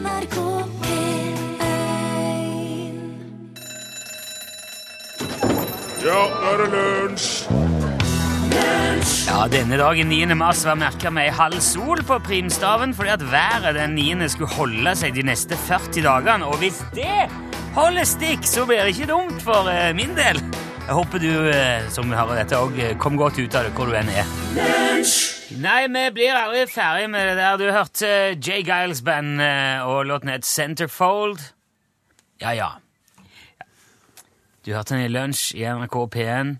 NRK 0.00 0.36
P1 0.80 1.30
Ja, 6.00 6.20
nå 6.40 6.50
er 6.50 6.62
det 6.62 6.68
lunsj! 6.72 7.28
Ja, 9.30 9.44
denne 9.52 9.76
dagen 9.78 10.08
9. 10.10 10.34
mars 10.36 10.62
var 10.66 10.78
merka 10.80 11.12
med 11.12 11.28
ei 11.28 11.34
halv 11.36 11.60
sol 11.64 12.00
på 12.06 12.16
primstaven 12.24 12.94
fordi 12.96 13.12
at 13.12 13.24
været 13.32 13.76
den 13.76 13.94
9. 13.98 14.28
skulle 14.32 14.52
holde 14.56 14.94
seg 14.98 15.14
de 15.16 15.24
neste 15.28 15.58
40 15.68 16.02
dagene. 16.04 16.48
Og 16.48 16.56
hvis 16.62 16.80
det 16.96 17.28
holder 17.76 18.08
stikk, 18.08 18.48
så 18.48 18.64
blir 18.68 18.82
det 18.84 18.96
ikke 18.96 19.10
dumt 19.12 19.44
for 19.44 19.68
eh, 19.72 19.92
min 19.96 20.16
del. 20.18 20.40
Jeg 20.86 20.96
håper 20.96 21.22
du 21.22 21.30
eh, 21.52 21.84
som 21.92 22.12
hører 22.12 22.40
dette, 22.42 22.58
òg 22.58 22.80
kom 23.02 23.20
godt 23.20 23.38
ut 23.38 23.54
av 23.54 23.68
det 23.68 23.76
hvor 23.76 23.92
du 23.92 24.00
enn 24.00 24.10
er. 24.10 25.39
Nei, 25.58 25.88
vi 25.90 26.02
blir 26.14 26.36
aldri 26.38 26.62
ferdig 26.70 27.08
med 27.10 27.26
det 27.26 27.36
der. 27.40 27.56
Du 27.58 27.66
hørte 27.74 28.06
eh, 28.06 28.36
Jay 28.38 28.62
Giles 28.62 29.00
Band 29.02 29.40
eh, 29.42 29.82
og 29.82 30.04
låten 30.06 30.30
het 30.30 30.46
Centerfold. 30.46 31.40
Ja, 32.40 32.52
ja. 32.54 32.68
Du 34.64 34.70
hørte 34.76 34.94
den 34.94 35.08
i 35.08 35.10
lunsj 35.10 35.48
i 35.58 35.64
NRK 35.66 35.96
P1. 36.14 36.52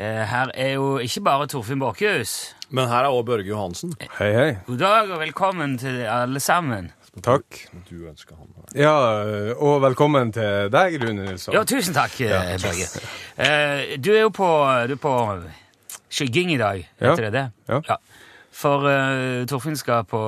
Eh, 0.00 0.22
Her 0.30 0.52
er 0.56 0.72
jo 0.78 0.94
ikke 1.04 1.20
bare 1.26 1.46
Torfinn 1.52 1.82
Borchhus. 1.82 2.54
Men 2.72 2.88
her 2.88 3.04
er 3.04 3.12
også 3.12 3.26
Børge 3.28 3.50
Johansen. 3.52 3.92
Hei, 4.16 4.30
hei. 4.32 4.48
God 4.66 4.80
dag 4.80 5.12
og 5.12 5.20
velkommen 5.20 5.74
til 5.82 6.00
alle 6.08 6.40
sammen. 6.40 6.88
Takk. 7.22 7.66
Du 7.90 8.06
ønsker 8.08 8.38
han 8.38 8.48
her. 8.56 8.70
Ja, 8.86 8.94
og 9.60 9.82
velkommen 9.84 10.30
til 10.32 10.70
deg, 10.72 10.96
Rune 11.02 11.26
Nilsson. 11.26 11.52
Ja, 11.52 11.66
tusen 11.68 11.92
takk, 11.92 12.16
eh, 12.24 12.54
Børge. 12.62 12.88
Eh, 13.36 13.98
Du 14.00 14.08
er 14.16 14.22
jo 14.24 14.32
på, 14.32 14.48
du 14.88 14.96
er 14.96 15.02
på 15.02 15.12
skygging 16.12 16.54
i 16.54 16.58
dag, 16.60 16.88
Ja. 17.00 17.14
det 17.16 17.32
det 17.36 17.44
Ja. 17.68 17.80
Ja. 17.88 17.96
For 18.52 18.84
uh, 18.84 19.42
Torfinn 19.48 19.76
skal 19.80 20.04
på 20.04 20.18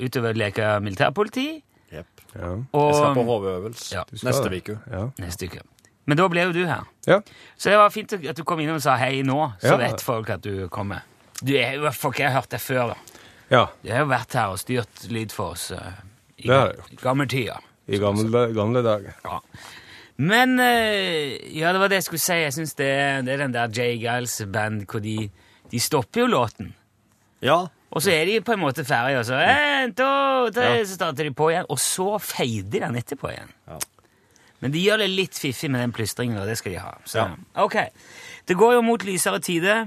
utover 0.00 0.36
leke 0.38 0.70
militærpoliti, 0.80 1.62
Jepp. 1.92 2.22
Ja. 2.34 2.54
og 2.72 2.86
Jeg 2.90 2.96
skal 2.96 3.14
på 3.18 3.24
HV-øvelse 3.28 3.94
Ja. 3.94 4.02
Neste 4.24 4.48
uke. 4.56 4.78
Ja. 4.90 5.02
neste 5.20 5.46
uke. 5.50 5.60
Men 6.06 6.18
da 6.20 6.26
ble 6.28 6.42
jo 6.48 6.52
du 6.52 6.62
her. 6.68 6.84
ja. 7.06 7.20
Så 7.56 7.70
det 7.70 7.78
var 7.78 7.90
fint 7.92 8.12
at 8.12 8.36
du 8.36 8.42
kom 8.44 8.60
innom 8.60 8.76
og 8.80 8.82
sa 8.84 8.96
hei 9.00 9.22
nå, 9.22 9.52
så 9.60 9.74
Ja. 9.74 9.76
vet 9.76 10.00
folk 10.04 10.30
at 10.30 10.42
du 10.42 10.68
kommer. 10.68 11.04
Du 11.44 11.52
er 11.56 11.76
jo 11.76 11.90
folk 11.92 12.18
jeg 12.18 12.30
har 12.32 12.40
hørt 12.40 12.50
deg 12.50 12.60
før, 12.60 12.94
da. 12.94 12.96
ja. 13.50 13.66
Du 13.82 13.90
har 13.92 14.00
jo 14.04 14.10
vært 14.10 14.32
her 14.34 14.48
og 14.48 14.58
styrt 14.58 15.06
lyd 15.10 15.32
for 15.32 15.52
oss 15.52 15.70
uh, 15.72 15.92
i, 16.38 16.48
i 16.50 16.96
gamle 17.00 17.26
tider. 17.28 17.60
I 17.88 17.98
gamle, 18.00 18.46
gamle 18.54 18.82
dager. 18.82 19.12
Ja. 19.24 19.38
Men 20.16 20.58
uh, 20.58 21.54
Ja, 21.56 21.72
det 21.72 21.80
var 21.80 21.88
det 21.88 21.96
jeg 22.00 22.04
skulle 22.08 22.20
si. 22.24 22.32
Jeg 22.32 22.52
syns 22.56 22.74
det, 22.74 22.90
det 23.26 23.32
er 23.34 23.42
den 23.44 23.52
der 23.54 23.68
Jay 23.68 23.96
Giles 24.00 24.40
band 24.52 24.86
hvor 24.88 25.00
de, 25.04 25.28
de 25.70 25.80
stopper 25.80 26.20
jo 26.24 26.26
låten. 26.26 26.72
Ja. 27.44 27.66
Og 27.94 28.02
så 28.02 28.10
er 28.10 28.26
de 28.26 28.40
på 28.42 28.56
en 28.56 28.62
måte 28.64 28.84
ferdige, 28.86 29.20
og 29.22 29.26
så 29.28 29.38
en, 29.38 29.92
to, 29.94 30.10
tre, 30.54 30.70
så 30.82 30.96
starter 30.98 31.28
de 31.28 31.34
på 31.36 31.50
igjen. 31.52 31.66
Og 31.70 31.78
så 31.78 32.16
feider 32.18 32.70
de 32.72 32.80
den 32.88 32.98
etterpå 32.98 33.30
igjen. 33.30 33.52
Ja. 33.70 33.78
Men 34.64 34.72
de 34.74 34.80
gjør 34.80 35.02
det 35.04 35.10
litt 35.12 35.38
fiffig 35.38 35.68
med 35.70 35.82
den 35.84 35.92
plystringen, 35.94 36.38
og 36.40 36.48
det 36.48 36.56
skal 36.58 36.74
de 36.74 36.80
ha. 36.82 36.94
Så, 37.04 37.22
Ja. 37.22 37.28
ok. 37.62 37.76
Det 38.48 38.56
går 38.56 38.78
jo 38.78 38.82
mot 38.82 39.04
lysere 39.04 39.38
tider. 39.40 39.86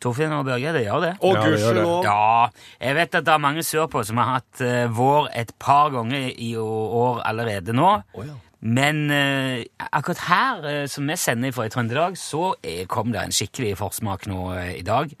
Torfinn 0.00 0.32
og 0.32 0.46
Børge, 0.48 0.72
det 0.72 0.84
gjør 0.86 1.02
det. 1.04 1.10
Å, 1.20 1.32
Ja, 1.34 1.40
gudskjelov! 1.44 2.04
Ja, 2.04 2.48
jeg 2.80 2.96
vet 2.96 3.14
at 3.18 3.26
det 3.26 3.34
er 3.34 3.42
mange 3.42 3.64
sørpå 3.66 4.04
som 4.06 4.16
har 4.16 4.38
hatt 4.38 4.62
uh, 4.64 4.86
vår 4.96 5.28
et 5.36 5.52
par 5.60 5.90
ganger 5.92 6.30
i 6.32 6.54
år 6.56 7.20
allerede 7.28 7.74
nå. 7.76 7.90
Ja. 8.16 8.38
Men 8.60 9.02
uh, 9.12 9.60
akkurat 9.90 10.24
her, 10.28 10.64
uh, 10.64 10.86
som 10.88 11.06
vi 11.10 11.18
sender 11.20 11.52
fra 11.52 11.68
i 11.68 11.72
Trøndelag, 11.72 12.16
så 12.16 12.54
kom 12.88 13.12
det 13.12 13.26
en 13.26 13.36
skikkelig 13.36 13.76
forsmak 13.82 14.24
nå 14.30 14.40
i 14.78 14.84
dag. 14.86 15.12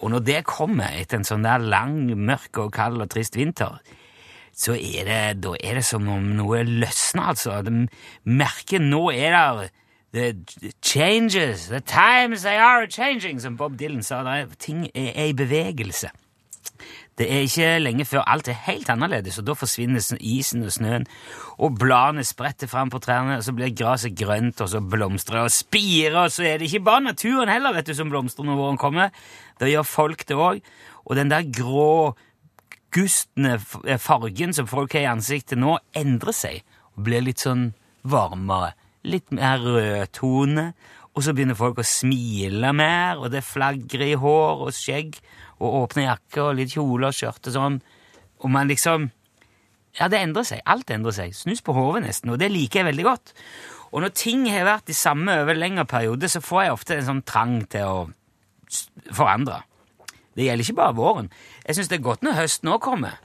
Og 0.00 0.12
når 0.12 0.24
det 0.26 0.42
kommer 0.48 0.98
etter 0.98 1.20
en 1.20 1.28
sånn 1.28 1.46
der 1.46 1.62
lang, 1.62 1.98
mørk 2.16 2.60
og 2.64 2.74
kald 2.76 3.00
og 3.00 3.08
trist 3.12 3.38
vinter, 3.38 3.78
så 4.56 4.72
er 4.72 5.08
det, 5.08 5.22
da 5.44 5.52
er 5.60 5.80
det 5.80 5.84
som 5.84 6.06
om 6.08 6.30
noe 6.38 6.62
løsner, 6.64 7.32
altså. 7.32 7.58
De 7.64 7.86
merker 8.24 8.80
nå 8.80 9.08
er 9.12 9.36
det 9.36 9.72
The 10.16 10.34
changes, 10.80 11.66
the 11.68 11.80
times 11.80 12.42
they 12.42 12.56
are 12.56 12.86
changing, 12.86 13.40
som 13.40 13.56
Bob 13.56 13.76
Dylan 13.76 14.02
sa. 14.02 14.22
Er, 14.24 14.46
ting 14.58 14.86
er, 14.94 15.10
er 15.12 15.24
i 15.28 15.34
bevegelse. 15.36 16.08
Det 17.18 17.26
er 17.32 17.44
ikke 17.44 17.68
lenge 17.80 18.04
før 18.04 18.24
alt 18.28 18.48
er 18.48 18.56
helt 18.66 18.88
annerledes, 18.92 19.38
og 19.40 19.46
da 19.46 19.54
forsvinner 19.56 20.04
isen 20.20 20.64
og 20.64 20.72
snøen, 20.72 21.06
og 21.58 21.78
bladene 21.80 22.24
spretter 22.24 22.68
fram 22.68 22.90
på 22.92 23.00
trærne, 23.00 23.38
og 23.38 23.44
så 23.44 23.54
blir 23.56 23.72
gresset 23.76 24.16
grønt, 24.16 24.60
og 24.60 24.68
så 24.68 24.80
blomstrer 24.80 25.46
og 25.46 25.52
spirer, 25.52 26.18
og 26.26 26.32
så 26.32 26.44
er 26.44 26.58
det 26.58 26.68
ikke 26.68 26.84
bare 26.84 27.06
naturen 27.08 27.52
heller 27.52 27.72
vet 27.76 27.88
du, 27.88 27.94
som 27.96 28.12
blomstrer 28.12 28.44
når 28.44 28.60
våren 28.60 28.80
kommer, 28.80 29.08
det 29.60 29.72
gjør 29.72 29.88
folk 29.88 30.24
det 30.28 30.36
òg, 30.36 30.62
og 31.06 31.18
den 31.18 31.30
der 31.32 31.46
grå, 31.48 32.14
gustne 32.94 33.56
eh, 33.86 34.00
fargen 34.00 34.54
som 34.56 34.68
folk 34.70 34.94
har 34.96 35.04
i 35.04 35.10
ansiktet 35.10 35.60
nå, 35.60 35.78
endrer 35.96 36.36
seg, 36.36 36.62
og 36.96 37.06
blir 37.08 37.24
litt 37.24 37.44
sånn 37.44 37.70
varmere, 38.06 38.74
litt 39.06 39.32
mer 39.34 39.62
rødtone, 39.62 40.70
og 41.16 41.24
så 41.24 41.32
begynner 41.32 41.56
folk 41.56 41.80
å 41.80 41.86
smile 41.86 42.72
mer, 42.76 43.20
og 43.22 43.30
det 43.32 43.44
flagrer 43.46 44.10
i 44.10 44.18
hår 44.20 44.66
og 44.66 44.74
skjegg, 44.76 45.16
og 45.56 45.78
åpne 45.84 46.10
jakker 46.10 46.50
og 46.50 46.58
litt 46.58 46.74
kjole 46.74 47.08
og 47.08 47.16
skjørt 47.16 47.48
og 47.48 47.54
sånn. 47.54 47.78
Og 48.44 48.52
man 48.52 48.68
liksom 48.68 49.10
Ja, 49.96 50.10
det 50.12 50.18
endrer 50.20 50.44
seg. 50.44 50.58
Alt 50.68 50.90
endrer 50.92 51.14
seg. 51.16 51.30
Snus 51.32 51.62
på 51.64 51.72
hodet 51.72 52.02
nesten, 52.04 52.28
og 52.28 52.36
det 52.36 52.50
liker 52.52 52.82
jeg 52.82 52.88
veldig 52.90 53.04
godt. 53.06 53.30
Og 53.96 54.02
når 54.04 54.12
ting 54.12 54.42
har 54.52 54.66
vært 54.68 54.90
de 54.90 54.92
samme 54.92 55.32
over 55.40 55.56
lengre 55.56 55.86
periode, 55.88 56.28
så 56.28 56.42
får 56.44 56.62
jeg 56.62 56.74
ofte 56.74 56.96
en 56.98 57.06
sånn 57.06 57.22
trang 57.24 57.62
til 57.72 57.88
å 57.88 58.02
forandre. 59.12 59.62
Det 60.36 60.44
gjelder 60.44 60.64
ikke 60.66 60.76
bare 60.76 60.94
våren. 60.96 61.30
Jeg 61.66 61.76
syns 61.78 61.88
det 61.88 61.98
er 61.98 62.04
godt 62.04 62.22
når 62.26 62.36
høsten 62.42 62.68
òg 62.74 62.80
kommer, 62.84 63.16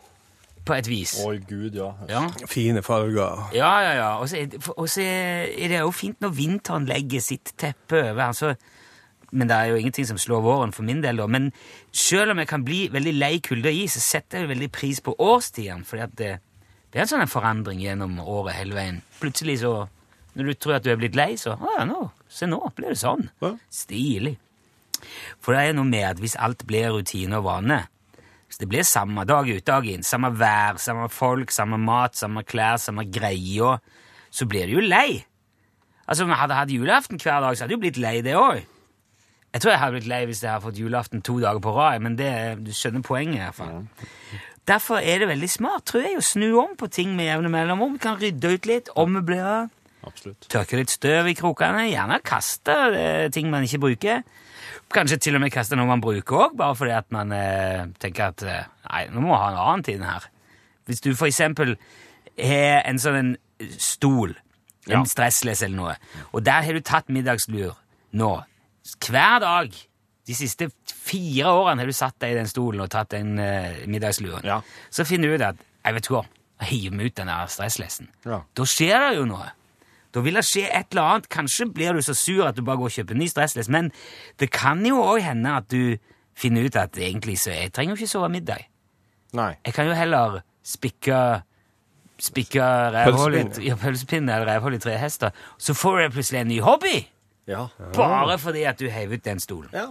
på 0.66 0.76
et 0.78 0.88
vis. 0.88 1.16
Oi, 1.26 1.40
gud, 1.50 1.74
ja. 1.76 1.90
Ja. 2.08 2.28
Fine 2.48 2.84
farger. 2.86 3.48
Ja, 3.58 3.72
ja, 3.82 3.94
ja. 3.98 4.10
Og 4.22 4.30
så 4.30 4.38
er 4.38 4.46
det- 4.46 5.64
er 5.64 5.68
det 5.68 5.80
jo 5.80 5.92
fint 5.92 6.20
når 6.22 6.30
vinteren 6.38 6.86
legger 6.86 7.20
sitt 7.20 7.54
teppe 7.58 8.12
over. 8.12 8.22
Altså, 8.28 8.56
men 9.32 9.48
det 9.48 9.56
er 9.58 9.66
jo 9.66 9.76
ingenting 9.76 10.06
som 10.08 10.18
slår 10.18 10.42
våren 10.42 10.72
for 10.74 10.84
min 10.84 11.02
del, 11.02 11.18
da. 11.18 11.26
Men 11.28 11.52
selv 11.92 12.32
om 12.32 12.38
jeg 12.38 12.48
kan 12.48 12.64
bli 12.64 12.88
veldig 12.90 13.14
lei 13.18 13.40
kulde 13.40 13.66
og 13.70 13.74
is, 13.76 13.94
så 13.98 14.00
setter 14.00 14.40
jeg 14.40 14.50
veldig 14.50 14.72
pris 14.72 15.00
på 15.02 15.16
årstidene. 15.18 15.84
For 15.86 15.98
det, 15.98 16.40
det 16.92 16.96
er 16.96 17.02
en 17.02 17.08
sånn 17.08 17.28
forandring 17.28 17.80
gjennom 17.82 18.20
året 18.20 18.54
hele 18.54 18.74
veien. 18.76 19.02
Plutselig 19.20 19.60
så 19.60 19.88
Når 20.34 20.46
du 20.46 20.54
tror 20.54 20.76
at 20.76 20.84
du 20.84 20.90
er 20.92 20.96
blitt 20.96 21.16
lei, 21.16 21.34
så 21.36 21.58
Å 21.60 21.80
ja, 21.80 21.84
nå, 21.86 22.10
se 22.30 22.46
nå 22.46 22.72
blir 22.74 22.88
det 22.94 22.98
sånn. 23.02 23.30
Stilig. 23.70 24.38
For 25.42 25.56
det 25.56 25.64
er 25.70 25.78
noe 25.78 25.88
med 25.90 26.06
at 26.08 26.22
hvis 26.22 26.38
alt 26.40 26.66
blir 26.70 26.92
rutine 26.96 27.40
og 27.40 27.48
vane 27.48 27.82
Hvis 28.48 28.60
det 28.60 28.68
blir 28.70 28.84
samme 28.84 29.24
dag 29.26 29.48
ut 29.48 29.68
dag 29.68 29.86
inn, 29.88 30.04
samme 30.04 30.34
vær, 30.36 30.78
samme 30.78 31.08
folk, 31.10 31.52
samme 31.56 31.78
mat, 31.80 32.18
samme 32.20 32.44
klær, 32.44 32.78
samme 32.84 33.06
greier, 33.08 33.80
så 34.32 34.46
blir 34.46 34.68
du 34.68 34.74
jo 34.76 34.84
lei. 34.84 35.24
Altså, 36.08 36.26
Om 36.26 36.34
jeg 36.34 36.42
hadde 36.42 36.58
hatt 36.60 36.74
julaften 36.76 37.20
hver 37.22 37.40
dag, 37.40 37.56
så 37.56 37.64
hadde 37.64 37.72
jeg 37.72 37.80
jo 37.80 37.86
blitt 37.86 37.98
lei 38.04 38.18
det 38.22 38.36
òg. 38.36 38.66
Jeg 39.54 39.62
tror 39.62 39.72
jeg 39.72 39.80
hadde 39.80 39.96
blitt 39.98 40.08
lei 40.12 40.22
hvis 40.28 40.44
jeg 40.44 40.52
hadde 40.52 40.66
fått 40.66 40.80
julaften 40.80 41.24
to 41.24 41.38
dager 41.40 41.64
på 41.64 41.72
rad, 41.76 42.04
men 42.04 42.18
det, 42.20 42.32
du 42.64 42.72
skjønner 42.76 43.04
poenget. 43.04 43.40
i 43.40 43.44
hvert 43.46 43.56
fall. 43.56 43.86
Derfor 44.68 45.00
er 45.00 45.20
det 45.20 45.28
veldig 45.32 45.50
smart 45.50 45.88
tror 45.90 46.06
jeg, 46.06 46.20
å 46.20 46.24
snu 46.24 46.50
om 46.62 46.76
på 46.80 46.88
ting 46.92 47.16
med 47.18 47.28
jevne 47.28 47.52
mellomrom. 47.52 47.98
Kan 48.04 48.20
rydde 48.22 48.52
ut 48.56 48.70
litt, 48.70 48.92
ommøblere, 49.00 49.70
tørke 50.52 50.80
litt 50.80 50.94
støv 50.94 51.28
i 51.30 51.36
krokene, 51.38 51.88
gjerne 51.92 52.22
kaste 52.26 52.78
eh, 52.96 53.28
ting 53.34 53.52
man 53.52 53.68
ikke 53.68 53.82
bruker. 53.84 54.24
Kanskje 54.92 55.18
til 55.24 55.38
og 55.38 55.42
med 55.44 55.52
kaste 55.54 55.78
noe 55.80 55.88
man 55.88 56.02
bruker 56.04 56.36
òg, 56.48 56.56
bare 56.60 56.76
fordi 56.76 56.92
at 56.98 57.08
man 57.16 57.32
eh, 57.32 57.86
tenker 58.02 58.32
at 58.34 58.44
eh, 58.44 58.64
nei, 58.90 59.04
nå 59.14 59.22
må 59.24 59.32
vi 59.32 59.40
ha 59.40 59.50
en 59.54 59.60
annen 59.64 59.84
tid 59.88 60.02
her. 60.04 60.26
Hvis 60.90 61.00
du 61.06 61.14
for 61.16 61.30
eksempel 61.30 61.78
har 62.38 62.82
en 62.90 63.00
sånn 63.00 63.16
en 63.22 63.32
stol, 63.78 64.34
en 64.90 64.96
Ja. 64.98 65.04
stressless 65.06 65.62
eller 65.64 65.78
noe, 65.78 65.96
og 66.34 66.44
der 66.44 66.64
har 66.66 66.74
du 66.74 66.82
tatt 66.82 67.08
middagslur 67.14 67.76
nå, 68.18 68.32
hver 69.08 69.40
dag 69.44 69.72
de 70.28 70.34
siste 70.36 70.68
fire 70.90 71.52
årene 71.54 71.84
har 71.84 71.88
du 71.90 71.94
satt 71.96 72.18
deg 72.20 72.34
i 72.34 72.40
den 72.40 72.50
stolen 72.50 72.82
og 72.84 72.90
tatt 72.94 73.10
den 73.14 73.38
eh, 73.40 73.86
middagsluren, 73.88 74.44
Ja. 74.44 74.62
så 74.90 75.06
finner 75.06 75.28
du 75.30 75.36
ut 75.38 75.42
at 75.54 75.56
jeg 75.86 75.94
vet 75.94 76.08
hva, 76.12 76.24
hiver 76.68 76.96
meg 76.98 77.06
ut 77.12 77.16
den 77.22 77.28
der 77.32 77.48
stresslessen. 77.50 78.10
Ja. 78.26 78.42
Da 78.54 78.64
skjer 78.70 79.00
det 79.08 79.16
jo 79.18 79.26
noe. 79.30 79.48
Da 80.12 80.20
vil 80.26 80.36
det 80.36 80.44
skje 80.48 80.66
et 80.68 80.92
eller 80.92 81.02
annet. 81.16 81.30
Kanskje 81.32 81.70
blir 81.74 81.94
du 81.96 82.02
så 82.02 82.14
sur 82.18 82.46
at 82.48 82.56
du 82.58 82.62
bare 82.68 82.78
går 82.82 82.90
og 82.90 82.96
kjøper 82.98 83.16
en 83.16 83.22
ny 83.24 83.28
stressless, 83.32 83.70
men 83.72 83.92
det 84.40 84.52
kan 84.52 84.84
jo 84.86 84.98
òg 85.04 85.22
hende 85.24 85.54
at 85.62 85.70
du 85.72 85.98
finner 86.36 86.66
ut 86.68 86.76
at 86.80 86.98
egentlig 86.98 87.38
så 87.40 87.52
jeg 87.56 87.72
trenger 87.76 87.96
jo 87.96 88.02
ikke 88.02 88.12
sove 88.12 88.30
middag. 88.32 88.68
Nei. 89.34 89.54
Jeg 89.66 89.74
kan 89.74 89.88
jo 89.88 89.94
heller 89.96 90.42
spikke 90.68 91.22
spikke 92.22 92.62
rævhull 92.94 93.36
i, 93.40 93.72
Pølsepinne. 93.82 94.30
ja, 94.32 94.36
eller 94.42 94.52
rævhull 94.54 94.76
i 94.78 94.80
tre 94.84 94.98
hester, 95.02 95.32
så 95.58 95.74
får 95.74 96.02
du 96.04 96.10
plutselig 96.18 96.42
en 96.44 96.48
ny 96.48 96.60
hobby! 96.62 97.08
Ja. 97.50 97.66
Bare 97.96 98.38
fordi 98.40 98.62
at 98.70 98.78
du 98.80 98.90
heiv 98.90 99.12
ut 99.16 99.24
den 99.26 99.40
stolen. 99.42 99.70
Ja. 99.74 99.88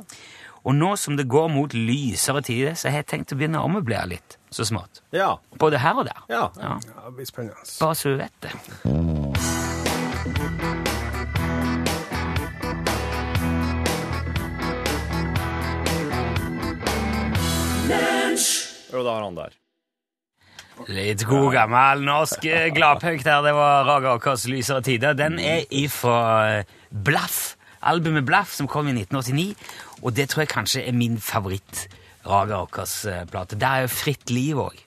Og 0.64 0.74
nå 0.76 0.92
som 0.96 1.16
det 1.16 1.26
går 1.28 1.48
mot 1.50 1.72
lysere 1.74 2.42
tider, 2.46 2.74
så 2.78 2.88
har 2.92 3.00
jeg 3.02 3.06
tenkt 3.10 3.32
å 3.34 3.38
begynne 3.40 3.58
å 3.58 3.66
ommøblere 3.66 4.06
litt, 4.12 4.38
så 4.52 4.64
smått. 4.68 5.02
Ja. 5.12 5.32
Både 5.58 5.80
her 5.82 5.98
og 5.98 6.06
der. 6.06 6.22
Ja. 6.28 6.50
Ja, 6.60 6.76
Ja, 6.78 7.08
det 7.08 7.16
blir 7.16 7.26
spennende. 7.26 7.56
bare 7.80 7.94
så 7.94 8.14
du 8.14 8.16
vet 8.22 8.40
det. 8.46 9.69
Jo, 18.90 19.02
da 19.06 19.14
har 19.16 19.24
han 19.26 19.38
der. 19.38 19.56
Litt 20.88 21.26
god 21.28 21.52
gammel 21.52 22.04
norsk 22.06 22.44
eh, 22.48 22.68
gladpunk 22.72 23.24
der. 23.26 23.42
Det 23.44 23.52
var 23.56 23.84
Raga 23.88 24.14
Akers 24.16 24.46
lysere 24.48 24.82
tider. 24.84 25.16
Den 25.18 25.38
er 25.42 25.66
ifra 25.68 26.20
eh, 26.60 26.76
Blaff. 26.90 27.56
Albumet 27.80 28.26
Blaff, 28.28 28.52
som 28.52 28.68
kom 28.68 28.88
i 28.88 28.94
1989. 28.96 29.54
Og 30.02 30.14
det 30.16 30.28
tror 30.30 30.44
jeg 30.44 30.52
kanskje 30.52 30.84
er 30.88 30.96
min 30.96 31.18
favoritt 31.20 31.86
Raga 32.28 32.62
Åkers 32.64 33.04
eh. 33.08 33.22
Der 33.54 33.66
er 33.66 33.86
jo 33.86 33.92
Fritt 33.92 34.32
liv 34.32 34.60
òg. 34.60 34.86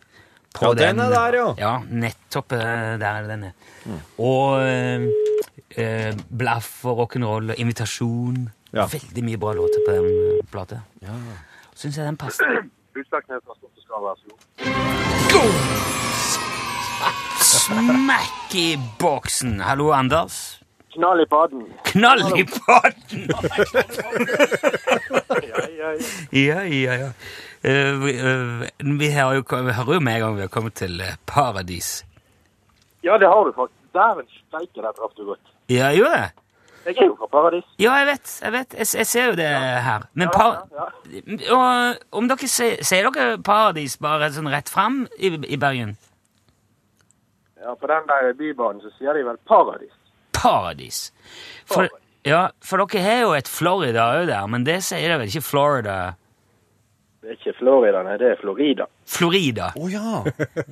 Ja, 0.62 0.70
den 0.78 1.00
er 1.02 1.10
der, 1.10 1.36
jo. 1.40 1.46
Ja, 1.58 1.72
nettopp 1.90 2.54
der 2.54 3.02
er 3.02 3.26
den. 3.26 3.48
Mm. 3.90 4.02
Og 4.22 4.62
eh, 4.62 6.14
Blaff 6.30 6.84
og 6.86 7.02
rock'n'roll 7.02 7.56
og 7.56 7.62
Invitasjon. 7.62 8.46
Ja. 8.74 8.86
Veldig 8.90 9.26
mye 9.26 9.42
bra 9.42 9.56
låter 9.58 9.82
på 9.86 9.98
den 9.98 10.46
plata. 10.54 10.84
Ja. 11.02 11.18
Syns 11.74 11.98
jeg 11.98 12.06
den 12.06 12.22
passer. 12.22 12.62
Utslagsnes 13.00 13.42
transport 13.46 13.72
og 13.78 13.82
skal 13.84 14.00
være 14.06 14.18
så 14.20 14.26
god. 14.30 14.40
Smekk 17.44 18.56
i 18.56 18.68
boksen! 19.02 19.60
Hallo, 19.62 19.92
Anders. 19.92 20.60
Knall 20.94 21.24
i 21.24 21.26
padden. 21.26 21.64
Knall 21.90 22.22
i 22.38 22.44
baden. 22.44 23.22
Ja, 25.44 25.60
ja, 25.80 25.90
ja. 25.92 25.98
Ja, 26.32 26.60
ja, 26.64 26.94
ja. 27.04 27.10
Eh, 27.64 27.94
vi, 29.00 29.08
hører 29.14 29.34
jo, 29.40 29.44
vi 29.68 29.72
hører 29.78 29.94
jo 29.94 30.00
med 30.00 30.14
en 30.16 30.22
gang 30.22 30.36
vi 30.36 30.42
har 30.46 30.52
kommet 30.54 30.74
til 30.78 31.02
eh, 31.02 31.16
paradis. 31.26 32.06
ja, 33.04 33.18
det 33.18 33.28
har 33.28 33.44
du 33.46 33.52
faktisk. 33.56 33.80
Dæven 33.94 34.28
steike, 34.48 34.82
der 34.82 34.92
traff 34.98 35.14
du 35.18 35.26
godt. 35.26 35.40
Ja, 35.70 35.92
gjør 35.94 36.14
det. 36.18 36.30
Jeg 36.86 36.98
er 37.00 37.06
jo 37.08 37.16
fra 37.16 37.28
Paradis. 37.32 37.64
Ja, 37.80 37.94
jeg 38.02 38.08
vet. 38.08 38.32
jeg 38.44 38.52
vet. 38.52 38.74
Jeg, 38.78 38.88
jeg 39.00 39.08
ser 39.08 39.26
jo 39.30 39.36
det 39.40 39.50
her. 39.88 40.08
Men 40.14 40.28
Ja, 40.28 40.32
par... 40.36 40.68
ja, 40.76 40.88
Og 41.56 42.18
om 42.20 42.28
dere 42.28 42.48
ser, 42.52 42.82
ser 42.84 43.08
dere 43.08 43.38
paradis 43.44 43.96
bare 44.02 44.32
sånn 44.36 44.50
rett 44.52 44.72
fram 44.72 45.06
i, 45.18 45.32
i 45.48 45.60
Bergen? 45.60 45.96
Ja, 47.64 47.76
på 47.80 47.88
den 47.88 48.08
der 48.10 48.34
bybanen 48.36 48.82
så 48.84 48.92
sier 48.98 49.16
de 49.16 49.24
vel 49.24 49.38
Paradis. 49.48 49.94
Paradis. 50.36 51.06
For, 51.70 51.88
ja, 52.28 52.50
for 52.60 52.84
dere 52.84 53.04
har 53.06 53.22
jo 53.22 53.32
et 53.38 53.48
Florida 53.48 54.10
òg 54.18 54.28
der, 54.28 54.48
men 54.52 54.68
det 54.68 54.82
sier 54.84 55.14
de 55.14 55.22
vel 55.22 55.32
ikke 55.32 55.46
Florida? 55.48 55.98
Det 57.24 57.32
er 57.32 57.38
ikke 57.40 57.54
Florida, 57.56 58.02
nei, 58.04 58.18
det 58.20 58.34
er 58.34 58.40
Florida. 58.42 58.90
Florida. 59.08 59.70
Å 59.80 59.88
ja. 59.88 60.24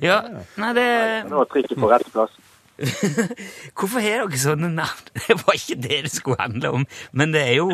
Ja, 0.04 0.18
nei, 0.60 0.72
det 0.76 0.88
Nå 1.30 1.40
er 1.40 1.48
trikket 1.48 1.80
på 1.80 1.88
rett 1.88 2.04
plass. 2.12 2.34
Hvorfor 3.76 4.00
har 4.00 4.24
dere 4.24 4.40
sånne 4.40 4.70
navn? 4.74 5.12
Det 5.26 5.36
var 5.42 5.58
ikke 5.58 5.78
det 5.82 6.00
det 6.06 6.12
skulle 6.14 6.40
handle 6.40 6.72
om. 6.80 6.86
Men 7.12 7.34
det 7.34 7.42
er 7.50 7.54
jo 7.60 7.68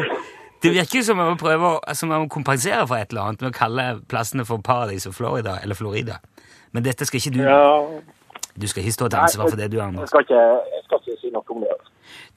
Det 0.63 0.73
virker 0.75 0.99
jo 0.99 1.05
som 1.07 1.21
om 1.23 1.33
man 1.33 1.39
prøver 1.39 1.95
som 1.95 2.11
om 2.11 2.25
man 2.25 2.29
kompenserer 2.29 2.87
for 2.87 2.99
et 2.99 3.13
eller 3.13 3.29
annet 3.29 3.45
med 3.45 3.53
å 3.53 3.59
kalle 3.59 3.85
plassene 4.11 4.47
for 4.47 4.59
Paradis 4.59 5.07
og 5.07 5.15
Florida, 5.15 5.59
eller 5.63 5.79
Florida. 5.79 6.19
Men 6.75 6.85
dette 6.85 7.07
skal 7.07 7.21
ikke 7.23 7.37
du 7.37 7.45
Ja, 7.45 7.69
Du 8.59 8.67
skal 8.67 8.83
ikke 8.83 8.93
stå 8.93 9.09
til 9.09 9.21
ansvar 9.23 9.53
for 9.53 9.57
det 9.57 9.71
du, 9.71 9.79
jeg 9.79 10.09
skal 10.11 10.25
ikke, 10.27 10.43
jeg 10.75 10.83
skal 10.85 10.99
ikke 10.99 11.21
si 11.21 11.31
noe 11.31 11.55
om 11.55 11.63
det. 11.63 11.77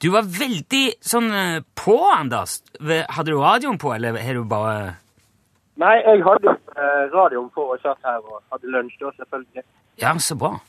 Du 0.01 0.11
var 0.13 0.25
veldig 0.25 0.85
sånn 1.01 1.31
eh, 1.33 1.63
på, 1.77 1.95
Anders. 2.13 2.59
Hadde 2.77 3.31
du 3.31 3.39
radioen 3.41 3.79
på, 3.81 3.93
eller 3.95 4.17
har 4.21 4.37
du 4.37 4.43
bare 4.45 4.97
Nei, 5.81 5.95
jeg 6.05 6.21
hadde 6.25 6.51
eh, 6.75 7.05
radioen 7.13 7.47
på 7.55 7.63
og 7.73 7.79
satt 7.81 7.97
her 8.05 8.19
og 8.21 8.41
hadde 8.53 8.69
lunsj 8.69 8.99
da, 9.01 9.09
selvfølgelig. 9.17 9.63
Ja, 10.01 10.13
så 10.21 10.37
bra. 10.37 10.59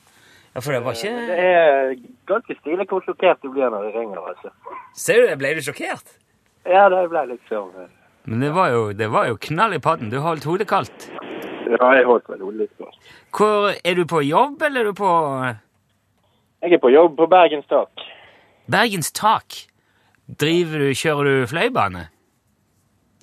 Ja, 0.54 0.60
for 0.60 0.72
det 0.72 0.82
var 0.84 0.92
Det 0.92 1.38
er 1.38 1.94
ganske 2.28 2.54
stilig 2.60 2.86
hvor 2.88 3.00
sjokkert 3.04 3.40
du 3.42 3.48
blir 3.52 3.70
når 3.72 3.88
det 3.88 3.94
ringer, 3.94 4.20
altså. 4.20 4.50
Ser 4.94 5.22
du 5.22 5.26
det? 5.30 5.38
Ble 5.40 5.54
du 5.56 5.62
sjokkert? 5.64 6.12
Ja, 6.68 6.88
det 6.92 7.08
ble 7.08 7.24
liksom 7.32 7.72
eh, 7.80 7.88
Men 8.24 8.44
det 8.44 8.52
var 8.54 8.68
jo, 8.68 8.92
det 8.92 9.08
var 9.10 9.26
jo 9.30 9.38
knall 9.40 9.74
i 9.74 9.80
padden. 9.80 10.10
Du 10.12 10.20
holdt 10.20 10.44
hodet 10.44 10.68
kaldt. 10.68 11.08
Ja, 11.72 11.88
jeg 11.96 12.04
holdt 12.04 12.28
vel 12.28 12.44
hodet 12.44 12.66
litt 12.66 12.76
kaldt. 12.76 13.12
Hvor, 13.32 13.72
er 13.72 13.94
du 13.96 14.04
på 14.06 14.20
jobb, 14.20 14.62
eller 14.62 14.80
er 14.80 14.92
du 14.92 14.94
på 15.00 15.10
Jeg 16.62 16.72
er 16.72 16.78
på 16.78 16.92
jobb 16.92 17.16
på 17.16 17.26
Bergens 17.26 17.66
Tak. 17.66 18.08
Bergens 18.70 19.12
Tak? 19.12 19.64
Driver 20.40 20.78
du, 20.78 20.92
Kjører 20.94 21.24
du 21.24 21.46
fløybane? 21.48 22.06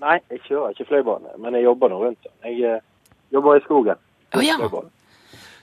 Nei, 0.01 0.19
jeg 0.31 0.41
kjører 0.47 0.73
ikke 0.73 0.89
fløybane, 0.89 1.37
men 1.37 1.55
jeg 1.55 1.63
jobber 1.63 1.91
nå 1.91 2.03
rundt 2.03 2.23
den. 2.23 2.33
Jeg 2.43 2.73
eh, 2.73 2.81
jobber 3.33 3.59
i 3.59 3.63
skogen. 3.67 4.01
Å 4.33 4.43
ja. 4.43 4.57
Fløybane. 4.57 4.91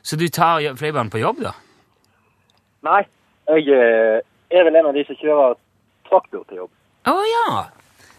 Så 0.07 0.17
du 0.17 0.29
tar 0.31 0.63
flybanen 0.79 1.11
på 1.11 1.19
jobb, 1.19 1.41
da? 1.43 1.53
Nei, 2.87 3.01
jeg 3.51 3.73
eh, 3.75 4.21
er 4.55 4.67
vel 4.69 4.79
en 4.79 4.93
av 4.93 4.95
de 4.95 5.03
som 5.09 5.19
kjører 5.19 5.57
traktor 6.07 6.45
til 6.47 6.61
jobb. 6.63 6.71
Å 7.11 7.15
ja! 7.27 7.65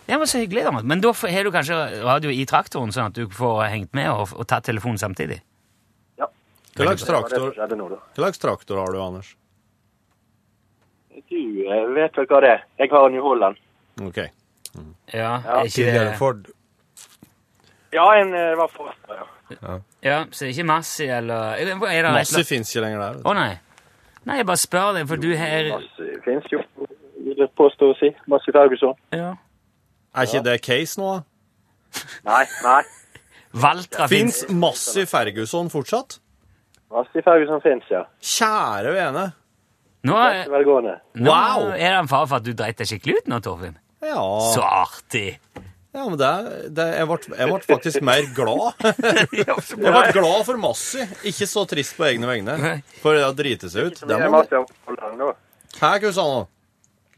Det 0.07 0.17
var 0.19 0.27
så 0.27 0.41
hyggelig. 0.41 0.65
da. 0.67 0.81
Men 0.83 1.03
da 1.03 1.13
har 1.15 1.47
du 1.47 1.51
kanskje 1.51 1.77
radio 2.03 2.31
i 2.31 2.43
traktoren, 2.47 2.91
sånn 2.95 3.11
at 3.11 3.15
du 3.15 3.31
får 3.31 3.61
hengt 3.71 3.95
med 3.95 4.07
og, 4.11 4.35
og 4.35 4.47
tatt 4.51 4.67
telefonen 4.67 4.99
samtidig? 4.99 5.39
Ja, 6.19 6.27
Hva 6.75 6.89
slags 6.89 7.07
traktor, 7.07 7.47
traktor 8.35 8.83
har 8.83 8.91
du, 8.91 8.99
Anders? 9.03 9.31
Du 11.27 11.39
eh, 11.39 11.87
vet 11.95 12.19
vel 12.19 12.27
hva 12.27 12.43
det 12.43 12.51
er. 12.57 12.67
Jeg 12.83 12.91
har 12.91 13.07
en 13.07 13.15
New 13.15 13.23
Holland. 13.23 13.63
Ok. 14.03 14.21
Ja, 14.27 14.27
Ja, 15.15 15.39
er 15.61 15.71
ikke 15.71 15.95
det 15.95 16.05
Ford. 16.19 16.51
Ja, 17.95 18.11
en 18.19 18.35
eh, 18.35 18.53
var 18.59 18.75
Ford, 18.75 18.91
ja. 19.07 19.23
Ja, 20.03 20.25
Så 20.31 20.45
det 20.45 20.49
er 20.49 20.53
ikke 20.53 20.65
Massi, 20.67 21.05
eller 21.07 21.55
er 21.55 21.65
det, 21.65 21.77
er 21.91 22.01
det 22.07 22.11
Massi 22.13 22.43
fins 22.43 22.71
ikke 22.75 22.83
lenger 22.85 22.99
der. 23.05 23.17
Å 23.23 23.31
oh, 23.31 23.33
nei. 23.37 23.53
Nei, 24.27 24.35
jeg 24.41 24.45
bare 24.49 24.59
spør 24.59 24.93
deg, 24.97 25.07
for 25.07 25.15
du 25.23 25.29
har 25.39 25.69
Massi 25.71 26.07
finnes 26.25 26.51
jo, 26.51 26.59
vil 27.23 27.37
jeg 27.45 27.49
påstå 27.57 27.91
å 27.93 27.97
si. 28.01 28.11
Massi 28.27 28.51
Ferguson. 28.55 28.95
ja. 29.15 29.33
Er 30.17 30.25
ikke 30.25 30.43
det 30.47 30.61
case 30.65 30.97
nå? 30.99 31.09
da? 31.13 31.99
Nei, 32.25 32.43
nei. 32.63 32.79
Valtra 33.53 34.07
Fins 34.09 34.39
fins. 34.45 34.53
Massi 34.57 35.03
Ferguson 35.05 35.69
fortsatt? 35.69 36.17
Massi 36.91 37.21
Ferguson 37.21 37.61
finnes, 37.61 37.85
ja. 37.91 38.01
Kjære 38.23 38.93
vene. 38.95 39.25
Nå, 40.07 40.15
er- 40.17 40.47
nå 41.15 41.29
Wow! 41.29 41.69
er 41.75 41.91
det 41.91 41.99
en 41.99 42.07
fare 42.07 42.27
for 42.27 42.35
at 42.39 42.45
du 42.45 42.53
dreit 42.53 42.77
deg 42.79 42.87
skikkelig 42.87 43.17
ut 43.21 43.27
nå, 43.27 43.39
Torfinn. 43.45 43.77
Ja, 44.01 44.21
Så 44.53 44.61
artig! 44.63 45.39
Ja 45.97 46.05
men 46.07 46.19
det, 46.21 46.31
det, 46.77 46.87
jeg, 46.99 47.07
ble, 47.09 47.37
jeg 47.41 47.51
ble 47.51 47.59
faktisk 47.71 48.05
mer 48.05 48.27
glad. 48.37 48.85
Jeg 49.37 49.77
ble 49.81 50.03
glad 50.15 50.45
for 50.47 50.61
Massi, 50.61 51.03
ikke 51.27 51.49
så 51.49 51.65
trist 51.69 51.97
på 51.97 52.07
egne 52.07 52.29
vegne. 52.29 52.77
For 53.01 53.17
det 53.17 53.25
å 53.27 53.33
drite 53.35 53.71
seg 53.73 53.91
ut 53.91 54.01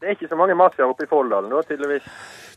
det 0.00 0.08
er 0.08 0.16
ikke 0.16 0.30
så 0.30 0.36
mange 0.40 0.56
Mazda 0.56 0.86
oppe 0.88 1.04
i 1.04 1.08
Folldalen 1.10 1.50
nå, 1.52 1.60
tydeligvis. 1.68 2.06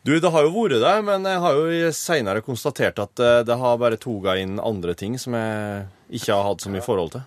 Du, 0.03 0.13
det 0.19 0.29
har 0.31 0.45
jo 0.45 0.51
vært 0.55 0.79
det, 0.83 0.93
men 1.07 1.27
jeg 1.27 1.41
har 1.43 1.57
jo 1.59 1.89
seinere 1.95 2.43
konstatert 2.43 2.99
at 3.03 3.19
eh, 3.23 3.41
det 3.47 3.57
har 3.59 3.81
bare 3.81 3.99
toga 3.99 4.37
inn 4.39 4.61
andre 4.63 4.95
ting 4.99 5.17
som 5.19 5.35
jeg 5.35 5.85
ikke 6.19 6.37
har 6.37 6.47
hatt 6.47 6.63
så 6.63 6.71
mye 6.71 6.83
forhold 6.83 7.13
til. 7.17 7.25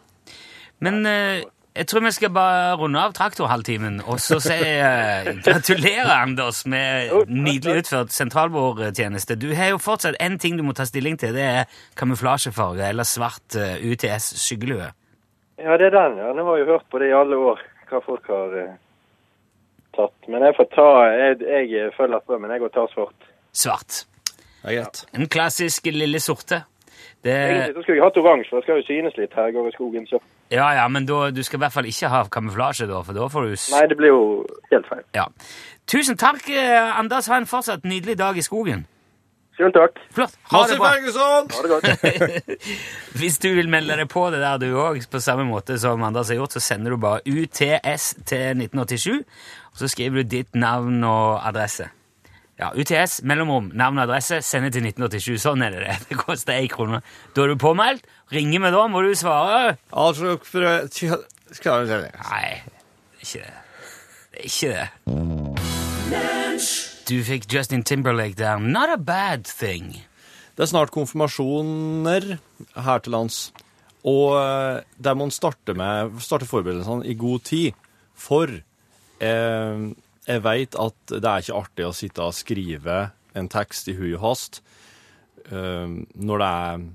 Men 0.85 1.01
eh, 1.09 1.45
jeg 1.77 1.87
tror 1.91 2.05
vi 2.07 2.13
skal 2.15 2.33
bare 2.33 2.77
runde 2.81 3.01
av 3.01 3.13
traktorhalvtimen 3.17 3.99
og 4.07 4.21
så 4.23 4.39
si 4.41 4.57
uh, 4.57 5.29
gratulerer, 5.45 6.13
Anders, 6.15 6.63
med 6.69 7.13
nydelig 7.29 7.83
utført 7.83 8.15
sentralbordtjeneste. 8.17 9.37
Du 9.41 9.51
har 9.57 9.75
jo 9.75 9.81
fortsatt 9.83 10.17
én 10.23 10.39
ting 10.41 10.57
du 10.57 10.65
må 10.65 10.73
ta 10.77 10.87
stilling 10.89 11.19
til. 11.21 11.37
Det 11.37 11.45
er 11.45 11.81
kamuflasjefarge 11.99 12.89
eller 12.89 13.09
svart 13.09 13.59
uh, 13.61 13.77
UTS 13.85 14.33
skyggelue. 14.41 14.89
Ja, 15.61 15.77
det 15.81 15.91
er 15.91 15.97
den, 15.97 16.19
ja. 16.21 16.33
Nå 16.37 16.45
har 16.49 16.61
jeg 16.61 16.71
hørt 16.71 16.89
på 16.93 17.01
det 17.03 17.11
i 17.11 17.17
alle 17.17 17.41
år, 17.51 17.61
hva 17.91 18.01
folk 18.05 18.31
har 18.33 18.57
uh, 18.57 18.79
tatt. 19.97 20.17
Men 20.33 20.47
jeg 20.49 20.57
får 20.57 20.71
ta 20.77 20.89
Jeg, 21.13 21.43
jeg 21.45 21.93
følger 21.97 22.25
strømmen, 22.25 22.57
jeg, 22.57 22.65
og 22.65 22.73
tar 22.73 22.89
svart. 22.95 23.29
Svart. 23.53 24.05
Det 24.63 24.73
er 24.73 24.81
greit. 24.81 25.05
En 25.15 25.29
klassisk 25.29 25.93
lille 25.93 26.21
sorte. 26.21 26.65
Det, 27.25 27.33
Egentlig 27.33 27.77
så 27.77 27.83
skulle 27.83 27.99
jeg 27.99 28.05
hatt 28.07 28.19
oransje, 28.21 28.51
for 28.51 28.61
det 28.61 28.67
skal 28.67 28.81
jo 28.81 28.87
synes 28.87 29.17
litt 29.19 29.37
her 29.37 29.49
jeg 29.49 29.57
går 29.57 29.69
i 29.69 29.75
skogen, 29.75 30.09
så 30.09 30.21
ja, 30.51 30.67
ja, 30.79 30.89
men 30.89 31.07
da, 31.09 31.31
du 31.35 31.43
skal 31.43 31.59
i 31.59 31.65
hvert 31.65 31.75
fall 31.75 31.89
ikke 31.91 32.11
ha 32.13 32.25
kamuflasje, 32.31 32.87
da, 32.91 33.01
for 33.07 33.17
da 33.17 33.31
får 33.33 33.47
du 33.49 33.55
Nei, 33.75 33.87
det 33.91 33.97
blir 33.99 34.13
jo 34.13 34.21
helt 34.73 34.91
feil. 34.91 35.03
Ja. 35.17 35.27
Tusen 35.91 36.19
takk, 36.19 36.49
eh, 36.51 36.99
Anders. 36.99 37.29
Ha 37.31 37.41
en 37.41 37.49
fortsatt 37.51 37.85
nydelig 37.87 38.19
dag 38.19 38.39
i 38.39 38.45
skogen. 38.47 38.87
Selv 39.57 39.73
takk. 39.73 39.99
Flott. 40.13 40.35
Ha 40.51 40.61
Masse 40.61 40.75
det 40.75 40.79
bra. 40.79 40.91
Ferguson! 40.93 41.49
Ha 41.55 41.63
det 41.63 41.71
godt. 41.73 42.63
Hvis 43.21 43.39
du 43.41 43.49
vil 43.57 43.71
melde 43.73 43.97
deg 43.97 44.09
på 44.13 44.27
det 44.35 44.43
der 44.43 44.59
du 44.61 44.67
òg, 44.77 45.01
på 45.11 45.21
samme 45.25 45.47
måte 45.49 45.79
som 45.81 46.03
Anders 46.05 46.29
har 46.29 46.43
gjort, 46.43 46.57
så 46.59 46.61
sender 46.61 46.93
du 46.93 47.01
bare 47.01 47.23
UTS 47.25 48.11
til 48.29 48.67
1987, 48.67 49.23
og 49.73 49.81
så 49.81 49.89
skriver 49.89 50.23
du 50.23 50.35
ditt 50.37 50.59
navn 50.59 51.01
og 51.09 51.41
adresse. 51.49 51.89
Ja, 52.57 52.71
UTS, 52.73 53.19
mellomrom, 53.29 53.69
navn 53.77 53.99
og 54.01 54.07
adresse, 54.07 54.39
sende 54.41 54.71
til 54.73 54.87
1987. 54.89 55.37
Sånn 55.43 55.65
er 55.67 55.75
det 55.75 55.83
det. 55.85 55.97
Det 56.09 56.17
koster 56.17 56.57
én 56.57 56.71
krone. 56.73 57.03
Da 57.37 57.45
er 57.45 57.53
du 57.53 57.59
påmeldt. 57.61 58.07
Ringer 58.33 58.65
vi 58.65 58.71
da, 58.73 58.87
må 58.89 59.03
du 59.05 59.13
svare. 59.19 59.77
Altså, 59.93 60.39
skal 60.41 61.85
vi 61.85 61.91
se 61.91 62.01
Nei, 62.01 62.49
det 63.13 63.21
er 63.21 63.27
ikke 63.27 63.43
det. 63.45 63.55
Det 64.33 64.39
er 64.41 64.47
ikke 64.49 64.71
det. 64.73 64.89
Du 67.07 67.17
fikk 67.29 67.45
Justin 67.53 67.85
Timberlake 67.85 68.35
der. 68.41 68.59
Not 68.59 68.91
a 68.91 68.97
bad 68.97 69.45
thing. 69.45 69.93
Det 70.57 70.65
er 70.65 70.73
snart 70.73 70.91
konfirmasjoner 70.95 72.39
her 72.81 72.99
til 73.05 73.13
lands, 73.13 73.53
og 74.09 74.39
eh, 74.41 74.81
der 74.97 75.15
må 75.15 75.27
en 75.29 75.35
starte, 75.35 75.75
med, 75.77 76.17
starte 76.25 76.49
forberedelsene 76.49 77.05
i 77.05 77.15
god 77.21 77.45
tid. 77.45 77.77
For 78.17 78.49
eh, 78.49 79.77
jeg 80.27 80.43
veit 80.43 80.77
at 80.81 81.15
det 81.15 81.25
er 81.25 81.45
ikke 81.45 81.59
artig 81.61 81.87
å 81.87 81.95
sitte 81.95 82.25
og 82.27 82.35
skrive 82.37 83.01
en 83.37 83.49
tekst 83.53 83.91
i 83.93 83.97
hui 83.99 84.13
og 84.17 84.23
hast 84.25 84.61
eh, 85.51 85.87
når 85.87 86.43
det 86.43 86.53
er 86.61 86.87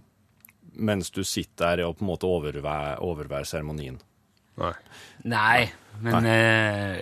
mens 0.82 1.12
du 1.12 1.22
sitter 1.28 1.78
der 1.78 1.90
og 1.90 1.98
på 2.00 2.06
en 2.06 2.10
måte 2.10 2.30
overværer, 2.30 3.46
seremonien. 3.48 4.00
Nei. 4.62 4.74
Nei, 5.28 5.72
men 6.04 6.28
eh, 6.28 7.02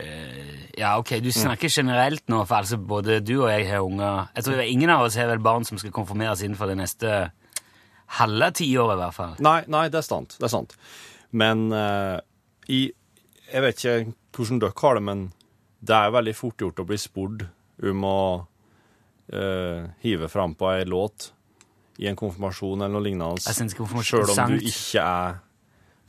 Ja, 0.79 0.95
ok, 0.99 1.17
du 1.23 1.29
snakker 1.33 1.71
generelt 1.71 2.25
nå, 2.31 2.43
for 2.47 2.61
altså 2.61 2.77
både 2.77 3.19
du 3.25 3.35
og 3.41 3.49
jeg 3.51 3.67
har 3.69 3.85
unger. 3.85 4.29
Jeg 4.35 4.47
tror 4.47 4.61
ingen 4.63 4.93
av 4.93 5.05
oss 5.05 5.17
har 5.19 5.29
vel 5.31 5.43
barn 5.43 5.67
som 5.67 5.79
skal 5.81 5.93
konfirmeres 5.95 6.43
innenfor 6.45 6.71
det 6.71 6.77
neste 6.79 7.13
halve 8.19 8.51
tiåret, 8.57 8.95
i 8.97 9.01
hvert 9.03 9.17
fall. 9.17 9.35
Nei, 9.43 9.59
nei, 9.69 9.87
det 9.91 10.01
er 10.01 10.07
sant. 10.07 10.37
Det 10.39 10.47
er 10.49 10.53
sant. 10.53 10.73
Men 11.31 11.69
eh, 11.75 12.17
i 12.73 12.79
Jeg 13.49 13.65
vet 13.65 13.79
ikke 13.81 14.13
hvordan 14.37 14.59
dere 14.61 14.77
har 14.77 14.97
det, 14.97 15.03
men 15.05 15.21
det 15.79 15.95
er 15.95 16.11
veldig 16.11 16.35
fort 16.35 16.59
gjort 16.61 16.79
å 16.83 16.87
bli 16.87 16.97
spurt 16.99 17.45
om 17.89 18.03
å 18.07 18.19
uh, 19.33 19.83
hive 20.03 20.27
frampå 20.31 20.71
ei 20.73 20.85
låt 20.89 21.29
i 21.99 22.07
en 22.07 22.15
konfirmasjon 22.19 22.79
eller 22.81 22.93
noe 22.95 23.03
lignende, 23.03 23.41
Jeg 23.45 23.57
synes 23.57 23.75
konfirmasjon- 23.75 24.25
sjøl 24.25 24.33
om 24.35 24.53
du 24.55 24.65
ikke 24.71 25.03
er 25.03 25.39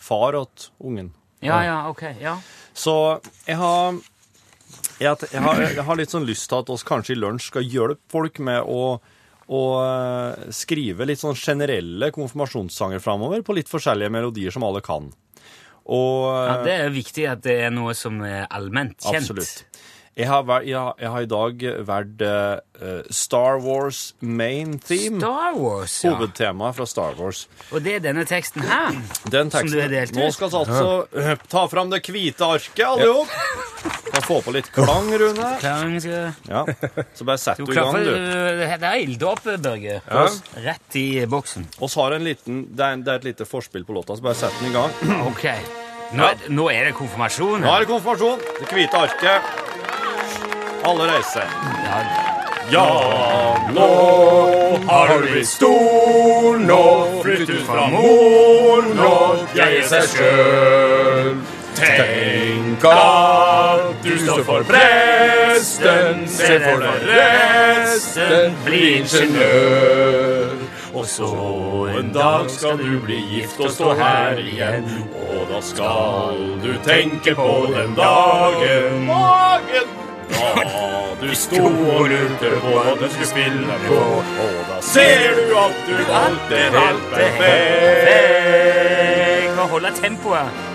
far 0.01 0.35
åt 0.39 0.71
ungen. 0.79 1.13
Ja, 1.43 1.63
ja, 1.65 1.77
ok, 1.91 2.03
ja. 2.21 2.37
Så 2.77 2.95
jeg 3.47 3.57
har, 3.57 3.97
jeg, 5.01 5.17
jeg 5.33 5.43
har, 5.43 5.63
jeg 5.65 5.85
har 5.89 5.99
litt 5.99 6.13
sånn 6.13 6.29
lyst 6.29 6.49
til 6.51 6.61
at 6.61 6.71
oss 6.71 6.85
kanskje 6.87 7.17
i 7.17 7.19
lunsj 7.19 7.49
skal 7.51 7.67
hjelpe 7.67 8.13
folk 8.13 8.39
med 8.45 8.63
å, 8.63 9.01
å 9.51 9.63
eh, 9.83 10.51
skrive 10.55 11.09
litt 11.09 11.23
sånn 11.23 11.35
generelle 11.39 12.13
konfirmasjonssanger 12.15 13.03
framover 13.03 13.43
på 13.43 13.57
litt 13.59 13.73
forskjellige 13.73 14.13
melodier 14.15 14.55
som 14.55 14.67
alle 14.69 14.83
kan. 14.85 15.11
Og 15.87 16.29
ja. 16.35 16.59
Det 16.67 16.77
er 16.85 16.91
viktig 16.95 17.27
at 17.31 17.43
det 17.47 17.57
er 17.67 17.71
noe 17.75 17.95
som 17.99 18.21
er 18.27 18.47
allment 18.51 18.99
kjent. 19.01 19.23
Absolutt. 19.31 19.65
Jeg 20.19 20.27
har, 20.29 20.43
vært- 20.45 20.67
jeg, 20.67 20.77
har, 20.77 20.95
jeg 21.01 21.11
har 21.15 21.21
i 21.25 21.29
dag 21.31 21.63
valgt 21.87 22.23
uh, 22.27 23.03
Star 23.15 23.61
Wars 23.63 24.01
main 24.21 24.75
theme. 24.83 25.21
Star 25.23 25.55
Wars, 25.57 25.95
ja. 26.05 26.11
Hovedtemaet 26.13 26.77
fra 26.77 26.87
Star 26.91 27.15
Wars. 27.17 27.45
Og 27.71 27.81
det 27.87 27.95
er 27.95 28.03
denne 28.11 28.27
teksten 28.29 28.67
her. 28.67 28.91
Den 29.31 29.49
Som 29.49 29.55
teksten, 29.55 29.71
du 29.73 29.81
har 29.81 29.89
delt 29.95 30.13
ut. 30.13 30.19
Nå 30.21 30.29
skal 30.35 30.51
vi 30.51 30.59
altså 30.61 30.91
uh, 31.15 31.33
ta 31.49 31.65
fram 31.73 31.95
det 31.95 32.03
hvite 32.11 32.45
arket, 32.59 32.85
alle 32.85 33.07
sammen. 33.07 33.60
Kan 34.11 34.23
få 34.27 34.41
på 34.43 34.53
litt 34.55 34.69
klang, 34.75 35.09
Rune. 35.23 35.51
Klang 35.63 35.95
skal... 36.03 36.33
Ja. 36.51 36.65
Så 37.15 37.25
bare 37.29 37.39
sett 37.41 37.61
Du 37.63 37.71
i 37.71 37.75
gang, 37.77 37.95
du. 37.95 38.11
det 38.11 38.69
er 38.91 38.97
ilddåp, 39.05 39.45
Børge. 39.63 40.01
Ja. 40.07 40.25
Rett 40.67 40.97
i 41.01 41.05
boksen. 41.31 41.67
Oss 41.81 41.95
har 42.01 42.17
en 42.17 42.25
liten, 42.27 42.65
det 42.77 42.85
er, 42.89 42.97
det 43.07 43.13
er 43.15 43.23
et 43.23 43.29
lite 43.31 43.47
forspill 43.49 43.87
på 43.89 43.95
låta, 43.97 44.17
så 44.19 44.27
bare 44.27 44.39
sett 44.43 44.59
den 44.61 44.73
i 44.73 44.75
gang. 44.75 44.91
Ok. 45.31 45.47
Nå, 46.11 46.25
er- 46.27 46.49
nå 46.51 46.65
er 46.75 46.89
det 46.91 46.97
konfirmasjon. 46.99 47.61
Nå 47.63 47.71
er 47.71 47.85
det 47.85 47.91
konfirmasjon. 47.93 48.41
Det 48.59 48.67
hvite 48.75 48.99
arket. 48.99 49.53
Alle 50.91 51.07
reiser. 51.13 51.47
Ja, 51.87 52.03
Ja, 52.71 52.85
nå 53.75 53.87
Har 54.87 55.09
du 55.11 55.25
blitt 55.33 55.49
stor 55.51 56.59
nå? 56.63 56.77
Flytt 57.25 57.49
ut 57.51 57.65
fra 57.67 57.87
mor 57.91 58.85
nå? 58.95 59.09
Jeg 59.59 59.81
er 59.81 59.89
seg 59.91 60.07
sjøl. 60.13 61.33
Tenk 61.75 62.85
at 62.85 64.05
du 64.05 64.19
står 64.19 64.43
for 64.45 64.67
presten. 64.69 66.27
Se 66.29 66.59
for 66.65 66.83
deg 66.85 67.07
resten. 67.13 68.59
Bli 68.65 68.83
ingeniør. 69.01 70.57
Og 70.95 71.07
så 71.07 71.31
en 71.99 72.13
dag 72.13 72.51
skal 72.51 72.79
du 72.79 72.99
bli 73.05 73.21
gift 73.31 73.61
og 73.61 73.71
stå 73.71 73.95
her 73.95 74.43
igjen. 74.43 74.91
Og 75.15 75.47
da 75.53 75.63
skal 75.63 76.45
du 76.65 76.75
tenke 76.85 77.35
på 77.35 77.53
den 77.77 77.95
dagen. 77.99 79.09
Dagen 79.09 79.97
da 80.31 80.47
du 81.21 81.35
sto 81.35 81.65
og 81.65 82.09
lurte 82.09 82.51
på 82.63 82.71
hva 82.75 82.95
du 83.01 83.09
skulle 83.09 83.27
spille 83.27 83.79
på. 83.87 84.01
Og 84.45 84.59
da 84.71 84.79
ser 84.85 85.35
du 85.37 85.59
at 85.59 85.75
du 85.89 85.95
valgte 86.09 86.57
helt 86.79 87.05
perfekt. 87.15 88.71
Nå 89.57 89.63
holder 89.63 89.71
holde 89.73 89.91
tempoet. 90.01 90.70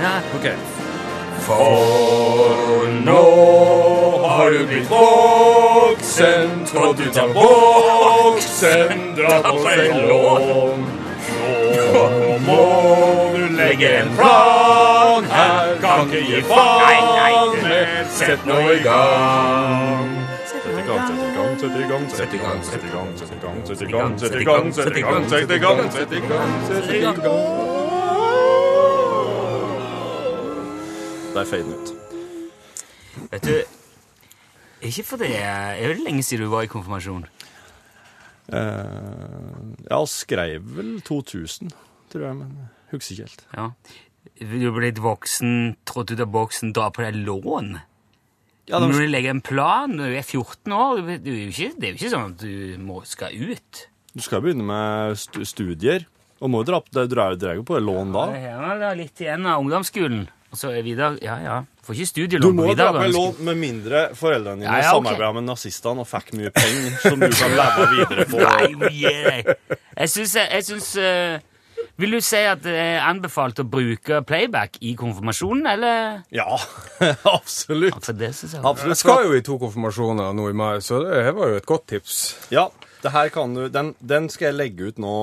Ja. 0.00 0.20
OK. 0.34 0.46
For 1.40 2.88
nå 3.04 3.22
har 4.28 4.50
du 4.50 4.66
blitt 4.66 4.90
voksen, 4.90 6.66
trådt 6.70 7.00
ut 7.00 7.18
av 7.18 7.32
boksen, 7.34 9.14
dra 9.16 9.40
på 9.42 9.54
seg 9.64 9.96
lån. 10.10 10.86
Nå 11.94 12.04
må 12.46 12.60
du 13.34 13.48
legge 13.56 13.90
en 14.02 14.14
plan 14.18 15.26
her, 15.32 15.74
kan 15.82 16.06
ikke 16.06 16.22
gi 16.28 16.42
faen, 16.46 17.58
sett 18.20 18.46
nå 18.46 18.60
i 18.76 18.80
gang. 18.84 20.14
Sett 20.48 20.68
i 20.68 20.86
gang, 20.86 21.06
sett 21.58 21.74
i 21.74 21.88
gang, 21.88 22.08
sett 22.10 22.34
i 22.34 22.38
gang, 22.38 22.62
sett 22.62 22.84
i 22.84 22.88
gang, 22.94 23.14
sett 23.18 23.34
i 23.34 23.42
gang, 23.42 23.58
sett 23.66 23.82
i 23.82 23.92
gang, 23.92 24.18
sett 24.18 24.36
i 24.36 24.44
gang, 24.46 24.72
sett 24.72 24.96
i 24.96 25.02
gang, 25.02 25.28
sett 25.28 25.50
i 25.50 25.58
gang, 25.58 25.90
sett 25.92 26.12
i 26.12 26.20
gang, 26.28 26.58
sett 26.68 26.92
i 26.94 27.00
gang. 27.00 27.97
Der 31.34 31.44
er 31.44 31.62
den 31.62 31.74
ut. 31.74 31.90
Vet 33.30 33.44
du 33.44 33.54
Ikke 34.86 35.04
for 35.04 35.20
det 35.20 35.34
Er 35.36 35.92
det 35.92 36.04
lenge 36.04 36.22
siden 36.22 36.46
du 36.46 36.52
var 36.52 36.64
i 36.64 36.70
konfirmasjon? 36.70 37.26
Uh, 38.48 39.74
ja, 39.90 39.98
skrev 40.08 40.70
vel 40.78 40.94
2000, 41.04 41.68
tror 42.08 42.22
jeg, 42.24 42.36
men 42.38 42.54
husker 42.94 43.12
ikke 43.12 43.26
helt. 43.26 43.42
Ja. 43.52 43.66
Du 44.40 44.54
ble 44.54 44.70
blitt 44.72 45.02
voksen, 45.04 45.74
trådt 45.84 46.14
ut 46.14 46.22
av 46.24 46.30
boksen, 46.32 46.72
dra 46.72 46.86
på 46.88 47.04
deg 47.04 47.18
lån. 47.26 47.74
Ja, 48.70 48.80
Når 48.80 48.94
de, 48.94 49.02
du 49.02 49.12
legger 49.12 49.34
en 49.34 49.44
plan 49.44 49.92
når 49.98 50.14
du 50.14 50.16
er 50.16 50.24
14 50.24 50.72
år 50.76 51.02
du, 51.02 51.12
du, 51.24 51.28
er 51.32 51.38
jo 51.42 51.52
ikke, 51.52 51.68
Det 51.76 51.86
er 51.86 51.92
jo 51.92 51.98
ikke 51.98 52.10
sånn 52.12 52.32
at 52.32 52.42
du 52.42 52.80
må, 52.84 52.98
skal 53.08 53.36
ut. 53.36 53.84
du 54.12 54.24
skal 54.24 54.42
begynne 54.44 54.64
med 54.68 55.44
studier, 55.48 56.08
og 56.40 56.52
må 56.52 56.64
jo 56.64 56.70
dra, 56.72 57.04
drar 57.04 57.36
drar 57.36 57.60
jo 57.60 57.68
på 57.68 57.80
lån 57.84 58.16
da. 58.16 58.26
Ja, 58.32 58.74
det 58.80 58.90
er 58.94 59.00
litt 59.04 59.24
igjen 59.24 59.44
av 59.44 59.60
ungdomsskolen. 59.60 60.26
Så 60.56 60.70
er 60.72 60.82
Vidar 60.82 61.18
Ja, 61.22 61.36
ja. 61.42 61.56
Får 61.84 61.96
ikke 61.96 62.06
studielån 62.06 62.56
på 62.56 62.68
Vidar. 62.70 62.92
Du 62.92 62.98
må 62.98 63.00
dra 63.00 63.00
på 63.00 63.04
en 63.04 63.12
lån 63.12 63.44
med 63.44 63.60
mindre 63.60 64.00
foreldrene 64.16 64.62
dine 64.62 64.70
Ja, 64.70 64.78
ja, 64.82 64.94
okay. 64.94 64.96
samarbeidet 64.96 65.34
med 65.36 65.46
nazistene 65.48 66.04
og 66.04 66.08
fikk 66.08 66.32
mye 66.38 66.52
penger 66.56 66.96
som 67.04 67.20
du 67.20 67.28
kan 67.36 67.54
leve 67.58 67.86
videre 67.92 68.26
på. 68.30 68.40
Nei, 68.42 68.90
yeah. 69.02 69.54
Jeg 69.98 70.12
syns, 70.14 70.34
jeg 70.40 70.66
syns 70.68 70.90
eh, 71.02 71.38
Vil 71.98 72.16
du 72.16 72.20
si 72.24 72.40
at 72.46 72.62
det 72.64 72.74
er 72.78 73.04
anbefalt 73.08 73.60
å 73.60 73.66
bruke 73.68 74.22
playback 74.26 74.78
i 74.86 74.94
konfirmasjonen, 74.98 75.66
eller? 75.74 76.20
Ja, 76.34 76.58
absolutt. 77.38 77.98
For 78.04 78.16
det 78.16 78.32
synes 78.38 78.56
jeg 78.56 78.90
Jeg 78.92 79.00
skal 79.00 79.26
jo 79.26 79.34
i 79.36 79.44
to 79.44 79.58
konfirmasjoner 79.60 80.32
nå 80.36 80.48
i 80.52 80.56
mai, 80.56 80.78
så 80.84 81.02
det 81.04 81.24
her 81.26 81.36
var 81.36 81.52
jo 81.52 81.60
et 81.60 81.68
godt 81.68 81.88
tips. 81.92 82.22
Ja, 82.54 82.68
det 83.02 83.12
her 83.14 83.28
kan 83.34 83.54
du, 83.54 83.66
den, 83.72 83.92
den 83.98 84.30
skal 84.32 84.52
jeg 84.52 84.60
legge 84.60 84.92
ut 84.92 85.02
nå 85.02 85.16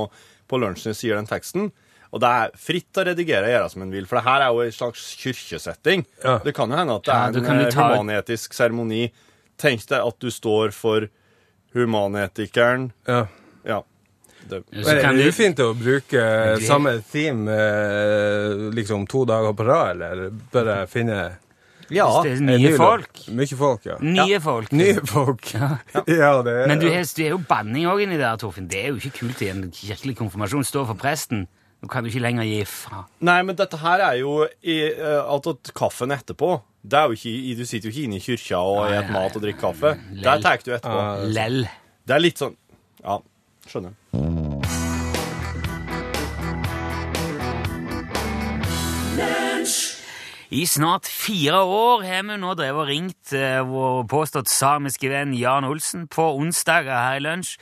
på 0.51 0.59
lunsjen, 0.61 0.93
sier 0.93 1.17
den 1.17 1.29
teksten. 1.29 1.71
Og 2.13 2.21
det 2.21 2.29
er 2.29 2.51
fritt 2.59 2.99
å 3.01 3.05
redigere 3.07 3.47
og 3.49 3.53
gjøre 3.55 3.69
som 3.73 3.81
en 3.85 3.91
vil, 3.91 4.05
for 4.07 4.19
det 4.19 4.25
her 4.27 4.41
er 4.45 4.53
jo 4.53 4.61
en 4.65 4.71
slags 4.75 5.05
kirkesetting. 5.19 6.05
Ja. 6.23 6.37
Det 6.45 6.53
kan 6.55 6.69
jo 6.71 6.77
hende 6.79 6.95
at 6.99 7.03
det 7.07 7.15
er 7.15 7.39
en 7.41 7.65
eh, 7.65 7.71
ta- 7.73 7.89
humanetisk 7.95 8.53
seremoni. 8.53 9.07
Tenk 9.57 9.85
deg 9.89 10.01
at 10.05 10.19
du 10.19 10.29
står 10.31 10.71
for 10.75 11.07
humanetikeren. 11.75 12.91
Ja. 13.07 13.25
Ja. 13.65 13.83
Det, 14.49 14.63
Så 14.69 14.85
Men 14.85 14.97
er 14.97 15.01
det 15.13 15.23
du- 15.23 15.29
ufint 15.29 15.59
å 15.59 15.71
bruke 15.73 16.21
okay. 16.21 16.65
samme 16.67 17.01
theme 17.11 17.49
eh, 17.51 18.69
liksom 18.77 19.07
to 19.09 19.25
dager 19.25 19.53
på 19.57 19.65
rad, 19.65 20.01
eller 20.01 20.29
bare 20.53 20.85
finne 20.87 21.37
ja. 21.89 22.05
Det 22.25 22.31
er 22.31 22.41
nye 22.41 22.71
folk. 22.77 23.19
Mye 23.29 23.57
folk, 23.57 23.83
ja. 23.85 23.95
Nye 24.01 24.39
folk. 24.41 24.71
Nye 24.73 25.01
folk. 25.05 25.51
Ja, 26.09 26.41
det 26.41 26.53
er 26.53 26.67
Men 26.67 26.79
du, 26.81 26.87
har- 26.89 27.03
er 27.05 27.29
jo 27.29 27.37
banning 27.37 27.85
òg 27.85 28.01
inni 28.05 28.17
der, 28.17 28.37
Torfinn. 28.41 28.67
Det 28.67 28.79
er 28.83 28.87
jo 28.89 28.95
ikke 28.97 29.19
kult 29.19 29.41
i 29.45 29.49
en 29.51 29.67
kirkelig 29.71 30.15
konfirmasjon. 30.17 30.65
Stå 30.65 30.85
for 30.87 30.95
presten. 30.97 31.47
Nå 31.85 31.89
kan 31.93 32.01
du 32.01 32.09
ikke 32.09 32.23
lenger 32.23 32.47
gi 32.49 32.63
faen. 32.65 33.03
Nei, 33.29 33.41
men 33.45 33.57
dette 33.59 33.77
her 33.77 34.01
er 34.01 34.15
jo 34.17 34.39
i, 34.65 34.77
uh, 34.97 35.27
at 35.35 35.69
kaffen 35.77 36.09
etterpå. 36.15 36.55
Det 36.81 36.97
er 36.97 37.11
jo 37.11 37.17
ikke, 37.19 37.53
du 37.59 37.61
sitter 37.61 37.89
jo 37.89 37.93
ikke 37.93 38.07
inne 38.07 38.17
i 38.17 38.23
kyrkja 38.25 38.57
og 38.57 38.79
spiser 38.87 39.03
spiser 39.03 39.05
ja, 39.05 39.13
mat 39.13 39.37
og 39.37 39.43
drikker 39.43 39.61
kaffe. 39.67 39.91
lell. 40.09 40.23
Der 40.25 40.41
tar 40.41 40.57
du 40.65 40.71
etterpå. 40.73 41.03
Ja, 41.03 41.29
Lell. 41.37 41.61
Det 42.05 42.17
er 42.17 42.23
litt 42.25 42.41
sånn 42.41 42.57
Ja, 43.03 43.19
skjønner. 43.69 43.93
I 50.55 50.65
snart 50.69 51.05
fire 51.09 51.61
år 51.69 52.05
har 52.05 52.25
vi 52.25 52.41
nå 52.41 52.57
drevet 52.57 52.81
og 52.81 52.89
ringt 52.89 53.33
eh, 53.37 53.61
vår 53.65 54.05
påstått 54.09 54.49
samiske 54.49 55.09
venn 55.13 55.37
Jan 55.37 55.69
Olsen 55.69 56.09
på 56.09 56.31
onsdager 56.39 56.97
her 56.97 57.21
i 57.21 57.25
lunsj. 57.25 57.59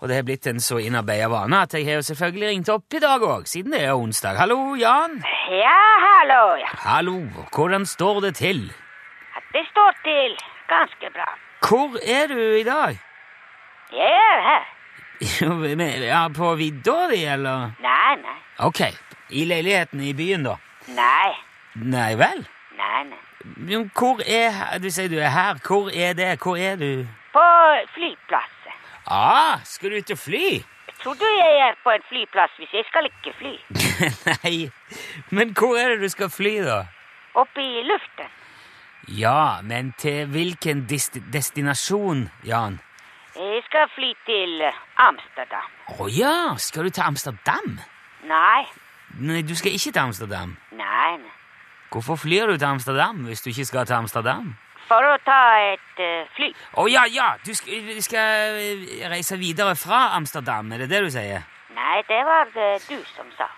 Og 0.00 0.08
det 0.08 0.14
har 0.16 0.22
blitt 0.26 0.46
en 0.46 0.60
så 0.62 0.78
innarbeida 0.78 1.26
vane 1.32 1.58
at 1.66 1.72
jeg 1.74 1.84
har 1.88 1.98
jo 1.98 2.04
selvfølgelig 2.06 2.48
ringt 2.52 2.68
opp 2.70 2.94
i 2.94 3.00
dag 3.02 3.22
òg, 3.26 3.48
siden 3.50 3.74
det 3.74 3.80
er 3.82 3.96
onsdag. 3.98 4.36
Hallo, 4.38 4.76
Jan. 4.78 5.16
Ja, 5.50 5.78
hallo. 6.04 6.42
Ja. 6.62 6.70
Hallo. 6.84 7.16
Hvordan 7.54 7.86
står 7.86 8.20
det 8.28 8.34
til? 8.38 8.60
Det 9.52 9.64
står 9.72 9.96
til 10.04 10.36
ganske 10.70 11.10
bra. 11.16 11.26
Hvor 11.66 11.98
er 12.06 12.26
du 12.30 12.38
i 12.60 12.62
dag? 12.62 12.98
Jeg 13.92 14.14
er 14.22 14.42
her. 14.46 14.66
Ja, 16.06 16.28
på 16.30 16.52
vidda 16.54 17.08
di, 17.10 17.24
eller? 17.26 17.72
Nei, 17.82 18.14
nei. 18.22 18.36
Ok. 18.58 18.84
I 19.34 19.44
leiligheten 19.50 20.00
i 20.00 20.12
byen, 20.14 20.46
da? 20.46 20.54
Nei, 20.94 21.32
Nei 21.74 22.12
vel? 22.18 22.46
nei, 22.78 23.02
nei. 23.10 23.18
Men 23.56 23.90
hvor 23.98 24.22
er 24.26 24.78
Du 24.82 24.88
sier 24.90 25.08
du 25.10 25.18
er 25.18 25.30
her. 25.34 25.58
Hvor 25.66 25.90
er 25.90 26.14
det? 26.14 26.30
Hvor 26.42 26.56
er 26.56 26.76
du? 26.78 27.06
På 27.34 27.42
flyplasset. 27.94 28.57
Ah, 29.08 29.60
skal 29.64 29.90
du 29.90 29.96
ut 29.96 30.10
og 30.10 30.18
fly? 30.20 30.48
Tror 31.02 31.14
du 31.14 31.24
jeg 31.24 31.60
er 31.68 31.76
på 31.84 31.90
en 31.94 32.02
flyplass 32.08 32.56
hvis 32.58 32.72
jeg 32.74 32.84
skal 32.88 33.06
ikke 33.08 33.32
fly? 33.38 33.54
Nei, 34.42 34.70
men 35.30 35.54
hvor 35.56 35.78
er 35.78 35.94
det 35.94 36.02
du 36.02 36.08
skal 36.12 36.30
fly, 36.30 36.56
da? 36.66 36.80
Opp 37.38 37.56
i 37.60 37.68
luften. 37.86 38.28
Ja, 39.08 39.60
men 39.64 39.94
til 39.98 40.26
hvilken 40.28 40.82
dest 40.90 41.16
destinasjon, 41.32 42.26
Jan? 42.44 42.80
Jeg 43.38 43.62
skal 43.68 43.86
fly 43.94 44.10
til 44.26 44.66
Amsterdam. 44.98 45.70
Å 45.94 46.08
ja, 46.10 46.34
skal 46.60 46.88
du 46.88 46.90
til 46.90 47.06
Amsterdam? 47.06 47.78
Nei, 48.28 48.66
Nei, 49.18 49.40
du 49.42 49.54
skal 49.56 49.72
ikke 49.72 49.92
til 49.94 50.02
Amsterdam. 50.02 50.56
nei. 50.76 51.18
Hvorfor 51.88 52.18
flyr 52.20 52.46
du 52.50 52.58
til 52.58 52.68
Amsterdam 52.68 53.22
hvis 53.24 53.40
du 53.40 53.48
ikke 53.50 53.64
skal 53.64 53.86
til 53.86 53.94
Amsterdam? 53.96 54.50
For 54.88 55.04
å 55.04 55.16
ta 55.24 55.42
et 55.74 56.00
eh, 56.00 56.28
fly. 56.36 56.48
Å 56.80 56.86
ja, 56.88 57.04
ja, 57.12 57.34
du 57.44 57.52
skal, 57.56 57.90
du 57.92 58.00
skal 58.04 58.56
eh, 58.56 59.04
reise 59.12 59.36
videre 59.40 59.76
fra 59.76 60.08
Amsterdam, 60.16 60.72
er 60.72 60.84
det 60.84 60.90
det 60.94 61.02
du 61.04 61.10
sier? 61.12 61.44
Nei, 61.76 62.00
det 62.08 62.22
var 62.24 62.48
det 62.54 62.72
du 62.88 62.96
som 63.12 63.28
sa. 63.36 63.50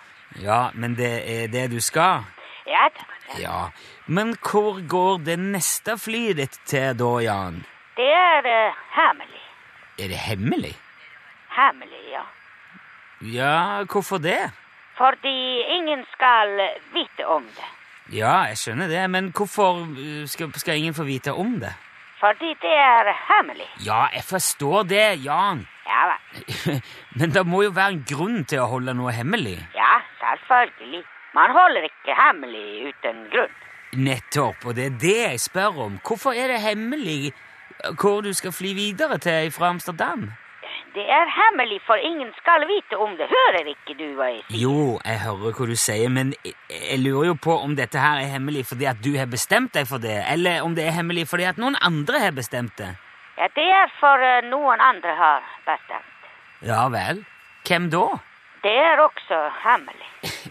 Ja, 0.43 0.61
men 0.75 0.97
det 0.99 1.13
er 1.31 1.49
det 1.51 1.69
du 1.73 1.81
skal? 1.83 2.27
Ja 2.67 2.89
da. 2.95 3.07
Ja. 3.31 3.39
Ja, 3.41 3.71
men 4.07 4.35
hvor 4.43 4.81
går 4.89 5.23
det 5.27 5.39
neste 5.39 5.95
flyet 5.99 6.39
ditt 6.41 6.59
til 6.67 6.99
da, 6.99 7.11
Jan? 7.23 7.63
Det 7.97 8.11
er 8.11 8.47
uh, 8.47 8.81
hemmelig. 8.97 9.43
Er 9.99 10.11
det 10.11 10.19
hemmelig? 10.19 10.75
Hemmelig, 11.55 12.03
ja. 12.11 12.25
Ja, 13.21 13.85
hvorfor 13.85 14.19
det? 14.19 14.51
Fordi 14.99 15.63
ingen 15.77 16.07
skal 16.13 16.61
eh, 16.61 16.81
vite 16.95 17.27
om 17.27 17.47
det. 17.57 17.69
Ja, 18.11 18.41
jeg 18.51 18.59
skjønner 18.59 18.91
det, 18.91 19.05
men 19.11 19.31
hvorfor 19.37 19.85
uh, 19.87 20.25
skal, 20.27 20.51
skal 20.59 20.81
ingen 20.81 20.97
få 20.97 21.07
vite 21.07 21.33
om 21.33 21.61
det? 21.63 21.73
Fordi 22.21 22.51
det 22.63 22.73
er 22.77 23.13
hemmelig. 23.29 23.69
Ja, 23.87 24.07
jeg 24.15 24.25
forstår 24.29 24.83
det, 24.83 25.05
Jan. 25.25 25.63
Ja 25.87 26.01
vel. 26.11 26.81
Men 27.19 27.33
det 27.35 27.47
må 27.47 27.63
jo 27.65 27.71
være 27.75 27.95
en 27.95 28.03
grunn 28.07 28.45
til 28.45 28.61
å 28.61 28.69
holde 28.69 28.93
noe 28.95 29.15
hemmelig. 29.17 29.57
Ja, 29.75 29.95
selvfølgelig. 30.21 31.01
Man 31.35 31.55
holder 31.57 31.87
ikke 31.89 32.17
hemmelig 32.19 32.91
uten 32.91 33.23
grunn. 33.33 33.57
Nettopp, 34.05 34.67
og 34.67 34.77
det 34.77 34.85
er 34.91 34.99
det 35.03 35.17
jeg 35.17 35.41
spør 35.41 35.81
om. 35.87 35.97
Hvorfor 36.07 36.37
er 36.37 36.53
det 36.53 36.61
hemmelig 36.63 37.33
hvor 38.01 38.21
du 38.21 38.33
skal 38.37 38.53
fly 38.53 38.75
videre 38.77 39.19
til 39.19 39.51
fra 39.55 39.73
Amsterdam? 39.73 40.29
Det 40.95 41.05
er 41.07 41.29
hemmelig, 41.31 41.79
for 41.87 41.95
ingen 42.03 42.33
skal 42.41 42.65
vite 42.67 42.97
om 42.99 43.13
det. 43.19 43.29
Hører 43.31 43.69
ikke 43.71 43.95
du 43.99 44.07
hva 44.19 44.27
jeg 44.33 44.41
sier? 44.49 44.57
Jo, 44.65 44.99
jeg 45.05 45.21
hører 45.23 45.53
hva 45.55 45.67
du 45.71 45.77
sier, 45.79 46.09
men 46.11 46.33
jeg, 46.45 46.55
jeg 46.75 46.99
lurer 47.05 47.29
jo 47.31 47.37
på 47.47 47.55
om 47.63 47.77
dette 47.79 48.01
her 48.03 48.19
er 48.25 48.33
hemmelig 48.33 48.65
fordi 48.73 48.89
at 48.91 48.99
du 49.05 49.13
har 49.19 49.29
bestemt 49.31 49.71
deg 49.77 49.87
for 49.87 50.03
det, 50.03 50.17
eller 50.33 50.65
om 50.67 50.75
det 50.75 50.89
er 50.89 50.97
hemmelig 50.97 51.29
fordi 51.31 51.47
at 51.47 51.61
noen 51.63 51.79
andre 51.87 52.25
har 52.25 52.35
bestemt 52.35 52.75
det. 52.81 52.91
Ja, 53.39 53.47
det 53.55 53.69
er 53.73 53.93
for 54.01 54.25
eh, 54.27 54.43
noen 54.51 54.83
andre 54.83 55.15
har 55.17 55.47
bestemt. 55.69 56.27
Ja 56.67 56.83
vel. 56.93 57.23
Hvem 57.69 57.87
da? 57.95 58.07
Det 58.65 58.75
er 58.77 59.01
også 59.01 59.39
hemmelig. 59.63 60.11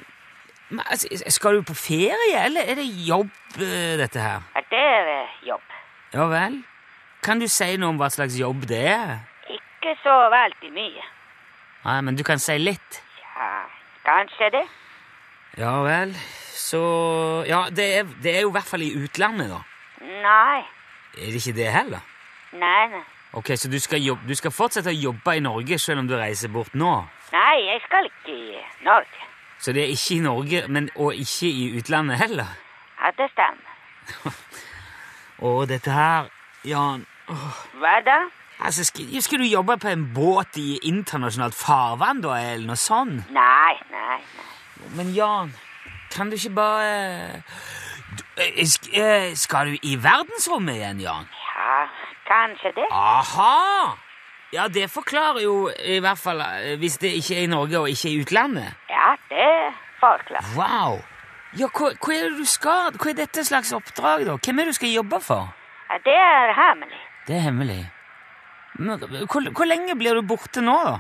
Men, 0.70 0.86
altså, 0.86 1.10
skal 1.34 1.60
du 1.60 1.66
på 1.68 1.76
ferie, 1.78 2.46
eller 2.46 2.62
er 2.64 2.80
det 2.80 2.88
jobb, 3.06 3.30
eh, 3.60 3.98
dette 4.00 4.24
her? 4.24 4.48
Ja, 4.56 4.64
Det 4.72 4.86
er 4.96 5.12
eh, 5.18 5.36
jobb. 5.52 5.76
Ja 6.14 6.26
vel. 6.32 6.62
Kan 7.22 7.42
du 7.44 7.48
si 7.52 7.76
noe 7.78 7.92
om 7.92 8.00
hva 8.00 8.08
slags 8.10 8.40
jobb 8.40 8.64
det 8.70 8.86
er? 8.94 9.20
Ikke 9.80 9.96
så 10.04 10.16
veldig 10.34 10.72
mye. 10.76 11.04
Nei, 11.86 12.02
men 12.04 12.16
du 12.20 12.24
kan 12.28 12.40
si 12.40 12.58
litt. 12.60 13.02
Ja, 13.38 13.64
kanskje 14.06 14.50
det. 14.52 14.66
Ja 15.58 15.78
vel. 15.84 16.12
Så 16.60 16.80
Ja, 17.48 17.70
det 17.72 17.86
er, 17.98 18.04
det 18.24 18.36
er 18.36 18.42
jo 18.42 18.50
i 18.52 18.56
hvert 18.58 18.68
fall 18.68 18.84
i 18.84 18.92
utlandet, 19.00 19.50
da. 19.50 19.62
Nei, 20.02 20.60
Er 21.18 21.32
det 21.32 21.40
ikke 21.42 21.56
det 21.56 21.72
heller? 21.72 22.00
nei, 22.54 22.88
nei. 22.88 23.02
Ok, 23.34 23.52
Så 23.56 23.70
du 23.70 23.80
skal, 23.80 24.00
jobbe, 24.02 24.28
du 24.28 24.36
skal 24.36 24.52
fortsette 24.52 24.90
å 24.90 24.94
jobbe 25.02 25.36
i 25.38 25.40
Norge 25.40 25.78
selv 25.80 26.00
om 26.00 26.08
du 26.08 26.16
reiser 26.18 26.50
bort 26.50 26.74
nå? 26.74 27.08
Nei, 27.32 27.56
jeg 27.66 27.82
skal 27.86 28.06
ikke 28.10 28.34
i 28.36 28.64
Norge. 28.86 29.26
Så 29.60 29.72
det 29.74 29.84
er 29.84 29.92
ikke 29.94 30.16
i 30.16 30.20
Norge, 30.20 30.64
men, 30.68 30.90
og 30.96 31.14
ikke 31.14 31.48
i 31.48 31.78
utlandet 31.80 32.18
heller? 32.18 32.48
Ja, 33.00 33.12
det 33.18 33.30
stemmer. 33.32 34.36
Å, 35.46 35.66
dette 35.70 35.92
her, 35.94 36.30
Jan 36.66 37.06
Hva 37.80 38.00
da? 38.06 38.18
Altså, 38.60 38.84
skal, 38.84 39.22
skal 39.22 39.40
du 39.40 39.48
jobbe 39.50 39.78
på 39.78 39.88
en 39.88 40.06
båt 40.16 40.58
i 40.58 40.80
internasjonalt 40.84 41.56
farvann, 41.56 42.22
da, 42.22 42.36
eller 42.54 42.68
noe 42.68 42.80
sånt? 42.80 43.32
Nei, 43.36 43.76
nei, 43.92 44.20
nei. 44.20 44.50
Men 44.96 45.14
Jan, 45.16 45.54
kan 46.16 46.30
du 46.30 46.38
ikke 46.38 46.56
bare 46.56 47.42
du, 48.18 48.24
eh, 48.42 48.64
eh, 48.94 49.36
Skal 49.36 49.68
du 49.68 49.78
i 49.84 49.96
verdensrommet 50.04 50.76
igjen, 50.76 51.02
Jan? 51.04 51.28
Ja, 51.56 51.82
kanskje 52.28 52.72
det. 52.76 52.88
Aha! 52.92 53.98
Ja, 54.54 54.68
det 54.68 54.90
forklarer 54.90 55.44
jo 55.44 55.70
i 55.86 56.00
hvert 56.02 56.18
fall 56.18 56.42
eh, 56.42 56.74
hvis 56.82 56.98
det 56.98 57.12
ikke 57.20 57.38
er 57.38 57.46
i 57.46 57.52
Norge 57.52 57.80
og 57.80 57.90
ikke 57.90 58.10
i 58.10 58.22
utlandet. 58.24 58.74
Ja, 58.90 59.14
det 59.30 59.76
forklarer. 60.00 60.56
Wow! 60.58 61.02
Ja, 61.58 61.70
hva, 61.70 61.92
hva 61.98 62.14
er 62.16 62.30
det 62.30 62.42
du 62.42 62.50
skal? 62.50 62.98
Hva 62.98 63.12
er 63.12 63.22
dette 63.24 63.46
slags 63.46 63.74
oppdrag, 63.74 64.26
da? 64.26 64.38
Hvem 64.38 64.60
er 64.60 64.70
det 64.70 64.74
du 64.74 64.80
skal 64.80 64.94
jobbe 64.94 65.22
for? 65.22 65.54
Ja, 65.90 65.98
det 66.06 66.18
er 66.18 66.54
hemmelig. 66.58 67.00
Det 67.28 67.36
er 67.38 67.46
hemmelig. 67.46 67.80
Men, 68.80 69.00
hvor, 69.28 69.44
hvor 69.52 69.68
lenge 69.68 69.96
blir 70.00 70.16
du 70.16 70.22
borte 70.28 70.64
nå, 70.64 70.76
da? 70.88 70.98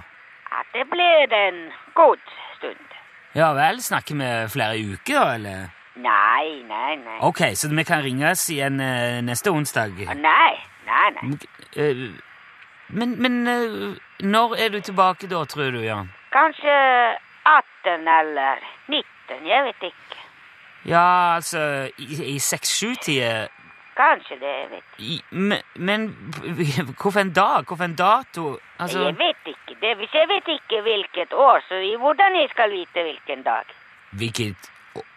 Ja, 0.51 0.61
det 0.75 0.85
blir 0.91 1.33
en 1.37 1.59
god 1.95 2.21
stund. 2.57 2.95
Ja 3.37 3.51
vel, 3.55 3.79
snakker 3.85 4.17
vi 4.19 4.29
flere 4.51 4.79
uker, 4.95 5.19
da, 5.19 5.27
eller? 5.37 5.67
Nei, 5.99 6.63
nei, 6.67 6.95
nei. 6.99 7.17
Ok, 7.27 7.41
så 7.59 7.69
vi 7.71 7.83
kan 7.87 8.01
ringes 8.03 8.45
igjen 8.53 8.79
eh, 8.83 9.19
neste 9.25 9.51
onsdag? 9.51 9.95
Nei, 10.15 10.51
nei, 10.87 11.07
nei. 11.19 11.37
Eh, 11.75 12.09
Men, 12.89 13.11
men 13.21 13.35
eh, 13.47 13.97
når 14.25 14.55
er 14.57 14.69
du 14.73 14.79
tilbake 14.81 15.27
da, 15.29 15.43
tror 15.45 15.71
du, 15.75 15.81
Jan? 15.85 16.07
Kanskje 16.33 16.73
18 17.45 18.07
eller 18.09 18.63
19, 18.89 19.45
jeg 19.45 19.63
vet 19.67 19.83
ikke. 19.91 20.23
Ja, 20.89 21.35
altså 21.35 21.61
i, 22.01 22.07
i 22.33 22.37
seks-sju-tida 22.41 23.47
Kanskje 23.99 24.37
det, 24.39 24.55
vet. 24.71 24.99
I- 25.03 25.23
Men, 25.29 25.59
men 25.75 26.05
hvorfor 27.01 27.19
en 27.19 27.33
dag? 27.35 27.65
Hvorfor 27.67 27.83
en 27.83 27.95
dato? 27.99 28.57
Altså, 28.79 28.99
Jeg 29.09 29.17
vet 29.19 29.49
ikke 29.53 29.75
det. 29.81 29.95
Hvis 29.99 30.13
jeg 30.15 30.27
vet 30.31 30.47
ikke 30.55 30.81
hvilket 30.85 31.33
år, 31.33 31.59
så 31.67 31.79
hvordan 31.99 32.35
jeg 32.41 32.49
skal 32.53 32.71
vite 32.71 33.03
hvilken 33.09 33.43
dag? 33.43 33.65
hvilket 34.11 34.71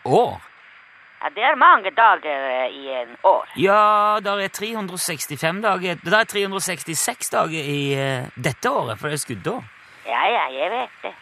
år? 0.05 0.41
Ja, 1.23 1.29
det 1.35 1.45
er 1.47 1.55
mange 1.57 1.91
dager 1.95 2.65
eh, 2.65 2.73
i 2.75 2.89
en 3.03 3.13
år. 3.25 3.47
Ja, 3.57 4.19
der 4.25 4.41
er 4.43 4.49
365 4.49 5.63
dager 5.63 5.95
Det 6.05 6.13
er 6.13 6.25
366 6.25 7.31
dager 7.31 7.63
i 7.63 7.95
eh, 7.95 8.27
dette 8.45 8.71
året, 8.71 8.99
for 8.99 9.09
det 9.09 9.15
er 9.21 9.23
skuddår. 9.23 9.63
Ja, 10.07 10.25
ja, 10.35 10.43
jeg 10.59 10.71
vet 10.71 10.99
det. 11.07 11.15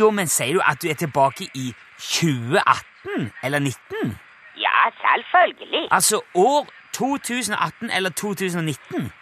Jo, 0.00 0.10
men 0.10 0.26
sier 0.26 0.56
du 0.58 0.60
at 0.66 0.82
du 0.82 0.88
er 0.90 0.94
tilbake 0.98 1.46
i 1.54 1.70
2018 1.98 3.32
eller 3.44 3.58
19? 3.58 4.18
Ja, 4.56 4.90
selvfølgelig. 5.02 5.88
Altså 5.90 6.22
år 6.34 6.66
2018 6.92 7.90
eller 7.90 8.10
2019? 8.10 9.12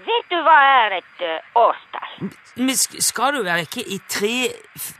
Vet 0.00 0.30
du 0.30 0.36
hva 0.46 0.56
er 0.84 0.94
et 0.96 1.22
årstall? 1.54 2.30
Men 2.56 2.76
skal 2.76 3.34
du 3.36 3.42
være 3.44 3.66
ikke 3.66 3.82
i 3.84 3.98
tre, 4.08 4.48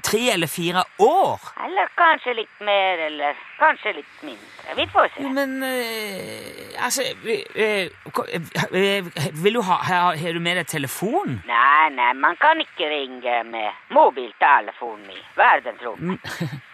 tre 0.04 0.20
eller 0.32 0.46
fire 0.46 0.82
år? 0.98 1.40
Eller 1.64 1.88
kanskje 1.98 2.34
litt 2.36 2.60
mer, 2.60 3.00
eller 3.06 3.38
kanskje 3.58 3.94
litt 3.96 4.22
mindre. 4.26 4.76
Vi 4.76 4.86
får 4.92 5.08
se. 5.14 5.28
Men 5.34 5.62
eh, 5.66 6.84
altså 6.84 7.02
eh, 7.24 9.08
Vil 9.44 9.54
du 9.54 9.62
ha 9.66 9.80
Har, 9.82 10.16
har 10.16 10.32
du 10.32 10.40
med 10.40 10.60
deg 10.60 10.68
telefon? 10.70 11.40
Nei, 11.48 11.88
nei, 11.96 12.12
man 12.14 12.36
kan 12.40 12.60
ikke 12.60 12.88
ringe 12.92 13.42
med 13.50 13.96
mobiltelefonen 13.96 15.10
i 15.10 15.22
verdensrommet. 15.36 16.20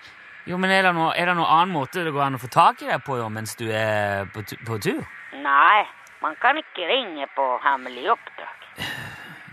Jo, 0.47 0.57
men 0.63 0.71
er 0.71 0.85
det, 0.87 0.93
noe, 0.95 1.11
er 1.19 1.27
det 1.27 1.35
noen 1.35 1.51
annen 1.51 1.75
måte 1.75 2.05
det 2.07 2.13
går 2.15 2.23
an 2.29 2.37
å 2.39 2.43
få 2.43 2.49
tak 2.55 2.83
i 2.85 2.87
deg 2.91 3.03
på 3.03 3.17
jo, 3.19 3.27
mens 3.35 3.57
du 3.59 3.65
er 3.75 4.29
på, 4.31 4.45
på 4.67 4.77
tur? 4.85 5.01
Nei, 5.43 5.81
man 6.23 6.37
kan 6.43 6.59
ikke 6.61 6.87
ringe 6.87 7.27
på 7.35 7.47
hemmelig 7.65 8.13
oppdrag. 8.15 8.69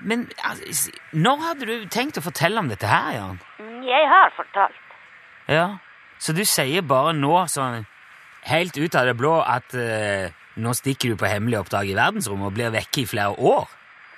Men 0.03 0.27
altså, 0.43 0.91
når 1.15 1.41
hadde 1.47 1.67
du 1.69 1.88
tenkt 1.89 2.19
å 2.19 2.23
fortelle 2.25 2.62
om 2.62 2.69
dette 2.69 2.89
her, 2.91 3.10
Jan? 3.17 3.41
Mm, 3.58 3.82
Jeg 3.88 4.08
har 4.12 4.29
fortalt. 4.38 4.79
Ja, 5.49 5.65
Så 6.21 6.32
du 6.38 6.45
sier 6.47 6.86
bare 6.88 7.12
nå, 7.17 7.34
sånn 7.51 7.88
helt 8.47 8.77
ut 8.77 8.95
av 8.95 9.10
det 9.10 9.17
blå, 9.19 9.34
at 9.41 9.73
uh, 9.75 10.29
nå 10.56 10.71
stikker 10.77 11.12
du 11.12 11.17
på 11.19 11.27
hemmelig 11.27 11.58
oppdrag 11.63 11.89
i 11.89 11.97
verdensrommet 11.97 12.47
og 12.51 12.56
blir 12.56 12.71
vekke 12.71 13.01
i 13.01 13.10
flere 13.10 13.34
år? 13.39 13.65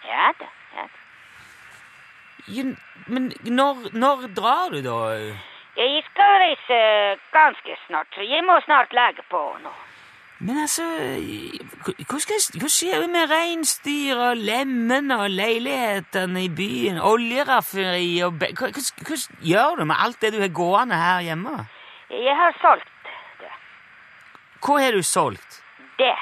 Ja 0.05 0.27
da, 0.37 0.49
ja 0.75 0.85
da. 0.91 2.75
Men 3.07 3.31
når, 3.47 3.89
når 3.95 4.27
drar 4.37 4.75
du, 4.75 4.81
da? 4.85 4.99
Jeg 5.75 6.03
skal 6.07 6.37
reise 6.39 6.77
ganske 7.35 7.75
snart, 7.87 8.07
jeg 8.17 8.43
må 8.47 8.55
snart 8.63 8.93
legge 8.95 9.23
på 9.29 9.41
nå. 9.63 9.73
Men 10.39 10.57
altså 10.61 10.83
Hva 11.85 11.93
hva 12.09 12.19
skal, 12.19 12.41
hva 12.59 12.69
skjer 12.71 13.05
med 13.11 13.31
reinsdyr 13.31 14.19
og 14.19 14.41
lemmene 14.43 15.17
og 15.23 15.29
leilighetene 15.31 16.43
i 16.43 16.49
byen? 16.51 16.99
Oljeraffineri 16.99 18.09
og 18.27 18.39
hva, 18.41 18.51
hva, 18.59 18.83
hva 19.07 19.19
gjør 19.51 19.79
du 19.79 19.85
med 19.91 19.95
alt 19.99 20.19
det 20.21 20.33
du 20.35 20.41
har 20.43 20.51
gående 20.55 20.99
her 20.99 21.23
hjemme? 21.27 21.55
Jeg 22.11 22.35
har 22.39 22.55
solgt 22.61 23.09
det. 23.39 23.51
Hva 24.65 24.79
har 24.83 24.95
du 24.95 25.03
solgt? 25.03 25.61
Det. 25.99 26.15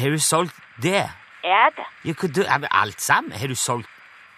Har 0.00 0.16
du 0.16 0.20
solgt 0.20 0.60
det? 0.82 1.04
Ja 1.44 1.68
det. 1.76 1.88
Ja, 2.04 2.16
hva, 2.16 2.32
du, 2.32 2.42
alt 2.70 3.00
sammen? 3.00 3.32
Har 3.32 3.48
du 3.48 3.56
solgt 3.56 3.88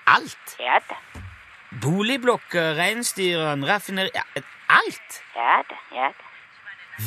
alt? 0.06 0.58
ja 0.60 0.78
da. 0.88 1.25
Boligblokker, 1.82 2.74
reinsdyrene, 2.78 3.66
raffineri 3.68 4.10
ja, 4.14 4.24
Alt! 4.68 5.20
Ja 5.36 5.60
da, 5.68 5.78
ja 5.94 6.08
da. 6.10 6.24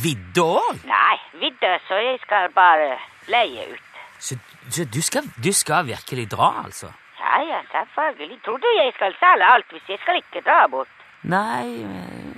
Vidda 0.03 0.45
òg! 0.45 0.84
Nei, 0.86 1.17
vidda, 1.41 1.79
så 1.88 1.97
jeg 1.97 2.19
skal 2.21 2.51
bare 2.53 2.91
leie 3.32 3.65
ut. 3.71 4.01
Så, 4.21 4.38
så 4.69 4.86
du, 4.86 4.99
skal, 5.01 5.25
du 5.43 5.49
skal 5.55 5.88
virkelig 5.88 6.27
dra, 6.32 6.51
altså? 6.65 6.91
Ja, 7.19 7.39
ja, 7.47 7.60
selvfølgelig. 7.71 8.38
Tror 8.45 8.62
du 8.62 8.67
jeg 8.77 8.93
skal 8.95 9.15
selge 9.19 9.49
alt 9.55 9.73
hvis 9.73 9.89
jeg 9.89 10.01
skal 10.03 10.21
ikke 10.21 10.43
dra 10.45 10.67
bort? 10.71 10.93
Nei, 11.29 11.84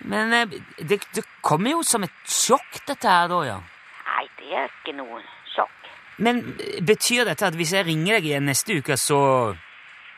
men 0.09 0.33
eh, 0.33 0.55
det, 0.79 1.01
det 1.13 1.25
kommer 1.45 1.75
jo 1.75 1.83
som 1.85 2.07
et 2.07 2.15
sjokk, 2.25 2.79
dette 2.87 3.09
her, 3.11 3.27
da, 3.29 3.43
ja. 3.45 3.59
Nei, 4.07 4.25
det 4.39 4.55
er 4.63 4.71
ikke 4.71 4.95
noen 4.97 5.21
sjokk. 5.51 5.91
Men 6.23 6.41
eh, 6.55 6.79
betyr 6.85 7.27
dette 7.29 7.51
at 7.51 7.59
hvis 7.59 7.75
jeg 7.75 7.85
ringer 7.89 8.17
deg 8.17 8.31
igjen 8.31 8.47
neste 8.49 8.79
uke, 8.79 8.97
så 8.97 9.19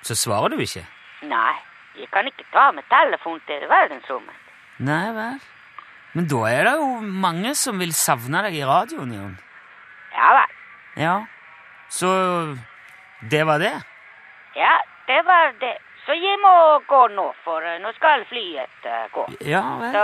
Så 0.04 0.16
svarer 0.20 0.52
du 0.52 0.60
ikke? 0.60 0.82
Nei, 1.24 1.56
jeg 1.96 2.10
kan 2.12 2.28
ikke 2.30 2.46
ta 2.54 2.72
med 2.72 2.84
telefon 2.90 3.40
til 3.48 3.66
verdensrommet. 3.70 4.36
Nei 4.80 5.12
vel. 5.16 5.40
Men 6.14 6.28
da 6.30 6.42
er 6.50 6.64
det 6.68 6.74
jo 6.78 6.88
mange 7.26 7.56
som 7.58 7.80
vil 7.82 7.94
savne 7.94 8.42
deg 8.46 8.56
i 8.60 8.66
radioen, 8.66 9.14
Jon. 9.14 9.34
Ja 10.14 10.30
vel. 10.38 10.54
Ja. 11.02 11.16
Så 11.90 12.10
det 13.32 13.44
var 13.50 13.58
det? 13.62 13.74
Ja, 14.56 14.76
det 15.08 15.22
var 15.26 15.54
det. 15.62 15.76
Så 16.06 16.14
jeg 16.20 16.38
må 16.44 16.54
gå 16.90 17.02
nå, 17.16 17.30
for 17.46 17.64
eh, 17.64 17.80
nå 17.82 17.94
skal 17.96 18.26
flyet 18.30 18.86
eh, 18.90 19.06
gå. 19.14 19.24
Ja 19.48 19.62
vel. 19.80 19.94
Så 19.96 20.04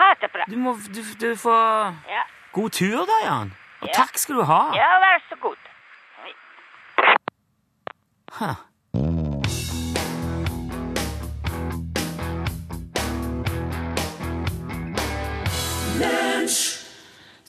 ha 0.00 0.12
det 0.20 0.30
bra. 0.32 0.44
Du 0.48 0.56
må 0.56 0.76
du, 0.94 1.00
du 1.20 1.30
får 1.36 1.90
Ja, 2.08 2.22
god 2.56 2.70
tur, 2.76 3.02
da, 3.08 3.18
Jan. 3.26 3.52
Og 3.80 3.88
Ja. 3.88 3.94
takk 3.96 4.18
skal 4.20 4.36
du 4.36 4.42
ha. 4.44 4.60
ja 4.76 4.88
vær 5.02 5.20
så 5.28 5.36
god. 5.40 5.56
Huh. 8.32 8.54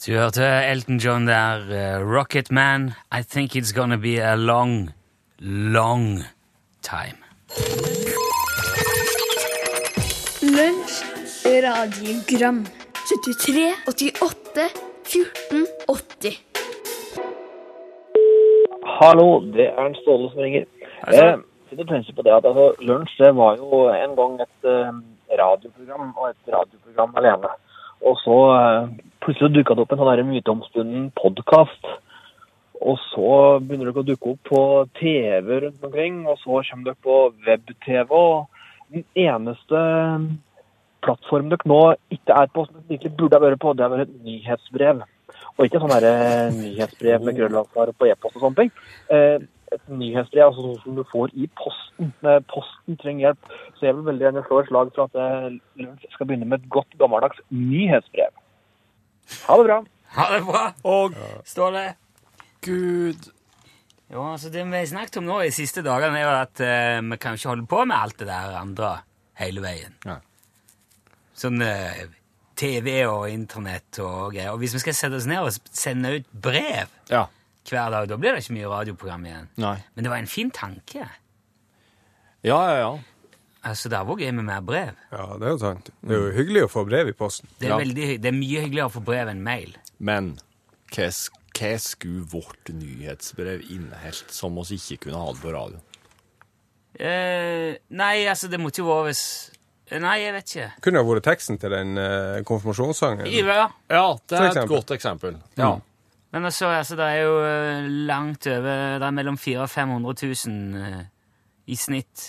Du 0.06 0.12
hørte 0.18 0.44
Elton 0.44 0.98
John 0.98 1.28
der, 1.28 1.62
uh, 1.70 2.16
Rocket 2.18 2.52
Man. 2.52 2.94
I 3.12 3.22
think 3.22 3.56
it's 3.56 3.72
gonna 3.72 3.98
be 3.98 4.18
a 4.18 4.36
long, 4.36 4.90
long 5.40 6.24
time. 6.82 7.18
Lunsj, 10.42 11.04
radiogram 11.46 12.66
73, 13.10 13.74
88, 13.88 14.70
14, 15.04 15.68
80 15.88 16.52
Hallo, 18.84 19.42
det 19.54 19.68
er 19.68 19.86
en 19.86 19.96
Ståle 19.96 20.30
som 20.32 20.42
ringer. 20.42 20.66
Eh, 21.08 21.38
det 21.78 21.88
tenker 21.90 22.14
på 22.16 22.26
det 22.26 22.34
at 22.36 22.46
altså, 22.46 22.72
Lunsj 22.80 23.18
det 23.22 23.36
var 23.36 23.58
jo 23.62 23.86
en 23.94 24.16
gang 24.20 24.42
et 24.42 24.70
eh, 24.74 24.94
radioprogram, 25.42 26.14
og 26.18 26.30
et 26.30 26.54
radioprogram 26.56 27.16
alene. 27.22 27.54
Og 28.02 28.18
så 28.24 28.38
eh, 28.56 28.88
plutselig 29.22 29.54
dukka 29.56 29.76
det 29.78 29.84
opp 29.86 29.94
en 29.96 30.02
sånn 30.02 30.32
myteomspunnen 30.32 31.10
podkast. 31.20 31.92
Og 32.82 32.98
så 33.12 33.34
begynner 33.62 33.92
dere 33.92 34.02
å 34.02 34.08
dukke 34.08 34.32
opp 34.34 34.48
på 34.50 34.62
TV 34.98 35.60
rundt 35.68 35.84
omkring, 35.86 36.24
og 36.26 36.40
så 36.42 36.64
kommer 36.66 36.90
dere 36.90 37.04
på 37.06 37.18
web-TV. 37.46 38.16
Og 38.18 38.96
den 38.96 39.06
eneste 39.28 39.84
plattformen 41.06 41.54
dere 41.54 41.70
nå 41.70 41.82
ikke 42.14 42.42
er 42.42 42.50
på, 42.50 42.66
som 42.66 42.80
dere 42.80 42.90
virkelig 42.96 43.18
burde 43.20 43.42
vært 43.46 43.62
på, 43.62 43.76
det 43.78 43.86
har 43.86 43.94
vært 43.94 44.10
et 44.10 44.26
nyhetsbrev. 44.26 45.06
Og 45.58 45.66
ikke 45.68 45.82
sånn 45.84 45.94
der, 45.94 46.54
nyhetsbrev 46.58 47.26
med 47.28 47.38
grønlandssvar 47.38 47.94
på 47.98 48.10
e-post 48.10 48.40
og 48.40 48.48
sånne 48.48 48.64
ting. 48.64 48.74
Eh, 49.71 49.75
et 49.77 49.89
nyhetsbrev 49.89 50.49
altså 50.49 50.65
sånn 50.65 50.79
som 50.84 50.97
du 50.99 51.03
får 51.12 51.34
i 51.34 51.47
posten. 51.60 52.12
Eh, 52.27 52.39
Posten 52.51 52.97
trenger 53.01 53.29
hjelp. 53.29 53.51
Så 53.77 53.88
jeg 53.88 53.97
vil 53.97 54.07
veldig 54.10 54.25
gjerne 54.27 54.45
slå 54.47 54.60
et 54.62 54.69
slag 54.71 54.93
for 54.95 55.07
at 55.07 55.19
jeg 55.19 55.60
Lunsj 55.81 56.07
skal 56.13 56.29
begynne 56.29 56.47
med 56.51 56.62
et 56.62 56.69
godt 56.75 56.97
gammeldags 56.99 57.41
nyhetsbrev. 57.49 58.34
Ha 59.47 59.57
det 59.60 59.67
bra. 59.69 59.77
Ha 60.17 60.25
det 60.36 60.41
bra. 60.47 60.63
Og 60.84 61.15
Ståle. 61.47 61.86
gud 62.62 63.29
Jo, 64.12 64.25
altså 64.34 64.49
Det 64.51 64.65
vi 64.67 64.75
har 64.75 64.86
snakket 64.86 65.17
om 65.21 65.29
nå 65.29 65.39
i 65.39 65.47
de 65.47 65.55
siste 65.55 65.81
dagene, 65.86 66.19
er 66.19 66.25
jo 66.25 66.34
at 66.36 66.60
uh, 66.60 67.12
vi 67.12 67.17
kan 67.17 67.38
ikke 67.38 67.47
holde 67.53 67.65
på 67.71 67.86
med 67.86 67.95
alt 67.95 68.17
det 68.19 68.27
der 68.27 68.57
andre 68.60 68.89
hele 69.39 69.63
veien. 69.63 69.95
Ja. 70.03 70.17
Sånn 71.31 71.63
uh, 71.63 72.01
TV 72.60 73.05
og 73.07 73.29
internett 73.31 74.01
og 74.03 74.34
greier. 74.36 74.51
Og 74.51 74.60
hvis 74.60 74.75
vi 74.75 74.81
skal 74.84 74.97
sette 74.97 75.15
oss 75.15 75.29
ned 75.31 75.39
og 75.39 75.55
sende 75.71 76.17
ut 76.17 76.27
brev 76.34 76.91
Ja. 77.10 77.29
Hver 77.69 77.91
dag, 77.93 78.08
da 78.10 78.17
blir 78.17 78.36
det 78.36 78.43
ikke 78.43 78.56
mye 78.58 78.69
radioprogram 78.71 79.26
igjen. 79.30 79.50
Nei. 79.62 79.78
Men 79.95 80.06
det 80.06 80.12
var 80.13 80.21
en 80.24 80.30
fin 80.30 80.52
tanke. 80.52 81.08
Ja, 82.41 82.58
ja, 82.71 82.78
ja. 82.80 82.91
Altså, 83.62 83.91
det 83.93 83.97
er 84.00 84.08
våger 84.10 84.26
gøy 84.26 84.34
med 84.39 84.47
mer 84.47 84.63
brev. 84.65 84.95
Ja, 85.12 85.28
det 85.38 85.45
er 85.45 85.54
jo 85.54 85.60
sant. 85.62 85.91
Det 86.02 86.15
er 86.15 86.24
jo 86.24 86.32
hyggelig 86.34 86.63
å 86.65 86.71
få 86.74 86.82
brev 86.88 87.12
i 87.12 87.13
posten. 87.17 87.50
Det 87.60 87.67
er, 87.67 87.76
Ja. 87.76 87.78
veldig, 87.78 88.08
det 88.21 88.32
er 88.32 88.34
mye 88.34 88.63
hyggeligere 88.65 88.89
å 88.89 88.95
få 88.95 89.04
brev 89.06 89.30
enn 89.30 89.43
mail. 89.45 89.76
Men 90.00 90.34
hva, 90.89 91.10
hva 91.54 91.71
skulle 91.78 92.26
vårt 92.26 92.74
nyhetsbrev 92.74 93.62
inneholdt 93.69 94.34
som 94.34 94.58
oss 94.58 94.74
ikke 94.74 95.06
kunne 95.06 95.21
ha 95.21 95.32
det 95.32 95.41
på 95.43 95.54
radio? 95.54 95.82
Eh, 96.97 97.78
nei, 97.89 98.26
altså, 98.26 98.50
det 98.50 98.60
måtte 98.60 98.82
jo 98.82 98.89
være 98.89 99.12
hvis 99.12 99.52
Nei, 99.91 100.21
jeg 100.21 100.32
vet 100.32 100.47
ikke. 100.47 100.65
Kunne 100.86 101.02
det 101.02 101.08
vært 101.10 101.26
teksten 101.26 101.58
til 101.60 101.74
den 101.74 101.97
uh, 102.00 102.38
konfirmasjonssangen. 102.47 103.26
Ja. 103.28 103.65
Ja, 103.91 104.06
det 104.32 104.38
er 104.39 104.60
et 104.62 104.69
godt 104.71 104.93
eksempel. 104.95 105.36
Ja. 105.60 105.74
Men 106.32 106.48
også, 106.48 106.70
altså, 106.72 106.96
det 106.96 107.08
er 107.12 107.24
jo 107.26 107.32
eh, 107.44 107.88
langt 108.08 108.48
over 108.48 109.00
Det 109.02 109.08
er 109.08 109.15
mellom 109.15 109.38
400 109.38 109.63
og 109.65 109.70
500 109.70 110.28
000 110.48 110.84
eh, 110.86 111.02
i 111.72 111.76
snitt 111.76 112.28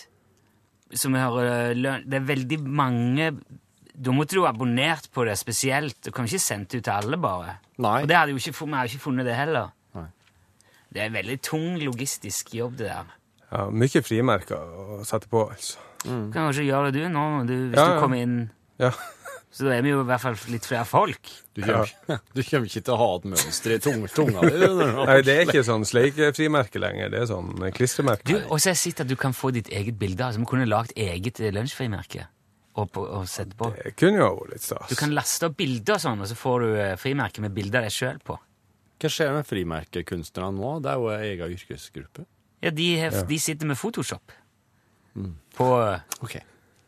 som 0.93 1.15
har 1.17 1.37
eh, 1.41 1.75
lønn. 1.79 2.03
Det 2.05 2.19
er 2.19 2.27
veldig 2.29 2.59
mange 2.69 3.31
Da 3.95 4.13
måtte 4.13 4.37
du 4.37 4.43
ha 4.43 4.51
abonnert 4.51 5.07
på 5.15 5.25
det 5.29 5.39
spesielt. 5.41 6.01
Du 6.05 6.11
kan 6.13 6.27
ikke 6.27 6.43
sendt 6.43 6.75
ut 6.75 6.83
til 6.83 6.93
alle, 6.93 7.17
bare. 7.21 7.59
Nei. 7.79 8.03
Og 8.03 8.11
det 8.11 8.17
hadde 8.19 8.35
jo 8.35 8.41
ikke, 8.43 8.55
vi 8.67 8.75
har 8.75 8.89
jo 8.89 8.93
ikke 8.97 9.05
funnet 9.07 9.29
det 9.29 9.37
heller. 9.39 9.71
Nei. 9.97 10.07
Det 10.93 11.03
er 11.03 11.09
en 11.11 11.17
veldig 11.17 11.39
tung 11.45 11.67
logistisk 11.81 12.55
jobb, 12.57 12.79
det 12.81 12.89
der. 12.91 13.13
Ja, 13.53 13.67
mye 13.69 14.03
frimerker 14.05 14.57
å 14.59 15.03
sette 15.07 15.29
på, 15.29 15.45
altså. 15.53 15.79
Du 16.03 16.11
kan 16.33 16.49
kanskje 16.49 16.65
gjøre 16.67 16.91
det 16.91 17.05
du 17.05 17.13
nå, 17.13 17.25
du, 17.47 17.53
hvis 17.71 17.79
Ja, 17.79 17.85
du 17.93 18.01
kommer 18.03 18.25
inn. 18.25 18.39
Ja. 18.83 18.91
Så 19.53 19.67
da 19.69 19.75
er 19.77 19.83
vi 19.85 19.91
jo 19.93 19.99
i 20.01 20.07
hvert 20.09 20.23
fall 20.23 20.37
litt 20.49 20.65
flere 20.65 20.87
folk. 20.89 21.29
Du, 21.53 21.61
kommer, 21.61 21.91
du 22.37 22.41
kommer 22.41 22.69
ikke 22.71 22.81
til 22.87 22.95
å 22.95 22.99
ha 23.03 23.09
et 23.19 23.25
mønster 23.35 23.75
i 23.75 23.79
tung, 23.85 24.07
tunga 24.09 24.41
di. 24.49 24.69
Nei, 25.05 25.17
det 25.27 25.35
er 25.35 25.43
ikke 25.45 25.65
sånn 25.67 25.85
sleikefrimerke 25.85 26.81
lenger. 26.81 27.11
Det 27.13 27.19
er 27.21 27.27
sånn 27.29 27.51
eh, 27.67 27.73
klistremerke. 27.77 28.25
Du, 28.31 28.39
Og 28.49 28.57
så 28.63 28.71
har 28.71 28.79
jeg 28.79 28.81
sett 28.87 29.03
at 29.05 29.11
du 29.11 29.17
kan 29.21 29.37
få 29.37 29.51
ditt 29.53 29.69
eget 29.69 29.99
bilde. 30.01 30.25
Altså, 30.25 30.41
Vi 30.41 30.49
kunne 30.49 30.65
lagd 30.71 30.95
eget 30.97 31.43
eh, 31.45 31.53
lunsjfrimerke 31.53 32.25
og, 32.81 32.89
på, 32.97 33.05
og 33.05 33.27
sette 33.29 33.53
på. 33.61 33.69
Det 33.77 33.93
kunne 34.01 34.23
jo 34.23 34.31
vært 34.39 34.55
litt 34.55 34.65
stas. 34.65 34.89
Du 34.89 34.97
kan 34.97 35.13
laste 35.13 35.51
opp 35.51 35.59
bilder 35.61 35.99
og 35.99 36.05
sånn, 36.07 36.25
og 36.25 36.31
så 36.33 36.39
får 36.41 36.65
du 36.65 36.69
eh, 36.87 36.95
frimerke 37.03 37.45
med 37.45 37.53
bilde 37.59 37.77
av 37.83 37.85
deg 37.85 37.93
sjøl 37.93 38.23
på. 38.25 38.39
Hva 39.03 39.11
skjer 39.13 39.35
med 39.37 39.45
frimerkekunstnerne 39.51 40.57
nå? 40.57 40.73
Det 40.81 40.95
er 40.95 41.03
jo 41.03 41.11
ei 41.13 41.21
egen 41.35 41.53
yrkesgruppe. 41.59 42.25
Ja, 42.65 42.71
de, 42.73 42.89
har- 43.03 43.21
de 43.29 43.39
sitter 43.43 43.69
med 43.69 43.77
Photoshop 43.77 44.33
på, 45.59 45.69
Ok. 46.25 46.39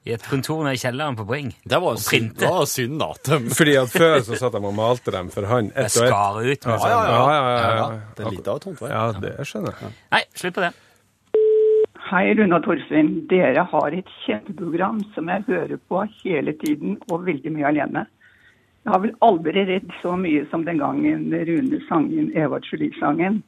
I 0.05 0.13
et 0.13 0.23
kontor 0.29 0.63
nede 0.67 0.77
i 0.77 0.81
kjelleren 0.83 1.17
på 1.17 1.25
Bring. 1.27 1.55
Det 1.65 1.79
var 1.81 1.95
Og 1.97 1.99
synd, 2.03 2.35
printe. 2.35 2.49
var 2.53 2.67
synd 2.69 2.99
da. 3.01 3.07
at 3.17 3.25
de- 3.31 3.55
Fordi 3.57 3.75
at 3.81 3.89
før 3.95 4.19
så 4.27 4.37
satt 4.37 4.53
de 4.53 4.61
og 4.61 4.75
malte 4.77 5.11
dem 5.15 5.31
for 5.33 5.47
hånd. 5.49 5.71
Ett 5.73 5.79
og 5.79 5.85
ett. 5.87 5.93
skar 5.93 6.41
ut 6.45 6.67
Ja, 6.69 6.79
sånn. 6.79 6.91
ja, 6.91 7.05
ja. 7.05 7.15
ja, 7.15 7.39
ja, 7.41 7.61
Ja, 7.61 7.77
ja. 7.77 8.01
det 8.17 8.27
er 8.27 8.31
litt 8.37 8.49
av 8.49 8.57
et 8.61 8.65
håndverk. 8.69 8.91
Ja, 8.93 9.05
det 9.25 9.33
skjønner 9.49 9.79
jeg. 9.81 9.95
Nei, 10.13 10.23
slutt 10.35 10.55
på 10.59 10.65
det. 10.67 10.73
Hei, 12.11 12.25
Rune 12.37 12.59
og 12.59 12.65
Torfinn. 12.67 13.13
Dere 13.31 13.65
har 13.71 13.95
et 13.97 14.11
kjempeprogram 14.27 15.01
som 15.15 15.29
jeg 15.33 15.45
hører 15.49 15.79
på 15.89 16.03
hele 16.23 16.53
tiden, 16.61 16.99
og 17.11 17.25
veldig 17.27 17.53
mye 17.57 17.71
alene. 17.73 18.05
Jeg 18.85 18.93
har 18.93 19.01
vel 19.01 19.15
aldri 19.25 19.63
redd 19.65 19.89
så 20.03 20.13
mye 20.21 20.45
som 20.51 20.67
den 20.67 20.79
gangen 20.83 21.31
Rune 21.33 21.81
sang 21.89 22.11
inn 22.13 22.29
Edvard 22.37 22.67
Julie-sangen. 22.69 23.41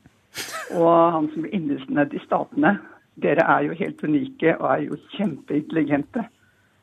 Og 0.72 1.12
han 1.12 1.28
som 1.34 1.44
ble 1.44 1.52
innesnødd 1.52 2.16
i 2.16 2.22
Statene. 2.24 2.78
Dere 3.20 3.44
er 3.44 3.68
jo 3.68 3.76
helt 3.76 4.00
unike 4.04 4.56
og 4.56 4.66
er 4.72 4.80
jo 4.88 4.96
kjempeintelligente. 5.16 6.24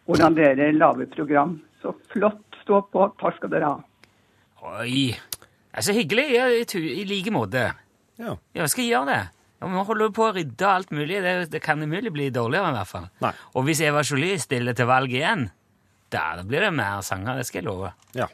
Hvordan 0.08 0.36
dere 0.36 0.72
lager 0.76 1.08
program. 1.14 1.58
Så 1.82 1.94
flott. 2.14 2.42
Stå 2.64 2.80
på. 2.94 3.06
Takk 3.20 3.38
skal 3.40 3.52
dere 3.52 3.70
ha. 3.72 3.80
Oi. 4.80 5.12
Det 5.14 5.80
er 5.82 5.86
så 5.88 5.96
hyggelig. 5.96 6.26
I, 6.32 6.84
I 7.02 7.06
like 7.10 7.32
måte. 7.36 7.64
Ja. 8.22 8.36
Jeg 8.56 8.70
skal 8.72 8.88
gjøre 8.88 9.10
det. 9.10 9.22
Ja, 9.60 9.72
Nå 9.72 9.84
holder 9.88 10.08
du 10.12 10.16
på 10.16 10.28
å 10.28 10.34
rydde 10.36 10.70
alt 10.70 10.92
mulig. 10.96 11.20
Det, 11.24 11.34
det 11.52 11.64
kan 11.64 11.82
umulig 11.84 12.12
bli 12.16 12.30
dårligere, 12.36 12.72
i 12.72 12.78
hvert 12.78 12.92
fall. 12.92 13.10
Nei. 13.24 13.34
Og 13.56 13.68
hvis 13.68 13.82
Eva 13.84 14.04
Jolie 14.08 14.40
stiller 14.40 14.76
til 14.78 14.88
valg 14.88 15.12
igjen, 15.12 15.50
da 16.14 16.26
blir 16.46 16.64
det 16.68 16.72
mer 16.76 17.04
sanger. 17.04 17.40
Det 17.40 17.48
skal 17.50 17.64
jeg 17.64 17.70
love. 17.72 17.92
ja. 18.16 18.30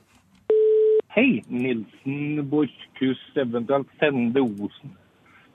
Hei, 1.10 1.40
Nilsen, 1.50 2.44
Borchhus, 2.52 3.20
eventuelt 3.42 3.90
Sende 4.00 4.44
Osen. 4.46 4.92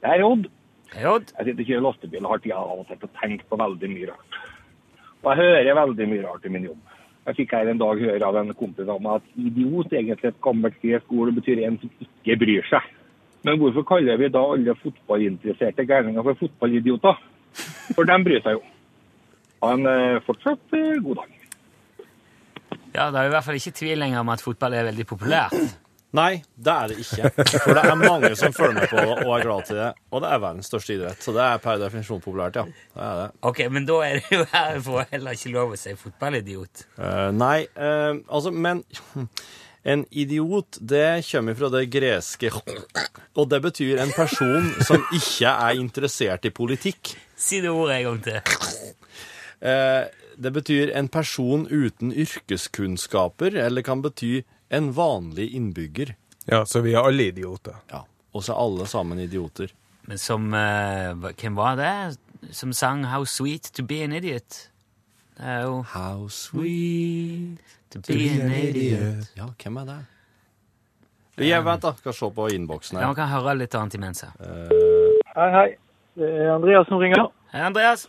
Det 0.02 0.10
er 0.10 0.24
Odd. 0.26 0.48
Hei, 0.90 1.04
Odd. 1.06 1.30
Jeg 1.38 1.46
sitter 1.46 1.62
og 1.62 1.68
kjører 1.68 1.84
lastebil 1.86 2.26
og 2.26 2.32
har 2.34 2.42
tida 2.42 2.58
av 2.58 2.80
og 2.82 2.88
til 2.88 2.98
til 2.98 3.06
å 3.08 3.12
tenke 3.20 3.46
på 3.48 3.58
veldig 3.60 3.90
mye 3.92 4.08
rart. 4.10 4.40
Og 5.24 5.30
jeg 5.32 5.40
hører 5.40 5.78
veldig 5.78 6.06
mye 6.10 6.24
rart 6.26 6.44
i 6.44 6.52
min 6.52 6.66
jobb. 6.68 6.80
Jeg 7.24 7.36
fikk 7.38 7.54
her 7.56 7.70
en 7.72 7.80
dag 7.80 8.00
høre 8.04 8.26
av 8.28 8.36
en 8.36 8.52
kompis 8.58 8.90
av 8.92 9.00
meg 9.00 9.22
at 9.22 9.38
idiot 9.40 9.94
egentlig 9.96 10.28
et 10.28 10.42
gammelt 10.44 10.76
gresk 10.82 11.14
ord 11.16 11.30
betyr 11.32 11.62
en 11.64 11.78
som 11.80 11.92
ikke 12.04 12.36
bryr 12.42 12.66
seg. 12.68 12.90
Men 13.44 13.56
hvorfor 13.60 13.86
kaller 13.88 14.20
vi 14.20 14.28
da 14.32 14.42
alle 14.54 14.74
fotballinteresserte 14.82 15.86
gærninger 15.88 16.26
for 16.26 16.40
fotballidioter? 16.42 17.22
For 17.96 18.08
de 18.08 18.18
bryr 18.26 18.44
seg 18.44 18.58
jo. 18.58 18.62
Ha 19.64 19.72
en 19.72 19.88
eh, 19.88 20.20
fortsatt 20.26 20.76
eh, 20.76 21.00
god 21.04 21.22
dag. 21.22 21.32
Ja, 22.94 23.08
Det 23.10 23.20
er 23.20 23.24
i 23.24 23.32
hvert 23.32 23.46
fall 23.48 23.58
ikke 23.58 23.78
tvil 23.80 23.98
lenger 23.98 24.20
om 24.20 24.32
at 24.34 24.44
fotball 24.44 24.76
er 24.76 24.88
veldig 24.90 25.06
populært. 25.08 25.56
Nei, 26.14 26.44
det 26.54 26.70
er 26.70 26.92
det 26.92 27.02
ikke. 27.02 27.30
For 27.64 27.74
det 27.74 27.82
er 27.82 27.98
mange 27.98 28.30
som 28.38 28.54
følger 28.54 28.76
med 28.76 28.86
på 28.92 29.00
det 29.00 29.14
og 29.24 29.32
er 29.34 29.42
glad 29.42 29.66
til 29.66 29.80
det. 29.80 29.88
Og 30.14 30.22
det 30.22 30.30
er 30.30 30.42
verdens 30.44 30.70
største 30.70 30.94
idrett, 30.94 31.24
så 31.24 31.34
det 31.34 31.42
er 31.42 31.62
per 31.64 31.80
definisjon 31.82 32.22
populært, 32.22 32.60
ja. 32.60 32.64
Det 32.94 33.02
er 33.08 33.18
det. 33.18 33.26
Ok, 33.50 33.64
Men 33.74 33.88
da 33.88 33.98
er 34.06 34.20
det 34.20 34.38
jo 34.38 34.46
her 34.54 34.78
for 34.86 35.10
heller 35.10 35.34
ikke 35.34 35.54
lov 35.56 35.74
å 35.74 35.80
si 35.80 35.96
fotballidiot. 35.98 36.86
Uh, 37.00 37.28
nei, 37.34 37.66
uh, 37.74 38.14
altså, 38.30 38.54
men 38.54 38.84
en 39.94 40.06
idiot, 40.10 40.78
det 40.80 41.24
kommer 41.32 41.58
fra 41.58 41.72
det 41.74 41.84
greske 41.92 42.50
Og 43.40 43.50
det 43.50 43.60
betyr 43.66 43.98
en 44.04 44.14
person 44.14 44.70
som 44.86 45.02
ikke 45.10 45.50
er 45.50 45.80
interessert 45.82 46.46
i 46.46 46.54
politikk. 46.54 47.16
Si 47.34 47.58
det 47.60 47.74
ordet 47.74 47.98
en 47.98 48.12
gang 48.12 48.20
til. 48.22 48.94
Eh, 49.64 50.04
det 50.38 50.52
betyr 50.54 50.92
en 50.94 51.08
person 51.08 51.66
uten 51.66 52.12
yrkeskunnskaper, 52.12 53.58
eller 53.66 53.82
kan 53.82 54.02
bety 54.04 54.44
en 54.68 54.92
vanlig 54.92 55.50
innbygger. 55.54 56.14
Ja, 56.46 56.64
så 56.66 56.80
vi 56.84 56.94
er 56.94 57.04
alle 57.06 57.30
idioter. 57.30 57.74
Ja, 57.90 58.04
Og 58.34 58.44
så 58.44 58.52
er 58.52 58.60
alle 58.64 58.86
sammen 58.86 59.18
idioter. 59.18 59.72
Men 60.04 60.18
som 60.18 60.52
eh, 60.54 61.14
Hvem 61.40 61.56
var 61.56 61.76
det 61.76 62.18
som 62.52 62.72
sang 62.72 63.04
'How 63.04 63.24
Sweet 63.24 63.72
To 63.72 63.82
Be 63.82 64.02
An 64.04 64.12
Idiot'? 64.12 64.68
Det 65.36 65.44
er 65.46 65.62
jo 65.62 65.82
How 65.82 66.28
sweet 66.28 67.58
To 67.90 68.00
Be 68.00 68.14
An 68.30 68.52
Idiot. 68.52 69.32
Ja, 69.36 69.46
hvem 69.62 69.76
er 69.76 69.84
det? 69.84 70.00
Jeg 71.48 71.64
vent, 71.64 71.82
da, 71.82 71.92
skal 71.98 72.14
se 72.14 72.30
på 72.30 72.48
innboksen 72.54 72.98
Ja, 72.98 73.06
Man 73.06 73.16
kan 73.18 73.28
høre 73.28 73.56
litt 73.58 73.74
annet 73.74 73.94
imens. 73.94 74.20
her. 74.20 74.30
Hei, 75.34 75.50
hei. 75.50 75.70
Det 76.14 76.28
er 76.30 76.52
Andreas 76.54 76.86
som 76.86 76.98
ringer. 77.02 77.26
Hei, 77.52 77.60
Andreas. 77.60 78.06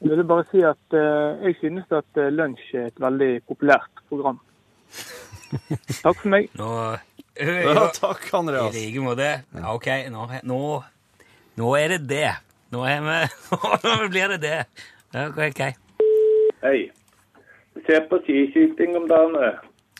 Jeg 0.00 0.10
ville 0.10 0.24
bare 0.24 0.44
si 0.50 0.62
at 0.64 0.96
eh, 0.96 1.44
jeg 1.46 1.56
synes 1.60 1.84
at 1.90 2.16
uh, 2.16 2.30
Lunsj 2.32 2.72
er 2.74 2.86
et 2.86 3.00
veldig 3.00 3.42
populært 3.46 4.00
program. 4.08 4.40
Takk 6.02 6.16
for 6.22 6.28
meg. 6.32 6.48
Nå 6.58 6.68
Ja, 7.40 7.86
takk, 7.96 8.24
I 8.28 8.36
Andreas. 8.36 8.74
like 8.76 9.00
måte. 9.04 9.28
Ja, 9.56 9.74
OK, 9.74 9.86
nå, 10.12 10.26
nå, 10.48 10.58
nå 11.56 11.74
er 11.78 11.94
det 11.96 12.00
det. 12.10 12.30
Nå 12.72 12.84
er 12.88 13.00
vi 13.04 13.18
Nå 13.84 14.08
blir 14.12 14.28
det 14.34 14.40
det. 14.44 14.58
Ja, 15.14 15.28
OK. 15.28 15.62
Hei. 16.62 16.90
Jeg 17.72 17.84
ser 17.86 18.04
på 18.08 18.18
skiskyting 18.26 18.96
om 18.96 19.06
dagen. 19.08 19.36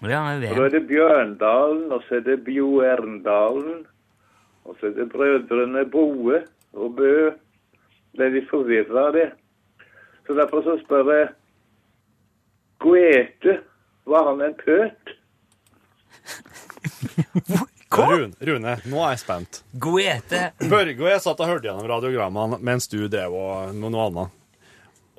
Ja, 0.02 0.20
Og 0.34 0.42
Da 0.42 0.64
er 0.66 0.68
det 0.74 0.86
Bjørndalen, 0.88 1.92
og 1.92 2.02
så 2.08 2.18
er 2.18 2.24
det 2.26 2.40
Bjoerndalen. 2.44 3.86
Og 4.64 4.76
så 4.80 4.86
er 4.90 4.96
det 4.98 5.08
brødrene 5.12 5.84
Boe 5.90 6.42
og 6.72 6.96
Bø. 6.96 7.30
Det 8.16 8.26
er 8.26 8.34
litt 8.34 8.48
forvirra 8.50 9.08
det. 9.14 9.30
Så 10.26 10.36
derfor 10.36 10.62
så 10.62 10.76
spør 10.84 11.08
jeg 11.16 11.28
Goethe, 12.82 13.60
var 14.06 14.28
han 14.28 14.42
en 14.42 14.54
pøt? 14.58 15.12
Rune, 17.92 18.32
Rune, 18.40 18.76
nå 18.88 19.02
er 19.04 19.10
jeg 19.12 19.20
spent. 19.20 19.60
Goete. 19.76 20.42
Børge 20.64 20.96
og 20.96 21.10
jeg 21.10 21.22
satt 21.24 21.42
og 21.44 21.50
hørte 21.50 21.68
gjennom 21.68 21.88
radiogrammene 21.90 22.58
mens 22.64 22.88
du 22.88 23.04
drev 23.12 23.34
og 23.36 23.74
med 23.76 23.92
noe 23.92 24.06
annet. 24.08 24.38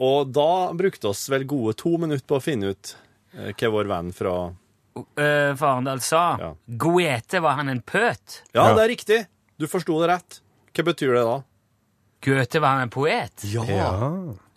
Og 0.04 0.34
da 0.34 0.74
brukte 0.74 1.12
oss 1.12 1.28
vel 1.30 1.46
gode 1.50 1.76
to 1.78 1.96
minutter 2.02 2.26
på 2.28 2.40
å 2.40 2.44
finne 2.44 2.74
ut 2.74 2.96
eh, 3.38 3.54
hva 3.54 3.70
vår 3.76 3.92
venn 3.92 4.10
fra 4.16 4.34
uh, 4.50 5.52
Farendal 5.60 6.02
sa. 6.02 6.24
Goethe, 6.66 7.44
var 7.46 7.60
han 7.62 7.70
en 7.70 7.84
pøt? 7.86 8.42
Ja, 8.56 8.72
det 8.74 8.88
er 8.88 8.92
riktig. 8.96 9.20
Du 9.62 9.70
forsto 9.70 10.00
det 10.02 10.10
rett. 10.10 10.40
Hva 10.74 10.88
betyr 10.90 11.14
det 11.14 11.26
da? 11.30 11.38
Goethe, 12.26 12.64
var 12.64 12.80
han 12.80 12.88
en 12.88 12.94
poet? 12.94 13.46
Ja. 13.54 13.92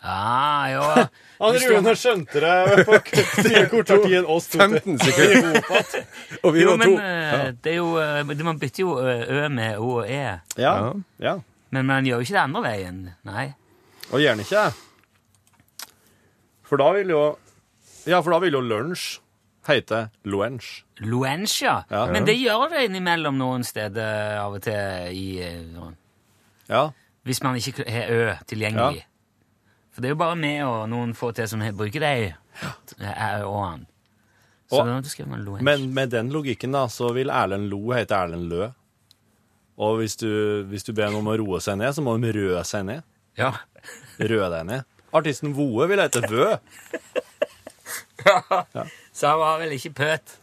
Ah, 0.07 0.67
ja. 0.71 1.07
Han 1.43 1.57
Rune 1.61 1.93
skjønte 1.99 2.41
det 2.41 2.85
på 2.87 2.95
kortere 3.73 3.99
tid 4.07 4.15
enn 4.21 4.29
oss. 4.31 4.47
to. 4.53 4.59
15 4.63 4.99
sekunder. 5.03 5.59
Og 6.47 6.55
vi 6.55 6.63
jo, 6.63 6.71
var 6.71 6.81
men 6.81 6.89
to. 6.89 6.95
Ja. 7.03 7.41
det 7.65 7.73
er 7.73 7.77
jo 7.81 7.89
eh, 8.01 8.23
det- 8.31 8.47
Man 8.47 8.61
bytter 8.63 8.83
jo 8.85 8.95
eh, 9.03 9.27
ø 9.29 9.49
med 9.53 9.77
o 9.83 9.91
og 9.99 10.09
e. 10.09 10.23
Ja. 10.57 10.75
ja. 11.21 11.35
Men 11.75 11.87
man 11.91 12.07
gjør 12.07 12.23
jo 12.23 12.27
ikke 12.29 12.37
det 12.39 12.43
andre 12.45 12.63
veien. 12.69 13.01
Nei. 13.29 13.47
Og 14.15 14.23
gjerne 14.23 14.47
ikke. 14.47 14.65
For 16.67 16.81
da 16.81 16.93
vil 16.97 17.11
jo 17.15 17.23
Ja, 18.07 18.21
for 18.23 18.31
da 18.37 18.39
vil 18.43 18.55
jo 18.55 18.61
lunsj 18.63 19.19
hete 19.67 20.05
lunsj. 20.31 20.85
Luensj, 21.03 21.57
ja. 21.65 21.81
Ja. 21.91 22.05
Men 22.15 22.25
det 22.25 22.37
gjør 22.39 22.69
det 22.71 22.85
innimellom 22.87 23.35
noen 23.41 23.65
steder 23.67 24.39
av 24.39 24.55
og 24.55 24.63
til 24.63 25.11
i 25.11 25.27
eh, 25.43 25.59
sånn. 25.75 25.97
Ja. 26.71 26.85
Hvis 27.27 27.43
man 27.43 27.59
ikke 27.59 27.83
har 27.91 28.13
ø 28.15 28.21
tilgjengelig. 28.47 29.03
For 29.97 30.05
det 30.05 30.11
er 30.11 30.13
jo 30.13 30.19
bare 30.21 30.37
meg 30.37 30.59
og 30.69 30.83
noen 30.93 31.15
få 31.17 31.31
til 31.33 31.47
som 31.49 31.63
bruker 31.73 32.03
deg 32.05 32.35
og 33.49 33.55
han. 33.65 33.87
Så 34.69 34.83
Og- 34.83 34.91
da 34.91 34.99
skriver 35.09 35.31
man 35.31 35.45
Lo 35.47 35.55
Men 35.65 35.87
med 35.95 36.11
den 36.13 36.29
logikken, 36.35 36.73
da, 36.77 36.83
så 36.93 37.09
vil 37.15 37.31
Erlend 37.33 37.71
Lo 37.71 37.95
hete 37.97 38.13
Erlend 38.13 38.51
Lø. 38.51 38.67
Og 39.79 39.97
hvis 40.01 40.17
du, 40.21 40.29
hvis 40.69 40.85
du 40.85 40.93
ber 40.93 41.09
noen 41.09 41.25
om 41.25 41.33
å 41.33 41.39
roe 41.41 41.61
seg 41.65 41.79
ned, 41.79 41.95
så 41.97 42.03
må 42.05 42.19
de 42.21 42.33
røe 42.33 42.61
seg 42.65 42.85
ned. 42.85 43.03
Ja. 43.39 43.55
Røe 44.21 44.51
deg 44.53 44.67
ned. 44.69 44.85
Artisten 45.17 45.55
Voe 45.57 45.87
vil 45.89 46.01
hete 46.03 46.21
Vø. 46.29 46.59
Så 49.17 49.31
han 49.31 49.39
var 49.41 49.61
vel 49.63 49.73
ikke 49.77 49.93
pøt. 49.97 50.35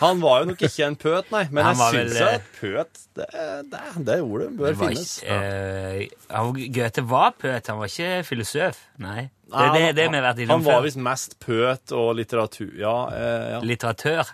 Han 0.00 0.20
var 0.22 0.38
jo 0.42 0.48
nok 0.50 0.62
ikke 0.64 0.86
en 0.86 0.96
pøt, 0.96 1.26
nei, 1.34 1.42
men 1.52 1.64
Han 1.66 1.76
jeg 1.76 1.92
syns 2.08 2.20
eh, 2.20 2.34
at 2.38 2.46
pøt, 2.60 3.00
det, 3.18 3.26
det, 3.72 3.80
det 4.06 4.16
ordet 4.24 4.48
bør 4.56 4.70
Det 4.72 4.78
finnes. 4.80 5.10
ikke, 5.20 5.36
eh, 5.36 6.00
ja, 6.30 6.44
Goethe 6.78 7.04
var 7.10 7.34
pøt, 7.36 7.66
han 7.68 7.78
var 7.82 7.90
ikke 7.92 8.10
filosof. 8.24 8.78
Nei. 9.04 9.26
Det 9.50 9.66
er 9.66 9.72
det, 9.74 9.84
det 9.98 10.06
vi 10.08 10.16
har 10.16 10.24
vært 10.28 10.40
innom 10.44 10.60
Han 10.60 10.64
var 10.68 10.84
visst 10.86 11.00
mest 11.02 11.36
pøt 11.42 11.92
og 11.98 12.12
litteratur 12.20 12.70
Ja, 12.78 12.94
eh, 13.12 13.46
ja. 13.56 13.60
Litteratør. 13.66 14.30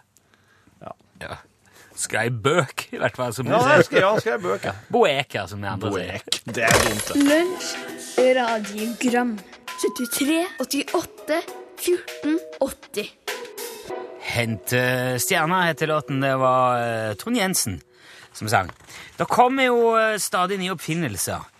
Ja. 1.24 1.36
Skrev 1.96 2.34
bøk, 2.44 2.82
i 2.92 2.98
hvert 3.00 3.16
fall. 3.16 3.32
Som 3.32 3.46
Ja, 3.48 3.56
du 3.56 3.70
jeg 3.72 3.86
skrev- 3.88 4.02
ja, 4.04 4.10
skrev 4.20 4.42
bøk, 4.44 4.64
ja. 4.68 4.74
Boeker, 4.92 5.46
som 5.48 5.62
vi 5.64 5.70
andre 5.70 5.92
sier. 5.94 6.20
Det 6.44 6.66
er 6.68 6.74
dumt, 6.84 7.06
det. 7.08 7.22
Lunsj, 7.24 7.70
radiogram 8.36 9.30
73, 9.80 10.44
88, 10.60 11.40
14, 11.80 12.36
80 12.60 13.08
Hente 14.26 14.80
stjerner 15.22 15.68
heter 15.70 15.90
låten. 15.90 16.20
Det 16.20 16.32
var 16.40 16.80
eh, 16.82 17.12
Trond 17.20 17.38
Jensen 17.38 17.80
som 18.36 18.48
sang. 18.48 18.70
Det 19.16 19.28
kommer 19.30 19.68
jo 19.70 19.92
eh, 19.98 20.16
stadig 20.20 20.58
nye 20.60 20.74
oppfinnelser. 20.74 21.52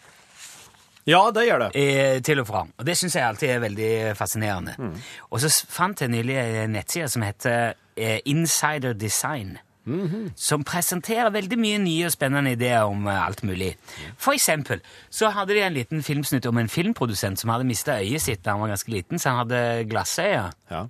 Ja, 1.06 1.30
det 1.30 1.44
gjør 1.46 1.62
det. 1.66 1.68
I, 1.78 2.20
til 2.26 2.42
og 2.42 2.48
fra. 2.48 2.64
Og 2.66 2.86
det 2.86 2.96
syns 2.98 3.14
jeg 3.14 3.22
alltid 3.22 3.52
er 3.54 3.62
veldig 3.62 3.90
fascinerende. 4.18 4.74
Mm. 4.78 4.96
Og 5.30 5.42
så 5.44 5.52
fant 5.70 6.02
jeg 6.02 6.10
nylig 6.10 6.34
en 6.42 6.74
nettside 6.74 7.06
som 7.12 7.22
heter 7.22 7.76
eh, 7.94 8.18
Insider 8.26 8.96
Design. 8.98 9.56
Mhm. 9.86 10.32
Som 10.34 10.64
presenterer 10.66 11.30
veldig 11.30 11.56
mye 11.62 11.78
nye 11.78 12.08
og 12.08 12.10
spennende 12.10 12.56
ideer 12.56 12.90
om 12.90 13.06
eh, 13.06 13.20
alt 13.22 13.44
mulig. 13.46 13.76
For 14.18 14.34
eksempel 14.34 14.82
så 15.14 15.30
hadde 15.30 15.54
de 15.54 15.62
en 15.62 15.76
liten 15.76 16.02
filmsnutt 16.02 16.48
om 16.50 16.58
en 16.58 16.68
filmprodusent 16.68 17.38
som 17.38 17.54
hadde 17.54 17.68
mista 17.68 18.00
øyet 18.02 18.24
sitt 18.24 18.42
da 18.42 18.56
han 18.56 18.64
var 18.64 18.74
ganske 18.74 18.90
liten, 18.90 19.22
så 19.22 19.30
han 19.30 19.44
hadde 19.44 19.86
glassøye. 19.86 20.48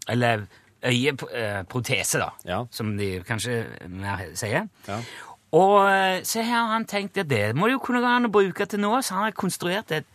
Eller 0.08 0.46
øyeprotese, 0.84 2.18
da, 2.20 2.30
som 2.70 2.96
de 2.98 3.22
kanskje 3.26 3.62
mer 3.88 4.26
sier. 4.36 4.66
Og 5.56 5.78
se 6.26 6.42
her, 6.42 6.66
han 6.72 6.84
tenkt 6.90 7.16
at 7.22 7.30
det 7.30 7.54
må 7.56 7.68
det 7.68 7.76
jo 7.78 7.84
kunne 7.86 8.02
gå 8.02 8.10
an 8.10 8.28
å 8.28 8.32
bruke 8.34 8.66
til 8.66 8.82
noe, 8.82 8.98
så 9.02 9.14
han 9.14 9.28
har 9.28 9.36
konstruert 9.38 9.92
et, 9.94 10.08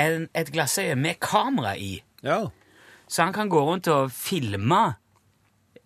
en, 0.00 0.28
et 0.34 0.50
glassøye 0.52 0.96
med 0.98 1.20
kamera 1.22 1.76
i. 1.76 2.00
Så 3.06 3.22
han 3.26 3.32
kan 3.36 3.50
gå 3.52 3.60
rundt 3.60 3.88
og 3.92 4.10
filme 4.14 4.94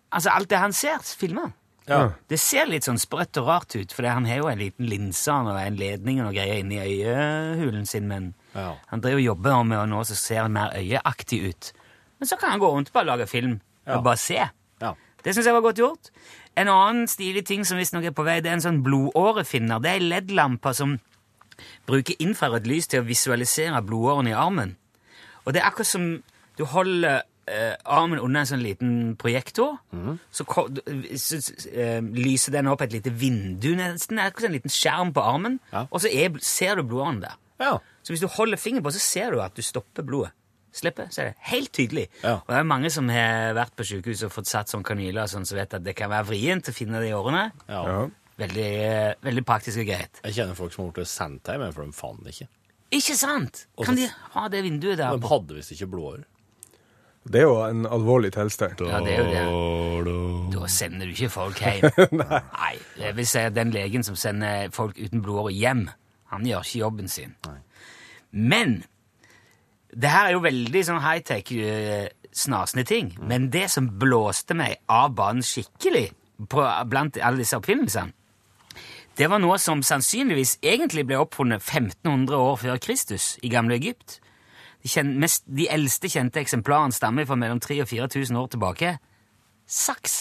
Altså 0.07 0.31
alt 0.31 0.47
det 0.49 0.57
han 0.61 0.71
ser, 0.71 1.01
filme. 1.03 1.49
Ja. 1.87 1.97
Det 2.31 2.37
ser 2.39 2.67
litt 2.67 2.85
sånn 2.87 2.99
sprøtt 2.99 3.35
og 3.41 3.47
rart 3.49 3.75
ut, 3.75 3.91
for 3.91 4.07
han 4.07 4.25
har 4.27 4.39
jo 4.39 4.47
en 4.47 4.59
liten 4.59 4.87
linse 4.87 5.31
og 5.31 5.49
en 5.59 5.75
ledning 5.75 6.21
og 6.23 6.31
greier 6.31 6.61
inni 6.61 6.79
øyehulen 6.79 7.83
sin, 7.85 8.07
men 8.07 8.29
han 8.55 9.03
driver 9.03 9.19
og 9.19 9.25
jobber 9.25 9.63
med 9.67 9.91
nå 9.91 9.99
så 10.07 10.15
ser 10.15 10.47
mer 10.47 10.71
øyeaktig 10.79 11.41
ut. 11.49 11.71
Men 12.19 12.31
så 12.31 12.39
kan 12.39 12.55
han 12.55 12.63
gå 12.63 12.71
rundt 12.71 12.91
og 12.91 12.95
bare 12.95 13.09
lage 13.11 13.27
film 13.27 13.59
Ja. 13.95 14.01
bare 14.03 14.17
se. 14.21 14.49
Det 15.23 15.33
syns 15.35 15.45
jeg 15.49 15.53
var 15.55 15.61
godt 15.65 15.79
gjort. 15.81 16.09
En 16.55 16.67
annen 16.71 17.07
stilig 17.07 17.45
ting 17.45 17.65
som 17.65 17.77
visstnok 17.77 18.05
er 18.05 18.13
på 18.15 18.23
vei, 18.23 18.39
det 18.41 18.49
er 18.51 18.57
en 18.59 18.63
sånn 18.63 18.83
blodårefinner. 18.85 19.81
Det 19.83 19.89
er 19.89 19.99
ei 19.99 20.05
LED-lampe 20.07 20.73
som 20.77 20.97
bruker 21.89 22.15
infrarødt 22.21 22.67
lys 22.69 22.87
til 22.87 23.01
å 23.01 23.07
visualisere 23.07 23.81
blodårene 23.85 24.29
i 24.31 24.37
armen. 24.37 24.75
Og 25.45 25.53
det 25.53 25.61
er 25.61 25.67
akkurat 25.69 25.89
som 25.89 26.05
du 26.57 26.63
holder 26.65 27.21
eh, 27.47 27.73
armen 27.85 28.19
under 28.19 28.41
en 28.43 28.49
sånn 28.49 28.63
liten 28.63 29.15
projektor, 29.19 29.77
så, 30.31 30.45
så, 31.15 31.41
så 31.41 31.69
eh, 31.71 31.99
lyser 32.01 32.51
den 32.57 32.67
opp 32.71 32.81
et 32.85 32.93
lite 32.93 33.11
vindu 33.13 33.71
nesten, 33.75 34.17
det 34.17 34.23
er 34.23 34.31
akkurat 34.31 34.45
som 34.47 34.51
en 34.53 34.57
liten 34.59 34.73
skjerm 34.73 35.13
på 35.15 35.21
armen, 35.23 35.59
og 35.89 36.01
så 36.03 36.07
er, 36.11 36.37
ser 36.41 36.75
du 36.75 36.83
blodårene 36.83 37.21
der. 37.25 37.37
Så 38.03 38.13
hvis 38.13 38.21
du 38.23 38.27
holder 38.27 38.57
fingeren 38.61 38.83
på, 38.85 38.91
så 38.95 38.99
ser 39.01 39.31
du 39.33 39.41
at 39.41 39.55
du 39.57 39.61
stopper 39.65 40.03
blodet. 40.07 40.31
Slipper, 40.77 41.07
så 41.11 41.21
er 41.23 41.29
det 41.31 41.35
helt 41.51 41.71
tydelig. 41.75 42.05
Og 42.23 42.47
det 42.51 42.59
er 42.59 42.63
mange 42.69 42.89
som 42.93 43.09
har 43.09 43.53
vært 43.57 43.75
på 43.79 43.85
sykehus 43.89 44.23
og 44.27 44.31
fått 44.35 44.47
satt 44.51 44.69
sånn 44.71 44.85
kanyler, 44.87 45.23
og 45.25 45.29
sånn, 45.33 45.45
så 45.49 45.57
vet 45.57 45.73
at 45.79 45.83
det 45.85 45.95
kan 45.97 46.09
være 46.13 46.29
vrient 46.29 46.69
å 46.69 46.75
finne 46.75 47.01
de 47.03 47.11
årene. 47.17 47.47
Veldig, 48.37 48.65
eh, 48.85 49.13
veldig 49.25 49.41
praktisk 49.49 49.79
og 49.81 49.87
greit. 49.89 50.19
Jeg 50.23 50.35
kjenner 50.37 50.53
folk 50.55 50.71
som 50.73 50.85
har 50.85 50.91
blitt 50.93 51.09
sendt 51.09 51.49
hjem, 51.49 51.63
for 51.73 51.85
de 51.87 51.91
fant 51.97 52.23
det 52.23 52.35
ikke. 52.35 52.47
Ikke 52.93 53.15
sant? 53.17 53.65
Og 53.77 53.85
Kan 53.85 53.97
så- 53.97 54.05
de 54.05 54.11
ha 54.35 54.47
det 54.47 54.63
vinduet 54.63 54.97
der? 54.97 55.17
De 55.17 55.27
hadde 55.27 55.55
visst 55.57 55.71
ikke 55.73 55.89
blodår. 55.89 56.23
Det 57.27 57.41
er 57.41 57.47
jo 57.47 57.55
en 57.65 57.83
alvorlig 57.85 58.31
tilstand. 58.31 58.79
Ja, 58.87 59.01
det 59.03 59.17
er 59.17 59.23
jo 59.25 60.03
det. 60.05 60.53
Da 60.53 60.67
sender 60.67 61.05
du 61.05 61.11
ikke 61.11 61.29
folk 61.29 61.55
hjem. 61.59 61.81
Nei. 62.23 62.77
Jeg 62.97 63.15
vil 63.17 63.25
si 63.27 63.39
at 63.39 63.53
den 63.57 63.71
legen 63.71 64.03
som 64.05 64.15
sender 64.15 64.69
folk 64.71 64.95
uten 64.95 65.21
blodåre 65.21 65.51
hjem, 65.51 65.89
han 66.31 66.45
gjør 66.47 66.63
ikke 66.63 66.79
jobben 66.85 67.09
sin. 67.09 67.35
Men 68.31 68.83
det 70.01 70.11
her 70.13 70.29
er 70.29 70.35
jo 70.35 70.43
veldig 70.45 70.83
sånn 70.85 71.01
high-tech, 71.01 71.49
eh, 71.57 72.09
snasende 72.31 72.85
ting. 72.85 73.15
Men 73.21 73.49
det 73.49 73.65
som 73.73 73.89
blåste 73.99 74.53
meg 74.53 74.77
av 74.87 75.15
banen 75.17 75.41
skikkelig 75.41 76.11
på, 76.49 76.61
blant 76.89 77.17
alle 77.17 77.41
disse 77.41 77.57
oppfinnelsene, 77.57 78.13
det 79.17 79.31
var 79.31 79.41
noe 79.41 79.57
som 79.57 79.81
sannsynligvis 79.81 80.59
egentlig 80.61 81.07
ble 81.09 81.17
oppfunnet 81.17 81.63
1500 81.63 82.37
år 82.37 82.57
før 82.61 82.77
Kristus 82.77 83.39
i 83.41 83.49
gamle 83.49 83.73
Egypt. 83.79 84.19
De, 84.83 84.91
kjen, 84.93 85.15
mest, 85.17 85.47
de 85.49 85.65
eldste 85.73 86.11
kjente 86.13 86.43
eksemplarene 86.43 86.93
stammer 86.93 87.25
fra 87.25 87.35
mellom 87.39 87.57
3000 87.59 87.81
og 87.81 87.89
4000 88.13 88.37
år 88.37 88.51
tilbake. 88.53 88.91
Saks. 89.65 90.19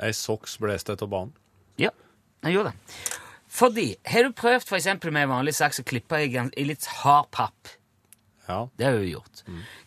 Ei 0.00 0.14
soks 0.16 0.56
blåste 0.62 0.96
etter 0.96 1.10
banen. 1.12 1.36
Ja, 1.76 1.92
den 2.40 2.56
gjorde 2.56 2.72
det. 2.72 2.96
Fordi, 3.52 3.96
har 4.08 4.24
du 4.24 4.32
prøvd 4.32 4.64
for 4.64 4.78
eksempel 4.78 5.12
med 5.12 5.28
vanlig 5.28 5.52
saks 5.58 5.82
å 5.82 5.84
klippe 5.84 6.22
i, 6.24 6.30
i 6.32 6.64
litt 6.64 6.86
hard 7.02 7.28
papp? 7.34 7.68
Ja. 8.48 8.62
Det 8.78 8.86
har 8.88 8.96
du 8.98 9.04
gjort. 9.06 9.42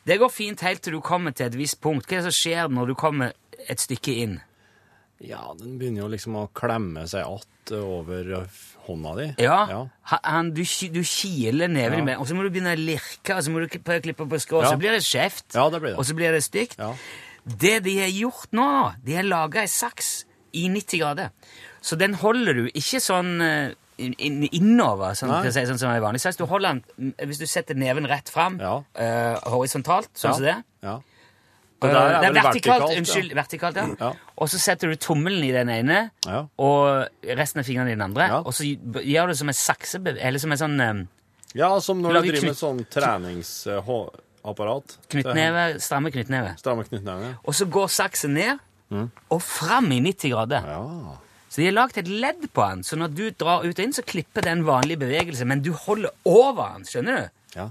Det 0.05 0.19
går 0.21 0.29
fint 0.31 0.61
helt 0.61 0.83
til 0.85 0.93
du 0.97 1.01
kommer 1.01 1.33
til 1.35 1.47
et 1.49 1.57
visst 1.57 1.81
punkt. 1.83 2.05
Hva 2.07 2.19
er 2.19 2.21
det 2.23 2.29
som 2.31 2.37
skjer 2.37 2.69
når 2.71 2.91
du 2.93 2.95
kommer 2.99 3.33
et 3.67 3.81
stykke 3.81 4.13
inn? 4.21 4.37
Ja, 5.23 5.41
den 5.57 5.77
begynner 5.79 6.03
jo 6.05 6.11
liksom 6.11 6.35
å 6.37 6.47
klemme 6.53 7.05
seg 7.07 7.23
att 7.25 7.71
over 7.71 8.47
hånda 8.85 9.15
di. 9.17 9.27
Ja, 9.41 9.65
Ja. 9.69 9.79
Han, 10.23 10.51
du, 10.53 10.61
du 10.93 11.01
kiler 11.03 11.67
neven 11.67 11.97
Ja. 11.97 12.03
imellom, 12.03 12.21
og 12.21 12.27
så 12.27 12.35
må 12.35 12.43
du 12.43 12.49
begynne 12.51 12.75
å 12.75 12.79
lirke, 12.79 13.33
og 13.35 13.41
så 13.43 13.49
må 13.51 13.63
du 13.63 13.79
prøve 13.79 13.99
å 13.99 14.03
klippe 14.03 14.27
på 14.29 14.39
skrå, 14.43 14.61
Ja. 14.61 14.71
så 14.71 14.77
blir 14.77 14.91
det 14.91 15.01
skjevt, 15.01 15.55
Ja, 15.55 15.69
det 15.69 15.81
blir 15.81 15.89
det. 15.95 15.97
og 15.97 16.05
så 16.05 16.13
blir 16.15 16.31
det 16.31 16.43
stygt. 16.43 16.77
Det 17.45 17.79
de 17.83 17.97
har 17.99 18.09
gjort 18.13 18.51
nå, 18.53 18.93
de 19.03 19.15
har 19.15 19.23
laga 19.23 19.61
ei 19.61 19.67
saks 19.67 20.25
i 20.53 20.67
90 20.69 20.99
grader. 20.99 21.31
Så 21.85 21.93
den 22.01 22.13
holder 22.17 22.53
du 22.57 22.63
ikke 22.73 22.97
sånn 23.03 23.35
eh, 23.45 23.73
inn- 24.01 24.49
innover, 24.49 25.13
sånn, 25.15 25.29
si, 25.53 25.61
sånn 25.69 25.77
som 25.79 25.91
en 25.93 26.01
vanlig 26.03 26.19
saks. 26.23 26.37
Du 26.41 26.45
holder 26.49 26.81
den, 26.97 27.13
Hvis 27.29 27.37
du 27.39 27.45
setter 27.45 27.75
neven 27.77 28.07
rett 28.09 28.29
fram, 28.33 28.57
eh, 28.59 29.35
horisontalt, 29.45 30.09
sånn 30.17 30.31
Ja. 30.31 30.33
som 30.33 30.43
det 30.43 30.55
Ja. 30.83 30.95
Eh, 30.95 31.01
Det 31.81 31.89
er 31.91 31.93
det 31.93 31.99
er 32.25 32.31
vertikalt, 32.33 32.53
vertikalt, 32.55 32.89
ja. 32.89 32.95
unnskyld. 32.97 33.33
Vertikalt, 33.35 33.75
ja. 33.75 33.85
Ja. 33.99 34.13
Og 34.41 34.47
så 34.49 34.57
setter 34.57 34.87
du 34.89 34.95
tommelen 34.95 35.43
i 35.43 35.51
den 35.51 35.69
ene, 35.69 36.09
Ja. 36.25 36.47
og 36.57 37.07
resten 37.23 37.59
av 37.59 37.65
fingrene 37.67 37.87
i 37.91 37.95
den 37.95 38.01
andre, 38.01 38.31
og 38.45 38.53
så 38.53 38.63
gjør 38.65 39.27
du 39.27 39.33
som 39.35 39.47
en 39.49 39.53
saksebev... 39.53 40.17
Eller 40.19 40.39
som 40.39 40.51
en 40.51 40.57
sånn 40.57 40.81
um, 40.89 41.07
Ja, 41.53 41.77
som 41.79 42.01
når 42.01 42.13
du 42.23 42.31
driver 42.31 42.45
med 42.47 42.55
sånn 42.57 42.85
treningsapparat. 42.89 44.97
knyttneve, 45.09 45.79
stramme 45.79 46.11
knyttneve. 46.11 46.55
Stramme 46.59 46.83
knyttneve. 46.87 47.37
Og 47.45 47.53
så 47.53 47.65
går 47.69 47.87
saksen 47.87 48.33
ned 48.33 48.59
Mm. 48.91 49.09
og 49.31 49.41
fram 49.41 49.91
i 49.91 49.99
90 49.99 50.29
grader. 50.29 50.61
Så 51.55 51.61
de 51.61 51.69
har 51.69 51.75
lagd 51.77 51.95
et 52.01 52.09
ledd 52.11 52.41
på 52.51 52.63
den, 52.67 52.81
så 52.83 52.97
når 52.99 53.13
du 53.15 53.21
drar 53.31 53.63
ut 53.63 53.77
og 53.79 53.79
inn, 53.79 53.93
så 53.95 54.03
klipper 54.03 54.43
det 54.43 54.51
en 54.51 54.65
vanlig 54.67 54.97
bevegelse, 54.99 55.45
men 55.47 55.61
du 55.63 55.69
holder 55.85 56.11
over 56.27 56.73
den, 56.75 56.83
skjønner 56.89 57.21
du? 57.21 57.29
Ja. 57.55 57.69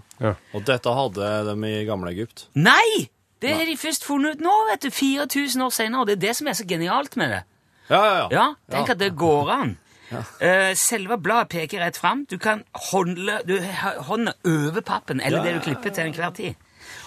Og 0.56 0.64
dette 0.64 0.94
hadde 0.96 1.26
de 1.50 1.68
i 1.68 1.82
gamle 1.84 2.14
Egypt. 2.14 2.46
Nei! 2.56 3.10
Det 3.44 3.52
har 3.52 3.68
de 3.68 3.74
først 3.76 4.06
funnet 4.08 4.38
ut 4.38 4.44
nå, 4.46 4.52
vet 4.70 4.86
du, 4.86 4.88
4000 4.88 5.66
år 5.66 5.72
senere, 5.76 6.00
og 6.00 6.08
det 6.08 6.14
er 6.16 6.22
det 6.22 6.32
som 6.38 6.48
er 6.48 6.56
så 6.56 6.64
genialt 6.64 7.18
med 7.20 7.34
det. 7.34 7.42
Ja, 7.90 8.00
ja, 8.00 8.14
ja. 8.16 8.28
Ja, 8.32 8.46
tenk 8.72 8.88
Ja. 8.88 8.92
at 8.96 9.02
det 9.04 9.10
går 9.20 9.50
an. 9.52 9.74
Eh, 10.40 10.72
selve 10.80 11.18
bladet 11.20 11.50
peker 11.52 11.84
rett 11.84 12.00
fram. 12.00 12.24
Du 12.30 12.38
kan 12.40 12.64
holde 12.92 13.42
du, 13.44 13.58
hånda 14.08 14.32
over 14.48 14.80
pappen, 14.80 15.20
eller 15.20 15.38
Ja, 15.38 15.44
det 15.44 15.52
ja, 15.52 15.58
du 15.58 15.64
klipper 15.68 15.92
til 15.92 16.06
enhver 16.08 16.32
tid. 16.32 16.54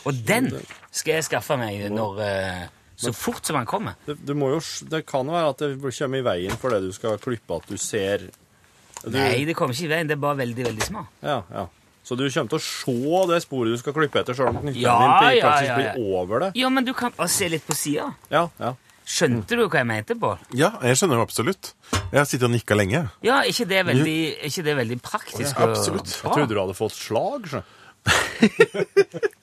Og 0.05 0.13
den 0.27 0.51
skal 0.91 1.13
jeg 1.17 1.23
skaffe 1.23 1.57
meg 1.57 1.89
når, 1.89 2.21
eh, 2.21 2.67
så 2.97 3.13
fort 3.13 3.45
som 3.45 3.59
han 3.59 3.67
kommer. 3.69 3.93
Det, 4.07 4.15
du 4.25 4.33
må 4.37 4.49
jo, 4.55 4.59
det 4.89 5.03
kan 5.05 5.27
jo 5.29 5.35
være 5.35 5.53
at 5.53 5.63
det 5.63 5.93
kommer 5.99 6.17
i 6.21 6.25
veien 6.25 6.57
for 6.57 6.73
det 6.73 6.81
du 6.87 6.91
skal 6.95 7.19
klippe, 7.21 7.59
at 7.61 7.69
du 7.69 7.77
ser 7.77 8.25
du, 8.27 9.11
Nei, 9.13 9.43
det 9.45 9.53
kommer 9.53 9.77
ikke 9.77 9.85
i 9.85 9.91
veien. 9.91 10.07
Det 10.09 10.15
er 10.17 10.21
bare 10.23 10.39
veldig, 10.39 10.63
veldig 10.71 10.85
små. 10.87 11.03
Ja, 11.21 11.43
ja. 11.53 11.67
Så 12.07 12.15
du 12.17 12.23
kommer 12.31 12.49
til 12.49 12.57
å 12.57 12.63
se 12.63 13.21
det 13.29 13.37
sporet 13.43 13.75
du 13.75 13.79
skal 13.81 13.93
klippe 13.93 14.21
etter, 14.23 14.33
sjøl 14.37 14.49
om 14.49 14.57
knyttneven 14.61 14.81
Ja, 14.81 14.95
din 14.97 15.37
ja, 15.37 15.37
ja, 15.37 15.55
ja. 15.67 15.75
blir 15.77 16.17
over 16.17 16.45
det? 16.45 16.49
Ja, 16.57 16.69
men 16.73 16.87
du 16.87 16.93
kan 16.97 17.13
se 17.29 17.49
litt 17.51 17.65
på 17.67 17.75
sida. 17.77 18.09
Ja, 18.33 18.47
ja. 18.63 18.73
Skjønte 19.07 19.55
du 19.55 19.61
hva 19.67 19.79
jeg 19.79 19.87
mente, 19.87 20.15
Bård? 20.19 20.41
Ja, 20.55 20.73
jeg 20.83 20.97
skjønner 20.99 21.21
jo 21.21 21.23
absolutt. 21.27 21.69
Jeg 21.93 22.17
har 22.17 22.25
sittet 22.27 22.47
og 22.49 22.51
nikka 22.55 22.75
lenge. 22.75 23.05
Ja, 23.23 23.37
er 23.43 23.51
ikke 23.53 23.67
det 23.69 23.85
veldig, 23.87 24.15
er 24.35 24.49
ikke 24.49 24.65
det 24.65 24.75
veldig 24.81 24.97
praktisk? 25.05 25.51
Ja, 25.53 25.63
og 25.63 25.75
absolutt. 25.77 26.09
bra? 26.11 26.23
Jeg 26.25 26.33
trodde 26.33 26.55
du 26.55 26.59
hadde 26.59 26.75
fått 26.75 26.95
slag, 26.97 27.47
sjø. 27.53 27.61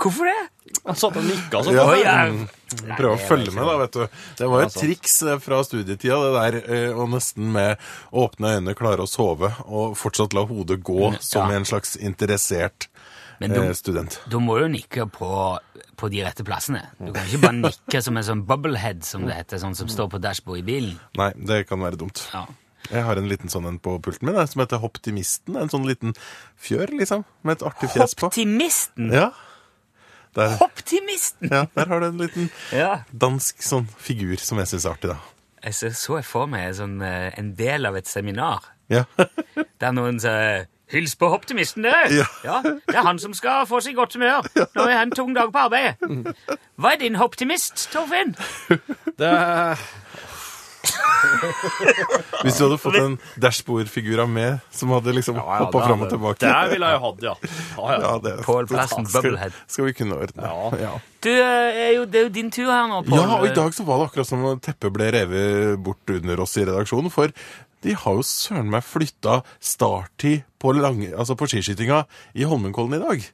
Hvorfor 0.00 0.28
det? 0.28 0.38
Han 0.86 0.96
satt 0.98 1.16
og 1.20 1.24
nikka 1.26 1.60
sånn. 1.62 1.76
Ja, 1.76 1.84
Å, 1.86 1.96
mm, 2.32 2.46
Prøve 2.96 3.14
å 3.14 3.20
følge 3.20 3.52
med, 3.54 3.66
da, 3.68 3.74
vet 3.82 3.92
du. 3.98 4.04
Det 4.38 4.46
var 4.50 4.62
jo 4.64 4.66
et 4.70 4.76
triks 4.80 5.16
eh, 5.28 5.38
fra 5.44 5.58
studietida, 5.66 6.16
det 6.24 6.32
der 6.38 6.56
eh, 6.62 6.96
å 6.96 7.04
nesten 7.12 7.50
med 7.54 7.78
åpne 8.12 8.54
øyne 8.56 8.74
klare 8.78 9.04
å 9.04 9.10
sove, 9.10 9.52
og 9.68 9.92
fortsatt 10.00 10.34
la 10.34 10.42
hodet 10.48 10.80
gå 10.82 11.12
som 11.22 11.52
en 11.52 11.66
slags 11.68 11.94
interessert 12.00 12.88
Men 13.42 13.52
du- 13.54 13.60
eh, 13.62 13.72
student. 13.78 14.16
Da 14.30 14.40
må 14.42 14.56
du 14.58 14.66
nikke 14.72 15.06
på, 15.12 15.28
på 16.00 16.10
de 16.10 16.24
rette 16.24 16.42
plassene. 16.48 16.82
Du 16.98 17.12
kan 17.12 17.28
ikke 17.28 17.42
bare 17.44 17.60
nikke 17.68 18.02
som 18.02 18.16
en 18.16 18.26
sånn 18.32 18.42
bubblehead, 18.48 19.04
som 19.06 19.28
det 19.28 19.36
heter, 19.38 19.60
sånn 19.62 19.76
som 19.78 19.88
står 19.92 20.08
på 20.16 20.22
dashbordet 20.24 20.64
i 20.64 20.66
bilen. 20.72 20.98
Nei, 21.20 21.30
det 21.36 21.62
kan 21.68 21.78
være 21.84 22.00
dumt. 22.00 22.24
Ja. 22.32 22.46
Jeg 22.90 23.04
har 23.06 23.16
en 23.20 23.28
liten 23.30 23.52
sånn 23.52 23.68
en 23.68 23.78
på 23.78 23.94
pulten 24.02 24.26
min, 24.26 24.40
som 24.50 24.60
heter 24.64 24.80
Hoptimisten. 24.82 25.54
En 25.60 25.70
sånn 25.70 25.86
liten 25.86 26.16
fjør, 26.58 26.90
liksom, 26.98 27.22
med 27.46 27.60
et 27.60 27.66
artig 27.68 27.92
fjes 27.94 28.16
på. 28.18 28.26
Hoptimisten? 28.32 29.12
Ja. 29.14 29.28
Der, 30.36 30.56
Optimisten! 30.64 31.50
ja, 31.52 31.66
der 31.76 31.86
har 31.90 32.00
du 32.00 32.06
en 32.06 32.18
liten 32.22 32.50
Ja. 32.72 33.02
dansk 33.12 33.60
sånn 33.62 33.88
figur 34.00 34.36
som 34.40 34.58
jeg 34.62 34.70
syns 34.70 34.86
er 34.88 34.94
artig, 34.94 35.10
da. 35.12 35.18
Jeg 35.62 35.74
så, 35.78 35.90
så 35.94 36.16
jeg 36.18 36.24
for 36.26 36.48
meg 36.50 36.72
sånn, 36.74 36.96
eh, 37.04 37.30
en 37.38 37.52
del 37.58 37.86
av 37.86 37.96
et 38.00 38.08
seminar, 38.08 38.64
Ja. 38.90 39.04
der 39.80 39.92
noen 39.92 40.18
sier 40.20 40.66
Hils 40.92 41.14
på 41.16 41.24
optimisten, 41.32 41.86
du! 41.86 41.92
Ja. 42.44 42.58
Det 42.64 42.92
er 42.92 43.04
han 43.06 43.16
som 43.18 43.32
skal 43.32 43.64
få 43.64 43.78
seg 43.80 43.94
godt 43.96 44.12
humør 44.18 44.44
når 44.74 44.88
jeg 44.90 44.96
har 44.98 45.06
en 45.06 45.14
tung 45.16 45.30
dag 45.36 45.48
på 45.54 45.62
arbeid. 45.62 46.02
Hva 46.76 46.90
er 46.92 46.98
din 47.00 47.16
optimist, 47.16 47.86
Torfinn? 47.94 48.34
Det 49.16 49.30
Hvis 52.44 52.58
du 52.58 52.64
hadde 52.66 52.78
fått 52.82 52.98
en 53.00 53.16
dashbordfigur 53.42 54.22
av 54.24 54.30
meg 54.32 54.60
som 54.74 54.92
hadde 54.94 55.14
liksom 55.16 55.38
ja, 55.40 55.44
hoppa 55.62 55.82
fram 55.86 56.04
og 56.06 56.10
tilbake 56.12 56.42
det 56.42 56.72
ville 56.74 56.90
jeg 56.92 57.02
hatt, 57.04 57.24
ja. 57.26 57.34
Ja, 57.78 57.98
ja. 58.02 58.12
det, 58.24 58.34
Pål 58.46 58.68
Plassen, 58.70 59.06
skal, 59.08 59.26
Bubblehead. 59.28 59.56
skal 59.70 59.88
vi 59.88 59.94
kunne 59.98 60.18
ordne. 60.24 60.52
Ja. 60.82 60.92
Du, 61.22 61.30
eh, 61.30 61.82
er 61.88 61.92
jo, 61.96 62.06
det 62.10 62.20
er 62.22 62.26
jo 62.28 62.32
din 62.34 62.50
tur 62.54 62.70
her 62.72 62.88
nå, 62.90 63.02
Pål. 63.06 63.18
Ja, 63.20 63.26
og 63.40 63.46
i 63.48 63.54
dag 63.56 63.74
så 63.76 63.86
var 63.88 64.00
det 64.02 64.08
akkurat 64.10 64.30
som 64.32 64.44
om 64.52 64.62
teppet 64.62 64.94
ble 64.94 65.10
revet 65.14 65.78
bort 65.86 66.14
under 66.16 66.42
oss 66.44 66.56
i 66.60 66.66
redaksjonen, 66.68 67.12
for 67.14 67.32
de 67.82 67.94
har 67.98 68.14
jo 68.18 68.22
søren 68.26 68.68
meg 68.70 68.84
flytta 68.86 69.40
starttid 69.58 70.44
på, 70.62 70.74
lang- 70.78 71.08
altså 71.18 71.34
på 71.38 71.48
skiskytinga 71.50 72.04
i 72.38 72.44
Holmenkollen 72.46 72.98
i 73.00 73.02
dag. 73.02 73.24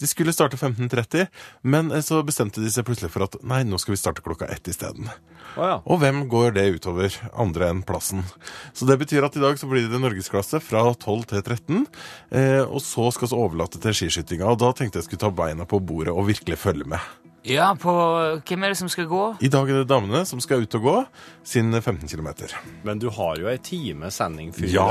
De 0.00 0.08
skulle 0.10 0.34
starte 0.34 0.58
15.30, 0.58 1.26
men 1.62 1.92
eh, 1.92 2.02
så 2.02 2.22
bestemte 2.26 2.62
de 2.62 2.70
seg 2.72 2.86
plutselig 2.86 3.12
for 3.14 3.26
at 3.28 3.38
nei, 3.46 3.62
nå 3.68 3.78
skal 3.78 3.94
vi 3.94 4.00
starte 4.00 4.24
klokka 4.24 4.48
ett 4.50 4.68
isteden. 4.70 5.10
Oh, 5.54 5.62
ja. 5.62 5.76
Og 5.86 6.00
hvem 6.02 6.24
går 6.30 6.56
det 6.56 6.66
utover 6.80 7.14
andre 7.30 7.70
enn 7.70 7.84
plassen? 7.86 8.24
Så 8.74 8.88
det 8.90 8.98
betyr 9.04 9.26
at 9.26 9.36
i 9.38 9.42
dag 9.44 9.58
så 9.60 9.68
blir 9.70 9.86
det 9.90 10.00
norgesklasse 10.02 10.58
fra 10.64 10.86
12 10.92 11.28
til 11.30 11.44
13, 11.44 11.84
eh, 12.34 12.62
og 12.64 12.80
så 12.82 13.10
skal 13.14 13.30
vi 13.30 13.38
overlate 13.38 13.82
til 13.82 13.94
skiskytinga. 13.94 14.50
Og 14.50 14.58
da 14.64 14.72
tenkte 14.74 14.98
jeg 14.98 15.08
skulle 15.08 15.26
ta 15.26 15.30
beina 15.34 15.68
på 15.68 15.78
bordet 15.78 16.14
og 16.14 16.26
virkelig 16.32 16.58
følge 16.64 16.88
med. 16.96 17.23
Ja, 17.44 17.74
på 17.76 17.92
Hvem 18.48 18.62
er 18.64 18.72
det 18.72 18.78
som 18.78 18.88
skal 18.88 19.04
gå? 19.10 19.22
I 19.44 19.50
dag 19.52 19.68
er 19.68 19.82
det 19.82 19.88
damene 19.90 20.22
som 20.24 20.40
skal 20.40 20.62
ut 20.64 20.74
og 20.78 20.84
gå 20.86 20.94
sin 21.44 21.68
15 21.76 22.08
km. 22.08 22.30
Men 22.86 23.00
du 23.02 23.10
har 23.12 23.36
jo 23.36 23.50
ei 23.50 23.58
time 23.60 24.08
sending 24.14 24.48
før. 24.56 24.70
Ja, 24.72 24.86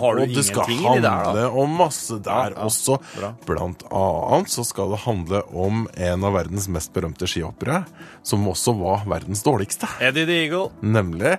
har 0.00 0.16
du 0.16 0.22
og 0.22 0.32
det 0.32 0.44
skal 0.46 0.70
handle 0.72 1.10
der, 1.36 1.50
om 1.52 1.74
masse 1.76 2.16
der 2.24 2.54
Ja, 2.54 2.56
ja. 2.56 2.64
også. 2.64 2.96
Bra. 3.12 3.28
Blant 3.44 3.84
annet 3.92 4.48
så 4.54 4.64
skal 4.64 4.94
det 4.94 5.02
handle 5.04 5.42
om 5.52 5.82
en 6.00 6.24
av 6.24 6.32
verdens 6.38 6.64
mest 6.72 6.94
berømte 6.96 7.28
skihoppere, 7.28 7.82
som 8.24 8.46
også 8.48 8.72
var 8.78 9.04
verdens 9.10 9.44
dårligste. 9.44 9.90
Eddie 10.00 10.24
the 10.24 10.38
Eagle. 10.46 10.70
Nemlig. 10.80 11.34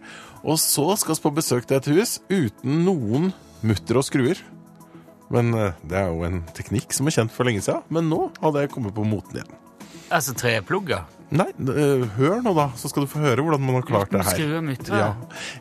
Og 0.46 0.60
så 0.62 0.86
skal 1.02 1.18
vi 1.18 1.24
på 1.26 1.32
besøk 1.40 1.66
til 1.66 1.80
et 1.80 1.90
hus 1.96 2.20
uten 2.30 2.84
noen 2.86 3.32
mutter 3.66 3.98
og 3.98 4.06
skruer. 4.06 4.38
Men 5.34 5.50
eh, 5.58 5.74
det 5.82 5.98
er 5.98 6.14
jo 6.14 6.22
en 6.30 6.44
teknikk 6.54 6.94
som 6.94 7.10
er 7.10 7.18
kjent 7.18 7.34
for 7.34 7.50
lenge 7.50 7.66
siden, 7.66 7.82
men 7.90 8.06
nå 8.14 8.28
hadde 8.38 8.64
jeg 8.68 8.72
kommet 8.78 8.94
på 8.94 9.04
moten 9.06 9.42
igjen. 9.42 9.58
Altså 10.10 10.34
treplugger? 10.34 11.06
Nei, 11.30 11.46
eh, 11.62 12.06
hør 12.18 12.40
nå, 12.42 12.56
da, 12.58 12.72
så 12.78 12.90
skal 12.90 13.06
du 13.06 13.10
få 13.12 13.20
høre 13.22 13.44
hvordan 13.46 13.62
man 13.62 13.76
har 13.78 13.84
klart 13.86 14.14
det 14.14 14.24
her. 14.26 14.62
Mitt. 14.66 14.88
Ja. 14.90 15.12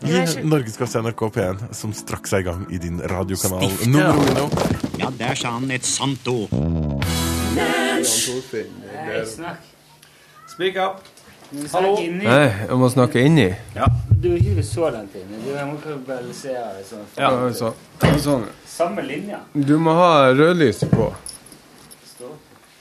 I 0.01 0.22
Norgesklasse 0.49 1.03
NRK 1.05 1.26
P1, 1.34 1.66
som 1.76 1.92
straks 1.92 2.32
er 2.32 2.40
i 2.40 2.46
gang 2.46 2.62
i 2.72 2.80
din 2.80 3.03
radiokanal 3.05 3.66
Stifte, 3.66 3.90
nummer 3.92 4.16
uno. 4.32 4.49
Ja, 4.96 5.12
der 5.18 5.36
sa 5.36 5.53
han 5.59 5.68
et 5.70 5.84
sant 5.84 6.24
ord. 6.32 6.49
Speak 10.49 10.80
up. 10.80 11.05
Hallo? 11.72 11.94
Nei, 12.01 12.40
jeg 12.68 12.76
må 12.80 12.88
snakke 12.92 13.20
inni. 13.24 13.51
Ja. 13.76 13.86
Du 14.18 14.32
er 14.32 14.40
ikke 14.40 14.64
så 14.66 14.88
langt 14.92 15.14
inni. 15.16 15.38
Du 15.44 15.53
må 15.53 15.76
verbalisere 15.84 16.64
det 16.78 16.88
sånn. 16.88 17.05
Ja, 17.16 17.30
så, 17.57 17.74
sånn. 18.24 18.49
Samme 18.68 19.05
linje. 19.05 19.38
Du 19.53 19.76
må 19.80 19.94
ha 20.01 20.30
rødlyset 20.32 20.90
på. 20.92 21.12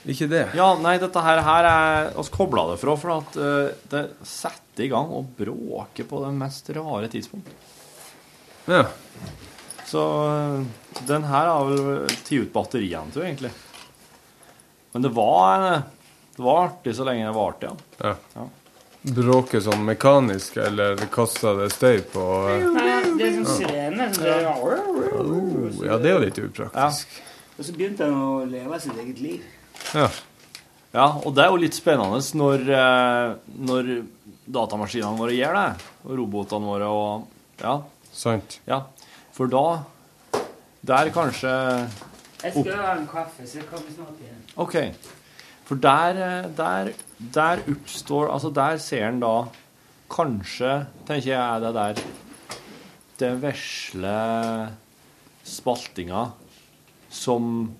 Ikke 0.08 0.28
det? 0.30 0.44
Ja, 0.56 0.70
nei, 0.80 0.94
dette 1.02 1.20
her, 1.20 1.42
her 1.44 1.66
er 1.68 2.06
oss 2.18 2.30
kobla 2.32 2.64
det 2.70 2.78
fra, 2.80 2.94
for 2.96 3.18
at 3.18 3.34
uh, 3.36 3.74
det 3.92 4.04
setter 4.24 4.86
i 4.86 4.88
gang 4.88 5.10
og 5.12 5.34
bråker 5.36 6.06
på 6.08 6.22
det 6.24 6.30
mest 6.38 6.70
rare 6.76 7.10
tidspunkt. 7.12 7.50
Ja. 8.68 8.86
Så 9.88 10.00
uh, 10.00 10.62
den 11.08 11.26
her 11.28 11.50
har 11.52 11.68
vel 11.68 12.06
tatt 12.08 12.32
ut 12.32 12.54
batteriene, 12.54 13.12
tror 13.12 13.26
jeg, 13.26 13.34
egentlig. 13.36 13.52
Men 14.94 15.04
det 15.04 15.10
var, 15.12 15.66
eh, 15.74 15.82
det 16.38 16.42
var 16.42 16.62
artig 16.70 16.94
så 16.96 17.04
lenge 17.04 17.26
det 17.28 17.34
varte, 17.36 17.68
ja. 18.00 18.14
Ja. 18.32 18.46
Bråker 19.18 19.60
sånn 19.62 19.84
mekanisk, 19.86 20.56
eller 20.64 20.96
kaster 21.12 21.60
det 21.60 21.68
støy 21.76 22.00
på 22.14 22.24
Nei, 22.72 22.88
det 23.20 23.28
er 23.28 23.36
sånn 23.36 23.50
sirene. 23.52 24.08
som 24.14 24.24
det- 24.24 24.38
Oh, 24.48 25.84
Ja, 25.84 25.98
det 26.00 26.10
er 26.10 26.16
jo 26.16 26.24
litt 26.24 26.38
upraktisk. 26.40 27.20
Og 27.58 27.64
så 27.64 27.76
begynte 27.76 28.08
han 28.08 28.14
å 28.16 28.44
leve 28.48 28.80
sitt 28.80 28.96
eget 28.96 29.20
liv. 29.20 29.44
Ja. 29.94 30.08
Ja, 30.94 31.06
og 31.20 31.34
det 31.36 31.44
er 31.44 31.52
jo 31.52 31.60
litt 31.60 31.76
spennende 31.76 32.20
når, 32.40 32.62
eh, 32.72 33.34
når 33.68 33.90
datamaskinene 34.48 35.18
våre 35.20 35.36
gjør 35.36 35.58
det, 35.58 35.86
og 36.04 36.14
robotene 36.22 36.70
våre 36.70 36.88
og 36.88 37.26
Ja. 37.60 37.80
Sant. 38.12 38.60
Ja. 38.66 38.84
For 39.32 39.46
da 39.46 39.84
Der 40.86 41.10
kanskje 41.10 41.50
Jeg 42.42 42.52
skal 42.52 42.76
ha 42.78 42.94
en 42.96 43.08
kaffe, 43.08 43.44
så 43.46 43.58
jeg 43.58 43.66
kommer 43.66 43.90
snart 43.92 44.20
igjen. 44.22 44.42
OK. 44.56 44.94
For 45.66 45.74
der, 45.74 46.10
eh, 46.16 46.48
der, 46.56 46.92
der 47.18 47.58
oppstår 47.68 48.32
Altså, 48.32 48.50
der 48.54 48.78
ser 48.78 49.08
en 49.08 49.20
da 49.20 49.48
Kanskje, 50.08 50.86
tenker 51.06 51.34
jeg, 51.34 51.56
er 51.56 51.60
det 51.60 51.74
der 51.74 52.02
det 53.18 53.32
vesle 53.42 54.70
spaltinga 55.42 56.28
som 57.10 57.74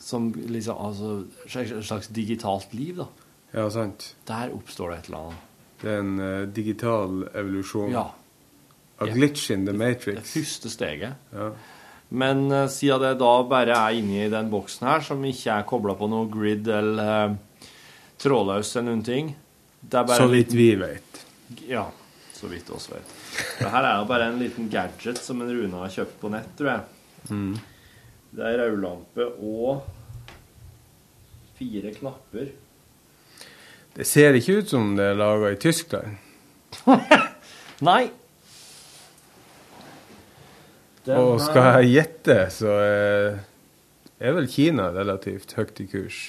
Som 0.00 0.30
liksom 0.32 0.78
Altså 0.80 1.10
et 1.46 1.84
slags 1.84 2.08
digitalt 2.08 2.72
liv, 2.74 3.02
da. 3.02 3.08
Ja, 3.52 3.66
sant. 3.70 4.14
Der 4.28 4.52
oppstår 4.54 4.92
det 4.92 4.98
et 4.98 5.10
eller 5.10 5.26
annet. 5.26 5.46
Det 5.80 5.90
er 5.90 6.00
en 6.02 6.16
uh, 6.20 6.48
digital 6.54 7.22
evolusjon. 7.34 7.92
Ja. 7.92 8.06
A 9.00 9.08
glitch 9.08 9.50
in 9.50 9.66
the 9.66 9.72
matrix. 9.72 10.20
Det 10.20 10.26
første 10.28 10.70
steget. 10.70 11.30
Ja. 11.32 11.50
Men 12.10 12.46
uh, 12.52 12.66
siden 12.68 13.02
det 13.02 13.14
da 13.22 13.32
bare 13.48 13.76
er 13.76 13.98
inni 13.98 14.28
den 14.30 14.50
boksen 14.52 14.88
her, 14.88 15.04
som 15.04 15.24
ikke 15.24 15.56
er 15.56 15.68
kobla 15.68 15.96
på 15.98 16.10
noe 16.10 16.28
grid 16.30 16.68
eller 16.68 17.32
uh, 17.32 17.66
trådløs 18.20 18.74
eller 18.76 18.90
noen 18.90 19.04
ting 19.06 19.34
Så 19.90 20.26
vidt 20.28 20.52
vi 20.52 20.74
vet. 20.76 21.20
Ja, 21.66 21.86
så 22.36 22.50
vidt 22.50 22.70
oss 22.70 22.90
vet. 22.92 23.16
Det 23.58 23.70
her 23.72 23.86
er 23.86 24.00
jo 24.02 24.08
bare 24.10 24.28
en 24.28 24.38
liten 24.38 24.68
gadget 24.70 25.18
som 25.22 25.40
en 25.40 25.48
Rune 25.48 25.80
har 25.80 25.92
kjøpt 25.94 26.18
på 26.20 26.30
nett, 26.32 26.50
tror 26.58 26.70
jeg. 26.74 26.82
Mm. 27.30 27.54
Det 28.30 28.46
er 28.46 28.60
rødlampe 28.62 29.26
og 29.42 29.82
fire 31.58 31.90
knapper. 31.94 32.52
Det 33.96 34.06
ser 34.06 34.38
ikke 34.38 34.60
ut 34.60 34.70
som 34.70 34.94
det 34.96 35.10
er 35.10 35.18
laga 35.18 35.50
i 35.50 35.58
Tyskland. 35.60 36.16
Nei. 37.90 38.10
Den 41.06 41.16
Og 41.16 41.40
skal 41.42 41.80
jeg 41.80 41.94
gjette, 41.94 42.36
så 42.54 42.76
er, 42.84 44.34
vel 44.36 44.46
Kina 44.52 44.90
relativt 44.94 45.56
høyt 45.58 45.80
i 45.82 45.88
kurs. 45.90 46.20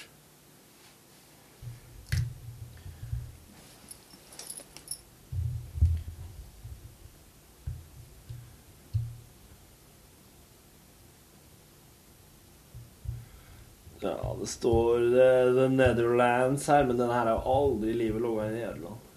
Ja, 14.02 14.31
det 14.42 14.50
står 14.50 15.08
The 15.56 15.68
Netherlands 15.70 16.68
her, 16.68 16.84
men 16.90 16.98
den 16.98 17.12
her 17.14 17.30
har 17.30 17.46
aldri 17.46 17.94
i 17.94 17.98
livet 18.00 18.22
ligget 18.24 18.52
i 18.52 18.60
Nederland. 18.60 19.08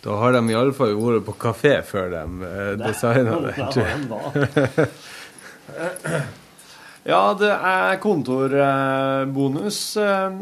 Da 0.00 0.14
har 0.16 0.32
de 0.32 0.40
iallfall 0.48 0.94
vært 0.96 1.26
på 1.26 1.34
kafé 1.42 1.74
før 1.84 2.08
de 2.14 2.22
eh, 2.48 2.70
designa 2.80 3.40
det. 3.44 4.88
Ja, 7.00 7.32
det 7.32 7.48
er 7.48 7.96
kontorbonus 8.02 9.78
eh, 9.96 10.34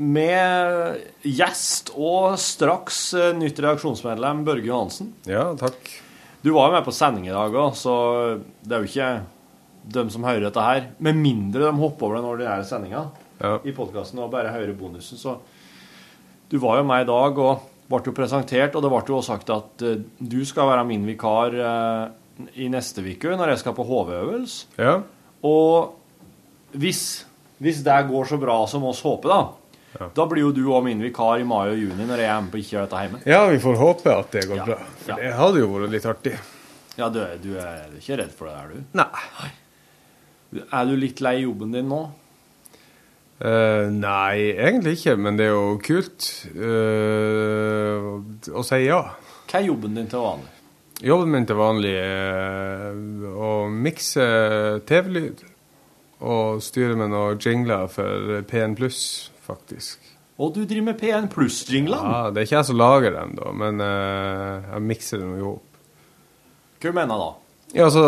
med 0.00 1.02
gjest 1.20 1.90
og 1.92 2.38
straks 2.40 3.00
eh, 3.12 3.34
nytt 3.36 3.60
redaksjonsmedlem 3.60 4.40
Børge 4.46 4.70
Johansen. 4.70 5.10
Ja, 5.28 5.50
takk. 5.60 5.90
Du 6.40 6.54
var 6.54 6.70
jo 6.70 6.78
med 6.78 6.86
på 6.86 6.94
sending 6.96 7.28
i 7.28 7.34
dag 7.34 7.52
òg, 7.52 7.76
så 7.76 7.94
det 8.64 8.72
er 8.72 8.84
jo 8.84 8.88
ikke 8.88 9.10
dem 9.92 10.08
som 10.12 10.24
hører 10.24 10.46
dette 10.46 10.64
her, 10.64 10.90
med 11.00 11.20
mindre 11.20 11.66
de 11.66 11.74
hopper 11.80 12.08
over 12.08 12.20
den 12.20 12.28
ordinære 12.28 12.64
sendinga 12.68 13.06
i 13.64 13.72
podkasten 13.76 14.18
og 14.18 14.30
bare 14.32 14.50
høre 14.54 14.74
bonusen, 14.74 15.18
så 15.18 15.38
Du 16.50 16.56
var 16.58 16.78
jo 16.78 16.84
med 16.88 17.02
i 17.04 17.06
dag 17.10 17.38
og 17.38 17.60
ble 17.88 17.98
jo 18.06 18.12
presentert, 18.16 18.74
og 18.74 18.82
det 18.82 18.88
ble 18.90 19.02
jo 19.06 19.18
også 19.18 19.34
sagt 19.34 19.50
at 19.52 19.82
eh, 19.84 19.98
du 20.18 20.38
skal 20.48 20.66
være 20.70 20.84
min 20.88 21.04
vikar 21.06 21.52
eh, 21.52 22.48
i 22.64 22.68
neste 22.72 23.02
uke 23.04 23.36
når 23.36 23.50
jeg 23.52 23.58
skal 23.58 23.74
på 23.76 23.84
HV-øvelse. 23.84 24.66
Ja. 24.80 24.94
Og 25.44 25.94
hvis, 26.72 27.02
hvis 27.60 27.82
det 27.84 27.98
går 28.08 28.24
så 28.32 28.38
bra 28.40 28.56
som 28.66 28.84
oss 28.88 29.02
håper, 29.04 29.28
da, 29.28 30.08
da 30.16 30.26
blir 30.28 30.46
jo 30.46 30.52
du 30.56 30.62
òg 30.72 30.84
min 30.88 31.00
vikar 31.04 31.40
i 31.40 31.44
mai 31.48 31.68
og 31.74 31.78
juni 31.80 32.06
når 32.08 32.18
jeg 32.24 32.28
er 32.32 32.40
med 32.44 32.52
på 32.52 32.58
Ikke 32.62 32.74
gjør 32.76 32.86
dette 32.88 33.02
hjemme. 33.04 33.20
Ja, 33.28 33.40
vi 33.52 33.58
får 33.62 33.76
håpe 33.80 34.14
at 34.18 34.30
det 34.32 34.46
går 34.48 34.56
Ja. 34.56 34.64
bra. 34.64 34.78
For 35.04 35.12
Ja. 35.12 35.16
det 35.20 35.34
hadde 35.36 35.58
jo 35.60 35.68
vært 35.74 35.90
litt 35.90 36.06
artig. 36.06 36.34
Ja, 36.98 37.08
du, 37.08 37.20
er- 37.20 37.36
du 37.44 37.52
er 37.60 37.86
ikke 38.00 38.16
redd 38.22 38.32
for 38.32 38.48
det, 38.48 38.56
er 38.56 38.68
du? 38.72 38.84
Nei. 38.98 40.64
Er 40.72 40.86
du 40.88 40.96
litt 40.96 41.20
lei 41.20 41.42
jobben 41.44 41.72
din 41.76 41.88
nå? 41.92 42.06
Eh, 43.38 43.86
nei, 43.94 44.50
egentlig 44.50 44.96
ikke, 44.98 45.14
men 45.22 45.36
det 45.38 45.46
er 45.46 45.52
jo 45.54 45.76
kult 45.78 46.26
uh, 46.58 48.18
å 48.50 48.64
si 48.66 48.80
ja. 48.82 48.98
Hva 49.46 49.60
er 49.60 49.68
jobben 49.68 49.94
din 49.94 50.08
til 50.10 50.24
vanlig? 50.24 50.50
Jobben 51.06 51.30
min 51.30 51.46
til 51.46 51.60
vanlig 51.60 51.92
er 51.94 52.96
å 53.30 53.52
mikse 53.70 54.26
TV-lyd 54.90 55.44
og 56.26 56.58
styre 56.66 56.98
med 56.98 57.12
noen 57.14 57.38
jingler 57.38 57.86
for 57.92 58.42
P1 58.50 58.74
Pluss, 58.80 59.00
faktisk. 59.46 60.02
Og 60.42 60.56
du 60.56 60.64
driver 60.64 60.90
med 60.90 60.98
P1 60.98 61.30
Pluss-jinglene? 61.30 62.10
Ja, 62.10 62.34
det 62.34 62.42
er 62.42 62.50
ikke 62.50 62.58
jeg 62.58 62.70
som 62.72 62.82
lager 62.82 63.14
dem, 63.20 63.38
da, 63.38 63.54
men 63.54 63.78
uh, 63.78 64.66
jeg 64.72 64.86
mikser 64.90 65.22
dem 65.22 65.38
jo 65.38 65.54
opp. 65.60 65.80
Hva 66.82 66.96
mener 66.98 67.14
du 67.14 67.22
da? 67.22 67.32
Ja, 67.78 67.86
altså, 67.86 68.04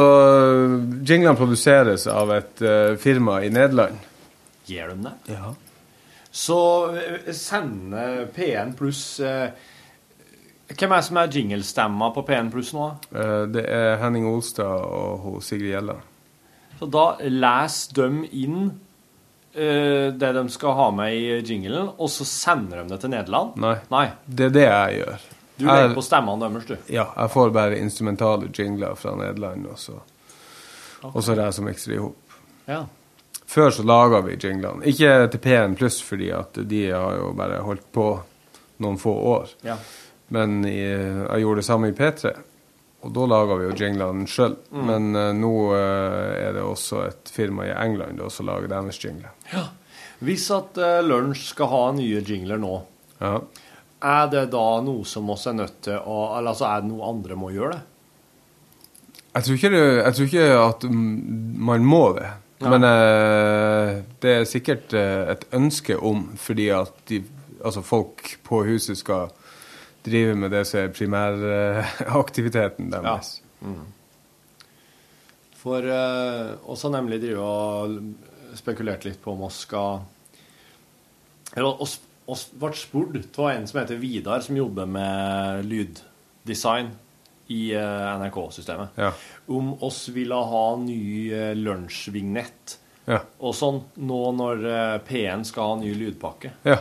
jinglene 1.06 1.38
produseres 1.38 2.10
av 2.10 2.30
et 2.34 2.62
firma 2.98 3.42
i 3.44 3.50
Nederland. 3.52 4.09
Gjør 4.70 4.94
de 4.94 5.08
det? 5.08 5.34
Ja. 5.34 5.54
Så 6.30 6.60
sender 6.94 7.34
sende 7.34 8.02
P1 8.36 8.76
Pluss 8.78 9.02
eh, 9.20 9.50
Hvem 10.70 10.92
er 10.92 11.00
det 11.00 11.06
som 11.08 11.18
er 11.18 11.32
jinglestemma 11.34 12.12
på 12.14 12.22
P1 12.28 12.52
Pluss 12.52 12.70
nå? 12.76 12.86
Eh, 13.10 13.40
det 13.50 13.64
er 13.66 13.96
Henning 13.98 14.28
Olstad 14.30 14.84
og 14.86 15.40
Sigrid 15.42 15.72
Gjella. 15.72 15.96
Så 16.78 16.86
da 16.86 17.04
leser 17.26 17.96
de 17.98 18.28
inn 18.44 18.60
eh, 19.52 20.14
det 20.14 20.30
de 20.36 20.44
skal 20.54 20.76
ha 20.78 20.86
med 20.94 21.16
i 21.16 21.40
jinglen, 21.42 21.90
og 21.98 22.12
så 22.14 22.24
sender 22.28 22.84
de 22.84 22.94
det 22.94 23.00
til 23.02 23.12
Nederland? 23.12 23.58
Nei. 23.90 24.06
Det 24.24 24.46
er 24.46 24.54
det 24.54 24.64
jeg 24.68 25.00
gjør. 25.00 25.26
Du 25.60 25.66
legger 25.66 25.98
på 25.98 26.06
stemmene 26.06 26.46
deres, 26.46 26.70
du. 26.70 26.94
Ja, 26.94 27.10
jeg 27.18 27.34
får 27.34 27.50
bare 27.52 27.82
instrumentale 27.82 28.48
jingler 28.54 28.94
fra 28.96 29.12
Nederland, 29.18 29.66
og 29.68 29.82
så, 29.82 29.98
og 31.10 31.20
så 31.26 31.36
det 31.36 31.50
som 31.58 31.66
mikser 31.68 31.98
i 31.98 32.00
hop. 32.00 32.38
Ja. 32.70 32.84
Før 33.50 33.72
så 33.74 33.82
laga 33.82 34.20
vi 34.22 34.36
jinglene. 34.38 34.84
Ikke 34.86 35.26
til 35.32 35.40
P1 35.42 35.74
pluss, 35.78 35.98
fordi 36.06 36.28
at 36.30 36.60
de 36.70 36.84
har 36.92 37.16
jo 37.18 37.32
bare 37.34 37.56
holdt 37.66 37.88
på 37.90 38.04
noen 38.84 38.98
få 39.00 39.14
år. 39.32 39.50
Ja. 39.66 39.74
Men 40.30 40.60
i, 40.68 40.78
jeg 40.78 41.42
gjorde 41.42 41.58
det 41.58 41.66
samme 41.66 41.90
i 41.90 41.96
P3, 41.96 42.30
og 43.02 43.14
da 43.16 43.24
laga 43.26 43.56
vi 43.58 43.66
jo 43.66 43.74
jinglene 43.74 44.28
sjøl. 44.30 44.54
Mm. 44.70 44.84
Men 44.86 45.08
uh, 45.18 45.32
nå 45.34 45.50
uh, 45.72 46.30
er 46.36 46.54
det 46.54 46.62
også 46.62 47.02
et 47.08 47.32
firma 47.34 47.66
i 47.66 47.72
England 47.74 48.20
da, 48.22 48.28
som 48.30 48.46
lager 48.46 48.70
deres 48.70 49.00
jingler. 49.02 49.32
Ja. 49.50 49.64
Hvis 50.22 50.46
at 50.54 50.78
uh, 50.78 51.00
Lunsj 51.02 51.48
skal 51.50 51.72
ha 51.72 51.84
nye 51.96 52.22
jingler 52.22 52.60
nå, 52.60 52.76
Ja. 53.20 53.40
er 54.00 54.28
det 54.32 54.44
da 54.54 54.66
noe 54.84 55.02
som 55.04 55.26
oss 55.34 55.42
er 55.50 55.58
nødt 55.58 55.82
til 55.84 55.98
å 55.98 56.20
Eller 56.38 56.54
altså, 56.54 56.70
er 56.70 56.80
det 56.80 56.88
noe 56.88 57.08
andre 57.10 57.36
må 57.36 57.50
gjøre 57.52 57.74
det? 57.74 57.82
Jeg 59.34 59.44
tror 59.44 59.58
ikke, 59.58 59.70
det, 59.74 59.82
jeg 59.98 60.14
tror 60.14 60.30
ikke 60.30 60.46
at 60.60 60.86
man 61.68 61.84
må 61.86 62.04
det. 62.16 62.30
Men 62.60 62.84
uh, 62.84 64.00
det 64.20 64.32
er 64.34 64.48
sikkert 64.48 64.92
uh, 64.92 65.32
et 65.32 65.46
ønske 65.56 65.96
om, 65.96 66.26
fordi 66.36 66.68
at 66.76 66.92
de, 67.08 67.22
altså 67.64 67.80
folk 67.84 68.34
på 68.44 68.64
huset 68.68 68.98
skal 69.00 69.32
drive 70.04 70.34
med 70.36 70.52
det 70.52 70.66
som 70.68 70.82
er 70.82 70.92
primæraktiviteten 70.92 72.90
deres. 72.94 73.38
Mm. 73.60 73.86
For 75.60 75.84
uh, 75.84 76.60
har 76.60 76.94
nemlig 76.96 77.22
drive 77.24 77.40
og 77.40 77.96
spekulert 78.56 79.04
litt 79.08 79.20
på 79.22 79.32
om 79.36 79.44
oss 79.46 79.62
skal 79.68 80.00
Eller 81.54 81.82
oss, 81.82 82.00
oss 82.26 82.48
ble 82.52 82.72
spurt 82.76 83.38
av 83.38 83.50
en 83.54 83.66
som 83.68 83.80
heter 83.80 84.00
Vidar, 84.00 84.40
som 84.44 84.56
jobber 84.58 84.86
med 84.90 85.64
lyddesign 85.68 86.92
i 87.50 87.72
eh, 87.74 88.06
NRK-systemet, 88.22 88.94
Ja. 89.00 89.10
om 89.50 89.72
oss 89.82 90.04
ville 90.14 90.34
ha 90.34 90.64
ny 90.78 91.00
uh, 91.34 91.50
lunsjvignett 91.58 92.76
Ja. 93.10 93.20
Og 93.42 93.54
sånn 93.58 93.80
nå 93.98 94.18
når 94.38 94.64
eh, 94.70 94.96
P1 95.08 95.44
skal 95.48 95.72
ha 95.72 95.76
ny 95.80 95.90
lydpakke. 95.98 96.52
Ja. 96.68 96.76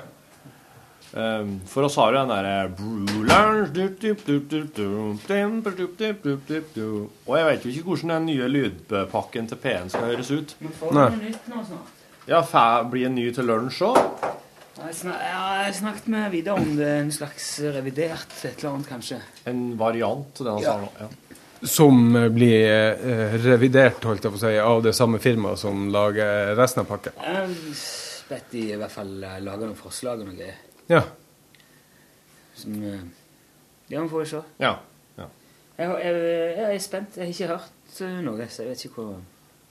Um, 1.09 1.55
for 1.65 1.87
oss 1.87 1.95
har 1.97 2.11
jo 2.13 2.19
den 2.19 2.29
derre 2.29 2.67
Brulers, 2.77 3.71
du, 3.73 3.87
du, 3.97 4.11
du, 4.13 4.35
du, 4.45 4.59
du, 4.75 5.17
dim, 5.25 5.55
du, 5.65 5.71
du, 5.73 5.87
du, 5.97 6.11
du, 6.21 6.35
du, 6.45 6.59
du. 6.75 6.83
Og 7.25 7.33
jeg 7.39 7.47
vet 7.47 7.65
jo 7.65 7.71
ikke 7.71 7.87
hvordan 7.87 8.11
den 8.13 8.27
nye 8.29 8.49
lydpakken 8.51 9.49
til 9.49 9.57
P1 9.63 9.89
skal 9.89 10.05
høres 10.11 10.29
ut. 10.29 10.53
Får 10.77 10.93
du 10.93 10.99
noe 10.99 11.15
nytt 11.23 11.49
nå 11.49 11.63
snart? 11.65 11.95
Ja, 12.29 12.43
blir 12.91 13.07
en 13.09 13.17
ny 13.17 13.25
til 13.33 13.49
lunsj 13.49 13.81
òg? 13.89 13.97
Jeg, 14.79 14.95
snak, 14.95 15.17
ja, 15.21 15.39
jeg 15.65 15.75
snakket 15.79 16.07
med 16.13 16.29
Vidar 16.33 16.59
om 16.61 16.69
det, 16.77 16.87
en 17.01 17.11
slags 17.11 17.47
revidert 17.75 18.31
et 18.47 18.61
eller 18.61 18.69
annet, 18.77 18.87
kanskje. 18.89 19.17
En 19.49 19.63
variant 19.77 20.39
av 20.41 20.45
det 20.47 20.53
han 20.53 20.63
Ja. 20.63 20.73
sa 20.73 20.79
nå. 20.81 20.89
Ja. 20.99 21.09
Som 21.67 22.15
eh, 22.15 22.29
blir 22.31 22.69
eh, 22.71 23.33
revidert, 23.43 24.03
holdt 24.07 24.23
jeg 24.23 24.31
på 24.31 24.39
å 24.39 24.43
si, 24.45 24.53
av 24.63 24.83
det 24.85 24.93
samme 24.95 25.19
firmaet 25.19 25.59
som 25.59 25.89
lager 25.91 26.53
resten 26.55 26.85
av 26.85 26.87
vet 28.29 28.51
de 28.53 28.61
i 28.71 28.77
hvert 28.79 28.93
fall 28.93 29.11
eh, 29.23 29.39
lager 29.43 29.67
noen 29.67 29.75
forslag 29.79 30.21
og 30.23 30.29
noe 30.29 30.37
greier. 30.39 30.61
Ja. 30.89 31.03
Som 32.55 32.79
Ja, 33.89 34.01
vi 34.03 34.07
får 34.11 34.25
se. 34.31 34.41
Ja. 34.61 34.75
ja. 35.17 35.27
Jeg, 35.79 35.89
jeg, 36.05 36.15
jeg 36.59 36.75
er 36.75 36.79
spent. 36.83 37.17
Jeg 37.17 37.25
har 37.25 37.33
ikke 37.33 37.51
hørt 37.57 38.01
noe, 38.23 38.47
så 38.51 38.63
jeg 38.63 38.71
vet 38.75 38.85
ikke 38.85 39.03
hva 39.03 39.19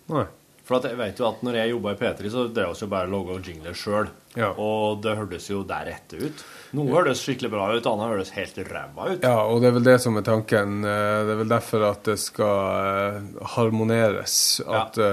Nei. 0.09 0.27
For 0.69 0.77
at 0.77 0.85
jeg 0.91 0.99
vet 0.99 1.17
jo 1.17 1.25
at 1.25 1.41
når 1.47 1.57
jeg 1.57 1.71
jobba 1.71 1.93
i 1.95 1.97
P3, 1.97 2.29
så 2.29 2.43
drev 2.53 2.75
vi 2.75 2.83
jo 2.85 2.87
bare 2.93 3.09
og 3.09 3.13
laga 3.15 3.37
jingler 3.47 3.77
sjøl. 3.79 4.11
Ja. 4.37 4.51
Og 4.61 4.99
det 5.01 5.15
hørtes 5.17 5.47
jo 5.49 5.63
deretter 5.65 6.27
ut. 6.29 6.43
Noe 6.77 6.93
hørtes 6.93 7.23
skikkelig 7.25 7.49
bra 7.55 7.71
ut, 7.73 7.87
annet 7.89 8.11
hørtes 8.13 8.33
helt 8.37 8.59
ræva 8.69 9.07
ut. 9.15 9.25
Ja, 9.25 9.47
og 9.49 9.63
det 9.63 9.71
er 9.71 9.77
vel 9.79 9.87
det 9.87 9.95
som 10.05 10.19
er 10.21 10.27
tanken. 10.27 10.83
Eh, 10.85 11.21
Det 11.25 11.33
er 11.33 11.41
vel 11.41 11.55
derfor 11.55 11.87
at 11.89 12.03
det 12.05 12.19
skal 12.21 12.59
eh, 12.83 13.47
harmoneres. 13.55 14.35
At 14.69 15.01
ja. 15.01 15.09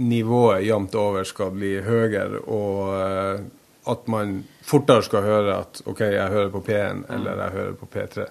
nivået 0.00 0.64
jevnt 0.64 0.96
over 0.96 1.28
skal 1.28 1.52
bli 1.52 1.74
høyere, 1.84 2.40
og 2.48 2.94
eh, 2.96 3.44
at 3.92 4.08
man 4.08 4.38
fortere 4.64 5.04
skal 5.04 5.26
høre 5.26 5.58
at 5.66 5.82
OK, 5.84 6.00
jeg 6.00 6.32
hører 6.32 6.48
på 6.54 6.64
P1, 6.64 7.04
eller 7.12 7.44
jeg 7.44 7.56
hører 7.58 7.76
på 7.76 7.90
P3. 7.92 8.26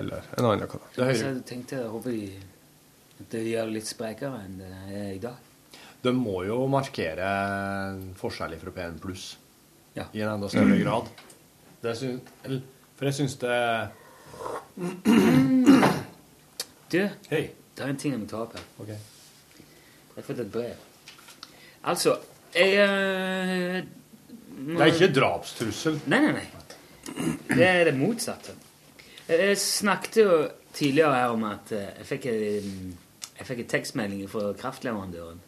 Eller 0.00 0.24
en 0.38 0.48
annen 0.54 0.72
kanal. 0.72 0.88
Jeg 0.96 1.44
tenkte 1.46 1.82
jeg 1.82 1.92
håper 1.92 2.16
de, 2.16 2.32
at 3.20 3.30
de 3.36 3.44
gjør 3.52 3.68
det 3.68 3.76
litt 3.76 3.92
sprekere 3.92 4.40
enn 4.46 4.58
det 4.64 4.72
er 4.88 5.12
i 5.12 5.22
dag. 5.22 5.49
De 6.02 6.12
må 6.16 6.42
jo 6.46 6.62
markere 6.72 7.30
forskjell 8.20 8.54
fra 8.62 8.72
P1 8.76 8.98
pluss 9.02 9.36
Ja. 9.96 10.04
i 10.14 10.20
en 10.22 10.30
enda 10.36 10.48
større 10.48 10.78
grad. 10.80 11.08
Det 11.82 11.96
syns, 11.98 12.22
for 12.96 13.04
jeg 13.08 13.14
syns 13.14 13.34
det 13.40 13.56
Du, 16.90 17.00
Hei. 17.30 17.42
det 17.76 17.84
er 17.84 17.88
en 17.92 17.96
ting 18.00 18.12
jeg 18.14 18.20
må 18.22 18.28
ta 18.30 18.40
opp 18.44 18.54
her. 18.56 18.64
Ok. 18.82 18.88
Jeg 18.90 20.16
har 20.16 20.26
fått 20.26 20.40
et 20.42 20.50
brev. 20.52 20.86
Altså, 21.90 22.16
jeg 22.54 22.74
eh, 22.82 23.84
Det 24.60 24.80
er 24.80 24.90
ikke 24.94 25.12
drapstrussel. 25.16 26.00
Nei, 26.10 26.18
nei, 26.26 26.32
nei. 26.34 27.28
Det 27.50 27.66
er 27.66 27.84
det 27.90 27.94
motsatte. 27.98 28.56
Jeg 29.30 29.56
snakket 29.62 30.16
jo 30.22 30.32
tidligere 30.76 31.14
her 31.14 31.36
om 31.36 31.44
at 31.48 31.70
eh, 31.76 31.86
jeg 32.00 32.08
fikk 32.10 32.26
en, 32.32 32.74
jeg 33.38 33.46
fikk 33.52 33.62
en 33.64 33.70
tekstmelding 33.76 34.26
fra 34.30 34.50
kraftleverandøren 34.58 35.40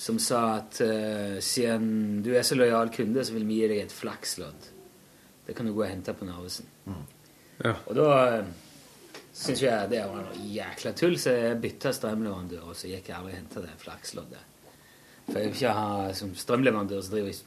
som 0.00 0.16
sa 0.22 0.40
at 0.56 0.80
uh, 0.80 1.36
siden 1.44 2.22
du 2.24 2.32
er 2.32 2.44
så 2.46 2.56
lojal 2.56 2.92
kunde, 2.94 3.24
så 3.24 3.36
vil 3.36 3.44
vi 3.48 3.60
gi 3.60 3.68
deg 3.74 3.82
et 3.82 3.94
flakslodd. 3.94 4.70
Det 5.46 5.56
kan 5.56 5.68
du 5.68 5.74
gå 5.76 5.84
og 5.84 5.90
hente 5.90 6.14
på 6.16 6.28
Narvesen. 6.28 6.68
Ja. 7.60 7.74
Og 7.74 7.92
da 7.98 8.06
uh, 8.40 8.52
syns 9.36 9.60
jeg 9.62 9.90
det 9.92 10.00
var 10.08 10.24
noe 10.24 10.46
jækla 10.54 10.94
tull, 10.96 11.18
så 11.20 11.36
jeg 11.36 11.60
bytta 11.60 11.92
strømleverandør, 11.96 12.70
og 12.72 12.78
så 12.78 12.88
gikk 12.88 13.10
jeg 13.10 13.18
aldri 13.18 13.34
og 13.34 13.38
henta 13.42 13.64
det 13.66 13.76
flaksloddet. 13.82 14.48
For 15.28 15.38
jeg 15.38 15.50
vil 15.50 15.60
ikke 15.60 15.76
ha 15.76 16.10
som 16.16 16.32
strømleverandør 16.38 17.04
som 17.04 17.14
driver 17.14 17.36
og 17.36 17.46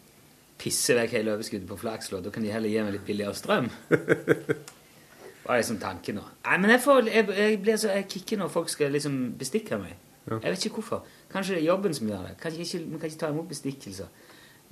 pisser 0.64 1.02
vekk 1.02 1.18
hele 1.18 1.34
overskuddet 1.34 1.68
på 1.68 1.82
flakslodd. 1.82 2.28
Da 2.28 2.32
kan 2.32 2.46
de 2.46 2.54
heller 2.54 2.72
gi 2.72 2.86
meg 2.86 2.96
litt 2.96 3.08
billigere 3.08 3.36
strøm. 3.36 3.68
Hva 5.44 5.58
er 5.58 5.60
liksom 5.60 5.82
tanken 5.82 6.22
nå. 6.22 6.24
Nei, 6.46 6.58
men 6.62 6.72
jeg, 6.72 6.82
får, 6.86 7.10
jeg, 7.10 7.28
jeg 7.36 7.60
blir 7.66 7.80
så 7.82 7.98
jeg 7.98 8.08
kicker 8.14 8.40
når 8.40 8.54
folk 8.54 8.70
skal 8.72 8.94
liksom 8.96 9.18
bestikke 9.40 9.82
meg. 9.82 9.98
Ja. 10.28 10.38
Jeg 10.40 10.52
vet 10.52 10.66
ikke 10.66 10.80
hvorfor. 10.80 11.06
Kanskje 11.32 11.56
det 11.56 11.64
er 11.64 11.68
jobben 11.68 11.94
som 11.94 12.08
gjør 12.08 12.28
det. 12.28 12.36
Kanskje 12.42 12.62
ikke, 12.62 12.80
vi 12.80 13.00
kan 13.00 13.10
ikke 13.10 13.20
ta 13.20 13.32
imot 13.34 13.48
bestikkelser. 13.48 14.06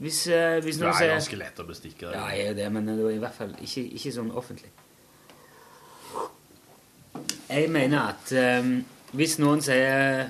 Hvis, 0.02 0.28
uh, 0.28 0.64
hvis 0.64 0.78
Det 0.78 0.88
er 0.88 1.12
ganske 1.14 1.38
lett 1.38 1.60
å 1.60 1.66
bestikke 1.68 2.08
det. 2.08 2.14
Ja, 2.16 2.28
jeg 2.34 2.46
er 2.46 2.54
jo 2.54 2.58
det, 2.58 2.68
men 2.74 2.88
det 2.88 2.96
er 2.98 3.10
i 3.14 3.22
hvert 3.22 3.38
fall 3.38 3.52
ikke, 3.62 3.84
ikke 4.00 4.14
sånn 4.16 4.32
offentlig. 4.32 4.72
Jeg 7.52 7.68
mener 7.70 8.14
at 8.14 8.32
um, 8.64 8.78
hvis 9.12 9.36
noen 9.44 9.60
sier 9.62 10.30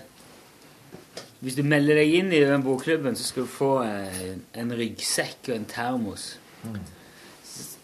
Hvis 1.42 1.56
du 1.58 1.64
melder 1.66 1.98
deg 1.98 2.12
inn 2.14 2.34
i 2.34 2.42
den 2.46 2.62
bokklubben, 2.66 3.16
så 3.18 3.24
skal 3.26 3.46
du 3.46 3.50
få 3.50 3.72
uh, 3.82 4.34
en 4.58 4.74
ryggsekk 4.78 5.50
og 5.50 5.56
en 5.56 5.70
termos. 5.70 6.26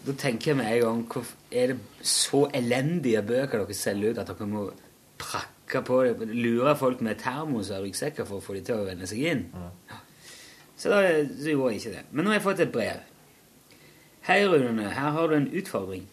Da 0.07 0.13
tenker 0.13 0.51
jeg 0.51 0.57
med 0.59 0.69
en 0.71 1.05
gang 1.09 1.29
Er 1.51 1.73
det 1.73 1.79
så 2.05 2.45
elendige 2.53 3.23
bøker 3.25 3.63
dere 3.63 3.77
selger 3.77 4.13
ut 4.13 4.21
at 4.21 4.29
dere 4.29 4.49
må 4.49 4.67
prakke 5.17 5.56
på 5.87 6.01
det? 6.03 6.27
Lure 6.33 6.75
folk 6.79 7.01
med 7.01 7.19
termos 7.21 7.71
og 7.73 7.83
ryggsekker 7.85 8.27
for 8.27 8.39
å 8.39 8.43
få 8.43 8.57
dem 8.57 8.67
til 8.67 8.79
å 8.79 8.87
vende 8.87 9.07
seg 9.09 9.23
inn? 9.31 9.45
Så 10.77 10.91
da 10.93 11.01
så 11.03 11.53
gjorde 11.53 11.73
jeg 11.73 11.81
ikke 11.81 11.95
det. 11.95 12.03
Men 12.11 12.25
nå 12.25 12.31
har 12.31 12.39
jeg 12.39 12.45
fått 12.45 12.63
et 12.65 12.73
brev. 12.73 13.05
Hei, 14.27 14.41
Rune. 14.47 14.89
Her 14.91 15.13
har 15.15 15.27
du 15.27 15.37
en 15.37 15.49
utfordring. 15.55 16.07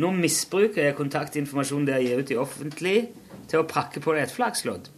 Nå 0.00 0.10
misbruker 0.16 0.86
jeg 0.86 0.96
kontaktinformasjonen 0.96 1.86
dere 1.88 2.04
gir 2.04 2.22
ut 2.22 2.32
i 2.32 2.38
offentlig 2.40 2.96
til 3.50 3.60
å 3.60 3.68
prakke 3.68 4.00
på 4.02 4.14
deg 4.14 4.24
et 4.24 4.34
flakslodd. 4.34 4.88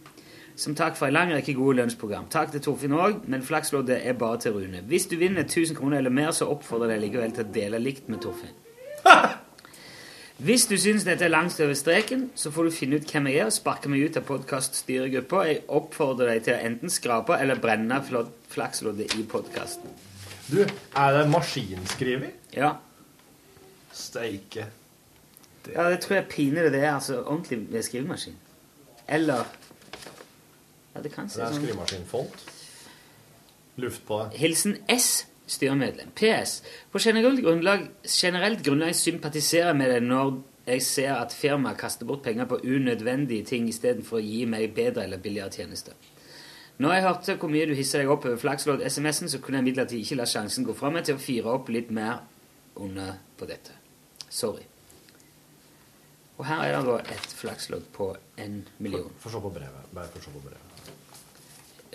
Som 0.55 0.75
takk 0.77 0.95
for 0.99 1.09
en 1.09 1.15
lang 1.15 1.31
rekke 1.33 1.55
gode 1.57 1.79
lønnsprogram. 1.81 2.29
Takk 2.31 2.53
til 2.53 2.61
Torfinn 2.63 2.93
òg, 2.93 3.23
men 3.27 3.43
flaksloddet 3.45 4.03
er 4.05 4.17
bare 4.17 4.39
til 4.43 4.55
Rune. 4.55 4.83
Hvis 4.87 5.09
du 5.09 5.17
vinner 5.17 5.47
1000 5.47 5.75
kroner 5.79 5.97
eller 5.97 6.13
mer, 6.13 6.31
så 6.31 6.47
oppfordrer 6.53 6.93
jeg 6.93 7.01
deg 7.01 7.07
likevel 7.07 7.33
til 7.33 7.45
å 7.47 7.55
dele 7.57 7.81
likt 7.81 8.11
med 8.13 8.21
Torfinn. 8.23 8.59
Hvis 10.41 10.65
du 10.65 10.73
syns 10.81 11.03
dette 11.05 11.27
er 11.27 11.29
langt 11.29 11.59
over 11.61 11.75
streken, 11.77 12.31
så 12.35 12.49
får 12.51 12.67
du 12.67 12.73
finne 12.73 12.97
ut 12.97 13.11
hvem 13.11 13.27
jeg 13.29 13.41
er 13.43 13.49
og 13.51 13.53
sparke 13.53 13.89
meg 13.91 14.01
ut 14.07 14.17
av 14.17 14.25
podkaststyregruppa. 14.27 15.43
Jeg 15.45 15.59
oppfordrer 15.69 16.31
deg 16.33 16.47
til 16.47 16.55
å 16.55 16.63
enten 16.69 16.93
skrape 16.93 17.37
eller 17.37 17.61
brenne 17.61 17.99
flaksloddet 18.49 19.13
i 19.19 19.25
podkasten. 19.29 19.93
Du, 20.49 20.63
er 20.65 21.17
det 21.19 21.27
maskinskriver? 21.31 22.33
Ja. 22.55 22.73
Steike. 23.93 24.65
Ja, 25.69 25.85
det 25.93 26.01
tror 26.03 26.17
jeg 26.17 26.27
pinlig 26.33 26.65
det 26.73 26.81
er. 26.81 26.95
Altså 26.95 27.21
ordentlig 27.21 27.61
med 27.69 27.85
skrivemaskin. 27.85 28.35
Eller 29.07 29.45
Ja, 30.93 31.01
det 31.01 31.13
kan 31.13 31.29
se 31.29 31.39
Det 31.39 31.45
er 31.45 31.53
sånn 31.53 31.63
skrivemaskinfont. 31.63 32.43
Luft 33.81 34.03
på 34.05 34.19
det. 34.23 34.37
Hilsen 34.37 34.75
S, 34.91 35.25
styremedlem. 35.53 36.13
PS. 36.17 36.61
På 36.91 37.01
generelt 37.01 37.41
grunnlag, 37.43 37.85
generelt 38.07 38.63
grunnlag 38.65 38.95
sympatiserer 38.97 39.77
med 39.77 39.93
deg 39.93 40.07
når 40.07 40.33
jeg 40.65 40.83
ser 40.87 41.13
at 41.17 41.35
firmaet 41.35 41.79
kaster 41.79 42.07
bort 42.07 42.23
penger 42.23 42.47
på 42.47 42.61
unødvendige 42.63 43.45
ting 43.45 43.67
istedenfor 43.69 44.21
å 44.21 44.23
gi 44.23 44.43
meg 44.47 44.73
bedre 44.75 45.03
eller 45.03 45.21
billigere 45.21 45.51
tjenester. 45.51 45.95
Når 46.81 46.93
jeg 46.93 47.03
hørte 47.05 47.35
hvor 47.37 47.51
mye 47.53 47.67
du 47.69 47.75
hisser 47.77 48.01
deg 48.01 48.09
opp 48.09 48.25
over 48.25 48.39
Flakslodd-SMS-en, 48.41 49.29
så 49.29 49.39
kunne 49.43 49.59
jeg 49.59 49.67
imidlertid 49.67 50.01
ikke 50.01 50.17
la 50.17 50.27
sjansen 50.29 50.65
gå 50.65 50.73
fra 50.77 50.89
meg 50.93 51.05
til 51.05 51.19
å 51.19 51.21
fire 51.21 51.53
opp 51.53 51.69
litt 51.69 51.91
mer 51.93 52.23
under 52.81 53.19
på 53.37 53.49
dette. 53.49 53.75
Sorry. 54.29 54.65
Og 56.39 56.45
her 56.49 56.63
er 56.65 56.79
det 56.79 56.85
da 56.87 56.97
et 57.13 57.35
flakslodd 57.37 57.85
på 57.93 58.09
en 58.41 58.61
million. 58.81 59.11
Få 59.21 59.29
se 59.29 59.41
på 59.43 59.53
brevet. 59.53 59.89
Bare 59.93 60.09
få 60.15 60.23
se 60.23 60.33
på 60.33 60.41
brevet. 60.41 60.62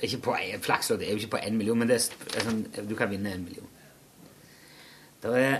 Ikke 0.02 0.20
på 0.28 0.34
en, 0.36 0.60
Flakslodd 0.60 1.02
er 1.02 1.10
jo 1.12 1.16
ikke 1.22 1.30
på 1.36 1.40
en 1.46 1.56
million, 1.58 1.78
men 1.78 1.88
det 1.88 1.96
er 2.36 2.44
sånn, 2.44 2.62
du 2.88 2.94
kan 2.98 3.10
vinne 3.10 3.32
en 3.34 3.44
million. 3.44 3.66
Det 5.22 5.32
er 5.34 5.58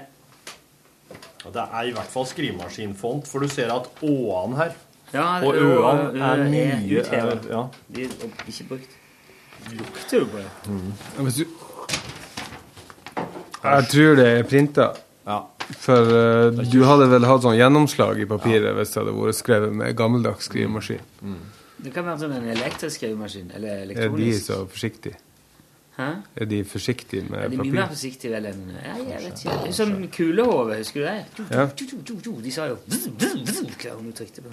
Ja, 1.45 1.51
Det 1.55 1.63
er 1.73 1.83
i 1.89 1.93
hvert 1.95 2.11
fall 2.13 2.27
skrivemaskinfont, 2.27 3.27
for 3.27 3.41
du 3.41 3.49
ser 3.49 3.71
at 3.73 3.87
Å-ene 4.03 4.57
her 4.57 4.73
Ja, 5.15 5.41
Og 5.41 5.55
det- 5.55 5.63
Ø-ene 5.63 6.25
er 6.25 6.45
mye 6.51 7.01
er- 7.01 7.49
Ja. 7.49 7.69
De 7.89 8.03
er 8.05 8.09
ikke 8.47 8.69
brukt. 8.69 8.91
Lukter 9.73 10.19
jo 10.19 10.25
på 10.27 10.37
det. 10.39 10.51
Mm. 10.67 10.93
Hvis 11.25 11.37
du 11.37 11.45
Jeg 13.65 13.85
tror 13.89 14.17
det 14.17 14.27
er 14.27 14.43
printa. 14.43 14.93
For 15.77 16.01
uh, 16.01 16.51
du 16.73 16.79
hadde 16.85 17.11
vel 17.11 17.25
hatt 17.29 17.43
sånn 17.45 17.59
gjennomslag 17.59 18.21
i 18.23 18.25
papiret 18.25 18.73
hvis 18.79 18.95
det 18.95 19.03
hadde 19.03 19.13
vært 19.13 19.37
skrevet 19.37 19.73
med 19.77 19.97
gammeldags 19.97 20.47
skrivemaskin. 20.49 21.03
Det 21.85 21.93
kan 21.95 22.05
være 22.09 22.19
sånn 22.25 22.33
en 22.39 22.49
elektrisk 22.57 22.97
skrivemaskin. 22.99 23.51
Eller 23.55 23.85
elektronisk. 23.85 24.19
Er 24.19 24.33
de 24.33 24.45
så 24.45 24.57
forsiktige? 24.67 25.19
Hæ? 25.99 26.09
Er 26.37 26.45
de 26.47 26.59
forsiktige 26.65 27.25
med 27.27 27.51
de 27.51 27.57
er 27.59 27.63
mye 27.65 27.75
mer 27.75 27.89
forsiktige 27.91 28.31
vel 28.31 28.45
enn 28.53 28.61
ja, 28.77 28.93
jeg 28.97 29.23
vet 29.25 29.41
ikke. 29.43 29.55
Det 29.65 29.71
er 29.73 29.77
Sånn 29.79 29.95
kulehove, 30.15 30.77
husker 30.79 31.01
du 31.01 31.07
det? 31.09 31.25
Du, 31.39 31.43
Ja. 31.51 31.65
du, 31.67 32.21
du. 32.23 32.31
De 32.45 32.53
sa 32.55 32.69
jo 32.71 32.77
hva 32.85 33.95
hun 33.97 34.13
trykte 34.15 34.45
på. 34.45 34.53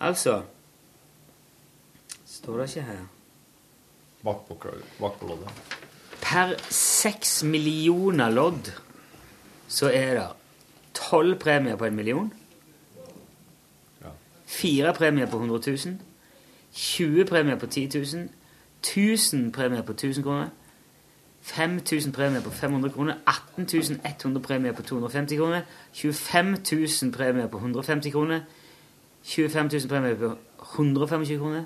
Altså 0.00 0.42
Står 2.26 2.58
det 2.60 2.68
ikke 2.70 2.86
her 2.90 3.02
Bak 4.24 4.46
på, 4.48 4.56
bak 5.00 5.18
på 5.20 5.26
loddet. 5.28 5.50
Per 6.24 6.54
seks 6.72 7.42
millioner 7.44 8.30
lodd 8.32 8.70
så 9.68 9.90
er 9.92 10.14
det 10.16 10.28
tolv 10.96 11.36
premier 11.42 11.76
på 11.76 11.84
en 11.90 11.96
million. 11.98 12.30
Fire 14.54 14.94
premier 14.94 15.26
på 15.26 15.36
100 15.36 15.60
000. 15.66 15.78
20 16.72 17.24
premier 17.24 17.58
på 17.58 17.66
10 17.66 17.90
000. 18.14 18.28
1000 18.82 19.52
premier 19.52 19.82
på 19.82 19.92
1000 19.92 20.24
kroner. 20.24 20.48
5000 21.40 22.12
premier 22.12 22.40
på 22.40 22.50
500 22.50 22.90
kroner. 22.90 23.14
18 23.56 24.00
100 24.04 24.42
premier 24.42 24.72
på 24.72 24.82
250 24.82 25.36
kroner. 25.36 25.60
25 25.92 26.56
000 27.02 27.12
premier 27.12 27.46
på 27.46 27.56
150 27.56 28.10
kroner. 28.10 28.40
25 29.22 29.70
000 29.72 29.88
premier 29.88 30.14
på 30.14 30.36
125 30.74 31.38
kroner. 31.38 31.64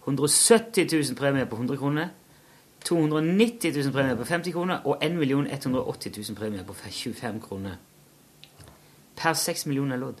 170 0.00 0.86
000 0.92 1.16
premier 1.16 1.44
på 1.44 1.56
100 1.56 1.76
kroner. 1.76 2.08
290 2.84 3.82
000 3.82 3.92
premier 3.92 4.16
på 4.16 4.24
50 4.24 4.52
kroner. 4.52 4.78
Og 4.84 4.98
1 5.02 5.12
180 5.12 6.28
000 6.28 6.36
premier 6.36 6.64
på 6.64 6.74
25 6.90 7.40
kroner. 7.40 7.72
Per 9.16 9.32
6 9.32 9.66
millioner 9.66 9.96
lodd. 9.96 10.14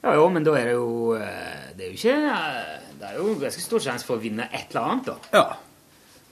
Ja, 0.00 0.14
jo, 0.16 0.28
men 0.32 0.44
da 0.46 0.54
er 0.56 0.70
det 0.70 0.76
jo 0.78 1.12
eh, 1.12 1.72
Det 1.76 1.84
er 1.84 1.90
jo 1.90 1.98
ikke 1.98 2.14
eh, 2.32 2.76
Det 2.96 3.08
er 3.10 3.18
jo 3.18 3.34
ganske 3.42 3.64
stor 3.64 3.82
sjanse 3.84 4.08
for 4.08 4.16
å 4.16 4.22
vinne 4.22 4.46
et 4.48 4.72
eller 4.72 4.86
annet, 4.94 5.10
da. 5.10 5.16
Ja. 5.36 5.44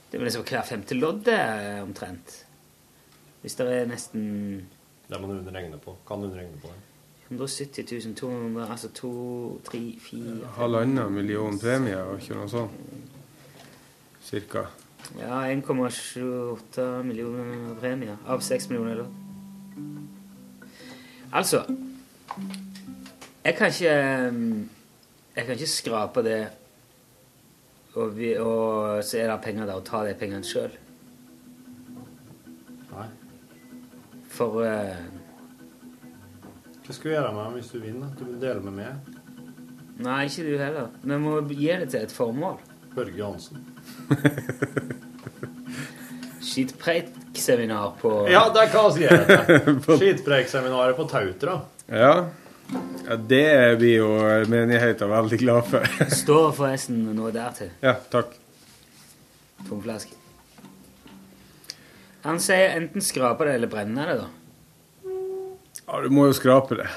Det 0.09 0.17
er 0.17 0.23
vel 0.23 0.29
liksom 0.31 0.45
hver 0.49 0.65
femte 0.65 0.97
lodd 0.97 1.27
eh, 1.29 1.77
omtrent. 1.83 2.33
Hvis 3.43 3.57
det 3.59 3.67
er 3.69 3.89
nesten 3.89 4.23
Det 5.09 5.19
må 5.21 5.29
du 5.29 5.51
regne 5.53 5.77
på. 5.81 5.93
Kan 6.07 6.25
du 6.25 6.33
regne 6.33 6.57
på 6.61 6.71
det? 6.73 6.85
170 7.29 7.85
000, 8.07 8.15
200 8.17 8.65
Altså 8.73 8.89
to, 8.89 9.11
tre, 9.63 9.81
fire 10.01 10.49
Halvannen 10.57 11.13
million 11.13 11.59
premie, 11.61 11.97
og 12.01 12.17
ikke 12.23 12.39
noe 12.39 12.49
sånt? 12.49 12.73
Cirka. 14.25 14.65
Ja, 15.17 15.43
1,28 15.49 16.87
millioner 17.05 17.77
premier 17.79 18.17
av 18.29 18.41
6 18.45 18.69
millioner 18.69 19.03
lodd. 19.03 19.13
Altså 21.29 21.63
Jeg 23.45 23.55
kan 23.55 23.67
ikke 23.67 23.93
Jeg 25.35 25.45
kan 25.45 25.53
ikke 25.55 25.67
skrape 25.67 26.23
det 26.23 26.39
og, 27.95 28.17
vi, 28.17 28.33
og 28.37 29.03
så 29.03 29.17
er 29.17 29.31
det 29.31 29.41
penger 29.43 29.65
der, 29.65 29.79
og 29.79 29.85
ta 29.87 30.03
de 30.05 30.13
pengene 30.17 30.45
sjøl. 30.45 30.71
Nei. 32.91 33.07
For 34.29 34.61
uh, 34.61 34.99
Hva 36.85 36.95
skal 36.95 37.09
du 37.09 37.15
gjøre 37.15 37.31
med 37.33 37.57
hvis 37.57 37.71
du 37.73 37.79
vinner? 37.81 38.11
Du 38.19 38.27
vil 38.27 38.37
dele 38.41 38.61
med 38.61 38.77
meg. 38.77 39.15
Nei, 39.99 40.21
ikke 40.29 40.45
du 40.45 40.53
heller. 40.61 40.93
Vi 41.01 41.17
må 41.19 41.39
gi 41.49 41.71
det 41.81 41.89
til 41.91 42.05
et 42.05 42.13
formål. 42.13 42.59
Børge 42.93 43.17
Johansen. 43.17 43.65
Skittpreik-seminar 46.49 47.97
på 47.99 48.13
Ja, 48.31 48.45
det 48.53 48.69
kan 48.71 48.93
vi 48.95 49.05
gjøre. 49.07 49.39
Skitpreikseminaret 49.99 50.95
på 50.97 51.09
Tautra. 51.09 51.59
Ja. 51.89 52.13
Ja 53.07 53.17
det 53.29 53.77
blir 53.81 53.95
jo 53.95 54.09
menigheten 54.51 55.09
veldig 55.09 55.39
glad 55.41 55.69
for. 55.71 55.85
Står 56.23 56.51
forresten 56.57 57.01
noe 57.17 57.31
der 57.33 57.55
til. 57.57 57.71
Ja, 57.81 57.95
takk. 58.13 58.35
Tom 59.67 59.81
flaske. 59.83 60.15
Han 62.25 62.39
sier 62.43 62.75
enten 62.75 63.03
skrape 63.03 63.47
det 63.47 63.55
eller 63.57 63.71
brenne 63.71 64.05
det, 64.09 64.17
da. 64.19 64.27
Ja, 65.85 66.01
du 66.03 66.11
må 66.13 66.27
jo 66.29 66.35
skrape 66.37 66.77
det. 66.81 66.89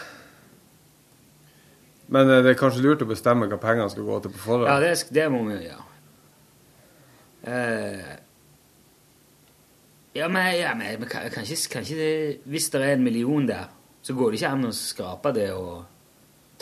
Men 2.13 2.29
eh, 2.29 2.43
det 2.45 2.53
er 2.53 2.59
kanskje 2.61 2.83
lurt 2.85 3.05
å 3.05 3.09
bestemme 3.09 3.49
hva 3.49 3.61
pengene 3.61 3.89
skal 3.93 4.05
gå 4.05 4.19
til 4.25 4.35
på 4.35 4.43
forhånd? 4.43 4.69
Ja, 4.69 4.77
det, 4.83 5.15
det 5.15 5.29
må 5.33 5.45
vi 5.47 5.63
gjøre. 5.63 5.89
Uh, 7.43 8.11
ja, 10.15 10.29
men, 10.29 10.45
ja, 10.55 10.75
men 10.79 11.01
men 11.01 11.09
kan, 11.11 11.25
kan 11.33 11.43
ikke, 11.43 11.73
kan 11.73 11.83
ikke 11.83 11.97
det, 11.99 12.37
Hvis 12.47 12.69
det 12.71 12.83
er 12.85 12.93
en 12.93 13.03
million 13.03 13.49
der, 13.49 13.73
så 14.03 14.15
går 14.15 14.31
det 14.31 14.41
ikke 14.41 14.53
an 14.57 14.67
å 14.67 14.73
skrape 14.75 15.33
det 15.37 15.49
og 15.55 15.85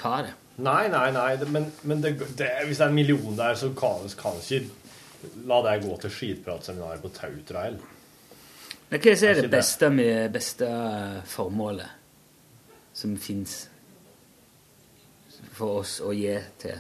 ta 0.01 0.21
det. 0.27 0.35
Nei, 0.61 0.89
nei, 0.93 1.07
nei, 1.15 1.31
men, 1.49 1.71
men 1.89 2.03
det, 2.05 2.19
det, 2.37 2.51
hvis 2.69 2.81
det 2.81 2.85
er 2.85 2.91
en 2.91 2.99
million 2.99 3.37
der, 3.37 3.55
så 3.57 3.71
kan 3.77 4.05
kan 4.21 4.37
ikke 4.43 4.67
la 5.49 5.61
det 5.65 5.79
gå 5.87 5.97
til 6.03 6.13
skitpratseminaret 6.13 7.01
på 7.03 7.13
Tautrail. 7.17 7.79
hva 8.91 8.99
er 8.99 9.25
Er 9.31 9.43
det 9.43 9.51
beste, 9.51 9.91
med, 9.91 10.33
beste 10.33 10.69
formålet 11.25 11.89
som 12.93 13.17
fins 13.17 13.69
for 15.53 15.81
oss 15.81 16.01
å 16.01 16.13
gi 16.13 16.37
til? 16.59 16.79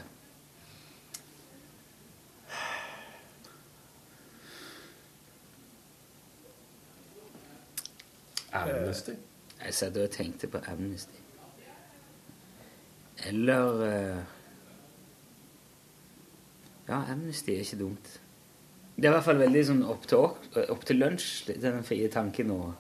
Amnesty? 8.52 9.29
Jeg 9.60 9.74
satt 9.76 9.96
og 10.00 10.10
tenkte 10.10 10.48
på 10.48 10.58
Amnesty. 10.72 11.18
Eller 13.28 13.82
eh, 13.86 14.20
Ja, 16.88 17.04
Amnesty 17.12 17.52
er 17.54 17.60
ikke 17.62 17.78
dumt. 17.84 18.20
Det 18.96 19.04
er 19.06 19.12
i 19.12 19.14
hvert 19.14 19.24
fall 19.24 19.38
veldig 19.40 19.60
sånn 19.68 19.84
opp 19.86 20.06
til, 20.08 20.18
opp 20.74 20.82
til 20.88 20.98
lunsj, 21.00 21.52
den 21.62 21.84
frie 21.86 22.08
tanken. 22.12 22.50
Og 22.50 22.74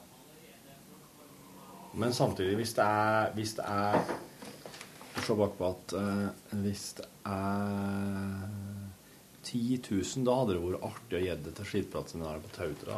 Men 2.00 2.12
samtidig, 2.12 2.56
hvis 2.56 2.74
det 2.76 2.84
er 2.84 3.32
Hvis 3.34 3.54
det 3.58 3.64
er 3.68 4.00
Se 5.20 5.34
bakpå 5.36 5.68
at 5.68 5.92
uh, 6.00 6.28
hvis 6.62 6.92
det 6.96 7.06
er 7.28 8.48
10 9.42 9.80
000, 9.90 10.24
da 10.24 10.36
hadde 10.38 10.54
det 10.54 10.62
vært 10.62 10.84
artig 10.86 11.18
å 11.18 11.20
gi 11.24 11.34
det 11.44 11.52
til 11.56 11.66
skitpratseminaret 11.66 12.42
på 12.44 12.52
Tautra. 12.54 12.94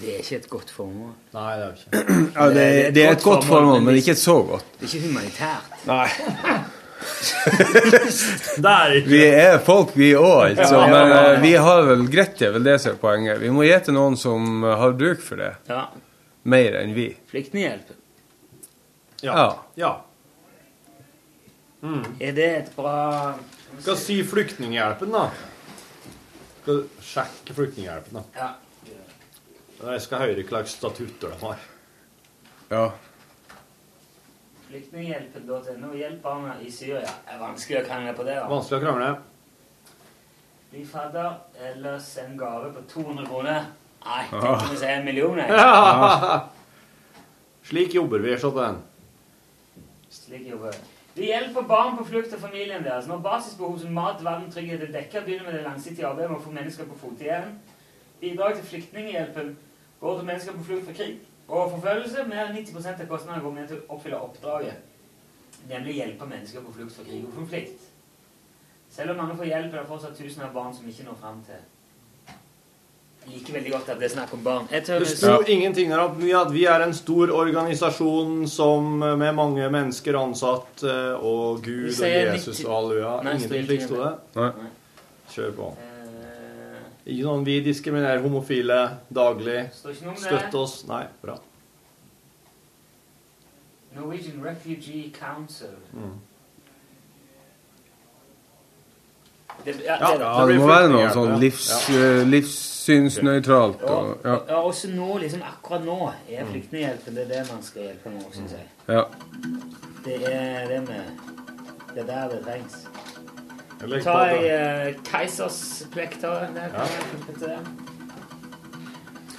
Det 0.00 0.10
er 0.10 0.22
ikke 0.22 0.36
et 0.36 0.48
godt 0.50 0.70
formål. 0.74 1.12
Nei, 1.36 1.50
det 1.58 1.66
er 1.66 1.74
ikke. 1.74 2.14
Ja, 2.34 2.46
det, 2.50 2.94
det 2.96 3.04
er 3.04 3.12
et 3.14 3.22
godt 3.22 3.44
formål, 3.46 3.82
men 3.86 3.98
ikke 4.00 4.16
så 4.18 4.40
godt. 4.42 4.64
Det 4.80 4.88
er 4.88 4.96
ikke 4.96 5.06
humanitært. 5.08 5.76
Nei. 5.90 6.08
Det 8.64 8.70
er 8.70 8.94
ikke 8.96 9.10
Vi 9.10 9.20
er 9.26 9.58
folk, 9.64 9.90
vi 9.98 10.14
òg, 10.16 10.54
altså. 10.54 10.78
Ja, 10.78 10.86
ja, 10.88 10.92
Men 10.94 11.12
eh, 11.16 11.42
vi 11.42 11.52
har 11.66 11.82
vel 11.88 12.06
greit, 12.08 12.32
det 12.38 12.48
er 12.48 12.54
vel 12.56 12.64
det 12.64 12.78
som 12.80 12.94
er 12.94 13.00
poenget. 13.02 13.40
Vi 13.42 13.50
må 13.52 13.66
gi 13.66 13.76
til 13.84 13.96
noen 13.96 14.16
som 14.20 14.64
eh, 14.64 14.76
har 14.80 14.96
bruk 14.96 15.20
for 15.24 15.42
det. 15.42 15.50
Ja. 15.68 15.82
Mer 16.54 16.78
enn 16.80 16.94
vi. 16.96 17.10
Flyktninghjelpen. 17.28 18.00
Ja. 19.24 19.46
ja. 19.80 19.92
Er 22.20 22.32
det 22.36 22.48
et 22.48 22.70
bra 22.76 22.96
Skal 23.80 23.96
si 24.00 24.18
Flyktninghjelpen, 24.24 25.12
da. 25.12 25.28
Skal 26.62 26.84
sjekke 27.04 27.56
Flyktninghjelpen, 27.56 28.20
da. 28.20 28.24
Ja. 28.40 28.50
Jeg 29.84 30.00
skal 30.00 30.18
høre 30.24 30.34
hva 30.42 30.48
slags 30.48 30.76
statutter 30.78 31.28
de 31.34 31.38
har. 31.46 31.58
Ja. 32.70 32.84
Flyktninghjelpen.no. 34.68 35.92
Hjelp 35.98 36.22
barna 36.24 36.54
i 36.64 36.70
Syria. 36.72 37.02
Det 37.04 37.34
er 37.34 37.40
vanskelig 37.42 37.80
å 37.82 37.86
krangle 37.86 38.14
på 38.16 38.24
det. 38.26 38.36
da. 38.40 38.48
Vanskelig 38.50 38.80
å 38.80 38.84
krangle. 38.86 39.10
Bli 40.72 40.84
fadder 40.88 41.36
eller 41.68 41.98
send 42.02 42.38
gave 42.40 42.72
på 42.74 42.82
200 42.90 43.26
kroner. 43.28 43.66
Nei, 44.04 44.24
Ah. 44.32 44.40
tenk 44.40 44.62
om 44.62 44.70
vi 44.70 44.76
sier 44.76 44.96
en 44.98 45.04
million. 45.04 45.36
jeg. 45.38 45.48
Ja. 45.50 46.48
Slik 47.64 47.94
jobber 47.94 48.18
vi, 48.18 48.36
Shotten. 48.36 48.82
Slik 50.10 50.46
jobber 50.50 50.70
vi. 50.72 50.78
Vi 51.14 51.26
hjelper 51.30 51.62
barn 51.62 51.96
på 51.96 52.04
flukt 52.04 52.32
og 52.34 52.40
familien 52.40 52.82
deres. 52.84 53.06
Når 53.06 53.22
basisbehov 53.22 53.78
som 53.80 53.92
mat, 53.94 54.20
vann, 54.24 54.50
trygghet 54.50 54.82
er 54.82 54.92
dekket, 54.92 55.24
begynner 55.24 55.44
med 55.44 55.54
det 55.54 55.62
langsiktige 55.64 56.06
arbeidet 56.08 56.30
med 56.30 56.40
å 56.40 56.44
få 56.44 56.50
mennesker 56.52 56.84
på 56.90 56.98
fot 56.98 57.20
igjen. 57.22 57.54
Bidrag 58.20 58.54
til 58.56 58.64
Flyktninghjelpen 58.64 59.56
går 60.04 60.18
til 60.18 60.28
mennesker 60.30 60.58
på 60.58 60.66
flukt 60.68 60.88
fra 60.88 60.96
krig 61.00 61.18
og 61.48 61.70
forfølgelse. 61.76 62.26
Mer 62.28 62.46
enn 62.46 62.58
90% 62.60 63.04
av 63.04 63.10
kostnadene 63.10 63.44
går 63.44 63.56
med 63.58 63.68
til 63.70 63.80
å 63.80 63.96
oppfylle 63.96 64.22
oppdraget, 64.28 64.80
nemlig 65.70 65.98
hjelpe 66.00 66.28
mennesker 66.28 66.64
på 66.64 66.74
flukt 66.78 66.96
fra 66.96 67.06
krig 67.08 67.24
og 67.24 67.36
konflikt. 67.38 67.90
Selv 68.94 69.14
om 69.14 69.22
mange 69.24 69.36
får 69.38 69.48
hjelp, 69.50 69.72
er 69.72 69.80
det 69.80 69.88
fortsatt 69.90 70.18
tusener 70.18 70.50
av 70.50 70.52
barn 70.54 70.74
som 70.74 70.90
ikke 70.90 71.06
når 71.08 71.16
fram 71.22 71.40
til. 71.46 71.62
Jeg 73.24 73.38
liker 73.38 73.54
veldig 73.56 73.70
godt 73.72 73.88
at 73.88 74.00
det 74.02 74.04
er 74.10 74.12
snakk 74.12 74.32
om 74.36 74.42
barn. 74.44 74.66
Jeg 74.70 74.84
tør 74.84 75.00
Det 75.00 75.08
sto 75.08 75.38
ingenting 75.48 75.90
der 75.90 76.02
at 76.02 76.18
vi, 76.20 76.30
at 76.36 76.52
vi 76.52 76.66
er 76.68 76.84
en 76.84 76.92
stor 76.94 77.32
organisasjon 77.32 78.44
som 78.48 79.02
eh, 79.02 79.16
med 79.16 79.32
mange 79.32 79.70
mennesker 79.72 80.18
ansatt, 80.20 80.84
eh, 80.84 81.16
og 81.16 81.64
Gud 81.64 81.88
og 81.88 82.04
Jesus 82.04 82.60
og 82.66 82.74
halleluja. 82.74 83.16
Ingenting 83.32 83.66
slik 83.70 83.86
sto 83.88 84.02
det? 84.02 84.12
Nei. 84.36 84.70
Kjør 85.32 85.56
på. 85.56 85.70
Eh, 85.80 85.93
Ikke 87.04 87.24
sånn 87.26 87.42
vi 87.44 87.58
diskriminerer 87.64 88.22
homofile 88.24 88.78
daglig. 89.12 89.66
Det. 89.84 89.96
Støtt 90.22 90.54
oss. 90.56 90.78
Nei, 90.88 91.04
bra. 91.20 91.36
Norwegian 93.94 94.40
Refugee 94.44 95.10
Council. 95.12 95.76
Mm. 95.92 96.14
Det, 99.64 99.74
ja, 99.84 99.96
Ja, 100.00 100.46
det, 100.46 100.52
det 100.52 100.58
må 100.60 100.66
være 100.66 100.88
noe 100.92 101.10
sånn 101.14 101.36
livs, 101.40 101.68
ja. 101.92 102.08
livssynsnøytralt. 102.28 103.84
Og, 103.86 104.08
Og, 104.08 104.26
ja. 104.26 104.38
ja, 104.48 104.58
også 104.60 104.90
nå, 104.92 105.12
liksom 105.22 105.44
akkurat 105.46 105.86
nå, 105.86 105.98
er 106.28 106.48
Flyktninghjelpen 106.50 107.16
det 107.16 107.28
er 107.28 107.30
det 107.36 107.44
man 107.52 107.62
skal 107.64 107.86
hjelpe 107.88 108.12
nå, 108.16 108.24
syns 108.34 108.56
jeg. 108.58 108.66
Ja. 108.88 109.06
Det 110.04 110.18
er 110.32 110.68
det 110.72 110.82
med 110.88 111.30
Det 111.94 112.02
er 112.02 112.06
der 112.10 112.28
det 112.34 112.42
trengs. 112.44 112.82
Jeg 113.90 114.02
tar 114.04 114.24
jeg 114.24 114.36
på 114.36 114.42
uh, 114.44 114.48
Keisersplekter. 115.10 116.28
Der 116.54 116.68
Ja. 117.44 117.58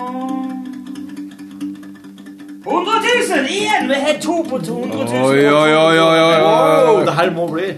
100 2.72 2.92
000! 3.38 3.46
Igjen! 3.50 3.88
Vi 3.88 3.96
har 3.96 4.14
to 4.22 4.46
på 4.50 4.60
200 4.60 4.98
000. 4.98 5.08
Oi, 5.08 5.48
oi, 5.48 5.76
oi, 5.76 6.00
oi, 6.00 6.20
oi, 6.20 6.42
Wow, 6.42 7.06
det 7.06 7.14
her 7.14 7.32
må 7.32 7.48
bli. 7.52 7.74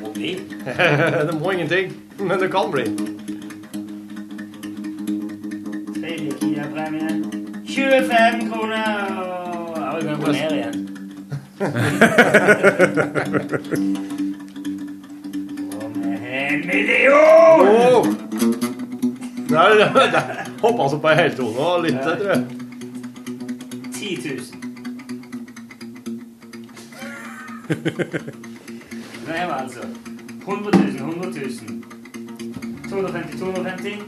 Må 0.00 0.12
bli. 0.14 0.30
det 1.26 1.34
må 1.40 1.50
ingenting, 1.50 1.92
men 2.18 2.40
det 2.40 2.48
kan 2.52 2.70
bli. 2.72 2.84
Tredje 6.00 6.32
Kia-premie. 6.40 7.10
25 7.68 8.52
kroner. 8.52 8.76
Ja, 9.76 9.96
vi 9.96 10.06
kan 10.06 10.20
gå 10.20 10.32
ned 10.32 10.52
igjen. 10.52 10.88
Og 15.82 15.90
vi 15.94 16.16
har 16.22 16.48
en 16.48 16.66
million! 16.66 17.60
Wow. 17.66 18.04
Der, 19.50 19.74
der 20.12 20.20
hoppa 20.62 20.82
altså 20.82 20.98
på 20.98 21.08
ei 21.08 21.14
heltone 21.14 21.58
og 21.58 21.82
litt, 21.84 22.00
tror 22.04 22.26
jeg. 22.30 22.59
Er 29.30 29.46
vi 29.46 29.52
altså 29.62 29.80
100 30.48 30.70
000, 30.78 31.10
100 31.10 31.30
000. 31.30 31.82
250, 32.90 33.38
250. 33.38 33.98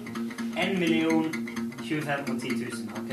1 0.73 0.79
million, 0.79 1.25
25 1.89 2.35
og 2.35 2.41
10 2.41 2.49
000. 2.49 2.59
Ok. 2.97 3.11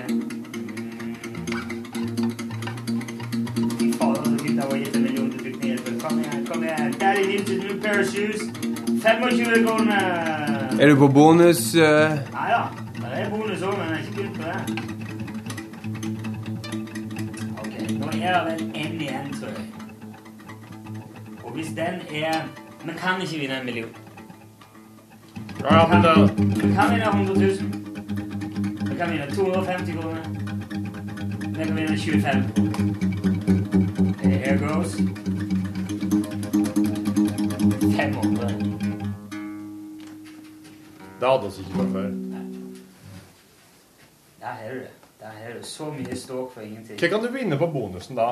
Fy 3.80 3.94
fader, 3.98 4.24
så 4.24 4.38
fint 4.44 4.56
det 4.58 4.66
var 4.70 4.78
gitt 4.78 4.96
en 4.96 5.02
million 5.04 5.32
til 5.32 5.40
flyktninghjelpen. 5.40 6.00
Kom 6.00 6.20
igjen, 6.20 6.46
kom 6.46 6.64
igjen. 6.64 6.94
Daddy 7.00 7.28
needs 7.28 7.52
a 7.52 7.54
new 7.54 7.82
pair 7.82 8.00
of 8.00 8.08
shoes. 8.08 8.42
25 9.04 9.66
kroner. 9.68 10.02
Er 10.80 10.88
du 10.88 10.96
på 10.96 11.08
bonus? 11.08 11.76
Uh... 11.76 11.82
Nei 11.82 12.50
da. 12.56 12.62
Det 12.96 13.26
er 13.26 13.30
bonus 13.30 13.62
òg, 13.62 13.74
men 13.78 13.88
jeg 13.90 13.94
er 13.96 14.02
ikke 14.02 14.16
begynt 14.16 14.38
på 14.38 14.44
det. 14.44 14.60
Ok, 17.62 17.74
Nå 18.00 18.08
er 18.22 18.32
det 18.34 18.42
vel 18.48 18.62
én 18.76 19.02
igjen, 19.02 19.29
hvis 21.70 21.78
den 21.78 22.24
er 22.24 22.42
Vi 22.84 22.92
kan 22.98 23.22
ikke 23.22 23.40
vinne 23.40 23.60
en 23.60 23.66
million. 23.66 23.90
Ja, 25.72 25.88
men. 25.88 26.02
Vi 26.56 26.74
kan 26.74 26.92
vinne 26.92 27.06
100 27.06 27.34
000. 27.34 27.50
Vi 28.90 28.96
kan 28.96 29.12
vinne 29.12 29.32
250 29.36 29.94
kroner. 29.94 30.24
Vi 31.58 31.66
kan 31.66 31.76
vinne 31.76 31.98
25. 31.98 32.34
Here 34.24 34.58
goes. 34.58 34.96
500. 37.96 38.48
Det 41.20 41.28
hadde 41.28 41.42
vi 41.42 41.48
ikke 41.60 41.72
fra 41.74 41.84
før. 41.92 42.10
Der 44.40 44.46
har 44.46 44.70
du 44.70 44.76
det. 44.76 44.88
Der 45.20 45.26
har 45.26 45.54
du 45.60 45.64
så 45.64 45.92
mye 45.92 46.16
ståk 46.16 46.54
for 46.54 46.62
ingenting. 46.62 47.00
Hva 47.00 47.08
kan 47.08 47.20
du 47.20 47.32
vinne 47.32 47.58
på 47.58 47.68
bonusen 47.68 48.16
da? 48.16 48.32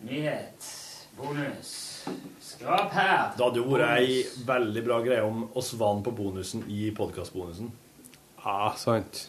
Nyhet. 0.00 0.80
Bonus. 1.16 1.83
Skrap 2.54 2.92
her. 2.92 3.32
Da 3.38 3.44
hadde 3.48 3.58
jo 3.60 3.64
vært 3.72 3.98
ei 3.98 4.20
veldig 4.46 4.82
bra 4.86 5.00
greie 5.04 5.22
om 5.26 5.48
oss 5.58 5.72
vant 5.78 6.04
på 6.06 6.12
bonusen 6.14 6.62
i 6.70 6.90
podkastbonusen. 6.94 7.72
Ja, 8.44 8.72
sant. 8.78 9.28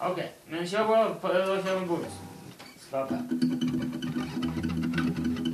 Ok, 0.00 0.18
men 0.50 0.66
kjør 0.66 0.84
på. 1.22 1.28
da 1.28 1.56
kjører 1.62 1.80
vi 1.80 1.86
bonus. 1.86 2.14
Skrap 2.86 3.10
her. 3.10 3.22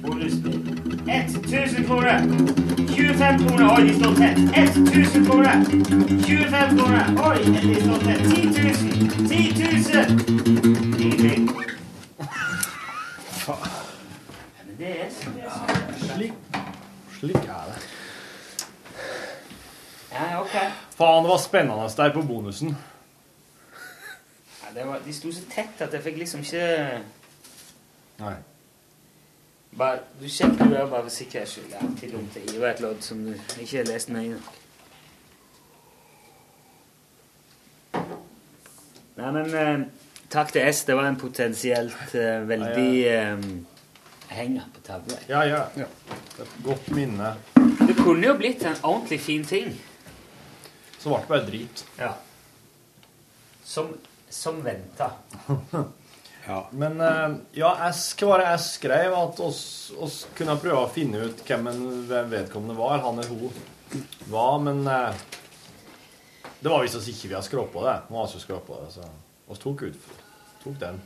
Bonusspill. 0.04 0.60
1000 1.08 1.86
kroner. 1.86 2.18
25 2.94 3.38
kroner. 3.48 3.66
Oi, 3.74 3.82
de 3.88 3.94
står 3.98 4.14
tett. 4.14 4.38
1000 4.56 5.26
kroner. 5.26 5.64
25 6.26 6.78
kroner. 6.78 7.04
Oi, 7.28 7.38
de 7.44 7.74
står 7.84 7.98
tett. 8.08 8.22
10 8.32 8.46
000. 8.62 8.74
10 9.28 9.52
000. 9.94 11.00
Ingenting. 11.00 11.50
Ja, 13.46 13.54
men 14.66 14.76
det 14.78 15.00
er 15.00 15.10
så 15.10 15.30
det 15.36 15.42
er 15.44 15.50
så. 15.50 15.83
Slik, 16.14 16.32
slik 17.18 17.36
er 17.36 17.64
det. 17.68 17.78
Ja, 20.12 20.40
ok. 20.40 20.56
Faen, 20.94 21.24
det 21.24 21.30
var 21.30 21.38
spennende 21.42 21.88
der 21.96 22.12
på 22.12 22.22
bonusen. 22.22 22.76
Ja, 24.62 24.80
det 24.80 24.86
var, 24.86 25.00
de 25.06 25.14
sto 25.14 25.32
så 25.32 25.42
tett 25.50 25.82
at 25.82 25.92
jeg 25.94 26.02
fikk 26.02 26.20
liksom 26.22 26.40
ikke 26.46 27.00
Nei. 28.18 28.34
bare, 29.78 29.98
Du 30.20 30.28
sjekker 30.28 30.64
jo 30.64 30.70
det 30.70 30.90
bare 30.90 31.02
for 31.02 31.10
sikkerhets 31.10 31.56
skyld. 31.56 31.72
Det 31.72 31.98
til 32.00 32.14
dumt 32.14 32.38
å 32.38 32.44
hive 32.46 32.70
et 32.70 32.80
lodd 32.84 33.02
som 33.02 33.24
du 33.26 33.34
ikke 33.34 33.80
har 33.80 33.90
lest 33.90 34.14
nøye 34.14 34.38
nok. 34.38 34.54
Nei, 39.18 39.30
men 39.34 39.54
eh, 39.54 39.86
takk 40.30 40.54
til 40.54 40.62
S. 40.70 40.84
Det 40.86 40.94
var 40.94 41.10
en 41.10 41.18
potensielt 41.18 42.14
eh, 42.14 42.46
veldig 42.48 42.90
eh, 43.10 43.48
henger 44.34 44.68
på 44.74 44.82
tavla. 44.86 45.18
Ja, 45.30 45.44
ja. 45.46 45.64
Et 46.42 46.54
godt 46.64 46.90
minne. 46.94 47.34
Det 47.54 47.96
kunne 47.98 48.26
jo 48.26 48.36
blitt 48.38 48.64
en 48.66 48.78
ordentlig 48.82 49.20
fin 49.22 49.44
ting. 49.46 49.74
Så 50.98 51.10
ble 51.10 51.20
det 51.20 51.30
bare 51.30 51.46
drit. 51.48 51.84
Ja. 51.98 52.14
Som, 53.64 53.92
som 54.28 54.62
venta. 54.64 55.12
Men 56.70 57.00
eh, 57.00 57.36
ja, 57.56 57.70
jeg, 57.86 58.26
var 58.28 58.42
det 58.42 58.50
jeg 58.50 58.64
skrev? 58.66 59.14
At 59.16 59.40
oss, 59.40 59.62
oss 59.96 60.24
kunne 60.36 60.58
prøve 60.60 60.82
å 60.84 60.90
finne 60.92 61.30
ut 61.30 61.40
hvem 61.46 61.70
en 61.70 61.86
vedkommende 62.28 62.76
var. 62.76 63.00
Han 63.06 63.22
eller 63.22 63.32
hun 63.32 63.64
var, 64.28 64.58
men 64.58 64.86
eh, 64.90 65.24
det 66.60 66.68
var 66.68 66.82
visst 66.82 66.98
oss 66.98 67.08
ikke 67.08 67.30
vi 67.30 67.38
har 67.38 67.46
skrått 67.46 67.72
på 67.72 67.84
det. 67.86 67.96
Nå 68.10 68.20
har 68.20 68.28
vi 68.32 68.42
skråpa 68.42 68.66
på 68.66 68.80
det, 68.82 68.92
så 68.96 69.08
oss 69.52 69.60
tok 69.62 69.86
ut 69.88 70.12
tok 70.64 70.78
den. 70.80 71.00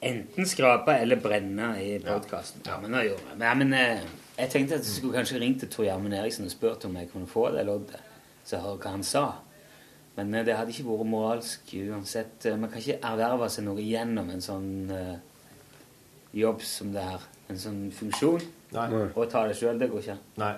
Enten 0.00 0.46
skrape 0.46 0.92
eller 1.00 1.16
brenne 1.16 1.70
i 1.80 1.98
podkasten. 2.04 2.60
Ja. 2.66 2.76
men 2.80 2.94
ja. 2.94 3.54
Men, 3.54 3.72
eh, 3.72 4.02
jeg 4.36 4.50
tenkte 4.52 4.76
at 4.76 4.84
jeg 4.84 4.98
skulle 4.98 5.16
kanskje 5.16 5.40
ringt 5.40 5.60
til 5.60 5.70
Tor 5.72 5.84
Gjermund 5.84 6.14
Eriksen 6.14 6.44
og 6.44 6.52
spurt 6.52 6.84
om 6.84 6.96
jeg 6.96 7.08
kunne 7.12 7.26
få 7.26 7.48
det 7.54 7.64
loddet, 7.66 8.02
så 8.44 8.60
høre 8.60 8.76
hva 8.82 8.92
han 8.92 9.04
sa. 9.06 9.24
Men 10.16 10.34
eh, 10.34 10.44
det 10.44 10.56
hadde 10.56 10.74
ikke 10.74 10.88
vært 10.90 11.10
moralsk 11.12 11.72
uansett. 11.80 12.44
Eh, 12.44 12.58
Man 12.60 12.70
kan 12.70 12.82
ikke 12.82 13.00
erverve 13.00 13.48
seg 13.52 13.64
noe 13.64 13.80
gjennom 13.80 14.30
en 14.32 14.44
sånn 14.44 14.70
uh, 14.92 15.16
jobb 16.36 16.62
som 16.62 16.92
det 16.92 17.04
her. 17.04 17.26
En 17.48 17.60
sånn 17.60 17.82
funksjon. 17.94 18.44
Nei. 18.76 18.86
Og 19.14 19.28
ta 19.32 19.46
det 19.48 19.56
sjøl. 19.56 19.78
Det 19.80 19.88
går 19.92 20.04
ikke. 20.04 20.18
Nei. 20.42 20.54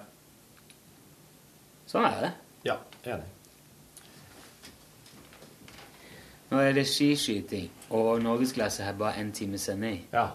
Sånn 1.89 2.07
er 2.09 2.23
det. 2.27 2.33
Ja, 2.67 2.79
enig. 3.05 3.38
Nå 6.51 6.61
er 6.65 6.73
det 6.73 6.87
skiskyting, 6.89 7.71
og 7.91 8.23
norgesklasse 8.23 8.83
har 8.83 8.97
bare 8.97 9.21
én 9.21 9.33
time 9.33 9.59
sending. 9.59 10.07
Ja. 10.13 10.29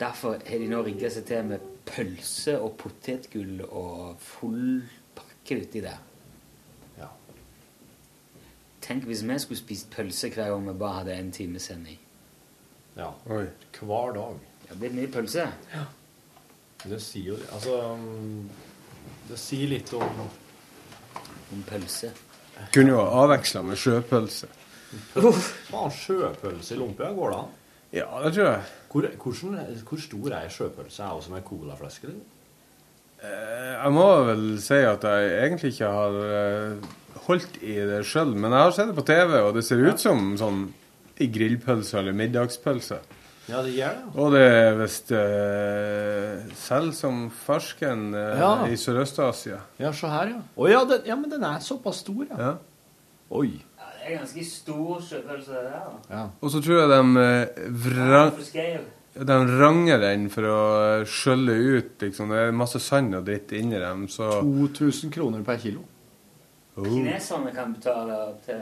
Derfor 0.00 0.36
har 0.46 0.58
de 0.58 0.68
nå 0.68 0.82
rigga 0.84 1.08
seg 1.12 1.24
til 1.28 1.44
med 1.48 1.64
pølse 1.88 2.58
og 2.60 2.76
potetgull 2.80 3.62
og 3.68 4.20
full 4.20 4.82
pakke 5.16 5.62
uti 5.62 5.80
der. 5.84 5.98
Ja. 6.98 7.08
Tenk 8.80 9.04
hvis 9.08 9.24
vi 9.24 9.38
skulle 9.38 9.60
spist 9.60 9.90
pølse 9.90 10.28
hver 10.28 10.52
gang 10.52 10.68
vi 10.68 10.76
bare 10.78 10.98
hadde 10.98 11.16
én 11.16 11.32
time 11.32 11.58
sending. 11.58 11.98
Ja. 12.96 13.10
Hver 13.26 14.12
dag. 14.14 14.38
Det 14.68 14.78
blir 14.78 14.92
mye 14.92 15.12
pølse. 15.12 15.48
Ja. 15.72 15.84
Det 16.84 17.02
sier 17.02 17.34
jo 17.34 17.34
Altså 17.52 17.74
Det 19.28 19.36
sier 19.38 19.68
litt 19.68 19.90
om 19.92 20.20
Om 21.52 21.64
pølse. 21.66 22.12
Kunne 22.72 22.92
jo 22.94 23.00
ha 23.02 23.24
avveksla 23.24 23.62
med 23.62 23.76
sjøpølse. 23.76 24.46
Faen, 24.90 25.92
sjøpølse 25.94 26.74
i 26.74 26.78
Lompia, 26.80 27.12
går 27.14 27.30
det 27.34 27.38
an? 27.40 27.56
Ja, 27.94 28.06
det 28.24 28.32
tror 28.36 28.46
jeg. 28.48 28.62
Hvor, 28.90 29.06
hvordan, 29.22 29.78
hvor 29.86 30.00
stor 30.02 30.34
er 30.38 30.48
sjøpølse? 30.50 31.02
Er 31.06 31.14
det 31.18 31.24
som 31.26 31.36
ei 31.38 31.42
colaflaske? 31.46 32.10
Eh, 33.20 33.72
Jeg 33.84 33.92
må 33.94 34.06
vel 34.30 34.44
si 34.62 34.78
at 34.86 35.04
jeg 35.06 35.30
egentlig 35.44 35.72
ikke 35.74 35.90
har 35.94 36.18
eh, 36.40 36.90
holdt 37.26 37.58
i 37.62 37.76
det 37.90 38.02
sjøl, 38.08 38.34
men 38.34 38.50
jeg 38.54 38.66
har 38.66 38.74
sett 38.76 38.90
det 38.92 38.98
på 38.98 39.06
TV, 39.10 39.38
og 39.44 39.54
det 39.58 39.64
ser 39.66 39.82
ut 39.86 40.00
som 40.02 40.30
sånn 40.40 40.62
i 41.20 41.26
grillpølse 41.28 41.98
eller 42.00 42.16
middagspølse. 42.16 43.00
Ja, 43.50 43.60
det 43.66 43.72
gjør 43.74 43.96
det. 43.98 44.10
Og 44.22 44.30
det 44.32 44.42
er 44.46 44.76
visst 44.78 45.10
uh, 45.10 46.52
selv 46.54 46.92
som 46.94 47.24
fersken 47.34 48.12
uh, 48.14 48.38
Ja. 48.38 48.50
i 48.70 48.76
Sørøst-Asia. 48.78 49.58
Ja, 49.82 49.90
se 49.96 50.06
her, 50.12 50.30
ja. 50.36 50.42
Å 50.54 50.68
ja, 50.70 50.84
den, 50.86 51.02
ja, 51.10 51.16
men 51.18 51.32
den 51.32 51.42
er 51.48 51.58
såpass 51.64 52.04
stor, 52.04 52.22
ja. 52.30 52.38
Ja. 52.38 52.52
Oi. 53.40 53.50
Det 54.00 54.14
er 54.14 54.18
ganske 54.18 54.44
stor 54.48 55.00
sjøfølelse, 55.04 55.50
det 55.52 55.62
der. 55.64 55.86
da. 55.86 56.16
Ja. 56.16 56.22
Og 56.40 56.50
så 56.50 56.60
tror 56.64 56.78
jeg 56.80 56.88
de 56.90 57.24
eh, 57.24 57.64
vrang, 57.84 58.32
For 59.12 59.24
de 59.28 59.36
ranger 59.60 59.98
den 60.00 60.28
for 60.32 60.48
å 60.48 60.58
eh, 61.00 61.04
skjølle 61.04 61.56
ut, 61.76 61.92
liksom. 62.00 62.32
Det 62.32 62.38
er 62.46 62.56
masse 62.56 62.80
sand 62.80 63.14
og 63.18 63.26
dritt 63.28 63.52
inni 63.58 63.78
dem, 63.82 64.06
så 64.08 64.30
2000 64.40 65.12
kroner 65.12 65.44
per 65.44 65.60
kilo. 65.60 65.84
oh. 66.76 66.84
Kineserne 66.86 67.52
kan 67.54 67.74
betale 67.76 68.16
opp 68.30 68.44
til 68.46 68.60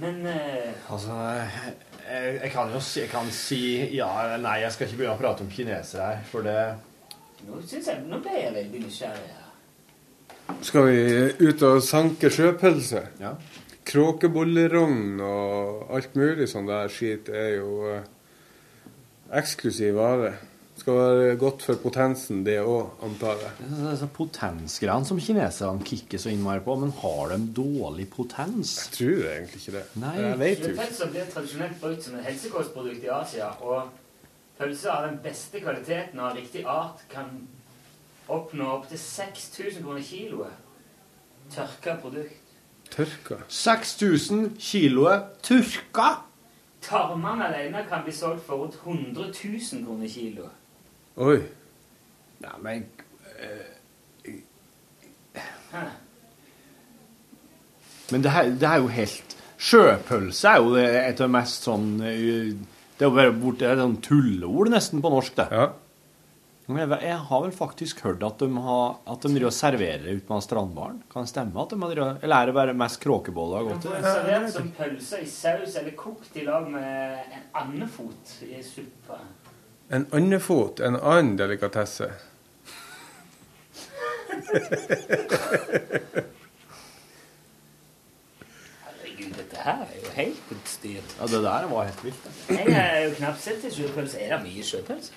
Men 0.00 0.26
eh, 0.26 0.72
Altså, 0.92 1.12
jeg, 2.08 2.40
jeg 2.42 2.50
kan 2.52 2.72
jo 2.72 2.80
si, 2.80 3.00
jeg 3.00 3.10
kan 3.12 3.30
si 3.34 3.62
ja 3.96 4.08
eller 4.24 4.42
nei. 4.44 4.58
Jeg 4.64 4.72
skal 4.72 4.86
ikke 4.88 5.00
begynne 5.02 5.16
å 5.16 5.20
prate 5.22 5.44
om 5.44 5.50
kinesere 5.52 6.08
her, 6.12 6.24
for 6.30 6.46
det 6.46 6.60
nå 7.46 7.60
synes 7.62 7.86
jeg 7.86 8.02
Nå 8.08 8.18
ble 8.24 8.34
jeg 8.34 8.54
veldig 8.54 8.80
nysgjerrig. 8.82 9.28
her. 9.36 9.47
Skal 10.68 10.84
vi 10.84 11.48
ut 11.48 11.62
og 11.64 11.78
sanke 11.80 12.28
sjøpølse? 12.28 13.00
Ja. 13.22 13.30
Kråkebollerogn 13.88 15.16
og 15.24 15.94
alt 15.96 16.16
mulig 16.18 16.44
sånn 16.50 16.68
der 16.68 16.90
skit 16.92 17.30
er 17.32 17.54
jo 17.54 17.70
eh, 17.88 18.02
eksklusiv 19.40 19.96
vare. 19.96 20.34
Skal 20.78 20.98
være 20.98 21.38
godt 21.40 21.64
for 21.64 21.80
potensen, 21.80 22.42
det 22.44 22.58
òg, 22.60 23.00
antar 23.06 23.40
jeg. 23.40 23.54
Det 23.62 23.78
er 23.78 23.86
Disse 23.94 24.08
potensgreiene 24.18 25.08
som 25.08 25.22
kineserne 25.24 25.88
kikker 25.88 26.20
så 26.20 26.34
innmari 26.34 26.60
på, 26.66 26.76
men 26.84 26.92
har 27.00 27.32
de 27.32 27.40
dårlig 27.56 28.06
potens? 28.12 28.74
Jeg 28.84 28.94
tror 28.98 29.24
egentlig 29.32 29.62
ikke 29.62 29.76
det. 29.78 29.86
Nei. 30.04 30.14
Jeg 30.20 30.38
vet 30.42 30.52
jo 30.52 30.74
ikke. 30.74 30.74
Sjøpølser 30.76 31.14
blir 31.14 31.32
tradisjonelt 31.32 31.80
brukt 31.80 32.04
som 32.04 32.20
et 32.20 32.28
helsekostprodukt 32.28 33.08
i 33.08 33.14
Asia, 33.16 33.54
og 33.64 33.88
pølser 34.60 34.92
av 34.92 35.08
den 35.08 35.18
beste 35.24 35.64
kvaliteten 35.64 36.20
og 36.20 36.28
av 36.28 36.38
riktig 36.42 36.68
art 36.68 37.08
kan 37.08 37.32
oppnå 38.28 38.70
opptil 38.76 38.98
6000 38.98 39.82
kroner 39.82 40.02
kiloet. 40.02 40.52
Tørka 41.54 41.96
produkt. 42.02 42.54
Tørka? 42.90 43.42
6000 43.48 44.56
kiloet 44.58 45.22
tørka? 45.42 46.08
Tarmene 46.82 47.48
alene 47.48 47.84
kan 47.88 48.04
bli 48.04 48.12
solgt 48.12 48.44
for 48.46 48.56
rundt 48.56 48.74
100 48.84 49.32
000 49.72 49.84
kroner 49.86 50.08
kiloet. 50.08 50.50
Oi. 51.16 51.40
Nei, 52.38 52.58
men 52.62 52.84
Hæ? 55.72 55.78
Men 58.10 58.22
det, 58.22 58.30
her, 58.30 58.42
det 58.42 58.62
er 58.62 58.76
jo 58.76 58.86
helt 58.88 59.36
Sjøpølse 59.58 60.48
er 60.48 60.62
jo 60.62 60.74
et 60.78 61.18
av 61.18 61.26
de 61.26 61.28
mest 61.34 61.66
sånn 61.66 61.88
eh, 62.06 62.54
Det 62.98 63.04
er 63.04 63.10
jo 63.10 63.16
bare 63.16 63.34
borte, 63.34 63.66
det 63.66 63.74
er 63.74 63.82
sånn 63.82 63.98
tulleord 64.02 64.70
nesten 64.72 65.02
på 65.02 65.10
norsk, 65.12 65.34
det. 65.38 65.48
Men 65.50 65.74
jeg, 66.68 67.16
har 67.30 67.40
vel 67.46 67.52
faktisk 67.56 68.00
hørt 68.04 68.22
at 68.26 68.38
de, 68.42 68.48
har, 68.60 68.98
at 69.08 69.22
de 69.24 69.30
driver 69.32 69.46
og 69.48 69.54
serverer 69.56 70.04
ute 70.18 70.26
på 70.28 70.40
Strandbaren. 70.44 70.98
Kan 71.12 71.24
det 71.24 71.30
stemme? 71.32 71.62
at 71.62 71.70
de 71.72 71.78
har 71.80 71.94
driver, 71.94 72.18
Eller 72.22 72.36
er 72.42 72.46
det 72.50 72.54
bare 72.58 72.74
mest 72.76 73.00
kråkeboller 73.00 73.62
og 73.64 73.70
godt? 73.70 73.86
får 73.88 74.04
servert 74.04 74.52
som 74.52 74.68
pølser 74.76 75.24
i 75.24 75.30
saus 75.32 75.76
eller 75.80 75.96
kokt 75.96 76.36
i 76.36 76.44
lag 76.44 76.68
med 76.68 77.32
en 77.38 77.46
andefot 77.62 78.34
i 78.44 78.60
suppa. 78.62 79.16
En 79.90 80.04
andefot, 80.12 80.80
en 80.84 81.00
annen 81.00 81.36
delikatesse. 81.40 82.10
Herregud, 88.86 89.32
dette 89.36 89.56
her 89.64 89.82
er 89.86 89.96
jo 90.02 90.10
helt 90.16 90.52
utstyrt. 90.54 91.14
Ja, 91.18 91.26
det 91.32 91.40
der 91.44 91.66
var 91.72 91.88
helt 91.88 92.04
vilt. 92.04 92.28
Jeg 92.50 92.66
er 92.74 93.00
jo 93.06 93.14
knapt 93.18 93.42
sett 93.42 93.60
til 93.64 93.74
sjøpølse. 93.74 94.20
Er 94.22 94.36
det 94.36 94.40
mye 94.46 94.64
sjøpølse? 94.66 95.16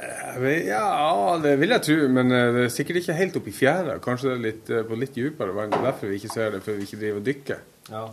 Jeg 0.00 0.40
vet- 0.42 0.66
Ja, 0.66 1.38
det 1.42 1.52
vil 1.60 1.68
jeg 1.74 1.82
tro, 1.86 1.96
men 2.08 2.32
eh, 2.32 2.52
det 2.54 2.64
er 2.64 2.68
sikkert 2.74 2.96
ikke 3.02 3.14
helt 3.16 3.36
oppi 3.40 3.52
fjæra. 3.52 3.98
Kanskje 4.04 4.28
det 4.30 4.34
er 4.36 4.44
litt, 4.46 4.70
eh, 4.70 4.82
på 4.88 4.98
litt 4.98 5.14
dypere 5.14 5.54
vann. 5.54 5.70
Det 5.70 5.78
er 5.80 5.86
derfor 5.90 6.06
vi 6.12 6.18
ikke 6.20 6.32
ser 6.34 6.50
det, 6.50 6.62
for 6.62 6.72
vi 6.78 6.82
ikke 6.88 7.00
driver 7.00 7.20
og 7.20 7.26
dykker. 7.26 7.60
Ja. 7.90 8.04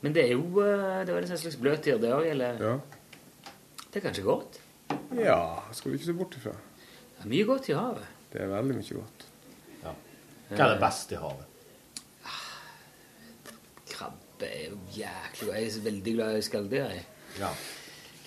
Men 0.00 0.12
det 0.14 0.24
er 0.24 0.32
jo 0.36 0.60
eh, 0.62 1.04
det 1.04 1.14
er 1.14 1.18
en 1.18 1.36
slags 1.36 1.56
bløtdyr, 1.58 1.98
det 2.00 2.12
òg, 2.14 2.26
eller? 2.30 2.60
Ja. 2.62 2.74
Det 3.92 3.96
er 4.02 4.08
kanskje 4.08 4.24
godt? 4.24 4.60
ja, 5.18 5.38
skal 5.72 5.90
vi 5.92 5.96
ikke 5.98 6.06
se 6.06 6.12
bort 6.16 6.36
ifra. 6.38 6.52
Det 7.18 7.24
er 7.24 7.28
mye 7.28 7.44
godt 7.48 7.68
i 7.68 7.74
havet. 7.76 8.06
Det 8.32 8.40
er 8.44 8.46
veldig 8.52 8.76
mye 8.78 8.94
godt. 9.02 9.24
Hva 10.48 10.64
er 10.64 10.70
det 10.72 10.80
beste 10.80 11.12
i 11.12 11.18
havet? 11.20 11.44
Krabbe 13.90 14.46
er 14.48 14.70
jo 14.70 14.78
jæklig 14.96 15.48
godt. 15.48 15.58
Jeg 15.58 15.66
er 15.66 15.82
veldig 15.84 16.14
glad 16.14 16.36
i 16.38 16.42
skalldyr. 16.46 16.86
jeg. 16.94 17.04
Ja. 17.40 17.50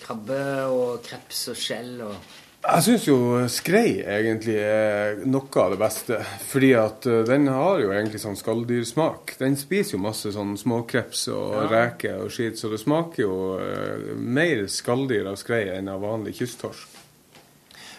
Krabbe 0.02 0.38
og 0.72 1.02
kreps 1.06 1.48
og 1.52 1.56
skjell 1.58 2.00
og 2.06 2.14
Jeg 2.62 2.82
syns 2.86 3.04
jo 3.08 3.16
skrei 3.50 3.96
egentlig 4.06 4.54
er 4.62 5.16
noe 5.26 5.50
av 5.64 5.72
det 5.72 5.78
beste. 5.80 6.18
Fordi 6.46 6.68
at 6.78 7.06
eh, 7.10 7.24
den 7.26 7.48
har 7.50 7.80
jo 7.82 7.88
egentlig 7.90 8.20
sånn 8.22 8.38
skalldyrsmak. 8.38 9.32
Den 9.40 9.56
spiser 9.58 9.96
jo 9.96 10.02
masse 10.04 10.30
sånn 10.30 10.52
småkreps 10.60 11.24
og 11.34 11.56
Ja. 11.56 11.64
reker 11.72 12.20
og 12.22 12.30
skit, 12.30 12.60
så 12.60 12.70
det 12.70 12.78
smaker 12.78 13.24
jo 13.24 13.34
eh, 13.58 14.12
mer 14.14 14.62
skalldyr 14.70 15.26
av 15.32 15.40
skrei 15.42 15.64
enn 15.74 15.90
av 15.90 16.04
vanlig 16.06 16.36
kysttorsk. 16.38 17.00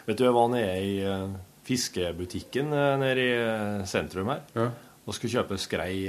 Vet 0.07 0.17
du, 0.19 0.23
jeg 0.29 0.35
var 0.39 0.47
nede 0.55 0.79
i 0.79 0.95
eh, 1.11 1.27
fiskebutikken 1.67 2.71
nede 3.03 3.19
i 3.27 3.85
sentrum 3.87 4.31
her. 4.31 4.71
Og 5.03 5.11
skulle 5.15 5.35
kjøpe 5.41 5.59
skrei 5.59 6.07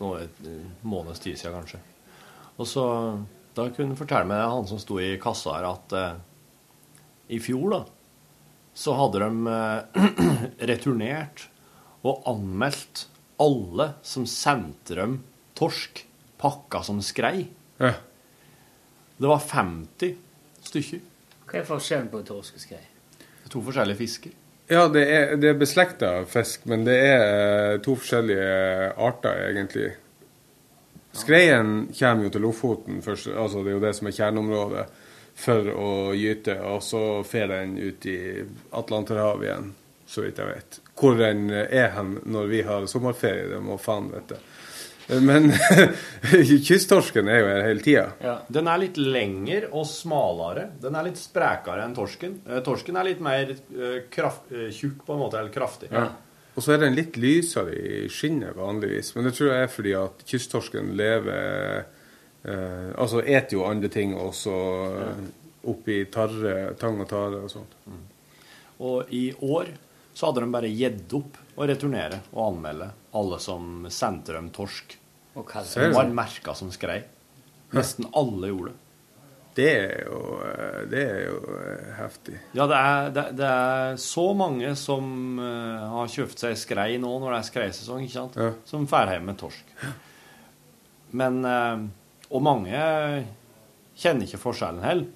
nå 0.00 0.14
en 0.22 0.58
måneds 0.88 1.20
tid 1.20 1.36
siden, 1.36 1.52
kanskje. 1.60 1.80
Og 2.56 2.66
så 2.68 2.84
da 3.58 3.68
kunne 3.74 3.92
han 3.92 3.98
fortelle 3.98 4.28
meg, 4.30 4.44
han 4.46 4.66
som 4.70 4.80
sto 4.80 5.00
i 5.02 5.16
kassa 5.20 5.56
her, 5.56 5.68
at 5.72 5.94
eh, 5.98 6.18
i 7.34 7.40
fjor 7.42 7.72
da, 7.74 7.80
så 8.78 8.94
hadde 8.94 9.24
de 9.24 9.54
eh, 9.54 10.10
returnert 10.70 11.48
og 12.06 12.22
anmeldt 12.30 13.08
alle 13.42 13.92
som 14.06 14.26
sendte 14.30 14.98
dem 14.98 15.18
torsk 15.58 16.04
pakka 16.38 16.84
som 16.86 17.00
skrei. 17.02 17.48
Ja. 17.82 17.96
Det 19.18 19.26
var 19.26 19.42
50 19.42 20.14
stykker. 20.68 21.02
Hva 21.48 21.58
er 21.58 21.66
forskjellen 21.66 22.10
på 22.12 22.22
torsk 22.26 22.58
og 22.58 22.62
skrei? 22.62 22.84
Det 23.18 23.48
er 23.48 23.54
to 23.54 23.62
forskjellige 23.66 23.98
fisker. 23.98 24.36
Ja, 24.68 24.84
det 24.92 25.02
er, 25.08 25.30
det 25.40 25.48
er 25.50 25.58
beslekta 25.58 26.10
fisk, 26.28 26.66
men 26.68 26.84
det 26.86 26.98
er 27.00 27.22
eh, 27.24 27.78
to 27.82 27.96
forskjellige 27.98 28.92
arter, 29.00 29.46
egentlig. 29.48 29.94
Skreien 31.18 31.74
kommer 31.98 32.26
jo 32.26 32.32
til 32.34 32.44
Lofoten 32.46 33.02
først, 33.04 33.30
altså 33.34 33.62
det 33.64 33.72
er 33.72 33.78
jo 33.78 33.84
det 33.84 33.94
som 33.98 34.10
er 34.10 34.16
kjerneområdet 34.18 34.86
for 35.38 35.70
å 35.70 35.90
gyte, 36.18 36.56
og 36.66 36.82
så 36.82 37.02
fer 37.26 37.50
den 37.52 37.76
ut 37.78 38.06
i 38.10 38.18
Atlanterhavet 38.74 39.46
igjen, 39.46 39.68
så 40.08 40.24
vidt 40.24 40.40
jeg 40.42 40.50
vet. 40.50 40.80
Hvor 40.98 41.18
den 41.18 41.46
er 41.52 41.92
hen 41.94 42.16
når 42.26 42.48
vi 42.50 42.62
har 42.66 42.88
sommerferie, 42.90 43.46
det 43.52 43.60
må 43.62 43.78
faen 43.78 44.10
vite. 44.10 44.40
Men 45.08 45.52
kysttorsken 46.68 47.28
er 47.32 47.38
jo 47.40 47.48
her 47.48 47.62
hele 47.64 47.84
tida. 47.84 48.34
Den 48.52 48.68
er 48.68 48.82
litt 48.82 48.98
lengre 49.00 49.70
og 49.70 49.86
smalere. 49.88 50.66
Den 50.82 50.98
er 50.98 51.06
litt 51.08 51.20
sprekere 51.20 51.86
enn 51.86 51.94
torsken. 51.96 52.40
Eh, 52.44 52.60
Torsken 52.66 52.98
er 53.00 53.08
litt 53.08 53.22
mer 53.24 53.54
eh, 53.54 54.02
kraft, 54.12 54.50
eh, 54.52 54.68
tjukk 54.74 55.06
på 55.06 55.16
en 55.16 55.22
måte, 55.22 55.40
eller 55.40 55.54
kraftig. 55.54 55.88
Ja. 55.94 56.10
Og 56.58 56.64
så 56.64 56.74
er 56.74 56.80
den 56.82 56.96
litt 56.98 57.14
lysere 57.20 57.70
i 57.78 57.98
skinnet 58.10 58.56
vanligvis. 58.58 59.12
Men 59.14 59.28
det 59.28 59.36
tror 59.36 59.52
jeg 59.52 59.62
er 59.62 59.70
fordi 59.70 59.92
at 59.94 60.24
kysttorsken 60.26 60.88
lever 60.98 61.84
eh, 62.42 62.88
Altså 62.98 63.22
eter 63.22 63.54
jo 63.54 63.66
andre 63.68 63.90
ting 63.92 64.16
også 64.18 64.54
ja. 64.96 65.12
oppi 65.70 66.00
tarre, 66.10 66.72
tang 66.80 66.98
og 66.98 67.06
tare 67.10 67.44
og 67.44 67.52
sånt. 67.52 67.76
Og 68.82 69.12
i 69.14 69.28
år 69.38 69.70
så 70.18 70.26
hadde 70.26 70.42
de 70.42 70.50
bare 70.56 70.72
gitt 70.72 71.14
opp 71.14 71.38
å 71.54 71.66
returnere 71.70 72.24
og 72.32 72.42
anmelde 72.48 72.90
alle 73.18 73.38
som 73.42 73.86
sendte 73.94 74.34
dem 74.34 74.50
torsk. 74.54 74.96
Og 75.38 75.54
var 75.94 76.10
merka 76.10 76.56
som 76.58 76.74
skrei. 76.74 77.04
Nesten 77.76 78.10
alle 78.18 78.50
gjorde 78.50 78.72
det. 78.72 78.87
Det 79.58 79.66
er 79.74 80.04
jo, 80.06 80.18
eh, 80.46 80.82
det 80.86 81.00
er 81.02 81.22
jo 81.24 81.38
eh, 81.58 81.86
heftig. 81.98 82.36
Ja, 82.54 82.66
det 82.70 82.78
er, 82.78 83.08
det, 83.16 83.24
det 83.40 83.48
er 83.50 83.96
så 83.98 84.26
mange 84.38 84.70
som 84.78 85.38
eh, 85.42 85.86
har 85.96 86.12
kjøpt 86.12 86.44
seg 86.44 86.54
skrei 86.60 86.92
nå 87.02 87.10
når 87.18 87.32
det 87.34 87.40
er 87.40 87.48
skreisesong, 87.48 88.04
ikke 88.06 88.14
sant? 88.20 88.38
Som 88.68 88.86
drar 88.86 89.10
hjem 89.10 89.26
med 89.32 89.40
torsk. 89.40 89.74
Men 91.18 91.40
Og 92.28 92.42
mange 92.44 92.78
kjenner 93.98 94.28
ikke 94.28 94.38
forskjellen 94.42 94.82
heller. 94.84 95.06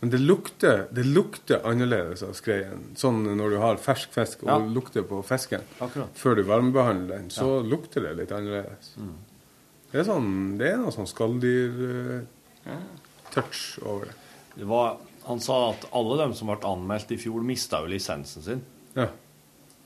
Men 0.00 0.12
det 0.12 0.20
lukter, 0.20 0.84
det 0.94 1.04
lukter 1.08 1.64
annerledes 1.66 2.22
av 2.26 2.34
skreien. 2.38 2.90
Sånn 2.96 3.22
når 3.38 3.54
du 3.54 3.58
har 3.62 3.80
fersk 3.82 4.12
fisk 4.14 4.44
og 4.44 4.50
Ja. 4.52 4.58
lukter 4.78 5.02
på 5.08 5.22
fisken 5.26 5.64
Akkurat. 5.80 6.12
før 6.14 6.36
du 6.36 6.42
varmebehandler 6.44 7.16
den, 7.18 7.30
så 7.34 7.58
lukter 7.64 8.04
det 8.06 8.16
litt 8.18 8.32
annerledes. 8.32 8.94
Det 9.90 10.00
er 10.00 10.04
sånn, 10.08 10.56
det 10.58 10.72
er 10.72 10.76
noe 10.78 10.92
sånn 10.94 11.08
skalldyr-touch 13.34 13.82
over 13.86 14.06
det. 14.06 14.14
Det 14.54 14.64
var, 14.64 14.96
han 15.26 15.40
sa 15.40 15.70
at 15.72 15.88
alle 15.92 16.16
dem 16.22 16.34
som 16.34 16.48
ble 16.48 16.58
anmeldt 16.68 17.10
i 17.12 17.18
fjor, 17.18 17.42
mista 17.42 17.80
jo 17.82 17.90
lisensen 17.90 18.42
sin. 18.42 18.62
Ja. 18.94 19.08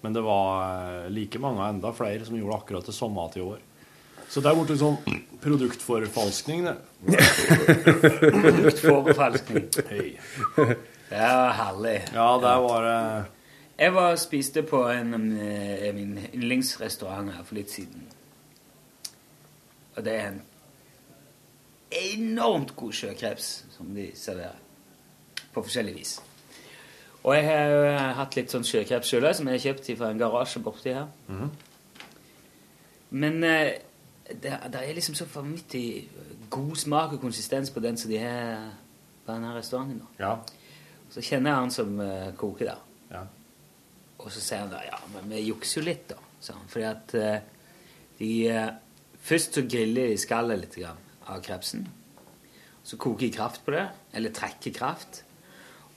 Men 0.00 0.12
det 0.14 0.20
var 0.22 1.04
eh, 1.06 1.08
like 1.10 1.38
mange 1.42 1.58
og 1.62 1.68
enda 1.72 1.92
flere 1.96 2.24
som 2.28 2.36
gjorde 2.38 2.56
akkurat 2.60 2.86
det 2.86 2.94
samme 2.94 3.24
til 3.32 3.42
i 3.42 3.46
år. 3.54 3.64
Så 4.28 4.42
det 4.44 4.50
er 4.50 4.58
blitt 4.60 4.78
sånn 4.78 4.98
produktforfalskning, 5.40 6.66
det. 6.68 6.76
Produktforfalskning. 8.28 9.68
Hey. 9.88 10.10
Det 11.08 11.16
er 11.16 11.52
herlig. 11.56 11.96
Ja, 12.12 12.26
der 12.42 12.60
var 12.60 12.84
det 12.84 12.98
Jeg 13.78 13.94
var 13.94 14.12
og 14.12 14.18
spiste 14.20 14.62
på 14.66 14.82
en 14.90 15.14
av 15.14 15.20
mine- 15.22 15.92
min 15.94 16.18
yndlingsrestaurant 16.34 17.32
her 17.32 17.44
for 17.46 17.54
litt 17.54 17.70
siden. 17.70 18.04
Og 19.96 20.04
det 20.04 20.12
er 20.18 20.26
en 20.28 20.40
enormt 21.90 22.74
god 22.76 22.92
sjøkreps 22.92 23.50
som 23.76 23.92
de 23.94 24.10
serverer. 24.16 24.58
På 25.54 25.62
forskjellig 25.64 25.94
vis. 25.96 26.18
Og 27.24 27.34
jeg 27.34 27.46
har 27.48 27.72
jo 27.72 27.84
hatt 28.18 28.36
litt 28.38 28.52
sånn 28.52 28.66
sjøkreps 28.66 29.10
sjøl 29.10 29.26
som 29.34 29.48
jeg 29.48 29.58
har 29.58 29.64
kjøpt 29.66 29.90
fra 29.98 30.10
en 30.12 30.20
garasje 30.20 30.62
borti 30.62 30.94
her. 30.94 31.08
Men 33.10 33.40
eh, 33.44 33.78
det, 34.28 34.52
det 34.72 34.82
er 34.82 34.94
liksom 34.94 35.16
så 35.18 35.26
vanvittig 35.32 36.08
god 36.52 36.76
smak 36.76 37.16
og 37.16 37.20
konsistens 37.20 37.72
på 37.72 37.80
den 37.84 37.96
som 37.96 38.12
de 38.12 38.20
har 38.22 38.68
på 39.24 39.32
denne 39.32 39.54
restauranten. 39.56 40.02
da. 40.18 40.36
Så 41.10 41.24
kjenner 41.24 41.50
jeg 41.50 41.62
han 41.62 41.74
som 41.74 42.00
eh, 42.04 42.30
koker 42.36 42.70
der. 42.70 42.84
Og 44.18 44.32
så 44.34 44.42
sier 44.42 44.64
han 44.64 44.72
da 44.72 44.82
ja, 44.84 44.98
men 45.14 45.30
vi 45.30 45.44
jukser 45.46 45.80
jo 45.80 45.88
litt, 45.88 46.08
da. 46.10 46.18
han. 46.52 46.68
Fordi 46.68 46.86
at 46.88 47.14
eh, 47.18 47.40
de 48.20 48.32
eh, 48.52 48.68
Først 49.28 49.58
så 49.58 49.64
griller 49.66 50.12
de 50.12 50.18
skallet 50.22 50.60
litt 50.62 50.76
grann 50.78 51.00
av 51.28 51.42
krepsen. 51.44 51.86
Så 52.82 52.96
koker 53.00 53.26
de 53.26 53.34
kraft 53.34 53.64
på 53.66 53.74
det, 53.74 53.86
eller 54.16 54.34
trekker 54.34 54.74
kraft. 54.76 55.22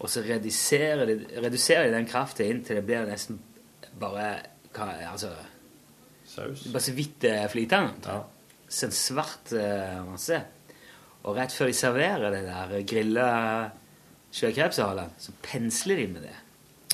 Og 0.01 0.09
så 0.09 0.23
reduserer 0.25 1.05
de, 1.07 1.17
reduserer 1.43 1.87
de 1.87 1.95
den 1.95 2.09
kraften 2.09 2.49
inn 2.49 2.63
til 2.65 2.79
det 2.79 2.85
blir 2.87 3.07
nesten 3.09 3.39
bare 4.01 4.31
hva, 4.73 4.87
altså, 5.11 5.33
Saus. 6.31 6.63
Bare 6.71 6.83
så 6.83 6.93
vidt 6.95 7.17
det 7.25 7.33
er 7.41 7.49
flytende. 7.51 8.21
Så 8.71 8.87
en 8.87 8.95
svart 8.95 9.51
uh, 9.51 9.99
masse. 10.07 10.37
Og 11.27 11.35
rett 11.37 11.53
før 11.53 11.69
de 11.69 11.75
serverer 11.75 12.31
det 12.33 12.45
der 12.47 12.77
grilla 12.87 13.27
sjøkrepshalet, 14.31 15.19
så 15.19 15.35
pensler 15.43 15.99
de 15.99 16.07
med 16.13 16.23
det. 16.23 16.37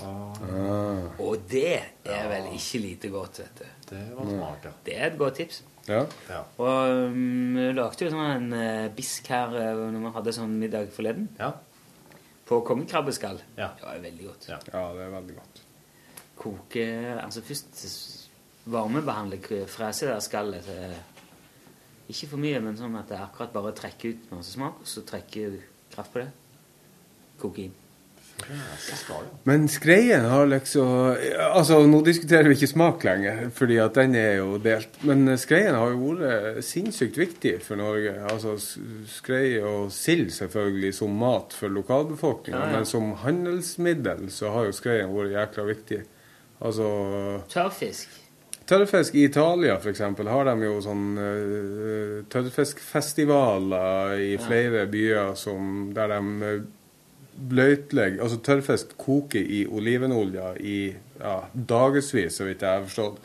Ah. 0.01 1.05
Og 1.21 1.45
det 1.49 1.77
er 2.05 2.27
vel 2.29 2.49
ikke 2.57 2.81
lite 2.81 3.11
godt, 3.13 3.41
vet 3.43 3.61
du. 3.61 3.69
Det 3.91 4.01
var 4.17 4.29
smart, 4.29 4.65
ja. 4.67 4.73
Det 4.85 4.97
er 4.97 5.11
et 5.11 5.19
godt 5.21 5.39
tips. 5.39 5.61
Ja. 5.87 6.41
Og 6.59 7.11
um, 7.11 7.55
vi 7.55 7.67
lagde 7.75 8.07
jo 8.07 8.11
sånn 8.11 8.33
en 8.33 8.55
uh, 8.55 8.89
bisk 8.95 9.29
her 9.31 9.53
uh, 9.55 9.85
når 9.93 10.03
vi 10.03 10.13
hadde 10.17 10.35
sånn 10.35 10.57
middag 10.59 10.91
forleden. 10.95 11.29
På 12.47 12.61
kongekrabbeskall. 12.67 13.39
Det 13.55 13.85
var 13.85 14.03
veldig 14.03 14.27
godt. 14.27 14.49
Ja, 14.51 14.59
det 14.95 15.05
er 15.05 15.15
veldig 15.15 15.37
godt. 15.37 15.63
Koke 16.37 16.83
Altså 17.17 17.41
først 17.41 17.79
varmebehandle, 18.69 19.39
frese 19.71 20.11
det 20.11 20.19
skallet 20.25 20.67
til 20.67 22.11
Ikke 22.13 22.29
for 22.33 22.39
mye, 22.43 22.59
men 22.63 22.77
sånn 22.79 22.95
at 22.99 23.09
det 23.11 23.19
akkurat 23.19 23.55
bare 23.55 23.73
trekker 23.75 24.13
ut 24.13 24.29
masse 24.35 24.53
smak, 24.55 24.83
og 24.83 24.87
så 24.87 25.03
trekker 25.07 25.57
kraft 25.91 26.13
på 26.13 26.23
det. 26.23 26.29
Koke 27.41 27.65
inn. 27.67 27.75
Men 29.43 29.67
skreien 29.67 30.25
har 30.29 30.45
liksom 30.47 31.15
Altså, 31.53 31.79
nå 31.89 32.01
diskuterer 32.05 32.47
vi 32.51 32.55
ikke 32.57 32.69
smak 32.69 33.03
lenger, 33.07 33.47
fordi 33.55 33.79
at 33.81 33.97
den 33.97 34.13
er 34.15 34.35
jo 34.39 34.57
delt. 34.61 34.99
Men 35.07 35.25
skreien 35.41 35.75
har 35.75 35.91
jo 35.95 36.13
vært 36.19 36.61
sinnssykt 36.67 37.17
viktig 37.17 37.55
for 37.65 37.79
Norge. 37.81 38.13
Altså 38.29 38.53
skrei 39.09 39.57
og 39.61 39.89
sild 39.95 40.29
selvfølgelig 40.35 40.93
som 40.99 41.17
mat 41.17 41.55
for 41.57 41.73
lokalbefolkninga, 41.73 42.59
Ja, 42.59 42.69
ja. 42.69 42.77
men 42.77 42.85
som 42.85 43.11
handelsmiddel 43.23 44.29
så 44.33 44.53
har 44.53 44.69
jo 44.69 44.77
skreien 44.77 45.11
vært 45.15 45.33
jækla 45.35 45.67
viktig. 45.73 46.01
Altså 46.61 46.87
Tørrfisk. 47.51 48.07
Tørrfisk 48.67 49.15
i 49.15 49.23
Italia 49.29 49.77
f.eks. 49.79 50.01
har 50.27 50.43
de 50.49 50.55
jo 50.65 50.79
sånn 50.83 51.03
uh, 51.15 52.23
tørrfiskfestivaler 52.33 54.17
i 54.19 54.33
Ja. 54.33 54.41
flere 54.43 54.85
byer 54.91 55.35
som, 55.39 55.91
der 55.95 56.07
de 56.11 56.67
bløtlegger 57.37 58.23
Altså 58.23 58.37
tørrfisk 58.43 58.95
koker 58.97 59.39
i 59.41 59.63
olivenolje 59.69 60.53
i 60.59 60.77
ja, 61.21 61.35
dagevis, 61.53 62.37
så 62.37 62.47
vidt 62.47 62.61
jeg 62.65 62.69
har 62.71 62.85
forstått. 62.87 63.19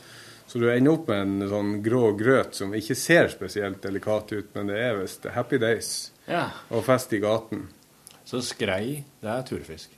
Så 0.46 0.60
du 0.60 0.66
ender 0.68 0.92
opp 0.92 1.08
med 1.08 1.22
en 1.22 1.48
sånn 1.48 1.70
grå 1.84 2.10
grøt 2.18 2.58
som 2.58 2.74
ikke 2.76 2.96
ser 2.98 3.30
spesielt 3.32 3.80
delikat 3.84 4.32
ut, 4.34 4.50
men 4.54 4.68
det 4.68 4.78
er 4.84 4.98
visst 5.00 5.24
happy 5.32 5.56
days 5.62 6.10
Ja. 6.28 6.50
og 6.70 6.84
fest 6.84 7.12
i 7.16 7.22
gaten. 7.22 7.68
Så 8.28 8.42
skrei, 8.44 9.02
det 9.22 9.30
er 9.32 9.42
turfisk. 9.48 9.90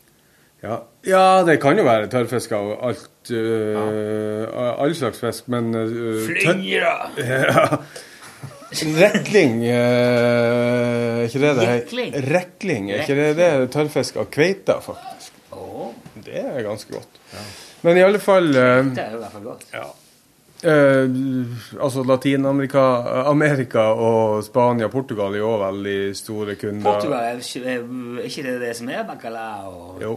Ja, 0.64 0.78
ja 1.04 1.42
det 1.44 1.58
kan 1.60 1.76
jo 1.76 1.84
være 1.84 2.08
tørrfisk 2.12 2.52
av 2.56 2.70
alt 2.88 3.30
øh, 3.34 4.46
All 4.80 4.94
slags 4.96 5.20
fisk, 5.20 5.48
men 5.52 5.74
øh! 5.74 5.90
Ja. 6.78 7.76
Rekling 8.82 9.62
øh, 9.64 9.74
Er 9.74 11.22
ikke 11.28 11.40
det 11.40 11.56
det 11.56 11.68
Rekling? 11.68 12.14
Rekling, 12.34 12.90
er 12.92 13.02
ikke 13.04 13.16
det 13.20 13.36
det 13.38 13.44
er 13.50 13.66
tørrfisk 13.72 14.16
av 14.16 14.26
kveita, 14.34 14.78
faktisk? 14.84 15.32
Det 16.24 16.40
er 16.40 16.62
ganske 16.62 16.92
godt. 16.92 17.20
Men 17.84 17.96
i 17.98 18.02
alle 18.06 18.18
fall 18.22 18.48
øh, 18.56 18.86
Det 18.94 18.98
er 19.02 19.10
jo 19.12 19.16
i 19.16 19.22
hvert 19.22 19.32
fall 19.32 19.44
godt. 19.44 19.64
Ja. 19.74 19.84
Eh, 20.64 21.10
altså 21.82 22.02
Latin-Amerika 22.08 22.84
Amerika 23.28 23.78
og 23.92 24.44
Spania 24.46 24.88
Portugal 24.88 25.34
er 25.34 25.38
jo 25.42 25.50
også 25.52 25.64
veldig 25.66 26.16
store 26.16 26.54
kunder. 26.56 26.86
Portugal 26.86 27.18
er 27.18 28.22
ikke, 28.24 28.42
det 28.46 28.60
det 28.62 28.76
som 28.76 28.88
er 28.88 29.02
bacalao 29.04 29.98
Jo. 30.02 30.14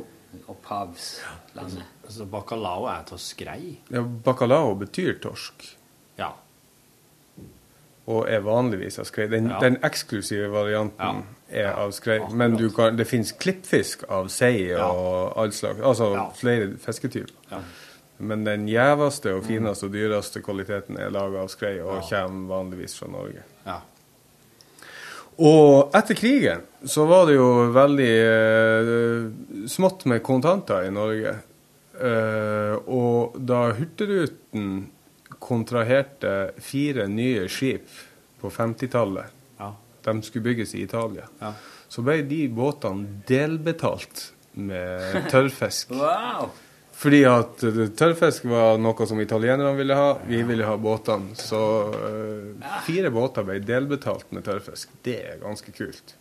opphavslandet? 0.48 1.84
Altså, 2.06 2.26
bacalao 2.32 2.86
er 2.88 3.04
til 3.10 3.20
skrei. 3.20 3.80
Ja, 3.92 4.02
bacalao 4.26 4.76
betyr 4.76 5.20
torsk. 5.24 5.77
Ja. 8.08 8.14
Og 8.14 8.30
er 8.32 8.40
vanligvis 8.40 9.00
av 9.00 9.06
skrei. 9.10 9.28
Den, 9.28 9.50
Ja. 9.50 9.60
den 9.60 9.76
eksklusive 9.84 10.48
varianten 10.54 11.24
er 11.52 11.74
av 11.76 11.92
skrei. 11.92 12.22
Men 12.32 12.56
du 12.56 12.70
kan, 12.70 12.96
det 12.96 13.06
fins 13.08 13.34
klippfisk 13.34 14.04
av 14.10 14.30
sei 14.30 14.72
og 14.76 15.34
all 15.38 15.52
slags. 15.52 15.82
Altså 15.84 16.14
flere 16.40 16.78
fisketyper. 16.80 17.60
Men 18.20 18.44
den 18.46 18.66
gjeveste 18.68 19.36
og 19.36 19.44
fineste 19.46 19.86
og 19.86 19.92
dyreste 19.94 20.42
kvaliteten 20.42 20.98
er 20.98 21.12
laga 21.14 21.44
av 21.44 21.50
skrei 21.50 21.76
og 21.82 22.00
kommer 22.10 22.48
vanligvis 22.56 22.96
fra 22.98 23.08
Norge. 23.12 23.44
Ja. 23.66 23.82
Og 25.38 25.92
etter 25.94 26.18
krigen 26.18 26.64
så 26.90 27.06
var 27.06 27.28
det 27.30 27.36
jo 27.38 27.50
veldig 27.76 28.14
eh, 28.26 29.68
smått 29.70 30.06
med 30.10 30.24
kontanter 30.26 30.88
i 30.88 30.94
Norge. 30.96 31.36
Eh, 31.98 32.74
og 32.90 33.36
da 33.46 33.68
Hurtigruten 33.78 34.88
kontraherte 35.40 36.52
fire 36.64 37.08
nye 37.12 37.48
skip 37.52 37.88
på 38.42 38.52
50-tallet, 38.54 39.34
de 40.08 40.22
skulle 40.24 40.44
bygges 40.44 40.76
i 40.76 40.86
Italia, 40.86 41.28
så 41.88 42.04
ble 42.06 42.22
de 42.28 42.46
båtene 42.48 43.22
delbetalt 43.28 44.30
med 44.58 45.28
tørrfisk. 45.34 45.92
Wow! 45.92 46.54
Fordi 46.98 47.20
at 47.30 47.62
eh, 47.68 47.84
tørrfisk 47.94 48.48
var 48.50 48.80
noe 48.82 49.06
som 49.10 49.20
italienerne 49.22 49.76
ville 49.78 49.98
ha, 49.98 50.16
vi 50.26 50.40
ville 50.48 50.66
ha 50.66 50.78
båtene. 50.82 51.36
Så 51.38 51.60
uh, 51.94 52.72
fire 52.88 53.12
båter 53.14 53.46
ble 53.46 53.60
delbetalt 53.62 54.32
med 54.34 54.48
tørrfisk. 54.48 54.96
Det 55.06 55.20
er 55.34 55.44
ganske 55.44 55.74
kult. 55.78 56.16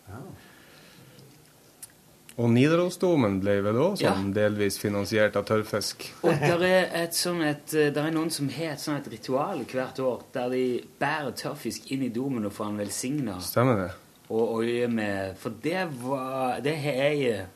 Og 2.36 2.50
Nidarosdomen 2.52 3.38
ble 3.40 3.54
vel 3.64 3.78
òg 3.80 3.94
sånn 3.96 4.32
delvis 4.36 4.76
finansiert 4.78 5.36
av 5.40 5.46
tørrfisk. 5.48 6.02
Og 6.28 6.34
det 6.36 6.68
er, 6.68 6.90
et 7.04 7.14
sånn 7.16 7.40
et, 7.48 7.72
eh, 7.72 7.88
er 7.88 8.10
noen 8.12 8.28
som 8.30 8.48
har 8.52 8.74
et 8.74 8.82
sånt 8.82 9.06
ritual 9.08 9.62
hvert 9.64 9.98
år 10.04 10.22
der 10.34 10.50
de 10.52 10.64
bærer 11.00 11.32
tørrfisk 11.32 11.90
inn 11.96 12.02
i 12.02 12.10
domen 12.12 12.44
og 12.44 12.52
får 12.52 12.66
den 12.74 12.82
velsigna. 12.84 13.38
Stemmer 13.40 13.76
det? 13.86 13.90
Og 14.28 14.54
olje 14.58 14.88
med 14.90 15.36
For 15.38 15.50
det 15.62 15.84
var 16.02 16.60
Det 16.60 16.76
har 16.82 16.92
jeg 16.92 17.46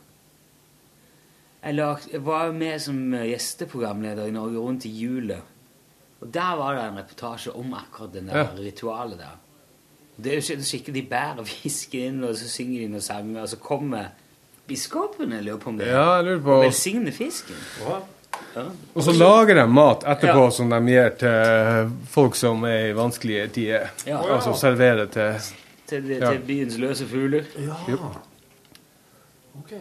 Jeg, 1.62 1.74
lag, 1.74 1.98
jeg 2.12 2.20
var 2.24 2.52
med 2.52 2.80
som 2.80 3.12
gjesteprogramleder 3.12 4.28
i 4.28 4.30
Norge 4.32 4.56
Rundt 4.58 4.86
i 4.86 4.88
julet. 4.88 5.42
Og 6.22 6.30
der 6.32 6.56
var 6.56 6.74
det 6.74 6.84
en 6.86 6.98
reportasje 7.02 7.52
om 7.54 7.74
akkurat 7.74 8.12
det 8.14 8.26
der 8.26 8.38
Ja. 8.38 8.46
ritualet 8.56 9.18
der. 9.18 9.36
Det 10.16 10.32
er 10.32 10.36
jo 10.36 10.40
skik- 10.40 10.64
skikkelig 10.64 10.94
De 10.94 11.08
bærer 11.10 11.44
fisken 11.62 12.00
inn, 12.00 12.24
og 12.24 12.34
så 12.36 12.48
synger 12.48 12.80
de 12.80 12.88
noen 12.88 13.00
sanger, 13.02 13.42
og 13.42 13.48
så 13.48 13.56
kommer 13.58 14.08
biskopen, 14.70 15.34
jeg 15.36 15.44
lurer 15.48 15.60
på 15.62 15.72
om 15.74 15.76
det 15.80 15.90
Ja, 15.90 16.06
jeg 16.20 16.24
lurer 16.30 16.42
på- 16.46 16.56
og 16.60 16.64
velsigner 16.68 17.12
fisken. 17.16 17.58
Ja. 17.84 18.00
Og 18.96 19.02
så 19.06 19.12
lager 19.14 19.54
de 19.60 19.66
mat 19.70 20.02
etterpå 20.10 20.44
Ja. 20.46 20.50
som 20.50 20.70
de 20.70 20.80
gir 20.90 21.10
til 21.18 21.90
folk 22.10 22.34
som 22.38 22.64
er 22.64 22.88
i 22.90 22.92
vanskelige 22.96 23.48
tider. 23.54 23.90
Ja. 24.06 24.18
Altså 24.36 24.54
serverer 24.58 25.06
til 25.10 25.34
Til, 25.90 26.02
til 26.06 26.20
Ja. 26.22 26.32
byens 26.46 26.76
løse 26.78 27.06
fugler. 27.10 27.44
Ja. 27.58 27.74
Ok. 29.58 29.72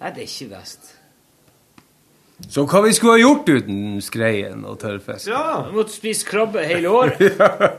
Nei, 0.00 0.10
det 0.12 0.22
er 0.22 0.28
ikke 0.28 0.50
verst. 0.52 0.92
Så 2.52 2.66
hva 2.68 2.82
vi 2.84 2.92
skulle 2.92 3.14
ha 3.16 3.22
gjort 3.22 3.48
uten 3.48 4.00
skreien 4.04 4.64
og 4.68 4.76
tørrfisk? 4.82 5.30
Ja! 5.32 5.62
Du 5.70 5.72
måtte 5.78 5.94
spise 5.94 6.26
krabbe 6.28 6.60
hele 6.68 6.90
året. 6.92 7.22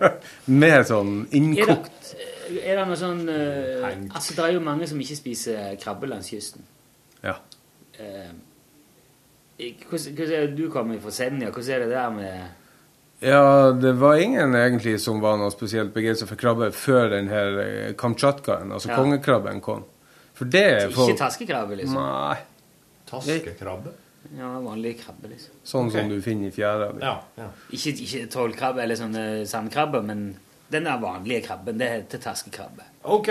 Med 0.48 0.88
sånn 0.90 1.28
innkokt 1.38 2.10
det, 2.16 2.26
er 2.50 2.80
det 2.80 2.88
noe 2.88 2.98
sånn 3.00 3.24
uh, 3.30 3.88
Altså, 4.16 4.36
det 4.38 4.44
er 4.46 4.54
jo 4.56 4.64
mange 4.64 4.88
som 4.90 5.00
ikke 5.02 5.18
spiser 5.20 5.76
krabbe 5.82 6.10
langs 6.10 6.30
kysten. 6.32 6.66
Ja. 7.24 7.38
Uh, 7.98 8.32
hvordan, 9.58 10.16
hvordan 10.16 10.34
er 10.38 10.48
det 10.48 10.58
du 10.58 10.70
kommer 10.72 11.00
fra 11.02 11.12
Senja? 11.12 11.50
Hvordan 11.50 11.76
er 11.76 11.86
det 11.86 11.92
der 11.92 12.10
med 12.10 12.40
Ja, 13.26 13.72
det 13.74 13.96
var 14.00 14.20
ingen 14.22 14.54
egentlig 14.56 15.00
som 15.02 15.22
var 15.22 15.40
noe 15.42 15.50
spesielt 15.52 15.94
begeistra 15.96 16.28
for 16.30 16.38
krabbe 16.38 16.72
før 16.72 17.10
den 17.16 17.32
her 17.32 17.56
eh, 17.64 17.94
kamtsjatkaen, 17.98 18.72
altså 18.72 18.92
Ja. 18.92 19.00
kongekrabben, 19.00 19.62
kom. 19.62 19.86
For 20.38 20.46
det 20.46 20.66
er 20.66 20.92
folk 20.94 21.10
Ikke 21.10 21.24
taskekrabbe, 21.24 21.80
liksom? 21.80 21.98
Nei. 21.98 22.38
Taskekrabbe? 23.10 23.96
Ja, 24.38 24.52
vanlig 24.60 25.00
krabbe, 25.02 25.32
liksom. 25.32 25.56
Sånn 25.66 25.90
som 25.92 26.10
du 26.12 26.22
finner 26.22 26.52
i 26.52 26.52
fjæra 26.52 26.92
Ja, 27.02 27.16
Ikke, 27.72 27.96
ikke 27.96 28.28
trollkrabbe 28.30 28.84
eller 28.84 28.96
sånne 29.00 29.48
sandkrabber, 29.48 30.04
men 30.06 30.38
den 30.74 30.84
der 30.88 30.98
vanlige 31.02 31.42
krabben, 31.48 31.78
det 31.80 31.88
heter 31.94 32.22
taskekrabbe. 32.28 32.84
Ok. 33.04 33.30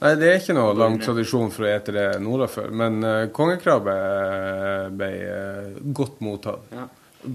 Nei, 0.00 0.14
det 0.16 0.28
er 0.30 0.38
ikke 0.40 0.54
noe 0.56 0.72
lang 0.74 0.96
tradisjon 1.02 1.50
for 1.52 1.66
å 1.66 1.68
ete 1.68 1.92
det 1.92 2.06
nordafor, 2.24 2.70
men 2.72 2.96
uh, 3.04 3.26
kongekrabbe 3.36 3.92
eh, 3.92 4.86
ble 4.96 5.10
uh, 5.28 5.74
godt 5.94 6.22
mottatt. 6.24 6.64
Ja. 6.72 6.86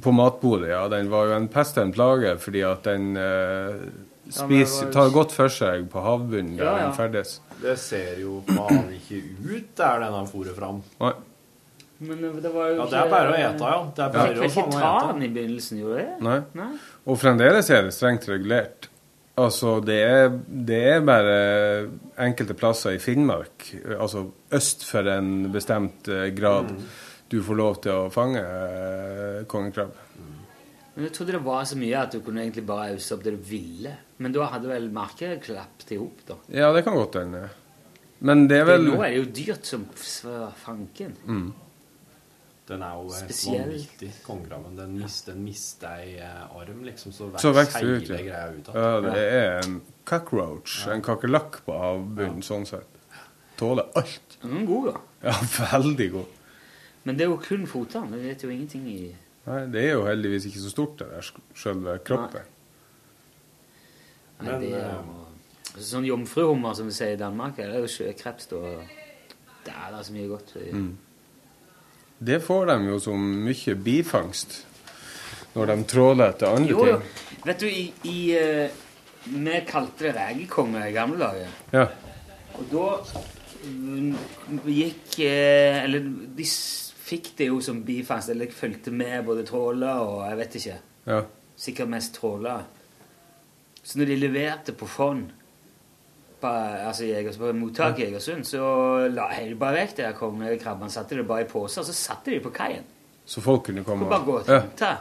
På 0.01 0.09
matbordet, 0.18 0.72
ja. 0.74 0.88
Den 0.89 1.11
var 1.13 1.28
jo 1.30 1.36
en 1.38 1.45
pest 1.53 1.78
og 1.78 1.86
en 1.86 1.93
plage 1.93 2.32
fordi 2.41 2.63
at 2.66 2.88
den 2.89 3.11
eh, 3.22 3.76
Ja, 4.26 4.39
spiser, 4.39 4.88
var- 4.88 4.93
tar 4.95 5.11
godt 5.13 5.36
for 5.38 5.53
seg 5.53 5.86
på 5.93 6.01
havbunnen 6.01 6.55
der 6.57 6.66
Ja, 6.66 6.72
ja. 6.80 6.88
den 6.88 6.95
ferdes. 6.97 7.36
Det 7.61 7.76
ser 7.78 8.18
jo 8.24 8.39
faen 8.49 8.89
ikke 8.97 9.22
ut 9.45 9.70
der 9.78 10.01
den 10.07 10.18
har 10.18 10.26
fôret 10.34 10.57
fram. 10.57 10.82
Nei. 11.05 11.13
Men 12.09 12.26
det 12.41 12.49
var 12.51 12.72
jo 12.74 12.80
ikke 12.80 12.82
Ja, 12.82 12.89
det 12.91 12.97
er 13.03 13.13
bare 13.13 13.30
å 13.30 13.38
ete, 13.38 13.70
ja. 13.70 13.78
Det 13.95 14.03
er 14.07 14.09
bare 14.18 14.26
Fikk 14.26 14.36
å 14.36 14.41
vel 14.41 14.49
ikke 14.49 14.57
faen 14.57 14.74
meg 14.74 14.82
ta 14.82 14.95
ete. 14.97 15.13
den 15.13 15.22
i 15.30 15.30
begynnelsen, 15.38 15.78
gjorde 15.86 16.01
det? 16.01 16.09
Nei. 16.26 16.39
Nei. 16.57 16.72
Og 17.06 17.20
fremdeles 17.22 17.70
er 17.70 17.86
det 17.86 17.93
strengt 17.93 18.26
regulert. 18.30 18.88
Altså, 19.38 19.76
det 19.84 19.97
er, 20.01 20.30
det 20.47 20.78
er 20.93 21.01
bare 21.06 21.36
enkelte 22.24 22.56
plasser 22.56 22.95
i 22.95 23.01
Finnmark, 23.03 23.66
altså 23.99 24.30
øst 24.56 24.86
for 24.88 25.10
en 25.12 25.49
bestemt 25.53 26.08
eh, 26.08 26.30
grad, 26.38 26.72
Mm. 26.72 26.86
du 27.32 27.41
får 27.43 27.56
lov 27.60 27.82
til 27.84 27.91
å 27.91 28.10
fange 28.14 28.39
eh, 28.39 29.43
kongekrabbe. 29.51 30.06
Men 30.95 31.03
jeg 31.10 31.14
trodde 31.18 31.34
det 31.36 31.43
var 31.43 31.66
så 31.68 31.76
mye 31.76 31.99
at 31.99 32.14
du 32.16 32.22
kunne 32.24 32.45
egentlig 32.45 32.64
bare 32.66 32.93
ause 32.95 33.12
opp 33.18 33.24
det 33.26 33.34
du 33.36 33.41
ville. 33.49 33.91
Men 34.24 34.32
da 34.32 34.45
hadde 34.53 34.70
vel 34.72 34.86
markedet 34.95 35.41
klappet 35.43 35.91
i 35.91 35.97
hop, 35.99 36.22
da. 36.30 36.38
Ja, 36.56 36.70
det 36.72 36.86
kan 36.86 36.95
godt 36.95 37.18
hende. 37.20 37.41
Men 38.24 38.45
det 38.47 38.62
er 38.62 38.70
vel 38.70 38.86
Nå 38.88 39.01
er 39.03 39.10
det 39.12 39.18
jo 39.20 39.26
dyrt 39.41 39.68
som 39.68 39.84
fanken. 40.64 41.12
Mm. 41.28 41.49
Den 42.66 42.82
er 42.82 42.95
jo 42.97 43.01
helt 43.13 43.30
Spesiell. 43.30 43.59
vanvittig, 43.61 44.11
kongekrabben. 44.26 44.78
Den, 44.78 44.95
mis, 44.97 45.20
den 45.28 45.43
mister 45.45 45.99
ei 46.01 46.16
eh, 46.18 46.55
arm, 46.57 46.80
liksom, 46.88 47.13
så 47.13 47.28
vokser 47.30 47.78
hele 47.78 47.99
ut, 47.99 48.09
ja. 48.09 48.18
greia 48.18 48.47
ut. 48.55 48.72
ja. 48.74 48.88
Det 49.05 49.26
er 49.26 49.59
en 49.59 49.76
cockroach, 50.09 50.80
en 50.89 51.03
kakerlakk 51.05 51.59
på 51.68 51.76
havbunnen, 51.78 52.41
sånn 52.45 52.66
sett. 52.70 52.89
Tåler 53.59 53.86
alt. 53.95 54.39
Den 54.41 54.57
er 54.63 54.66
god, 54.72 54.89
da. 54.89 55.30
Ja, 55.30 55.36
veldig 55.76 56.09
god. 56.18 56.41
Men 57.05 57.20
det 57.20 57.28
er 57.28 57.30
jo 57.30 57.38
kun 57.43 57.70
fotene. 57.70 58.18
Vi 58.18 58.32
vet 58.32 58.43
jo 58.43 58.49
ingenting 58.49 58.89
i 58.89 58.99
Nei, 59.45 59.59
det 59.70 59.82
er 59.86 59.91
jo 59.93 60.07
heldigvis 60.07 60.47
ikke 60.49 60.63
så 60.63 60.72
stort, 60.74 60.95
det 60.97 61.05
der 61.11 61.28
selve 61.61 61.99
kroppen. 62.01 62.47
Nei, 64.39 64.47
Nei 64.47 64.55
det 64.63 64.72
er 64.74 64.88
eh, 64.89 64.97
jo 64.97 65.22
Sånn 65.86 66.05
jomfruhummer, 66.07 66.74
som 66.74 66.88
vi 66.88 66.95
sier 66.95 67.13
i 67.13 67.20
Danmark, 67.20 67.57
det 67.59 67.66
er 67.68 67.84
jo 67.84 67.89
sjøkreps, 67.91 68.47
da. 68.47 68.59
Det 69.66 69.74
er 69.74 69.89
da 69.91 69.99
så 70.07 70.13
mye 70.16 70.30
godt. 70.30 70.53
Mm. 70.72 70.93
Det 72.26 72.39
får 72.41 72.65
de 72.71 72.78
jo 72.89 72.97
som 73.03 73.21
mye 73.45 73.76
bifangst 73.86 74.55
når 75.55 75.69
de 75.71 75.76
tråler 75.88 76.34
etter 76.34 76.51
andre 76.51 76.73
Jo, 76.73 76.88
jo. 76.89 76.95
ting. 76.97 77.43
Vet 77.45 77.61
du, 77.61 77.67
i, 77.69 77.84
i 78.09 78.19
eh, 78.36 78.82
Vi 79.26 79.59
kalte 79.67 80.07
det 80.07 80.15
rekekonge 80.17 80.82
i 80.89 80.93
gamle 80.95 81.19
dager. 81.21 81.53
Ja. 81.73 81.86
Og 82.55 82.65
da 82.71 82.88
mm, 83.67 84.17
gikk 84.69 85.19
eh, 85.26 85.84
Eller 85.84 86.03
de 86.38 86.47
fikk 87.05 87.32
det 87.38 87.51
jo 87.51 87.59
som 87.61 87.84
bifangst, 87.86 88.32
eller 88.34 88.49
fulgte 88.49 88.91
med 88.91 89.19
både 89.28 89.45
tråler 89.45 90.01
og 90.01 90.23
jeg 90.26 90.39
vet 90.41 90.55
ikke. 90.59 90.78
Ja. 91.05 91.19
Sikkert 91.55 91.91
mest 91.93 92.15
tråler. 92.17 92.65
Så 93.86 93.99
når 93.99 94.09
de 94.09 94.21
leverte 94.23 94.73
på 94.73 94.88
fond 94.89 95.30
altså 96.44 97.04
i 97.06 97.12
Egers, 97.12 97.38
på 97.38 97.52
mottaket 97.54 98.00
i 98.00 98.08
Egersund, 98.10 98.44
så 98.44 98.62
la 99.08 99.30
de 99.40 99.56
bare 99.56 99.74
vekk 99.74 99.98
Der 99.98 100.06
her 100.06 100.14
kongekrabbene. 100.14 100.92
Satte 100.92 101.18
det 101.18 101.28
bare 101.28 101.42
i 101.42 101.50
poser, 101.50 101.82
og 101.82 101.86
så 101.88 101.94
satte 101.94 102.32
de 102.32 102.40
på 102.40 102.50
kaien. 102.50 102.84
Så 103.26 103.42
folk 103.42 103.64
kunne 103.64 103.84
komme 103.84 104.06
og 104.06 104.12
bare 104.12 104.26
gå 104.26 104.38
og 104.38 104.50
ja. 104.82 104.96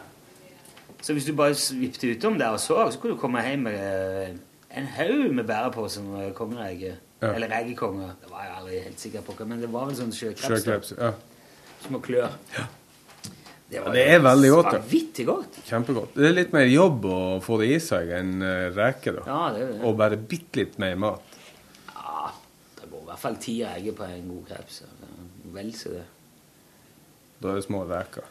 Så 1.03 1.13
hvis 1.13 1.25
du 1.25 1.35
bare 1.37 1.55
vippte 1.81 2.17
utom 2.17 2.39
der 2.39 2.49
og 2.49 2.61
så, 2.61 2.91
så 2.91 2.99
kunne 2.99 3.13
du 3.13 3.19
komme 3.21 3.43
hjem 3.49 3.59
med 3.59 4.29
eh, 4.29 4.37
en 4.79 4.87
haug 4.87 5.35
med 5.35 5.45
bæreposer 5.45 6.03
med 6.03 6.33
kongereger. 6.35 6.95
Ja. 7.23 7.35
Eller 7.35 7.49
regekonger. 7.49 8.07
Det 8.23 8.31
var 8.31 8.43
jeg 8.43 8.55
aldri 8.61 8.79
helt 8.79 9.01
sikker 9.01 9.21
på, 9.21 9.45
men 9.45 9.61
det 9.61 9.73
var 9.73 9.87
vel 9.87 9.97
sånn 9.97 10.13
sjøkreps. 10.13 10.65
Sjøkreps. 10.65 10.95
Ja. 10.99 11.13
Små 11.85 12.01
klør. 12.01 12.33
Det, 13.69 13.77
Ja, 13.81 13.91
det 13.93 14.03
er 14.13 14.21
veldig 14.23 14.51
godt. 14.53 14.73
Vanvittig 14.77 15.27
godt. 15.27 15.61
Kjempegodt. 15.67 16.15
Det 16.15 16.27
er 16.29 16.35
litt 16.37 16.53
mer 16.55 16.67
jobb 16.69 17.07
å 17.09 17.21
få 17.45 17.59
det 17.63 17.71
i 17.75 17.79
seg 17.83 18.11
enn 18.19 18.35
eh, 18.45 18.67
reker, 18.77 19.21
da. 19.21 19.25
Ja, 19.31 19.43
det 19.55 19.63
er 19.65 19.71
det. 19.73 19.79
Og 19.89 19.97
bare 19.99 20.19
bitte 20.21 20.61
litt 20.61 20.77
mer 20.83 20.99
mat. 21.01 21.39
Ja, 21.95 22.29
det 22.81 22.91
går 22.91 23.01
i 23.01 23.09
hvert 23.09 23.23
fall 23.25 23.39
ti 23.43 23.57
reger 23.65 23.97
på 23.97 24.09
en 24.09 24.29
god 24.29 24.51
kreps. 24.53 24.83
Vel 25.55 25.73
så 25.77 25.95
det. 25.95 26.05
Da 27.45 27.51
er 27.51 27.59
det 27.59 27.65
små 27.67 27.83
reker. 27.89 28.25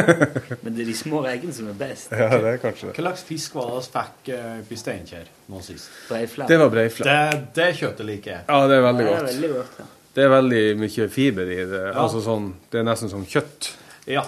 Men 0.62 0.76
det 0.76 0.84
er 0.84 0.88
de 0.88 0.94
små 0.96 1.18
rekene 1.24 1.52
som 1.52 1.66
er 1.68 1.74
best. 1.76 2.12
Ja, 2.14 2.30
det 2.40 2.54
er 2.54 2.62
kanskje 2.62 2.88
det. 2.88 2.94
Hva 2.96 3.02
slags 3.10 3.26
fisk 3.28 3.58
var 3.58 3.72
det 3.74 3.82
vi 3.82 3.90
fikk 3.98 4.30
eh, 4.36 4.46
oppe 4.62 4.76
i 4.76 4.78
Steinkjer 4.80 5.26
nå 5.52 5.60
sist? 5.66 5.90
Breiflat. 6.08 6.48
Det 6.52 6.60
var 6.62 6.72
breiflat. 6.72 7.10
Det, 7.10 7.42
det 7.58 7.66
kjøttet 7.80 8.08
liker 8.08 8.32
jeg. 8.32 8.46
Ja, 8.48 8.62
det 8.70 8.78
er 8.78 8.86
veldig 8.86 9.06
godt. 9.10 9.18
Det 9.18 9.26
er 9.26 9.34
veldig 9.34 9.52
godt, 9.56 9.76
ja. 9.82 9.88
Det 10.16 10.24
er 10.24 10.32
veldig 10.32 10.62
mye 10.80 11.08
fiber 11.12 11.50
i 11.52 11.58
det. 11.68 11.82
Ja. 11.82 11.92
Altså 12.06 12.22
sånn, 12.24 12.48
det 12.72 12.80
er 12.80 12.86
nesten 12.88 13.12
som 13.12 13.26
kjøtt. 13.28 13.68
Ja. 14.08 14.22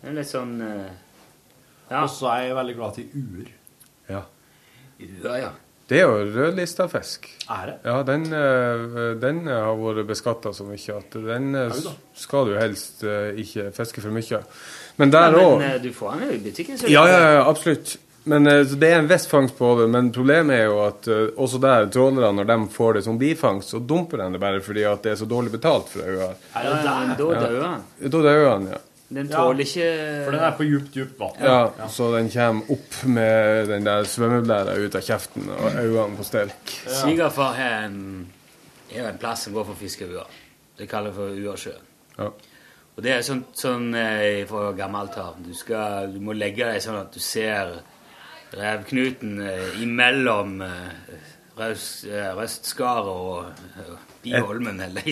Det 0.00 0.10
er 0.10 0.16
litt 0.16 0.30
sånn 0.30 0.60
eh, 0.64 0.90
Ja. 1.90 2.04
Og 2.04 2.10
så 2.14 2.28
er 2.30 2.44
jeg 2.48 2.54
veldig 2.60 2.76
glad 2.78 2.94
til 2.94 3.10
uer. 3.14 3.48
Ja. 4.08 4.22
Ja, 5.00 5.34
ja. 5.40 5.50
Det 5.90 5.98
er 5.98 6.04
jo 6.06 6.26
rødlista 6.36 6.84
fisk. 6.86 7.26
Er 7.50 7.64
det? 7.66 7.72
Ja, 7.82 7.96
den, 8.06 8.28
eh, 8.30 8.98
den 9.18 9.40
har 9.50 9.74
vært 9.80 10.06
beskatta 10.06 10.52
så 10.54 10.62
mye 10.68 10.98
at 11.00 11.16
den 11.16 11.48
eh, 11.58 11.72
Au 11.72 11.80
da. 11.88 11.94
skal 12.14 12.46
du 12.46 12.52
helst 12.60 13.02
eh, 13.02 13.32
ikke 13.42 13.72
fiske 13.74 14.04
for 14.04 14.14
mye. 14.14 14.38
Men 15.02 15.10
der 15.10 15.34
òg 15.34 15.56
men 15.58 15.66
eh, 15.72 15.80
du 15.82 15.90
får 15.96 16.12
den 16.14 16.28
jo 16.28 16.36
i 16.36 16.44
butikken. 16.44 16.78
så 16.78 16.92
Ja, 16.92 17.02
ja, 17.10 17.18
ja, 17.40 17.42
absolutt. 17.50 17.96
Men 18.30 18.46
eh, 18.46 18.62
så 18.68 18.76
Det 18.78 18.90
er 18.92 18.98
en 19.00 19.08
viss 19.10 19.26
fangst 19.26 19.56
på 19.58 19.72
det, 19.80 19.88
men 19.90 20.12
problemet 20.14 20.60
er 20.60 20.68
jo 20.68 20.78
at 20.84 21.08
eh, 21.10 21.32
også 21.34 21.58
der 21.64 21.88
trålerne, 21.90 22.36
når 22.38 22.50
de 22.52 22.58
får 22.76 22.94
det 23.00 23.04
som 23.08 23.18
bifangst, 23.18 23.74
så 23.74 23.80
dumper 23.82 24.22
de 24.22 24.30
det 24.36 24.40
bare 24.46 24.60
fordi 24.62 24.84
at 24.86 25.02
det 25.02 25.16
er 25.16 25.18
så 25.24 25.26
dårlig 25.26 25.50
betalt 25.56 25.90
for 25.90 26.06
øya. 26.06 26.30
Ja? 26.54 26.76
Da 27.16 27.16
dør 27.18 27.58
den. 27.64 27.82
Da 28.06 28.22
dauer 28.28 28.50
han, 28.52 28.70
ja. 28.76 28.78
Den 29.10 29.26
Ja, 29.26 29.40
tåler 29.40 29.64
ikke 29.64 29.86
For 30.24 30.30
den 30.36 30.44
er 30.46 30.52
på 30.56 30.64
djupt, 30.68 30.92
djupt 30.94 31.16
vann. 31.18 31.40
ja. 31.42 31.88
Så 31.90 32.12
den 32.14 32.28
kommer 32.30 32.70
opp 32.70 32.98
med 33.10 33.66
den 33.68 33.84
der 33.88 34.04
svømmeblæra 34.06 34.76
ut 34.78 34.94
av 34.94 35.02
kjeften 35.02 35.48
og 35.50 35.72
øynene 35.74 36.16
på 36.16 36.24
stelk. 36.28 36.74
Svigerfar 36.86 37.56
har 37.58 37.88
en, 37.88 37.98
er 38.94 39.08
en 39.10 39.18
plass 39.18 39.42
som 39.48 39.52
går 39.56 39.66
for 39.72 39.74
fiskeuer. 39.80 40.26
Det 40.78 40.86
kaller 40.88 41.10
vi 41.10 41.16
for 41.16 41.50
Uasjøen. 41.50 41.82
Ja. 42.18 42.30
Og 42.96 43.02
det 43.02 43.12
er 43.16 43.22
sånn, 43.26 43.42
sånn 43.56 43.90
eh, 43.98 44.44
fra 44.46 44.70
gammelt 44.78 45.18
av. 45.18 45.36
Du, 45.42 45.50
skal, 45.58 46.12
du 46.14 46.20
må 46.20 46.32
legge 46.36 46.66
deg 46.70 46.82
sånn 46.84 47.00
at 47.00 47.10
du 47.14 47.18
ser 47.22 47.74
revknuten 48.54 49.40
eh, 49.42 49.82
imellom 49.82 50.60
eh, 50.62 51.18
Røstskaret 51.60 53.10
og 53.10 53.44
Biholmen. 54.22 54.80
Eller, 54.80 55.02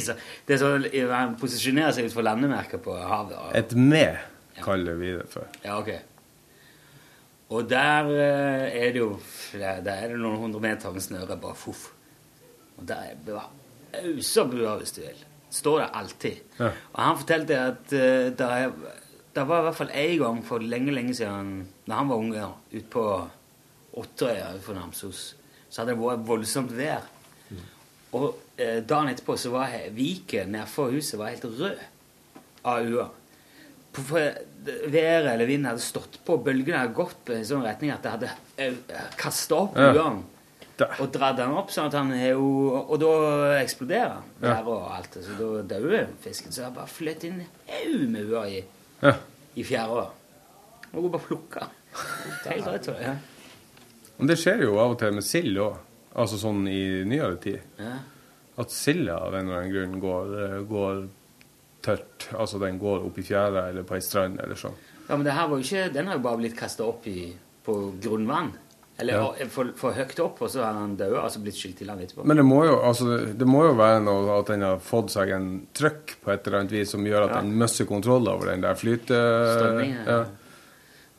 det 0.46 0.54
er 0.56 0.60
sånn, 0.60 0.84
Han 1.12 1.36
posisjonerer 1.40 1.92
seg 1.96 2.08
ut 2.08 2.12
fra 2.16 2.22
landemerket 2.28 2.82
på 2.84 2.96
havet. 2.98 3.36
og- 3.38 3.56
Et 3.56 3.74
med 3.76 4.18
kaller 4.62 4.94
vi 4.98 5.12
det 5.16 5.28
for. 5.30 5.46
Ja, 5.64 5.78
ok. 5.78 5.90
Og 7.50 7.68
der 7.70 8.10
eh, 8.12 8.76
er 8.84 8.92
det 8.92 9.00
jo 9.00 9.14
der 9.54 9.88
er 9.94 10.08
det 10.12 10.18
noen 10.20 10.36
hundre 10.36 10.60
meter 10.60 10.92
med 10.92 11.00
snøre, 11.00 11.38
bare 11.40 11.54
fuff. 11.56 11.86
Og 12.76 12.86
der 12.88 12.94
er 13.12 13.14
bare 13.24 13.46
auser 14.04 14.44
bua, 14.50 14.76
hvis 14.78 14.92
du 14.92 15.00
vil. 15.00 15.24
Står 15.50 15.78
der 15.80 15.94
alltid. 15.96 16.42
Ja. 16.58 16.68
Og 16.92 16.98
han 17.02 17.16
fortalte 17.22 17.56
at 17.56 17.92
uh, 17.96 18.36
der, 18.36 18.50
er, 18.66 18.72
der 19.34 19.46
var 19.48 19.62
i 19.62 19.62
hvert 19.62 19.78
fall 19.78 19.94
én 19.96 20.18
gang 20.20 20.42
for 20.44 20.58
lenge, 20.60 20.92
lenge 20.92 21.14
siden, 21.16 21.54
da 21.88 21.94
han 22.02 22.10
var 22.10 22.20
unge, 22.20 22.44
ute 22.74 22.84
på 22.92 23.04
Otterøya 23.98 24.50
utenfor 24.52 24.76
Namsos, 24.76 25.22
så 25.70 25.80
hadde 25.80 25.94
det 25.94 26.02
vært 26.02 26.26
voldsomt 26.28 26.74
vær. 26.76 27.08
Og 28.16 28.34
eh, 28.56 28.80
dagen 28.88 29.08
etterpå 29.12 29.36
så 29.38 29.50
var 29.52 29.74
viken 29.94 30.52
nedfor 30.54 30.90
huset 30.94 31.18
var 31.20 31.28
helt 31.34 31.44
rød 31.44 31.78
av 32.64 32.86
ua. 32.88 33.08
På- 33.92 34.04
Været 34.68 35.26
eller 35.32 35.46
vinden 35.46 35.68
hadde 35.70 35.80
stått 35.80 36.18
på, 36.26 36.36
bølgene 36.44 36.76
hadde 36.82 36.94
gått 36.96 37.30
i 37.32 37.38
sånn 37.46 37.62
retning 37.64 37.92
at 37.94 38.02
det 38.02 38.10
hadde 38.10 38.30
kasta 39.16 39.54
opp 39.62 39.76
Ja. 39.78 39.92
uaen. 39.94 40.18
Og 41.00 41.08
dratt 41.12 41.36
den 41.36 41.50
opp, 41.58 41.70
sånn 41.74 41.86
at 41.88 41.94
han 41.94 42.12
er 42.12 42.30
jo 42.36 42.84
Og 42.88 42.98
da 43.00 43.08
eksploderer 43.62 44.12
han. 44.12 44.22
Ja. 44.42 44.48
Der 44.54 44.68
og 44.68 44.90
alt. 44.94 45.16
Så 45.24 45.34
da 45.38 45.62
dauer 45.74 46.06
fisken. 46.22 46.52
Så 46.52 46.62
jeg 46.62 46.74
bare 46.74 46.86
fløt 46.86 47.24
inn 47.24 47.40
en 47.40 47.46
haug 47.66 48.08
med 48.10 48.30
uer 48.30 48.46
i, 48.46 48.64
Ja. 49.02 49.14
i 49.56 49.62
fjæra. 49.64 50.08
Og 50.94 51.10
bare 51.12 51.20
plukka. 51.22 51.66
Det 52.44 52.52
helt 52.52 52.66
rett. 52.66 52.86
Ja. 53.02 53.14
Men 54.18 54.26
det 54.26 54.36
skjer 54.38 54.62
jo 54.62 54.78
av 54.78 54.90
og 54.92 54.98
til 54.98 55.12
med 55.12 55.24
sild 55.24 55.56
òg. 55.58 55.76
Altså 56.18 56.38
sånn 56.40 56.64
i 56.70 57.04
nyere 57.06 57.36
tid. 57.42 57.60
Ja. 57.78 57.96
At 58.58 58.72
silda 58.74 59.20
av 59.22 59.34
en 59.38 59.46
eller 59.46 59.60
annen 59.62 59.72
grunn 59.74 60.00
går, 60.02 60.32
eh, 60.44 60.60
går 60.66 61.02
tørt. 61.86 62.28
Altså 62.34 62.58
den 62.58 62.78
går 62.82 63.04
opp 63.06 63.18
i 63.18 63.22
fjæra 63.22 63.68
eller 63.70 63.84
på 63.86 63.94
ei 63.94 64.00
strand 64.02 64.40
eller 64.42 64.58
sånn. 64.58 64.74
ja, 65.08 65.16
men 65.16 65.24
det 65.24 65.32
her 65.32 65.46
var 65.48 65.56
jo 65.60 65.64
ikke 65.64 65.92
Den 65.94 66.06
har 66.10 66.18
jo 66.18 66.24
bare 66.24 66.36
blitt 66.42 66.56
kasta 66.58 66.84
opp 66.84 67.06
i, 67.06 67.30
på 67.64 67.76
grunnvann. 68.02 68.50
Eller 68.98 69.14
Ja. 69.14 69.46
for, 69.48 69.68
for 69.78 69.92
høyt 69.94 70.18
opp, 70.18 70.40
og 70.42 70.50
så 70.50 70.64
har 70.64 70.72
han 70.74 70.96
død, 70.98 71.12
altså 71.22 71.38
blitt 71.40 71.54
skylt 71.54 71.82
i 71.82 71.86
land 71.86 72.00
etterpå. 72.02 72.24
Men 72.26 72.36
det 72.40 72.44
må, 72.44 72.64
jo, 72.66 72.80
altså, 72.82 73.20
det 73.38 73.46
må 73.46 73.60
jo 73.68 73.76
være 73.78 74.00
noe 74.02 74.40
at 74.40 74.46
den 74.50 74.64
har 74.66 74.80
fått 74.82 75.12
seg 75.14 75.30
en 75.36 75.46
trøkk 75.72 76.16
på 76.24 76.32
et 76.34 76.46
eller 76.48 76.58
annet 76.64 76.72
vis 76.74 76.90
som 76.96 77.04
gjør 77.06 77.28
at 77.28 77.36
Ja. 77.36 77.40
den 77.42 77.54
mister 77.60 77.86
kontroll 77.86 78.26
over 78.28 78.50
den 78.50 78.60
der 78.66 78.74
flyte... 78.74 79.14
Strømningen, 79.54 80.02
Ja. 80.06 80.24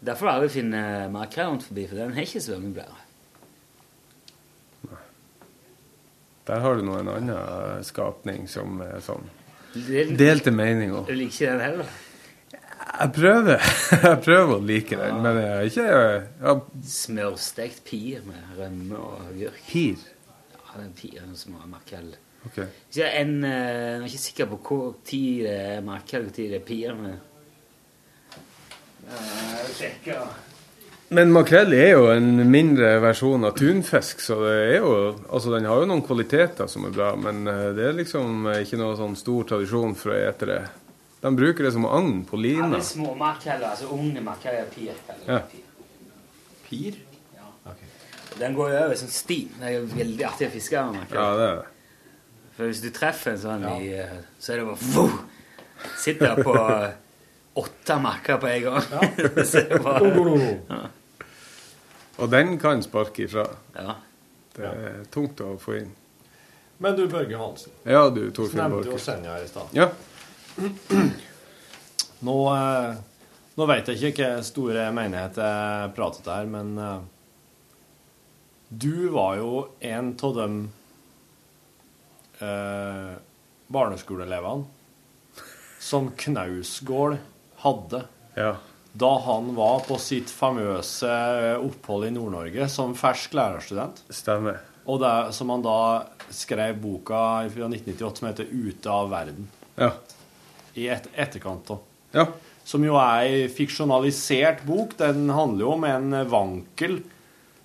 Derfor 0.03 0.27
har 0.31 0.41
vi 0.41 0.47
funnet 0.49 1.09
makrell 1.11 1.47
rundt 1.53 1.63
forbi, 1.63 1.87
for 1.87 1.95
den 1.95 2.11
har 2.13 2.21
ikke 2.27 2.39
svømmeblære. 2.43 2.99
Der 6.49 6.63
har 6.63 6.75
du 6.75 6.81
nå 6.81 6.95
en 6.97 7.09
annen 7.13 7.83
skapning 7.85 8.47
som 8.49 8.79
er 8.81 8.97
sånn 9.05 9.27
Delte 10.17 10.49
meninger. 10.49 11.03
Du 11.05 11.13
liker 11.13 11.35
ikke 11.35 11.49
den 11.51 11.59
heller? 11.61 11.97
Jeg 12.89 13.11
prøver 13.13 13.67
Jeg 14.07 14.21
prøver 14.25 14.53
å 14.55 14.63
like 14.65 14.97
den, 14.97 15.19
men 15.21 15.37
jeg 15.37 15.51
er 15.51 15.67
ikke 15.69 15.99
ja, 16.41 16.55
Smørstekt 16.95 17.83
pir 17.85 18.25
med 18.25 18.57
rømme 18.57 18.97
og 18.97 19.27
agurk. 19.27 19.61
Pir? 19.69 20.01
Ja, 20.55 20.81
den 20.81 20.91
piren 20.97 21.37
som 21.37 21.59
har 21.59 21.69
makrell. 21.69 22.09
Ok. 22.47 22.59
Ikke 22.63 23.13
en, 23.19 23.35
eh, 23.45 23.53
jeg 23.53 24.01
er 24.01 24.09
ikke 24.09 24.25
sikker 24.25 24.49
på 24.49 24.61
hvor 24.65 24.91
tid 25.05 25.45
det 25.45 25.55
er 25.75 25.85
makrell, 25.85 26.25
hvor 26.25 26.37
tid 26.39 26.53
det 26.55 26.63
er 26.63 26.65
pir. 26.65 26.97
Men... 26.97 27.19
Jeg 29.05 29.75
sjekker. 29.77 30.48
Men 31.09 31.31
makrell 31.33 31.71
er 31.73 31.95
jo 31.95 32.03
en 32.13 32.35
mindre 32.51 32.91
versjon 33.01 33.47
av 33.47 33.55
tunfisk, 33.57 34.19
så 34.21 34.35
det 34.43 34.51
er 34.67 34.75
jo 34.77 34.91
Altså, 35.33 35.49
den 35.55 35.65
har 35.65 35.79
jo 35.81 35.87
noen 35.89 36.03
kvaliteter 36.05 36.69
som 36.69 36.85
er 36.85 36.93
bra, 36.93 37.15
men 37.17 37.47
eh, 37.49 37.71
det 37.77 37.87
er 37.89 37.97
liksom 37.97 38.45
ikke 38.59 38.77
noe 38.77 38.97
sånn 38.99 39.15
stor 39.17 39.47
tradisjon 39.49 39.95
for 39.97 40.13
å 40.13 40.19
ete 40.29 40.49
det. 40.51 40.59
De 41.23 41.31
bruker 41.35 41.65
det 41.65 41.71
som 41.75 41.87
agn 41.89 42.21
på 42.29 42.37
Ja, 42.37 42.43
lina. 42.45 42.69
det 42.75 42.83
er 42.83 42.87
små 42.91 43.15
makreller, 43.17 43.71
altså 43.73 43.89
unge 43.95 44.21
makreller, 44.23 44.69
pir. 44.71 44.93
Ja. 45.27 45.39
Pir? 46.69 46.99
Ja. 47.35 47.73
Den 48.39 48.53
går 48.55 48.69
jo 48.75 48.77
over 48.85 48.95
som 49.01 49.09
sti. 49.11 49.39
Det 49.57 49.65
er 49.67 49.75
jo 49.79 49.89
veldig 49.97 50.25
artig 50.29 50.47
å 50.47 50.53
fiske 50.53 50.85
med 50.85 51.01
makrell. 51.01 51.19
Ja, 51.19 51.33
det 51.41 51.49
er 51.49 51.59
det. 51.63 51.75
For 52.59 52.69
hvis 52.69 52.83
du 52.85 52.89
treffer 52.95 53.33
en 53.33 53.41
sånn 53.41 53.65
i 53.79 53.89
eh, 53.95 54.15
Så 54.39 54.51
er 54.53 54.61
det 54.61 54.65
bare 54.67 54.79
fu, 54.83 55.09
Sitter 55.99 56.41
på 56.43 56.53
eh, 56.59 56.89
åtte 57.59 57.99
makker 58.03 58.39
på 58.45 58.49
en 58.53 58.63
gang. 58.69 58.87
Så 59.49 59.61
er 59.63 59.69
det 59.73 59.81
bare, 59.83 60.53
ja. 60.69 60.79
Og 62.19 62.29
den 62.31 62.57
kan 62.59 62.83
sparke 62.83 63.23
ifra. 63.25 63.45
Ja. 63.75 63.95
Det 64.55 64.67
er 64.67 65.03
tungt 65.13 65.39
å 65.43 65.53
få 65.61 65.77
inn. 65.79 65.91
Men 66.79 66.95
du, 66.95 67.05
Børge 67.11 67.37
Hansen. 67.39 67.71
Ja, 67.83 68.09
du, 68.09 68.29
Torfinn 68.35 68.59
Nevnte 68.61 68.93
jo 68.93 68.99
Senja 69.01 69.35
i 69.39 69.47
stad. 69.47 69.71
Ja. 69.75 69.89
Nå, 72.27 72.35
eh, 72.51 72.97
nå 73.55 73.65
vet 73.67 73.87
jeg 73.87 73.95
ikke 73.95 74.09
hvilke 74.09 74.43
store 74.47 74.89
menigheter 74.95 75.43
jeg 75.43 75.93
pratet 75.95 76.27
her, 76.27 76.47
men 76.51 76.73
eh, 76.83 76.99
du 78.69 79.09
var 79.15 79.37
jo 79.39 79.51
en 79.79 80.11
av 80.27 80.35
de 80.35 80.47
eh, 82.43 83.13
barneskoleelevene 83.71 84.67
som 85.79 86.11
Knausgård 86.19 87.17
hadde 87.63 88.03
Ja. 88.35 88.57
Da 88.91 89.11
han 89.19 89.53
var 89.55 89.83
på 89.85 89.97
sitt 90.01 90.31
famøse 90.33 91.11
opphold 91.61 92.07
i 92.07 92.13
Nord-Norge 92.15 92.65
som 92.71 92.95
fersk 92.97 93.35
lærerstudent. 93.37 94.01
Stemmer. 94.09 94.63
Og 94.89 95.01
det, 95.03 95.13
som 95.37 95.51
han 95.53 95.63
da 95.65 95.79
skrev 96.33 96.79
boka 96.81 97.21
fra 97.53 97.69
1998 97.69 98.19
som 98.19 98.29
heter 98.29 98.49
'Ute 98.49 98.89
av 98.89 99.11
verden'. 99.11 99.49
Ja. 99.75 99.91
I 100.73 100.87
et, 100.87 101.07
etterkant 101.13 101.69
av. 101.69 101.83
Ja. 102.11 102.25
Som 102.63 102.83
jo 102.83 102.97
er 102.97 103.21
ei 103.25 103.47
fiksjonalisert 103.47 104.65
bok. 104.65 104.97
Den 104.97 105.29
handler 105.29 105.65
jo 105.65 105.71
om 105.73 105.83
en 105.83 106.29
vankel 106.29 107.01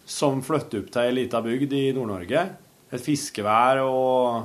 som 0.05 0.42
flytter 0.44 0.84
opp 0.84 0.92
til 0.92 1.02
ei 1.02 1.16
lita 1.16 1.40
bygd 1.40 1.72
i 1.72 1.92
Nord-Norge. 1.96 2.44
Et 2.92 3.01
fiskevær 3.01 3.80
og 3.84 4.44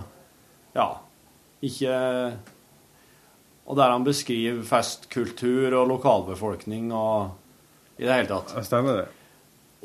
ja, 0.75 0.87
ikke 1.61 1.95
Og 3.69 3.77
der 3.77 3.91
han 3.93 4.03
beskriver 4.07 4.63
festkultur 4.65 5.75
og 5.77 5.91
lokalbefolkning 5.91 6.89
og 6.95 7.35
i 7.99 8.07
det 8.07 8.15
hele 8.15 8.29
tatt. 8.31 8.55
Ja, 8.57 8.63
stemmer 8.65 9.01
det. 9.03 9.07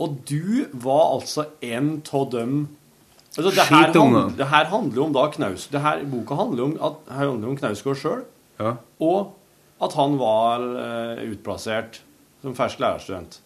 Og 0.01 0.17
du 0.27 0.65
var 0.83 1.13
altså 1.19 1.45
en 1.63 1.91
av 2.15 2.25
dem 2.33 2.55
altså, 3.37 3.51
det, 3.51 3.67
her 3.69 3.91
Skitungene. 3.91 4.33
det 4.39 4.49
her 4.51 4.65
handler 4.73 4.97
jo 4.99 5.05
om 5.05 5.13
da 5.15 5.27
Knaus 5.31 5.69
det 5.71 5.83
her, 5.85 6.01
Boka 6.11 6.35
handler 6.41 6.65
om, 6.65 6.75
at, 6.89 6.97
handler 7.15 7.53
om 7.53 7.59
Knausgård 7.61 8.01
sjøl, 8.01 8.25
Ja. 8.59 8.73
og 9.03 9.35
at 9.83 9.93
han 9.99 10.17
var 10.19 10.63
uh, 10.65 11.23
utplassert 11.29 12.01
som 12.43 12.55
fersk 12.57 12.81
lærerstudent. 12.83 13.41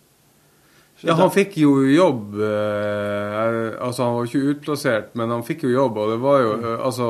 Så 0.98 1.06
Ja, 1.09 1.15
han 1.15 1.31
fikk 1.31 1.55
jo 1.60 1.77
jobb 1.86 2.35
eh, 2.43 3.77
Altså, 3.78 4.02
han 4.02 4.16
var 4.16 4.24
ikke 4.27 4.48
utplassert, 4.52 5.12
men 5.15 5.31
han 5.31 5.44
fikk 5.47 5.62
jo 5.69 5.70
jobb, 5.70 5.97
og 6.02 6.10
det 6.10 6.16
var 6.24 6.40
jo 6.43 6.48
eh, 6.59 6.81
Altså, 6.89 7.06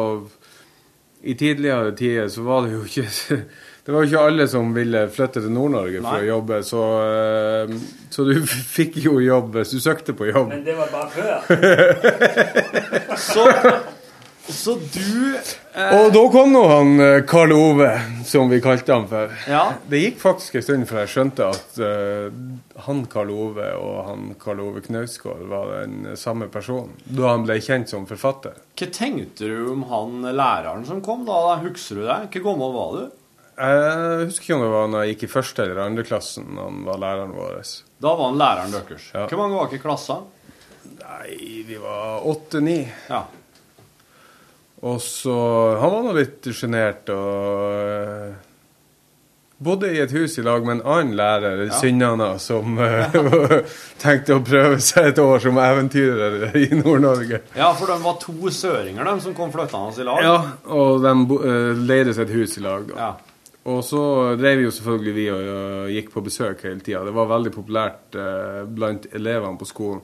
i 1.23 1.35
tidligere 1.35 1.97
tider 1.99 2.28
så 2.31 2.43
var 2.47 2.66
det 2.66 2.77
jo 2.77 2.85
ikke 2.86 3.09
Det 3.89 3.95
var 3.95 4.05
jo 4.05 4.09
ikke 4.11 4.23
alle 4.28 4.45
som 4.53 4.74
ville 4.77 5.01
flytte 5.09 5.40
til 5.40 5.53
Nord-Norge 5.55 6.03
for 6.05 6.20
å 6.20 6.27
jobbe, 6.27 6.59
så, 6.61 6.81
eh, 7.09 7.70
så 8.12 8.27
du 8.28 8.35
fikk 8.77 8.99
jo 9.01 9.15
jobb 9.24 9.55
hvis 9.57 9.73
du 9.73 9.78
søkte 9.81 10.12
på 10.12 10.28
jobb. 10.28 10.51
Men 10.53 10.61
det 10.66 10.74
var 10.77 10.90
bare 10.93 11.09
før. 11.15 11.39
Så, 13.31 13.47
så 14.49 14.75
du 14.75 15.37
eh, 15.37 15.91
Og 15.99 16.09
da 16.15 16.23
kom 16.33 16.53
nå 16.55 16.62
han 16.70 17.03
eh, 17.03 17.19
Karl 17.29 17.53
Ove, 17.53 17.91
som 18.27 18.49
vi 18.51 18.61
kalte 18.65 18.95
han 18.95 19.05
for. 19.11 19.35
Ja. 19.51 19.65
Det 19.89 20.01
gikk 20.01 20.23
faktisk 20.23 20.59
en 20.59 20.65
stund 20.66 20.89
før 20.89 21.03
jeg 21.03 21.12
skjønte 21.12 21.51
at 21.53 21.79
uh, 21.83 22.33
han 22.87 23.05
Karl 23.12 23.33
Ove 23.35 23.69
og 23.77 23.99
han 24.09 24.33
Karl 24.41 24.62
Ove 24.65 24.83
Knausgård 24.85 25.45
var 25.51 25.75
den 25.83 26.16
samme 26.20 26.49
personen. 26.53 26.97
Da 27.05 27.35
han 27.35 27.47
ble 27.47 27.59
kjent 27.65 27.93
som 27.93 28.09
forfatter. 28.09 28.57
Hva 28.79 28.91
tenkte 28.95 29.53
du 29.53 29.70
om 29.75 29.87
han 29.93 30.27
læreren 30.33 30.89
som 30.89 31.05
kom 31.05 31.27
da? 31.29 31.59
Husker 31.62 32.01
du 32.01 32.07
det? 32.09 32.20
Hvor 32.39 32.49
gammel 32.51 32.77
var 32.79 32.97
du? 32.97 33.07
Jeg 33.59 34.27
husker 34.29 34.45
ikke 34.45 34.55
om 34.55 34.62
det 34.62 34.70
var 34.70 34.91
når 34.91 35.01
jeg 35.03 35.15
gikk 35.15 35.23
i 35.27 35.33
første 35.33 35.65
eller 35.65 35.81
andre 35.83 36.05
klassen 36.07 36.61
han 36.61 36.85
var 36.87 37.01
læreren 37.03 37.35
vår. 37.35 37.57
Da 37.99 38.12
var 38.15 38.31
han 38.31 38.39
læreren 38.39 38.77
deres. 38.77 39.09
Ja. 39.15 39.25
Hvor 39.27 39.41
mange 39.43 39.59
var 39.59 39.66
ikke 39.66 39.81
i 39.81 39.83
klassen? 39.83 40.29
Nei, 40.99 41.65
vi 41.66 41.79
var 41.83 42.23
åtte-ni. 42.29 42.79
Ja. 43.11 43.25
Og 44.81 45.01
så 45.03 45.39
Han 45.81 45.91
var 45.91 46.05
nå 46.07 46.13
litt 46.19 46.47
sjenert 46.55 47.09
og 47.11 47.73
eh, 47.75 48.37
bodde 49.59 49.89
i 49.91 49.99
et 49.99 50.13
hus 50.15 50.37
i 50.39 50.45
lag 50.47 50.63
med 50.63 50.77
en 50.77 50.83
annen 50.87 51.17
lærer, 51.19 51.65
Ja. 51.67 51.79
Synnana, 51.81 52.29
som 52.39 52.79
eh, 52.79 53.17
tenkte 54.05 54.37
å 54.39 54.45
prøve 54.47 54.79
seg 54.83 55.11
et 55.11 55.23
år 55.23 55.43
som 55.43 55.59
eventyrer 55.59 56.55
i 56.61 56.69
Nord-Norge. 56.79 57.43
Ja, 57.59 57.73
for 57.75 57.91
de 57.91 57.99
var 58.05 58.21
to 58.23 58.53
søringer, 58.55 59.03
de 59.03 59.25
som 59.25 59.35
kom 59.35 59.51
flyttende 59.55 59.99
i 59.99 60.07
lag. 60.07 60.23
Ja, 60.23 60.37
og 60.71 61.03
de 61.03 61.41
eh, 61.41 61.83
leide 61.91 62.15
seg 62.15 62.29
et 62.29 62.37
hus 62.39 62.55
i 62.61 62.63
lag. 62.63 62.87
Da. 62.93 63.09
Ja. 63.09 63.51
Og 63.69 63.83
så 63.85 64.01
drev 64.39 64.63
jo 64.63 64.71
selvfølgelig 64.73 65.13
vi 65.19 65.27
og, 65.35 65.49
og 65.57 65.91
gikk 65.93 66.15
på 66.15 66.23
besøk 66.25 66.63
hele 66.65 66.79
tida. 66.81 67.03
Det 67.05 67.13
var 67.19 67.27
veldig 67.35 67.51
populært 67.53 68.17
blant 68.73 69.11
elevene 69.13 69.59
på 69.61 69.67
skolen 69.69 70.01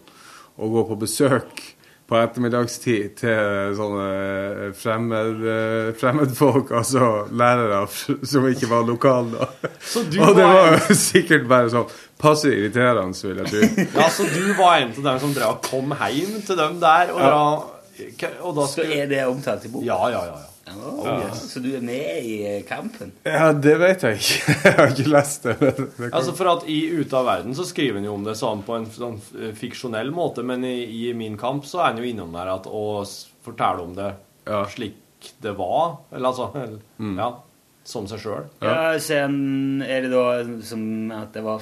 å 0.60 0.68
gå 0.70 0.82
på 0.90 0.98
besøk 1.00 1.62
på 2.04 2.16
ettermiddagstid 2.20 3.14
til 3.16 3.74
sånne 3.78 4.06
eh, 4.12 4.72
fremmed, 4.76 5.38
eh, 5.48 5.90
fremmedfolk, 5.96 6.72
altså 6.76 7.24
lærere 7.32 7.86
som 8.28 8.48
ikke 8.50 8.68
var 8.68 8.84
lokale. 8.88 9.38
da. 9.40 9.70
Så 9.80 10.02
du 10.12 10.18
og 10.20 10.34
det 10.36 10.44
var 10.44 10.74
jo 10.74 10.96
sikkert 11.00 11.46
bare 11.48 11.72
sånn 11.72 11.88
passe 12.20 12.52
irriterende, 12.52 13.16
vil 13.24 13.40
jeg 13.40 13.52
tro. 13.54 13.84
Ja, 14.02 14.08
så 14.12 14.28
du 14.28 14.42
var 14.58 14.82
en 14.82 14.92
av 14.92 15.02
dem 15.08 15.22
som 15.24 15.32
drev 15.36 15.54
og 15.56 15.62
kom 15.70 15.94
hjem 16.12 16.42
til 16.44 16.60
dem 16.60 16.80
der, 16.82 17.14
og, 17.16 17.20
Ja. 17.24 17.30
da, 18.20 18.34
og 18.42 18.58
da 18.58 18.66
Så 18.68 18.84
er 18.84 19.06
det 19.08 19.24
omtalt 19.30 19.64
i 19.64 19.72
boka? 19.72 19.86
Ja, 19.88 20.00
ja, 20.12 20.24
ja. 20.28 20.42
ja. 20.42 20.50
Oh, 20.72 21.04
yes. 21.04 21.42
Så 21.52 21.60
du 21.60 21.68
er 21.76 21.82
med 21.84 22.24
i 22.24 22.36
eh, 22.48 22.62
kampen? 22.64 23.12
Ja, 23.26 23.52
det 23.52 23.74
vet 23.82 24.04
jeg 24.06 24.20
ikke. 24.20 24.54
Jeg 24.64 24.74
har 24.78 24.92
ikke 24.94 25.12
lest 25.12 25.44
det. 25.44 25.54
det 25.60 26.08
Altså 26.08 26.32
for 26.36 26.50
at 26.54 26.64
I 26.72 26.78
Ute 26.96 27.18
av 27.20 27.28
verden 27.28 27.56
så 27.56 27.66
skriver 27.68 28.00
han 28.00 28.08
jo 28.08 28.14
om 28.16 28.24
det 28.24 28.36
sånn 28.40 28.62
på 28.64 28.78
en 28.78 28.88
sånn 28.92 29.18
eh, 29.36 29.52
fiksjonell 29.58 30.12
måte, 30.14 30.44
men 30.46 30.64
i, 30.64 30.76
i 31.04 31.12
Min 31.16 31.36
kamp 31.40 31.68
så 31.68 31.82
er 31.82 31.90
han 31.92 32.00
jo 32.00 32.08
innom 32.08 32.32
der 32.36 32.54
at 32.54 32.68
å 32.70 32.84
fortelle 33.44 33.84
om 33.84 33.92
det 33.98 34.14
slik 34.72 35.30
det 35.44 35.52
var. 35.56 35.98
Eller 36.12 36.32
altså 36.32 36.50
eller, 36.64 36.80
Mm. 36.98 37.18
Ja. 37.20 37.30
Som 37.84 38.06
seg 38.08 38.22
sjøl. 38.22 38.46
Ja, 38.64 38.94
så 39.02 39.18
Er 39.20 40.04
det 40.06 40.10
da 40.12 40.26
som 40.64 40.84
at 41.12 41.34
det 41.36 41.42
var 41.44 41.60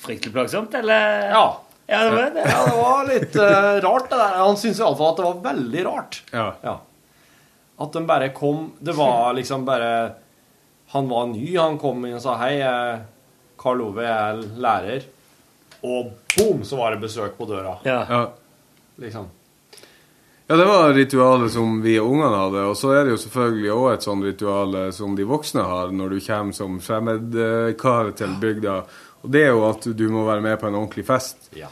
fryktelig 0.00 0.32
plagsomt, 0.32 0.72
eller? 0.78 1.28
Ja. 1.34 1.46
Ja, 1.88 2.02
det 2.04 2.10
var 2.14 2.30
det. 2.32 2.44
Ja, 2.48 2.62
det 2.68 2.76
var 2.76 3.06
litt 3.08 3.36
uh, 3.36 3.76
rart, 3.84 4.08
det 4.10 4.16
der. 4.20 4.34
Han 4.40 4.56
syntes 4.60 4.80
iallfall 4.80 5.12
at 5.12 5.20
det 5.20 5.26
var 5.26 5.38
veldig 5.46 5.84
rart. 5.86 6.18
Ja. 6.32 6.46
Ja. 6.64 6.74
At 7.78 7.94
de 7.94 8.02
bare 8.06 8.32
kom 8.34 8.72
Det 8.78 8.92
var 8.98 9.32
liksom 9.38 9.64
bare 9.64 10.12
Han 10.92 11.08
var 11.08 11.26
ny, 11.30 11.56
han 11.56 11.78
kom 11.78 12.04
inn 12.08 12.16
og 12.16 12.22
sa 12.24 12.34
hei, 12.40 12.58
Karl 13.58 13.82
Ove, 13.84 14.04
jeg 14.06 14.14
er 14.14 14.38
lærer. 14.62 15.02
Og 15.84 16.12
boom, 16.32 16.62
så 16.64 16.78
var 16.78 16.94
det 16.94 17.02
besøk 17.02 17.34
på 17.36 17.44
døra. 17.44 17.74
Ja. 17.84 18.22
Liksom. 18.96 19.26
Ja, 20.46 20.56
det 20.56 20.64
var 20.64 20.94
ritualet 20.96 21.52
som 21.52 21.82
vi 21.82 21.98
ungene 22.00 22.32
hadde. 22.32 22.62
Og 22.70 22.76
så 22.80 22.94
er 22.96 23.04
det 23.04 23.12
jo 23.12 23.20
selvfølgelig 23.20 23.74
òg 23.74 23.88
et 23.92 24.06
sånt 24.06 24.24
ritual 24.24 24.78
som 24.96 25.12
de 25.18 25.26
voksne 25.28 25.66
har 25.68 25.92
når 25.92 26.14
du 26.14 26.20
kommer 26.24 26.56
som 26.56 26.78
fremmedkar 26.80 28.14
til 28.16 28.38
bygda. 28.40 28.78
Og 29.26 29.34
det 29.34 29.44
er 29.44 29.52
jo 29.52 29.66
at 29.68 29.90
du 29.92 30.06
må 30.08 30.24
være 30.24 30.46
med 30.46 30.56
på 30.56 30.70
en 30.70 30.78
ordentlig 30.80 31.04
fest. 31.04 31.50
Ja. 31.58 31.68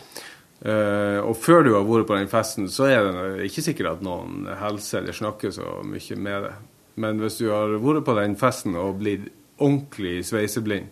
Eh, 0.64 1.18
og 1.20 1.36
før 1.36 1.64
du 1.66 1.72
har 1.74 1.84
vært 1.84 2.06
på 2.08 2.16
den 2.16 2.30
festen, 2.32 2.68
så 2.72 2.86
er 2.88 3.10
det 3.12 3.48
ikke 3.50 3.62
sikkert 3.66 3.90
at 3.98 4.04
noen 4.06 4.46
hilser 4.62 5.02
eller 5.02 5.12
snakker 5.16 5.52
så 5.52 5.80
mye 5.84 6.16
med 6.16 6.46
deg. 6.48 6.54
Men 6.96 7.18
hvis 7.20 7.36
du 7.42 7.50
har 7.52 7.74
vært 7.82 8.06
på 8.06 8.14
den 8.16 8.36
festen 8.40 8.76
og 8.80 8.98
blitt 9.02 9.26
ordentlig 9.60 10.22
sveiseblind, 10.24 10.88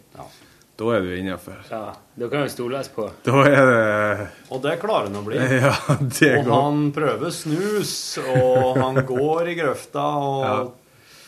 da 0.77 0.89
er 0.91 1.05
du 1.07 1.12
innafor. 1.15 1.61
Ja, 1.70 1.95
Da 2.19 2.28
kan 2.28 2.43
jo 2.45 2.51
stoles 2.51 2.89
på. 2.91 3.05
Da 3.24 3.41
er 3.47 3.66
det 3.70 4.27
Og 4.51 4.61
det 4.65 4.73
klarer 4.82 5.07
han 5.09 5.16
å 5.20 5.24
bli. 5.27 5.39
Ja, 5.65 5.73
det 6.03 6.31
og 6.41 6.45
går. 6.49 6.53
han 6.55 6.81
prøver 6.97 7.31
snus, 7.35 7.95
og 8.20 8.77
han 8.82 9.01
går 9.07 9.49
i 9.53 9.55
grøfta 9.61 10.05
og 10.19 10.45
Ja. 10.45 10.59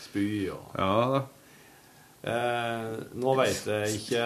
spyr 0.03 0.53
og 0.57 0.77
Ja 0.79 0.93
da. 1.15 1.23
Eh, 2.27 2.87
nå 3.23 3.37
vet 3.39 3.65
jeg 3.71 4.01
ikke 4.01 4.25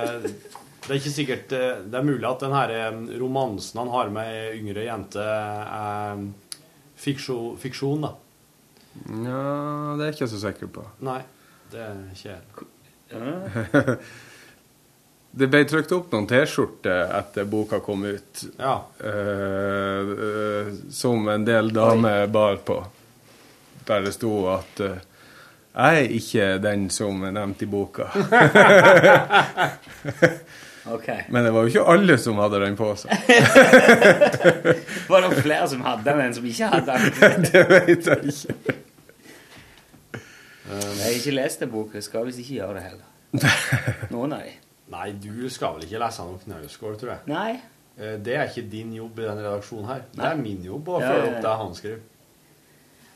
Det 0.81 0.94
er 0.94 0.98
ikke 0.98 1.12
sikkert 1.12 1.52
eh, 1.52 1.82
Det 1.86 1.98
er 1.98 2.07
mulig 2.07 2.27
at 2.27 2.40
den 2.44 2.55
her 2.57 2.73
eh, 2.74 3.01
romansen 3.20 3.82
han 3.82 3.93
har 3.93 4.11
med 4.15 4.31
ei 4.32 4.57
yngre 4.61 4.86
jente, 4.86 5.23
er 5.23 6.24
fiksjon, 7.01 7.55
fiksjon 7.61 8.07
da. 8.07 8.15
Ja, 9.07 9.44
det 9.97 10.02
er 10.02 10.09
jeg 10.09 10.16
ikke 10.19 10.32
så 10.32 10.40
sikker 10.43 10.73
på. 10.74 10.85
Nei, 11.07 11.20
det 11.73 11.85
er 11.85 12.02
ikke 12.15 12.35
jeg. 12.35 12.43
Det 15.31 15.47
ble 15.47 15.61
trykt 15.62 15.93
opp 15.94 16.09
noen 16.11 16.24
T-skjorter 16.27 17.12
etter 17.15 17.44
boka 17.47 17.78
kom 17.85 18.02
ut, 18.02 18.40
Ja. 18.59 18.81
uh, 18.98 20.11
eh, 20.27 20.73
som 20.90 21.28
en 21.31 21.44
del 21.47 21.70
damer 21.73 22.27
bar 22.27 22.57
på, 22.66 22.81
der 23.86 24.02
det 24.09 24.12
sto 24.16 24.32
at 24.51 24.82
uh, 24.82 24.97
jeg 25.70 26.01
er 26.01 26.16
ikke 26.19 26.48
den 26.59 26.89
som 26.90 27.23
er 27.23 27.36
nevnt 27.36 27.62
i 27.62 27.70
boka. 27.70 28.11
Ok. 30.91 31.09
Men 31.31 31.45
det 31.47 31.53
var 31.55 31.67
jo 31.67 31.71
ikke 31.73 31.85
alle 31.95 32.17
som 32.19 32.39
hadde 32.43 32.61
den 32.65 32.77
på 32.79 32.89
seg. 32.99 33.11
Var 35.11 35.19
det 35.27 35.31
flere 35.43 35.67
som 35.71 35.81
hadde 35.87 36.05
den 36.09 36.23
enn 36.25 36.35
som 36.37 36.47
ikke 36.51 36.71
hadde 36.73 36.97
den? 36.99 37.45
det 37.51 37.62
vet 37.71 38.09
jeg 38.11 38.21
ikke. 38.33 38.55
Jeg 40.71 41.03
har 41.03 41.12
ikke 41.17 41.35
lest 41.35 41.62
den 41.65 41.71
boka. 41.73 42.03
Skal 42.05 42.27
visst 42.29 42.41
ikke 42.43 42.57
gjøre 42.61 42.75
det 42.79 42.85
heller. 42.89 43.07
Noen 44.15 44.31
av 44.37 44.41
de. 44.47 44.53
Nei, 44.91 45.09
du 45.23 45.35
skal 45.55 45.77
vel 45.77 45.85
ikke 45.87 46.01
lese 46.03 46.25
noen 46.27 46.41
Knausgård, 46.43 46.97
tror 46.99 47.11
jeg. 47.15 47.23
Nei. 47.31 47.53
Eh, 47.97 48.17
Det 48.27 48.35
er 48.37 48.45
ikke 48.51 48.65
din 48.73 48.91
jobb 48.97 49.21
i 49.23 49.27
denne 49.29 49.45
redaksjonen 49.47 49.87
her. 49.91 50.01
Det 50.17 50.25
er 50.27 50.41
min 50.41 50.62
jobb 50.67 50.89
å 50.91 50.99
Ja, 51.03 51.07
følge 51.12 51.29
ja, 51.29 51.35
opp 51.37 51.43
det 51.47 51.53
han 51.62 51.73
skriver. 51.79 52.01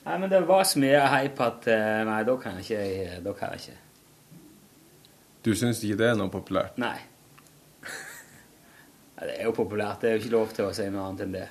Nei, 0.04 0.16
men 0.20 0.28
det 0.30 0.40
var 0.46 0.62
så 0.68 0.76
mye 0.82 1.00
hype 1.16 1.40
at 1.48 1.66
eh, 1.72 2.02
Nei, 2.06 2.20
da 2.28 2.34
kan 2.42 2.52
jeg 2.60 2.64
ikke. 2.68 3.18
Da 3.26 3.32
kan 3.40 3.48
jeg 3.56 3.64
ikke. 3.64 3.80
Du 5.44 5.50
syns 5.58 5.82
ikke 5.84 5.98
det 6.00 6.08
er 6.12 6.16
noe 6.16 6.30
populært? 6.32 6.78
Nei. 6.80 6.96
Nei, 9.14 9.26
Det 9.28 9.36
er 9.40 9.44
jo 9.44 9.52
populært. 9.56 10.00
Det 10.00 10.10
er 10.10 10.16
jo 10.16 10.22
ikke 10.22 10.34
lov 10.34 10.48
til 10.56 10.64
å 10.68 10.72
si 10.74 10.88
noe 10.90 11.04
annet 11.08 11.26
enn 11.26 11.36
det. 11.36 11.44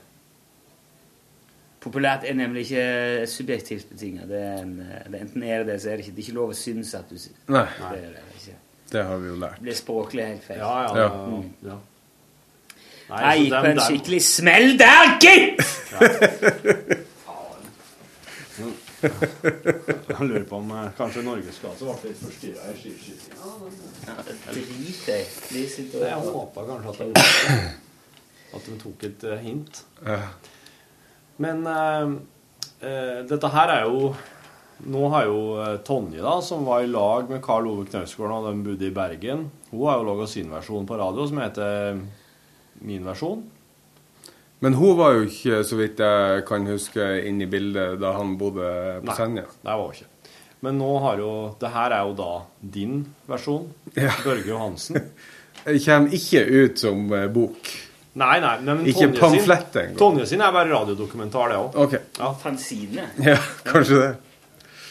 Populært 1.83 2.23
er 2.27 2.35
nemlig 2.39 2.63
ikke 2.67 3.27
subjektivt 3.27 3.89
betinga. 3.91 4.27
Det 4.27 4.41
en, 4.61 4.75
enten 5.19 5.43
er 5.43 5.63
det 5.63 5.73
det, 5.73 5.81
så 5.83 5.91
er 5.91 5.97
det 5.97 6.05
ikke. 6.05 6.15
Det 6.15 6.21
er 6.21 6.27
ikke 6.27 6.37
lov 6.39 6.53
å 6.53 6.59
synes 6.59 6.93
at 6.95 7.09
du 7.11 7.17
Nei. 7.51 7.65
Det 7.79 7.97
er 7.99 8.13
det 8.13 8.27
ikke. 8.39 8.59
Det 8.93 9.03
har 9.09 9.17
vi 9.17 9.27
jo 9.31 9.39
lært. 9.41 9.57
Det 9.57 9.67
blir 9.67 9.79
språklig 9.79 10.27
helt 10.27 10.45
feil. 10.47 10.61
Ja, 10.61 10.75
ja, 10.83 10.93
Ja. 10.95 11.07
ja. 11.07 11.25
Mm. 11.27 11.49
ja. 11.71 11.79
Jeg 13.13 13.43
gikk 13.43 13.53
på 13.53 13.69
en 13.69 13.79
skikkelig 13.83 14.21
smell 14.25 14.77
der, 14.79 15.17
gitt! 15.21 16.99
Han 20.17 20.27
lurer 20.27 20.43
på 20.43 20.55
om 20.55 20.71
eh, 20.71 20.89
kanskje 20.97 21.23
Norgesgata 21.25 21.87
ble 21.87 22.11
litt 22.11 22.19
forstyrra 22.21 22.69
i 22.71 22.75
skiskytinga. 22.79 24.17
Det 24.53 24.63
jeg 25.09 25.25
i. 25.25 25.87
De 25.91 26.03
Jeg 26.05 26.19
håpa 26.35 26.65
kanskje 26.67 26.93
at 26.93 26.99
de, 26.99 27.57
at 28.57 28.69
de 28.69 28.77
tok 28.83 29.07
et 29.09 29.25
eh, 29.27 29.41
hint. 29.43 29.81
Men 31.43 31.65
uh, 31.67 32.13
eh, 32.79 33.19
dette 33.27 33.51
her 33.55 33.73
er 33.73 33.89
jo 33.89 34.13
Nå 34.83 35.01
har 35.13 35.27
jo 35.29 35.41
Tonje, 35.87 36.19
da, 36.19 36.33
som 36.43 36.65
var 36.67 36.83
i 36.83 36.89
lag 36.91 37.29
med 37.31 37.39
Karl 37.45 37.69
Ove 37.69 37.85
Knausgård 37.87 38.33
da 38.33 38.51
de 38.51 38.65
bodde 38.65 38.87
i 38.89 38.91
Bergen, 38.91 39.45
hun 39.69 39.83
har 39.87 40.01
jo 40.01 40.07
laga 40.09 40.25
sin 40.27 40.49
versjon 40.51 40.87
på 40.89 40.97
radio 40.99 41.27
som 41.29 41.39
heter 41.39 42.01
Min 42.83 43.05
versjon. 43.07 43.45
Men 44.63 44.77
hun 44.79 44.95
var 44.95 45.17
jo 45.17 45.27
ikke, 45.27 45.61
så 45.67 45.75
vidt 45.75 45.99
jeg 45.99 46.43
kan 46.47 46.67
huske, 46.71 47.03
inne 47.27 47.43
i 47.43 47.51
bildet 47.51 47.97
da 47.99 48.13
han 48.15 48.37
bodde 48.39 48.67
på 49.03 49.09
Nei, 49.09 49.15
Senja. 49.17 49.43
det 49.59 49.71
var 49.75 49.81
hun 49.83 49.97
ikke. 49.97 50.09
Men 50.63 50.77
nå 50.79 50.91
har 51.03 51.19
jo 51.19 51.31
Det 51.59 51.71
her 51.73 51.91
er 51.91 52.05
jo 52.07 52.13
da 52.15 52.29
din 52.75 53.01
versjon. 53.27 53.65
Ja. 53.99 54.13
Børge 54.23 54.47
Johansen. 54.47 55.01
Det 55.63 55.79
kommer 55.85 56.11
ikke 56.15 56.41
ut 56.43 56.79
som 56.81 57.05
eh, 57.15 57.27
bok. 57.31 57.69
Nei, 58.19 58.33
nei, 58.43 58.53
men 58.67 58.81
Ikke 58.89 59.07
Tonje 59.07 59.19
pamflett 59.21 59.77
engang. 59.79 59.97
Tonje 59.97 60.25
sin 60.27 60.41
er 60.43 60.51
bare 60.51 60.69
radiodokumentar, 60.69 61.53
det 61.53 61.59
òg. 61.61 61.77
Ok. 61.85 61.93
Ja. 62.19 62.31
Fanzine. 62.41 63.05
Ja, 63.23 63.37
kanskje 63.69 63.99
det. 64.01 64.09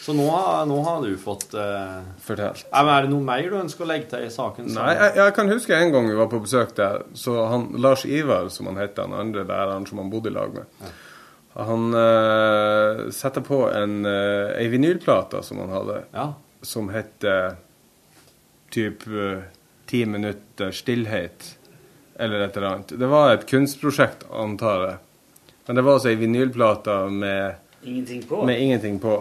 Så 0.03 0.11
nå, 0.13 0.25
har- 0.29 0.65
nå 0.67 0.81
har 0.83 1.01
du 1.05 1.13
fått 1.17 1.53
eh, 1.55 2.01
Fortell. 2.19 2.59
Er 2.75 2.89
er 2.91 3.05
det 3.05 3.11
noe 3.13 3.23
mer 3.23 3.45
du 3.47 3.55
ønsker 3.55 3.85
å 3.85 3.87
legge 3.87 4.09
til 4.11 4.25
i 4.27 4.31
saken? 4.33 4.67
Nei, 4.75 4.89
jeg, 4.97 5.13
jeg 5.15 5.33
kan 5.37 5.51
huske 5.53 5.77
en 5.77 5.93
gang 5.93 6.09
vi 6.09 6.17
var 6.17 6.27
på 6.31 6.41
besøk 6.43 6.73
der, 6.75 7.05
så 7.15 7.45
han 7.47 7.69
Lars 7.79 8.03
Ivar, 8.05 8.49
som 8.51 8.67
han 8.67 8.81
het, 8.81 8.99
han 8.99 9.15
andre 9.15 9.45
læreren 9.47 9.87
som 9.87 10.01
han 10.03 10.11
bodde 10.11 10.27
i 10.27 10.35
lag 10.35 10.51
med, 10.57 10.89
han 11.55 11.93
uh, 11.93 13.05
satte 13.13 13.43
på 13.45 13.61
en 13.71 13.99
uh, 14.05 14.51
ei 14.57 14.67
vinylplate 14.73 15.43
som 15.45 15.61
han 15.63 15.71
hadde, 15.71 15.99
som 16.65 16.89
het 16.89 17.23
uh, 17.29 17.53
typ 18.73 19.05
eh, 19.07 19.43
ti 19.85 19.99
minutter 20.09 20.71
stillhet, 20.73 21.57
eller 22.19 22.39
et 22.47 22.57
eller 22.57 22.67
annet. 22.67 22.93
Det 22.99 23.09
var 23.11 23.35
et 23.35 23.43
kunstprosjekt, 23.49 24.23
antar 24.33 24.85
jeg. 24.87 24.97
Men 25.67 25.77
det 25.77 25.83
var 25.85 25.99
altså 25.99 26.09
ei 26.09 26.17
vinylplate 26.17 26.95
med, 27.13 27.59
Ingenting 27.83 28.23
på? 28.27 28.41
med 28.47 28.61
ingenting 28.63 28.97
på. 29.03 29.19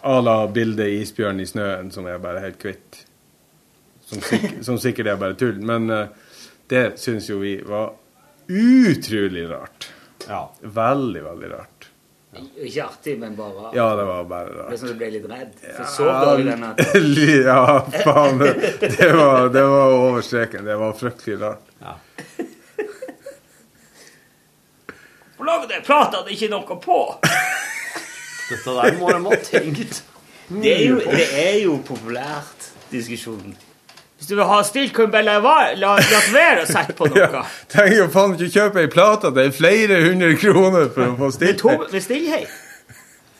A 0.00 0.20
la 0.20 0.46
bildet 0.46 0.86
'Isbjørn 0.86 1.40
i 1.40 1.46
snøen', 1.46 1.90
som 1.90 2.06
er 2.06 2.18
bare 2.20 2.42
helt 2.44 2.58
kvitt. 2.60 3.04
Som, 4.04 4.20
sikk, 4.20 4.50
som 4.66 4.78
sikkert 4.78 5.14
er 5.14 5.20
bare 5.20 5.36
tull. 5.40 5.60
Men 5.64 5.90
uh, 5.90 6.06
det 6.68 6.98
syns 7.00 7.30
jo 7.30 7.40
vi 7.40 7.56
var 7.64 7.94
utrolig 8.48 9.48
rart. 9.50 9.88
Ja. 10.28 10.46
Veldig, 10.60 11.24
veldig 11.24 11.50
rart. 11.52 11.88
Ikke 12.34 12.84
artig, 12.84 13.18
men 13.18 13.36
bare 13.38 13.70
Ja, 13.76 13.94
det 13.96 14.04
var 14.04 14.24
bare 14.24 14.54
rart. 14.56 14.70
Det 14.70 14.78
som 14.78 14.88
du 14.90 14.94
ble 14.98 15.10
litt 15.14 15.26
redd. 15.30 15.52
For 15.62 15.84
så 15.86 16.08
dårlig 16.24 16.46
den 16.50 16.64
ja, 17.46 17.84
faen. 18.04 18.42
Det, 18.42 19.12
var, 19.12 19.48
det 19.54 19.62
var 19.62 19.92
over 19.92 20.20
streken. 20.20 20.64
Det 20.64 20.76
var 20.76 20.92
fryktelig 20.98 21.40
rart. 21.40 21.70
Hvor 25.36 25.46
lager 25.46 25.68
dere 25.68 25.84
prater 25.86 26.26
det 26.26 26.34
ikke 26.36 26.50
noe 26.52 26.80
på? 26.82 26.98
Dette 28.50 28.74
der 28.76 28.98
må 28.98 29.12
de 29.12 29.20
ha 29.28 29.38
tenkt. 29.44 30.02
Det 30.48 30.72
er 30.74 30.82
jo, 30.90 30.98
det 31.00 31.28
er 31.40 31.54
jo 31.62 31.78
populært, 31.86 32.70
diskusjonen. 32.90 33.54
Hvis 34.18 34.28
du 34.30 34.34
vil 34.38 34.46
ha 34.48 34.58
stilt, 34.64 34.92
kan 34.96 35.08
du 35.08 35.12
bare 35.12 35.24
la 35.26 35.38
la 35.76 35.94
la 36.00 36.20
være 36.32 36.62
å 36.62 36.68
sette 36.68 36.94
på 36.96 37.08
noe. 37.10 37.24
Ja, 37.24 37.42
tenk 37.72 37.96
jo 37.96 38.06
faen 38.12 38.36
ikke 38.36 38.50
kjøpe 38.54 38.84
ei 38.84 38.90
plate. 38.92 39.32
Det 39.36 39.48
er 39.48 39.56
flere 39.56 39.98
hundre 40.06 40.30
kroner 40.40 40.86
for 40.94 41.10
å 41.10 41.16
få 41.18 41.30
tom, 41.60 41.82
med 41.92 42.04
stillhet. 42.04 42.60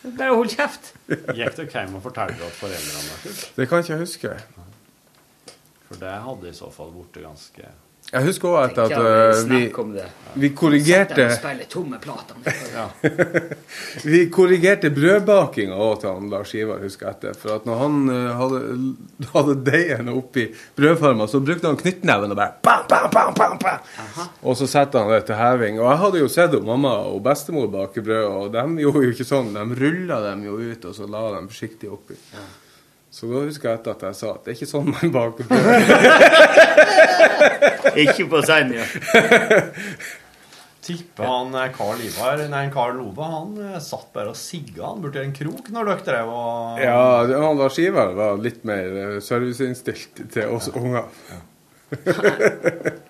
Bare 0.04 0.34
hold 0.36 0.50
kjeft. 0.52 0.92
Gikk 1.08 1.54
dere 1.56 1.70
hjem 1.72 1.94
og 1.96 2.02
fortalte 2.04 2.44
at 2.44 2.58
foreldrene 2.58 3.06
deres? 3.24 3.44
Det 3.56 3.68
kan 3.70 3.80
ikke 3.80 3.94
jeg 3.94 4.02
huske. 4.02 4.34
For 5.88 6.00
det 6.00 6.12
hadde 6.26 6.50
i 6.50 6.56
så 6.56 6.68
fall 6.74 6.92
blitt 6.92 7.16
ganske 7.24 7.70
Jeg 8.12 8.28
husker 8.28 8.48
også 8.48 8.62
at, 8.62 8.78
at 8.78 8.92
Tenk, 8.94 9.00
eh, 9.00 9.50
vi, 9.50 9.72
om 9.82 9.96
vi 10.34 10.48
korrigerte 10.54 11.24
ja. 12.76 12.84
Vi 14.04 14.20
korrigerte 14.34 14.90
brødbakinga 14.94 15.76
òg 15.78 16.00
til 16.02 16.10
han 16.10 16.30
Lars 16.32 16.54
Ivar, 16.58 16.82
husker 16.82 17.08
jeg 17.08 17.16
etter. 17.18 17.38
For 17.38 17.54
at 17.56 17.68
når 17.68 17.80
han 17.80 18.00
eh, 18.14 18.30
hadde, 18.40 18.62
hadde 19.34 19.56
deigen 19.66 20.10
oppi 20.14 20.48
brødforma, 20.78 21.28
så 21.30 21.42
brukte 21.42 21.70
han 21.70 21.78
knyttneven 21.80 22.34
og 22.34 22.40
bare 22.40 22.58
bam, 22.90 23.10
bam, 23.14 23.58
bam. 23.62 23.86
Og 24.42 24.58
så 24.58 24.68
setter 24.70 25.04
han 25.04 25.14
det 25.14 25.22
til 25.30 25.38
heving. 25.38 25.78
Og 25.82 25.88
jeg 25.90 26.02
hadde 26.02 26.24
jo 26.24 26.32
sett 26.38 26.58
jo 26.58 26.62
mamma 26.66 26.96
og 27.10 27.22
bestemor 27.24 27.70
bake 27.72 28.02
brød, 28.04 28.26
og 28.26 28.52
de 28.54 28.66
gjorde 28.82 29.06
jo 29.06 29.14
ikke 29.14 29.30
sånn. 29.30 29.54
De 29.54 29.80
rulla 29.80 30.20
dem 30.30 30.44
jo 30.50 30.58
ut, 30.60 30.90
og 30.90 30.98
så 30.98 31.08
la 31.10 31.24
dem 31.38 31.50
forsiktig 31.50 31.90
oppi. 31.94 32.18
Så 33.14 33.28
da 33.30 33.44
husker 33.46 33.70
jeg 33.70 33.78
at 33.92 34.02
jeg 34.08 34.18
sa 34.18 34.32
at 34.34 34.42
det 34.42 34.50
er 34.50 34.56
ikke 34.58 34.66
sånn 34.66 34.90
man 34.90 35.14
baker 35.14 35.46
brød. 35.46 35.86
Ikke 38.04 38.24
på 38.26 38.40
Senja. 38.42 38.82
Tipper 40.84 41.24
han 41.24 41.54
Carl 41.54 41.70
Karl 41.76 42.00
Ivar, 42.04 42.42
nei, 42.50 42.64
Karl 42.74 42.98
Ove, 43.00 43.24
han 43.24 43.52
eh, 43.62 43.76
satt 43.80 44.10
bare 44.12 44.34
og 44.34 44.36
sigga 44.36 44.90
han 44.90 45.00
borti 45.00 45.22
en 45.22 45.32
krok 45.36 45.70
når 45.72 45.88
dere 45.88 46.04
drev 46.08 46.32
og 46.34 46.82
Ja, 46.82 46.98
han 47.30 47.56
Lars 47.60 47.78
Ivar 47.80 48.10
var 48.18 48.42
litt 48.42 48.66
mer 48.68 48.98
eh, 49.04 49.14
serviceinnstilt 49.24 50.24
til 50.34 50.52
oss 50.52 50.68
unger. 50.74 51.06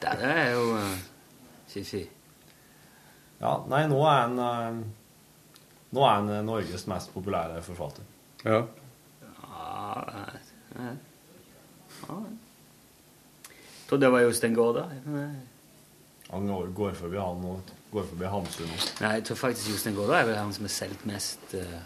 Det 0.00 0.14
er 0.24 0.54
jo 0.56 0.64
si-si. 1.70 2.00
Ja, 3.40 3.52
nei, 3.70 3.84
nå 3.92 4.00
er 4.08 4.18
han 4.24 4.40
eh, 4.46 4.80
Nå 5.94 6.02
er 6.06 6.16
han 6.16 6.32
eh, 6.32 6.42
Norges 6.48 6.88
mest 6.90 7.12
populære 7.14 7.62
forfatter. 7.66 8.09
Ja. 8.44 8.60
Ja. 10.76 10.90
Trodde 13.88 14.06
det 14.06 14.10
var 14.14 14.20
Jostein 14.20 14.54
Gaarder. 14.54 14.86
da. 15.04 15.28
Han 16.30 16.46
går, 16.46 16.66
går 16.66 16.92
forbi 16.94 17.18
han 17.18 17.40
nå. 17.42 17.56
går 17.90 18.04
forbi 18.12 18.28
Hamsun 18.30 18.68
nå. 18.70 18.76
Nei, 19.00 19.14
jeg 19.18 19.24
tror 19.26 19.38
faktisk 19.40 19.72
Jostein 19.72 19.96
Gaarder 19.98 20.20
er 20.20 20.28
vel 20.28 20.38
han 20.38 20.52
som 20.54 20.66
har 20.68 20.74
solgt 20.76 21.06
mest 21.10 21.54
uh, 21.58 21.80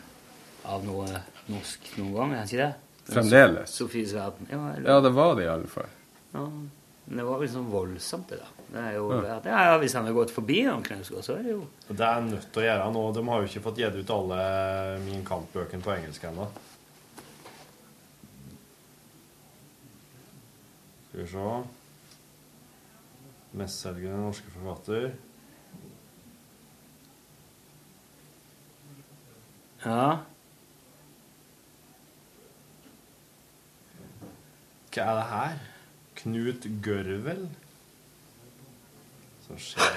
av 0.69 0.85
noe 0.85 1.09
norsk 1.49 1.95
noen 1.97 2.13
gang, 2.19 2.35
er 2.35 2.43
han 2.43 2.51
ikke 2.51 2.61
det? 2.61 2.73
Fremdeles. 3.09 3.73
Sofies 3.73 4.13
verden. 4.17 4.49
Ja, 4.53 4.61
Ja, 4.85 4.99
det 5.05 5.13
var 5.17 5.35
det 5.39 5.47
i 5.47 5.53
alle 5.53 5.69
fall. 5.69 5.89
Ja, 6.37 6.45
men 6.45 7.21
det 7.21 7.25
var 7.25 7.41
vel 7.41 7.51
sånn 7.53 7.71
voldsomt, 7.73 8.29
det 8.33 8.41
der. 8.43 8.53
Det 8.75 8.83
er 8.83 8.95
jo, 8.97 9.05
ja. 9.23 9.37
det 9.39 9.59
hvis 9.85 9.93
han 9.95 10.09
har 10.09 10.15
gått 10.17 10.33
forbi 10.35 10.65
noen 10.67 10.83
Knausgård, 10.83 11.23
så 11.23 11.37
er 11.37 11.45
det 11.47 11.53
jo 11.53 11.61
Det 11.87 12.07
er 12.09 12.25
nødt 12.27 12.49
til 12.51 12.65
å 12.65 12.65
gjøre 12.65 12.89
nå. 12.91 13.03
De 13.15 13.23
har 13.29 13.43
jo 13.43 13.51
ikke 13.51 13.63
fått 13.69 13.79
gitt 13.79 13.95
ut 14.01 14.11
alle 14.11 14.39
Min 15.05 15.23
kampbøken 15.27 15.85
på 15.85 15.93
engelsk 15.95 16.27
ennå. 16.27 16.49
Skal 21.07 21.23
vi 21.23 21.29
se 21.31 21.55
Mestselgende 23.55 24.19
norske 24.19 24.51
forfatter. 24.57 25.13
Ja 29.85 30.07
Hva 34.91 35.05
er 35.05 35.21
det 35.21 35.29
her? 35.31 35.63
Knut 36.19 36.67
Gørvel? 36.83 37.47
Så 39.45 39.53
skjer 39.61 39.85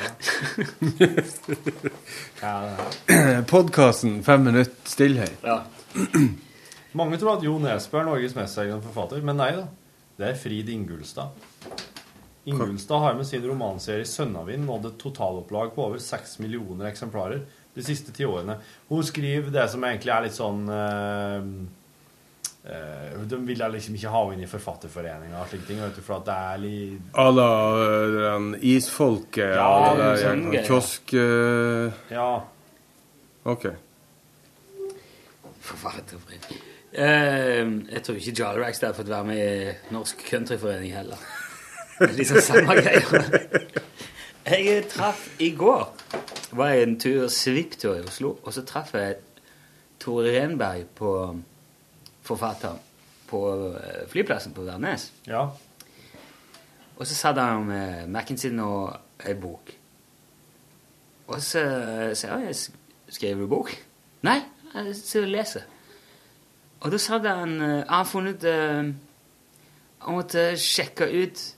er 2.44 2.76
her? 3.08 3.40
Podkasten 3.48 4.20
Fem 4.24 4.44
minutter 4.44 4.74
stillhet. 4.84 5.32
Ja. 5.44 5.64
Mange 6.98 7.18
tror 7.20 7.38
at 7.38 7.44
Jo 7.46 7.60
Nesbø 7.62 8.00
er 8.02 8.06
Norges 8.10 8.36
mestselgende 8.36 8.84
forfatter, 8.84 9.22
men 9.24 9.38
nei 9.40 9.52
da. 9.56 9.68
Det 10.18 10.26
er 10.32 10.36
Frid 10.42 10.70
Ingulstad. 10.74 11.30
Ingulstad 12.48 13.00
har 13.04 13.14
med 13.16 13.28
sin 13.28 13.48
romanserie 13.48 14.06
'Sønnavind' 14.08 14.66
nådd 14.66 14.86
et 14.92 15.00
totalopplag 15.00 15.76
på 15.76 15.84
over 15.86 16.00
seks 16.04 16.40
millioner 16.44 16.86
eksemplarer 16.92 17.40
de 17.76 17.82
siste 17.86 18.12
ti 18.12 18.26
årene. 18.26 18.56
Hun 18.90 19.04
skriver 19.04 19.50
det 19.54 19.70
som 19.72 19.84
egentlig 19.84 20.12
er 20.16 20.22
litt 20.26 20.38
sånn 20.38 20.70
eh, 20.74 21.42
eh, 22.68 23.18
De 23.32 23.40
vil 23.48 23.64
jeg 23.64 23.74
liksom 23.74 23.98
ikke 23.98 24.12
ha 24.14 24.22
henne 24.26 24.38
inn 24.38 24.46
i 24.46 24.52
Forfatterforeninga 24.52 25.42
og 25.42 25.50
slike 25.52 25.68
ting, 25.70 25.82
vet 25.82 25.98
du, 25.98 26.04
for 26.06 26.20
at 26.20 26.28
det 26.28 26.38
er 26.52 26.62
litt 26.64 27.18
À 27.24 27.28
la 27.34 27.50
uh, 27.80 28.20
den 28.20 28.48
isfolket 28.76 29.56
Ja, 29.58 29.68
og 29.68 29.98
det 29.98 30.06
noe 30.06 30.14
der 30.14 30.24
sånn 30.24 30.46
kiosk... 30.70 31.18
uh... 31.18 32.14
Ja. 32.14 32.30
OK. 33.48 33.68
Forfatterforening. 35.68 36.64
Eh, 36.98 37.66
jeg 37.92 38.04
tror 38.04 38.16
ikke 38.16 38.36
Jarl 38.40 38.62
Rackstad 38.64 38.94
har 38.94 38.98
fått 38.98 39.12
være 39.12 39.28
med 39.28 39.42
i 39.44 39.94
Norsk 39.94 40.24
Countryforening 40.30 40.96
heller. 40.96 41.20
Det 41.98 42.10
er 42.10 42.18
liksom 42.18 42.42
samme 42.42 42.76
greia. 42.82 43.24
Jeg 44.48 44.86
traff 44.88 45.26
i 45.44 45.52
går 45.52 45.90
var 46.56 46.72
jeg 46.72 46.84
en 46.86 47.00
tur, 47.00 47.28
svipptur 47.28 47.98
i 47.98 48.06
Oslo, 48.08 48.38
og 48.44 48.54
så 48.56 48.64
traff 48.66 48.94
jeg 48.96 49.18
Tore 50.00 50.32
Renberg 50.38 50.88
på 50.96 51.12
forfatter 52.28 52.76
på 53.30 53.42
eh, 53.80 54.04
flyplassen 54.12 54.54
på 54.56 54.64
Værnes. 54.68 55.10
Ja. 55.28 55.46
Og 56.98 57.06
så 57.08 57.16
satt 57.16 57.38
han 57.42 57.66
med 57.70 58.08
Mac-en 58.14 58.38
sin 58.42 58.60
og 58.64 58.96
ei 59.26 59.34
bok. 59.38 59.72
Og 61.28 61.42
så 61.44 61.64
sa 62.16 62.38
jeg 62.40 62.50
"S- 62.56 62.72
Skriver 63.10 63.42
du 63.42 63.48
bok? 63.48 63.70
Nei, 64.24 64.42
jeg 64.74 64.96
sitter 64.96 65.22
og 65.28 65.28
leser. 65.32 65.62
Og 66.82 66.92
da 66.92 66.98
sa 66.98 67.18
han 67.20 67.54
eh, 67.62 67.68
Han 67.68 67.88
har 67.90 68.04
funnet 68.04 68.44
eh, 68.44 68.90
Han 70.06 70.14
måtte 70.16 70.52
sjekke 70.58 71.08
ut 71.24 71.54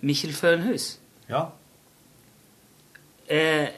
Mikkel 0.00 0.32
Fønhus. 0.36 0.98
Ja. 1.28 1.40
Eh, 3.28 3.62
eh, 3.62 3.68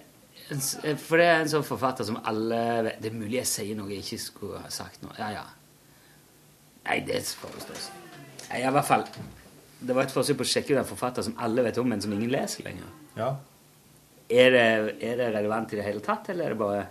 for 1.06 1.16
det 1.20 1.26
er 1.26 1.40
en 1.42 1.48
sånn 1.52 1.64
forfatter 1.66 2.04
som 2.08 2.18
alle 2.28 2.58
vet 2.86 3.00
Det 3.02 3.10
er 3.10 3.16
mulig 3.16 3.38
jeg 3.40 3.46
sier 3.50 3.76
noe 3.78 3.90
jeg 3.92 4.02
ikke 4.04 4.18
skulle 4.22 4.60
ha 4.64 4.70
sagt 4.72 5.02
nå. 5.04 5.10
Ja, 5.18 5.30
ja. 5.38 5.44
Nei, 6.86 6.98
det 7.06 7.20
forstås. 7.38 7.90
Nei, 8.50 8.60
i 8.64 8.72
hvert 8.74 8.88
fall 8.88 9.04
Det 9.80 9.94
var 9.94 10.02
et 10.08 10.14
forsøk 10.14 10.40
på 10.40 10.46
å 10.46 10.50
sjekke 10.52 10.74
ut 10.74 10.80
en 10.82 10.88
forfatter 10.88 11.22
som 11.26 11.36
alle 11.42 11.62
vet 11.66 11.78
om, 11.78 11.88
men 11.88 12.02
som 12.02 12.12
ingen 12.14 12.30
leser 12.30 12.64
lenger. 12.66 12.88
Ja. 13.16 13.30
Er 14.32 14.50
det, 14.54 14.66
er 15.04 15.16
det 15.20 15.28
relevant 15.34 15.72
i 15.74 15.78
det 15.80 15.84
hele 15.84 16.00
tatt, 16.04 16.28
eller 16.32 16.46
er 16.50 16.54
det 16.54 16.60
bare 16.62 16.84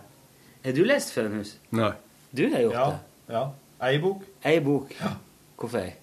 Har 0.64 0.76
du 0.76 0.84
lest 0.86 1.10
Fønhus? 1.14 1.56
Nei. 1.74 1.92
Du 2.32 2.46
har 2.52 2.60
gjort 2.66 2.74
Ja. 2.78 2.86
det? 2.90 3.34
ja. 3.34 3.44
Ei 3.82 3.98
bok. 3.98 4.22
Ei 4.46 4.60
bok. 4.62 4.92
Ja. 5.00 5.10
Hvorfor 5.58 5.80
ei? 5.82 5.94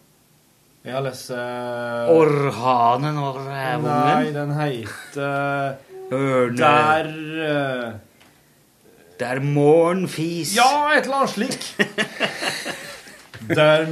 Jeg 0.84 0.94
har 0.96 1.02
lest 1.04 1.30
uh, 1.32 2.10
Orhanen 2.12 3.18
og 3.20 3.36
rævungen? 3.36 3.86
Nei, 3.86 4.32
den 4.36 4.52
heter 4.56 5.78
Ørne. 6.12 6.58
Der 6.58 7.10
uh, 7.88 7.94
Der 9.20 9.40
morgenfis. 9.44 10.56
Ja, 10.56 10.70
et 10.98 11.04
eller 11.10 11.16
annet 11.24 11.30
slik. 11.36 11.60
Der 13.56 13.86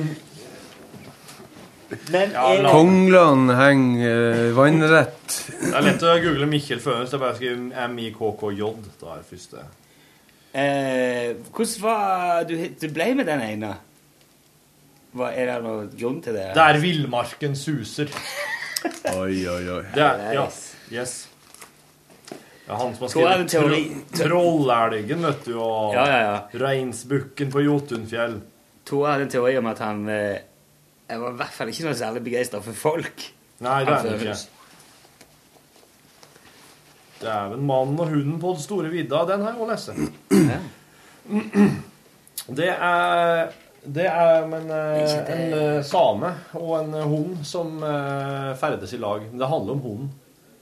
Men 2.12 2.32
Ja, 2.34 2.54
la- 2.62 2.72
Konglene 2.72 3.56
henger 3.56 4.18
øh, 4.36 4.56
vannrett. 4.58 5.36
Det 5.62 5.72
er 5.74 5.86
lett 5.86 6.04
å 6.04 6.16
google 6.20 6.48
Mikkel 6.52 6.82
Fønhus. 6.84 7.10
Det 7.14 7.16
er 7.16 7.22
bare 7.22 7.36
å 7.36 7.38
skrive 7.38 7.86
MIKKJ. 7.94 8.64
Da 9.00 9.14
er 9.14 9.22
det 9.22 9.30
første. 9.30 9.64
Eh, 10.58 11.30
hvordan 11.54 11.82
var 11.86 12.44
du, 12.50 12.56
du 12.82 12.88
ble 12.92 13.08
med 13.20 13.30
den 13.30 13.44
ene? 13.46 13.72
Hva, 15.16 15.32
er 15.32 15.48
det 15.54 15.58
noe 15.64 15.88
grunn 15.98 16.20
til 16.26 16.36
det? 16.36 16.50
Der 16.58 16.80
villmarken 16.84 17.56
suser. 17.58 18.12
Oi, 19.16 19.40
oi, 19.48 19.64
oi. 19.78 19.84
Det 19.96 20.04
er, 20.04 20.28
ja, 20.36 20.44
yes. 20.94 21.14
Det 22.68 22.74
er 22.76 22.80
han 22.82 22.96
som 22.98 23.06
har 23.06 23.12
skrevet 23.14 23.54
tro, 23.54 23.78
Trollelgen, 24.20 25.22
vet 25.24 25.46
du, 25.48 25.54
og 25.56 25.94
Ja, 25.96 26.04
ja, 26.12 26.18
ja. 26.26 26.38
Reinsbukken 26.60 27.52
på 27.54 27.64
Jotunfjell. 27.64 28.42
Tore 28.88 29.14
hadde 29.14 29.24
en 29.28 29.32
teori 29.32 29.54
om 29.60 29.70
at 29.72 29.80
han 29.84 30.02
eh, 30.12 30.42
Jeg 31.08 31.22
var 31.22 31.32
i 31.32 31.40
hvert 31.40 31.56
fall 31.56 31.72
ikke 31.72 31.86
noe 31.88 31.96
særlig 31.96 32.24
begeistra 32.26 32.60
for 32.66 32.76
folk. 32.76 33.24
Nei, 33.64 33.78
det 33.88 33.94
er 33.94 34.02
Han 34.02 34.10
ikke. 34.12 34.20
Fønhus. 34.20 34.44
Dæven, 37.22 37.64
mannen 37.66 38.04
og 38.04 38.12
hunden 38.12 38.36
på 38.44 38.52
den 38.54 38.62
store 38.62 38.92
vidda, 38.94 39.24
den 39.32 39.42
har 39.48 39.56
jeg 39.56 39.64
òg 39.64 39.72
lest. 39.72 39.88
Det 42.60 42.70
er 42.76 43.56
Det 43.88 44.06
er 44.12 44.46
men, 44.52 44.70
eh, 44.70 45.18
en 45.32 45.54
eh, 45.56 45.84
same 45.88 46.34
og 46.60 46.74
en 46.82 46.94
hund 47.08 47.46
som 47.48 47.78
eh, 47.84 48.52
ferdes 48.60 48.92
i 48.94 48.98
lag. 49.00 49.24
Det 49.32 49.48
handler 49.48 49.78
om 49.78 49.80
hunden. 49.80 50.10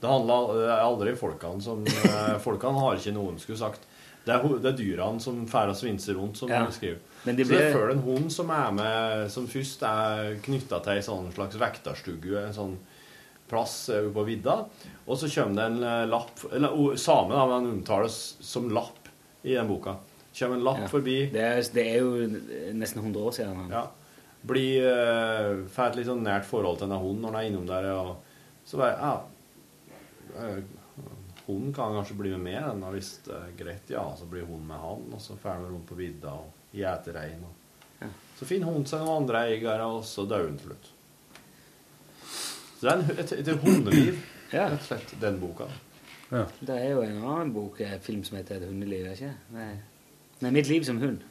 Det 0.00 0.08
handler 0.10 0.70
aldri 0.76 1.12
om 1.14 1.20
folkene 1.20 1.62
som 1.64 1.84
eh, 1.86 2.38
Folkene 2.44 2.80
har 2.82 2.96
ikke 2.98 3.14
noen, 3.16 3.38
skulle 3.40 3.58
sagt. 3.58 3.86
Det 4.26 4.34
er, 4.34 4.42
det 4.58 4.72
er 4.72 4.76
dyrene 4.80 5.20
som 5.22 5.44
fer 5.46 5.70
og 5.70 5.76
svinser 5.78 6.16
rundt, 6.18 6.36
som 6.36 6.50
Ja. 6.50 6.64
skriver. 6.74 6.98
Men 7.24 7.36
de 7.38 7.44
Så 7.46 7.52
det 7.54 7.60
er 7.62 7.72
før 7.74 7.90
en 7.92 8.02
hund 8.02 8.30
som 8.32 8.50
er 8.50 8.72
med 8.74 9.30
Som 9.30 9.46
først 9.50 9.82
er 9.82 10.36
knytta 10.42 10.80
til 10.82 10.92
ei 10.92 11.02
sånn 11.02 11.32
slags 11.34 11.56
vekterstue, 11.58 12.42
en 12.48 12.52
sånn 12.54 12.76
plass 13.48 13.88
eh, 13.94 14.08
på 14.12 14.24
vidda. 14.26 14.56
Og 15.06 15.16
så 15.18 15.30
kommer 15.30 15.54
det 15.54 15.64
en 15.70 15.82
eh, 15.82 16.06
lapp 16.10 16.42
Eller 16.52 16.96
same, 16.98 17.30
da, 17.34 17.46
men 17.46 17.54
han 17.54 17.70
omtales 17.78 18.36
som 18.42 18.66
lapp 18.74 19.08
i 19.46 19.54
den 19.54 19.68
boka. 19.70 19.94
Kommer 20.36 20.56
en 20.58 20.64
lapp 20.66 20.80
Ja. 20.82 20.88
forbi. 20.90 21.30
Det 21.32 21.40
er, 21.40 21.62
det 21.72 21.86
er 21.86 21.98
jo 22.02 22.26
nesten 22.74 23.00
100 23.00 23.22
år 23.22 23.32
siden. 23.32 23.56
Han. 23.56 23.70
Ja. 23.70 23.86
Blir 24.46 24.84
uh, 24.90 25.64
Får 25.72 25.86
et 25.92 25.96
litt 26.00 26.06
sånn 26.10 26.22
nært 26.26 26.44
forhold 26.44 26.78
til 26.78 26.88
denne 26.88 26.98
hunden 27.00 27.22
når 27.24 27.32
han 27.32 27.40
er 27.40 27.48
innom 27.48 27.66
der. 27.70 27.88
Og 27.94 28.16
så 28.66 28.76
bare 28.82 28.98
Ja. 29.00 29.14
Eh, 30.36 30.62
Hunden 31.46 31.72
kan 31.74 31.92
kanskje 31.94 32.16
bli 32.18 32.30
med 32.34 32.40
meg, 32.42 32.56
den 32.72 32.82
har 32.82 32.92
visst 32.96 33.28
det 33.28 33.36
er 33.38 33.52
greit. 33.58 33.90
Ja, 33.92 34.02
så 34.18 34.26
blir 34.26 34.42
hunden 34.48 34.66
med 34.66 34.80
han, 34.82 35.04
og 35.14 35.20
så 35.22 35.36
drar 35.38 35.60
han 35.60 35.68
rundt 35.70 35.86
på 35.86 35.94
vidda 35.94 36.32
og 36.34 36.74
gjeter 36.74 37.14
rein. 37.14 37.44
Og... 37.46 38.08
Så 38.38 38.48
finner 38.48 38.66
hunden 38.66 38.86
seg 38.90 39.04
noen 39.04 39.22
andre 39.22 39.44
eiere, 39.46 39.86
og 39.86 40.02
så 40.04 40.24
dør 40.26 40.48
hun 40.48 40.56
til 40.58 40.72
slutt. 40.72 40.88
Så 42.26 42.80
det 42.82 42.90
er 42.90 42.96
en, 42.98 43.12
et, 43.22 43.32
et 43.44 43.52
hundeliv, 43.62 44.18
Ja. 44.56 44.66
rett 44.72 44.80
og 44.80 44.86
slett, 44.88 45.14
den 45.22 45.38
boka. 45.42 45.68
Det 46.58 46.74
er 46.74 46.90
jo 46.96 47.04
en 47.06 47.20
annen 47.22 47.52
bok, 47.54 47.78
eh, 47.80 47.94
film 48.02 48.24
som 48.26 48.36
heter 48.36 48.56
'Et 48.56 48.66
hundeliv'. 48.68 49.12
ikke? 49.12 49.32
Nei. 49.54 49.76
Nei, 50.40 50.50
'Mitt 50.50 50.68
liv 50.68 50.82
som 50.84 50.98
hund'. 50.98 51.22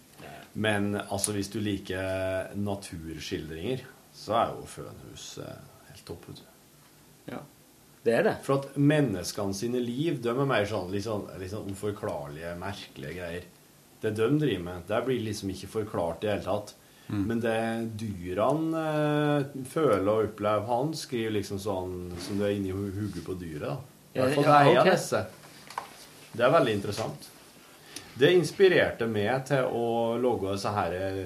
Men 0.53 0.95
altså, 0.95 1.31
hvis 1.35 1.49
du 1.51 1.59
liker 1.59 2.55
naturskildringer, 2.55 3.83
så 4.13 4.33
er 4.33 4.53
jo 4.55 4.65
Fønhus 4.65 5.37
eh, 5.43 5.59
helt 5.89 6.05
topp. 6.05 6.27
vet 6.29 6.37
du. 6.37 6.43
Ja, 7.33 7.39
det 8.05 8.13
er 8.19 8.23
det. 8.27 8.33
For 8.45 8.59
at 8.61 8.75
menneskene 8.77 9.55
sine 9.57 9.79
liv, 9.81 10.19
de 10.21 10.29
er 10.29 10.47
mer 10.47 10.65
sånn 10.69 10.91
litt 10.93 11.07
sånn, 11.07 11.23
litt 11.41 11.49
sånn 11.51 11.71
uforklarlige, 11.73 12.51
merkelige 12.61 13.15
greier. 13.17 13.45
Det 14.03 14.11
de 14.13 14.27
driver 14.37 14.63
med, 14.67 14.83
det 14.89 14.99
blir 15.07 15.23
liksom 15.25 15.49
ikke 15.55 15.71
forklart 15.79 16.21
i 16.23 16.27
det 16.27 16.35
hele 16.35 16.45
tatt. 16.45 16.75
Men 17.07 17.37
det 17.41 17.57
dyrene 18.01 18.79
eh, 18.81 19.43
føler 19.69 20.07
og 20.09 20.23
opplever 20.31 20.63
Han 20.65 20.87
skriver 20.97 21.35
liksom 21.35 21.59
sånn 21.61 21.91
som 22.17 22.39
du 22.39 22.45
er 22.47 22.55
inni 22.55 22.71
hodet 22.73 23.21
på 23.25 23.35
dyret. 23.37 23.67
da. 23.67 23.75
I 24.15 24.21
hvert 24.23 24.33
fall 24.39 24.43
Ja, 24.47 24.55
det 24.55 24.65
jeg 24.65 24.71
ok. 24.71 24.79
har 24.79 24.89
lest. 24.89 25.13
Det 26.35 26.45
er 26.47 26.53
veldig 26.55 26.73
interessant. 26.79 27.27
Det 28.17 28.31
inspirerte 28.33 29.07
meg 29.11 29.45
til 29.49 29.69
å 29.69 29.85
lage 30.17 30.55
disse 30.55 30.73
her 30.73 30.97
eh, 30.97 31.21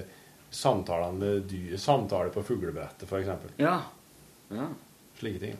samtalene 0.52 1.16
med 1.20 1.48
dyr, 1.48 1.76
samtaler 1.80 2.32
på 2.34 2.44
fuglebrettet, 2.44 3.06
f.eks. 3.08 3.32
Ja. 3.62 3.76
ja. 4.52 4.68
Slike 5.20 5.40
ting. 5.46 5.56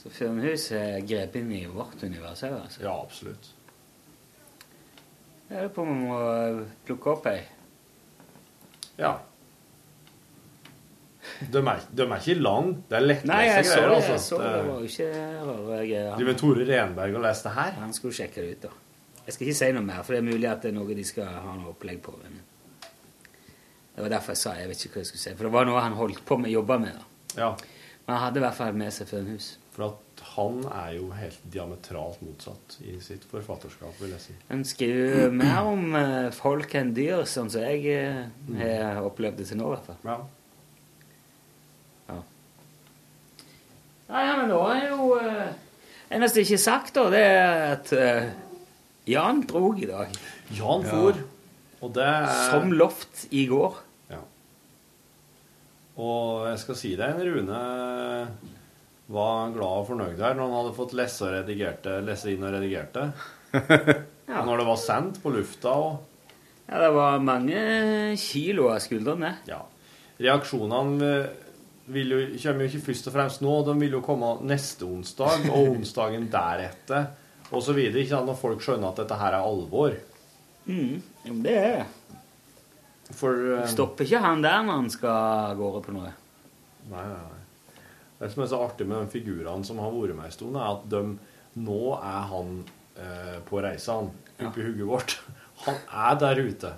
Så 0.00 0.08
Fønhus 0.10 0.70
er 0.72 1.00
grepet 1.04 1.42
inn 1.42 1.50
i 1.52 1.64
vårt 1.68 2.02
univers 2.06 2.40
òg, 2.46 2.54
altså. 2.62 2.80
Ja, 2.86 2.94
absolutt. 3.02 3.50
Jeg 5.50 5.58
lurer 5.58 5.72
på 5.74 5.82
om 5.82 5.90
vi 5.90 6.06
må 6.06 6.20
plukke 6.86 7.10
opp 7.12 7.26
ei. 7.26 7.40
Ja. 9.00 9.16
De 11.50 11.60
er, 11.60 11.82
de 11.96 12.04
er 12.06 12.14
ikke 12.20 12.36
lang. 12.40 12.70
Det 12.88 12.96
er 12.96 13.04
lettleste 13.04 13.28
Nei, 13.30 13.42
jeg 13.48 13.64
så 13.66 13.74
greier. 13.76 13.88
det. 13.88 13.96
altså. 13.96 14.12
Jeg 14.12 14.20
så 14.20 14.38
det. 14.38 14.44
Det- 14.44 14.60
det 14.60 14.68
var 14.70 14.78
jo 14.78 14.88
ikke 14.90 15.08
rare 15.50 15.86
greier. 15.86 16.16
Driver 16.16 16.38
Tore 16.40 16.64
Renberg 16.70 17.14
og 17.14 17.22
leser 17.22 17.42
det 17.48 17.52
her? 17.58 17.70
Han 17.80 17.92
skulle 17.92 18.14
sjekke 18.14 18.34
det 18.40 18.50
ut, 18.56 18.62
da. 18.62 18.68
Jeg 19.26 19.34
skal 19.34 19.46
ikke 19.46 19.56
si 19.60 19.72
noe 19.72 19.82
mer, 19.84 20.02
for 20.02 20.12
det 20.14 20.18
er 20.24 20.32
mulig 20.32 20.48
at 20.50 20.62
det 20.62 20.68
er 20.70 20.74
noe 20.78 20.94
de 20.94 21.04
skal 21.04 21.24
ha 21.24 21.54
noe 21.56 21.74
opplegg 21.74 22.00
på. 22.02 22.14
Men 22.22 22.40
Det 23.94 24.02
var 24.02 24.08
derfor 24.08 24.32
jeg 24.32 24.36
sa 24.38 24.54
jeg 24.54 24.68
vet 24.68 24.84
ikke 24.86 24.94
hva 24.94 25.00
jeg 25.04 25.06
skulle 25.06 25.20
si. 25.22 25.34
For 25.34 25.44
det 25.44 25.52
var 25.52 25.64
noe 25.64 25.80
han 25.80 25.92
holdt 25.92 26.24
på 26.24 26.38
med, 26.40 26.50
jobba 26.50 26.78
med. 26.78 26.94
da. 26.94 27.40
Ja. 27.42 27.56
Men 28.06 28.16
han 28.16 28.24
hadde 28.24 28.36
i 28.40 28.40
hvert 28.46 28.54
fall 28.54 28.72
med 28.72 28.92
seg 28.92 29.06
Fønhus. 29.08 29.56
For 29.80 29.94
at 29.94 30.22
han 30.34 30.58
er 30.68 30.90
jo 30.98 31.06
helt 31.16 31.44
diametralt 31.48 32.20
motsatt 32.20 32.74
i 32.84 32.98
sitt 33.00 33.22
forfatterskap, 33.30 33.94
vil 34.02 34.10
jeg 34.12 34.20
si. 34.26 34.34
Han 34.50 34.64
skriver 34.68 35.32
mer 35.32 35.70
om 35.70 35.96
eh, 35.96 36.26
folk 36.36 36.74
enn 36.76 36.90
dyr, 36.92 37.22
sånn 37.24 37.48
som 37.48 37.64
jeg 37.64 37.86
eh, 37.94 38.26
har 38.60 39.00
opplevd 39.06 39.40
det 39.40 39.46
til 39.48 39.60
nå, 39.62 39.70
i 39.70 39.72
hvert 39.72 39.88
fall. 39.88 40.02
Ja. 40.04 40.18
Ja. 42.10 42.18
Nei, 44.10 44.26
ja, 44.26 44.36
men 44.42 44.52
da 44.52 44.60
er 44.74 44.86
jo 44.90 45.08
uh, 45.16 45.48
Eneste 46.12 46.44
ikke 46.44 46.60
sagt, 46.60 46.92
da, 46.98 47.08
det 47.16 47.24
er 47.24 47.64
at 47.70 47.96
uh, 47.96 48.30
Jan 49.08 49.44
drog 49.48 49.80
i 49.80 49.88
dag. 49.88 50.12
Jan 50.60 50.88
for, 50.92 51.24
og 51.80 51.96
det 51.96 52.04
er 52.04 52.30
Som 52.52 52.76
lovt 52.76 53.28
i 53.32 53.48
går. 53.48 53.80
Ja. 54.12 54.22
Og 55.96 56.50
jeg 56.50 56.64
skal 56.68 56.82
si 56.84 56.96
deg, 57.00 57.28
Rune 57.30 57.66
var 59.10 59.50
glad 59.54 59.82
og 59.82 59.88
fornøyd 59.88 60.16
der 60.18 60.36
når 60.38 60.46
han 60.46 60.56
hadde 60.60 60.76
fått 60.76 60.94
lese, 60.98 61.26
og 61.26 61.34
redigerte, 61.34 61.98
lese 62.06 62.32
inn 62.32 62.46
og 62.46 62.54
redigerte. 62.56 63.10
Og 64.30 64.46
når 64.46 64.60
det 64.60 64.64
var 64.68 64.76
sendt 64.78 65.16
på 65.24 65.32
lufta 65.34 65.72
og 65.74 66.68
Ja, 66.70 66.78
det 66.84 66.90
var 66.94 67.16
mange 67.18 67.62
kilo 68.22 68.68
av 68.70 68.78
skuldrene. 68.84 69.32
Ja. 69.50 69.58
Reaksjonene 70.22 71.08
eh, 71.08 71.48
vil 71.90 72.14
jo, 72.14 72.20
kommer 72.38 72.62
jo 72.62 72.70
ikke 72.70 72.84
først 72.92 73.08
og 73.10 73.16
fremst 73.16 73.42
nå, 73.42 73.56
de 73.66 73.74
vil 73.80 73.96
jo 73.96 74.02
komme 74.06 74.36
neste 74.46 74.86
onsdag 74.86 75.48
og 75.50 75.72
onsdagen 75.74 76.28
deretter 76.30 77.08
osv. 77.50 77.80
Når 77.90 78.38
folk 78.38 78.62
skjønner 78.62 78.92
at 78.92 79.02
dette 79.02 79.18
her 79.18 79.34
er 79.40 79.48
alvor. 79.48 79.98
Mm, 80.70 81.02
det 81.42 81.56
er 81.58 81.74
det. 81.80 82.14
For 83.18 83.34
eh, 83.56 83.66
Stopper 83.74 84.06
ikke 84.06 84.22
han 84.22 84.46
der 84.46 84.62
når 84.62 84.82
han 84.84 84.94
skal 84.94 85.10
av 85.50 85.58
gårde 85.58 85.84
på 85.88 85.98
noe? 85.98 86.14
Nei, 86.90 87.02
nei, 87.02 87.18
nei. 87.18 87.39
Det 88.20 88.28
som 88.34 88.44
er 88.44 88.50
så 88.52 88.60
artig 88.60 88.86
med 88.88 89.00
de 89.00 89.12
figurene 89.14 89.64
som 89.64 89.80
har 89.80 89.92
vært 89.94 90.16
med 90.18 90.28
en 90.28 90.34
stund, 90.34 90.58
er 90.60 90.74
at 90.74 90.86
de, 90.92 91.02
nå 91.64 91.80
er 91.96 92.22
han 92.30 92.54
eh, 93.00 93.36
på 93.48 93.62
reisa, 93.64 93.96
han, 94.02 94.10
oppi 94.44 94.64
hugget 94.66 94.88
vårt. 94.90 95.16
Han 95.64 95.78
er 96.04 96.18
der 96.20 96.40
ute. 96.44 96.72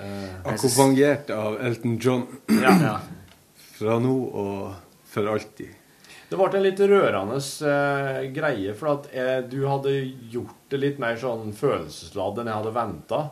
Eh, 0.00 0.34
Akkompagnert 0.50 1.30
av 1.34 1.60
Elton 1.62 1.98
John. 2.02 2.26
Ja. 2.50 2.98
Fra 3.78 4.00
nå 4.02 4.16
og 4.36 4.64
for 5.10 5.30
alltid. 5.30 5.76
Det 6.30 6.38
ble 6.38 6.46
en 6.54 6.62
litt 6.62 6.80
rørende 6.86 7.38
eh, 7.66 8.20
greie, 8.34 8.74
for 8.78 8.92
at 8.92 9.08
eh, 9.10 9.38
du 9.50 9.64
hadde 9.66 9.94
gjort 10.30 10.70
det 10.70 10.78
litt 10.78 11.00
mer 11.02 11.16
sånn 11.18 11.50
følelsesladd 11.56 12.38
enn 12.38 12.50
jeg 12.50 12.60
hadde 12.60 12.74
venta. 12.76 13.22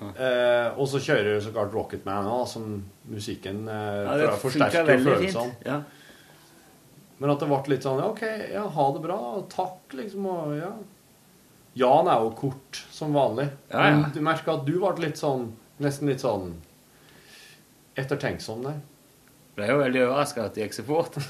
Eh, 0.00 0.78
og 0.80 0.88
så 0.88 0.98
kjører 1.02 1.40
så 1.44 1.50
klart 1.52 1.74
Rocketman 1.74 2.26
òg, 2.26 2.46
som 2.48 2.84
musikken 3.12 3.68
eh, 3.68 4.06
Ja, 4.06 4.14
det 4.18 4.30
forsterker 4.40 4.86
følelsene. 4.88 5.54
Ja. 5.68 5.82
Men 7.20 7.30
at 7.30 7.40
det 7.42 7.48
ble 7.50 7.58
litt 7.70 7.84
sånn 7.86 8.00
ja, 8.02 8.06
OK, 8.10 8.22
ja, 8.50 8.64
ha 8.74 8.86
det 8.96 9.02
bra. 9.04 9.18
Takk, 9.52 9.80
liksom. 9.94 10.26
Og, 10.26 10.56
ja. 10.58 10.72
Jan 11.78 12.08
er 12.10 12.18
jo 12.24 12.30
kort, 12.36 12.80
som 12.92 13.14
vanlig. 13.16 13.48
Ja, 13.70 13.78
ja. 13.92 13.98
Du 14.14 14.20
merker 14.24 14.52
at 14.56 14.66
du 14.66 14.74
ble 14.80 14.96
litt 15.06 15.18
sånn 15.20 15.52
Nesten 15.82 16.06
litt 16.06 16.20
sånn 16.22 16.52
ettertenksom 17.98 18.60
der. 18.62 18.76
Ble 19.56 19.66
jo 19.66 19.78
veldig 19.80 20.02
overraska 20.04 20.44
at 20.46 20.54
det 20.54 20.68
gikk 20.68 20.76
så 20.76 20.84
fort. 20.86 21.16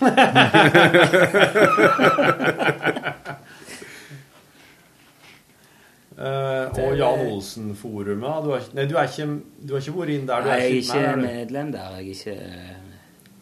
Eh, 6.19 6.83
og 6.85 6.97
Jan 6.99 7.27
Olsen-forumet. 7.33 8.45
Du, 8.45 8.75
nei, 8.77 8.85
du, 8.87 8.97
er 8.97 9.09
ikke- 9.09 9.43
du 9.67 9.75
har 9.75 9.81
ikke 9.81 9.95
vært 9.97 10.11
inn 10.13 10.27
der? 10.27 10.43
Du 10.43 10.49
Nei, 10.49 10.59
jeg 10.59 10.73
er 10.73 10.81
ikke 10.83 11.17
medlem 11.23 11.73
der. 11.73 11.91
Jeg 11.97 12.07
er 12.07 12.11
ikke 12.13 12.37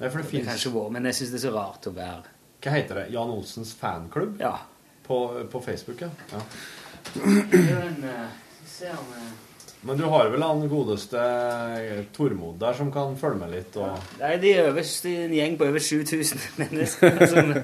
Nei, 0.01 0.09
for 0.09 0.19
det 0.19 0.27
finnes- 0.31 0.47
har 0.47 0.55
kanskje 0.55 0.73
vært, 0.73 0.93
men 0.93 1.05
jeg 1.05 1.15
syns 1.15 1.31
det 1.31 1.45
er 1.45 1.51
så 1.51 1.55
rart 1.57 1.87
å 1.87 1.93
være 1.95 2.23
Hva 2.63 2.71
heter 2.73 2.95
det? 2.95 3.11
Jan 3.13 3.31
Olsens 3.31 3.75
fanklubb? 3.75 4.39
Ja. 4.41 4.55
På, 5.03 5.45
på 5.51 5.61
Facebook, 5.65 6.01
ja. 6.01 6.09
ja. 6.33 6.41
Eh, 7.17 8.05
eh, 8.83 8.97
Men 9.83 9.97
du 9.97 10.05
har 10.05 10.29
vel 10.31 10.43
han 10.43 10.69
godeste 10.69 11.19
Tormod 12.13 12.59
der 12.61 12.73
som 12.73 12.93
kan 12.93 13.17
følge 13.17 13.39
med 13.39 13.51
litt? 13.51 13.77
Og... 13.77 13.99
Nei, 14.21 14.37
de 14.37 14.53
er 14.53 14.69
er 14.69 15.25
en 15.25 15.33
gjeng 15.33 15.57
på 15.59 15.67
over 15.67 15.79
7000 15.79 16.39
mennesker 16.63 17.27
som, 17.27 17.55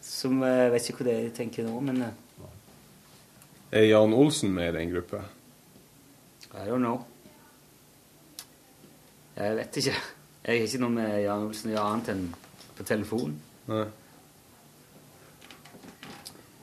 som 0.00 0.42
eh, 0.42 0.70
vet 0.70 0.90
ikke 0.90 1.02
hva 1.02 1.08
det 1.10 1.16
er 1.18 1.22
de 1.28 1.30
tenker 1.36 1.64
nå, 1.64 1.80
men 1.80 2.02
eh, 2.02 2.12
Er 3.74 3.88
Jan 3.88 4.12
Olsen 4.14 4.52
med 4.54 4.68
i 4.68 4.76
den 4.76 4.90
gruppa? 4.92 5.24
I 6.54 6.68
don't 6.68 6.78
know. 6.78 7.00
Jeg 9.34 9.56
vet 9.56 9.78
ikke. 9.80 9.94
Jeg 10.44 10.60
har 10.60 10.68
ikke 10.68 10.78
noe 10.84 10.94
med 10.94 11.14
Jan 11.24 11.46
Olsen 11.48 11.72
å 11.72 11.74
gjøre 11.74 11.86
annet 11.90 12.10
enn 12.12 12.20
på 12.78 12.86
telefon. 12.86 13.34
Nei. 13.66 13.86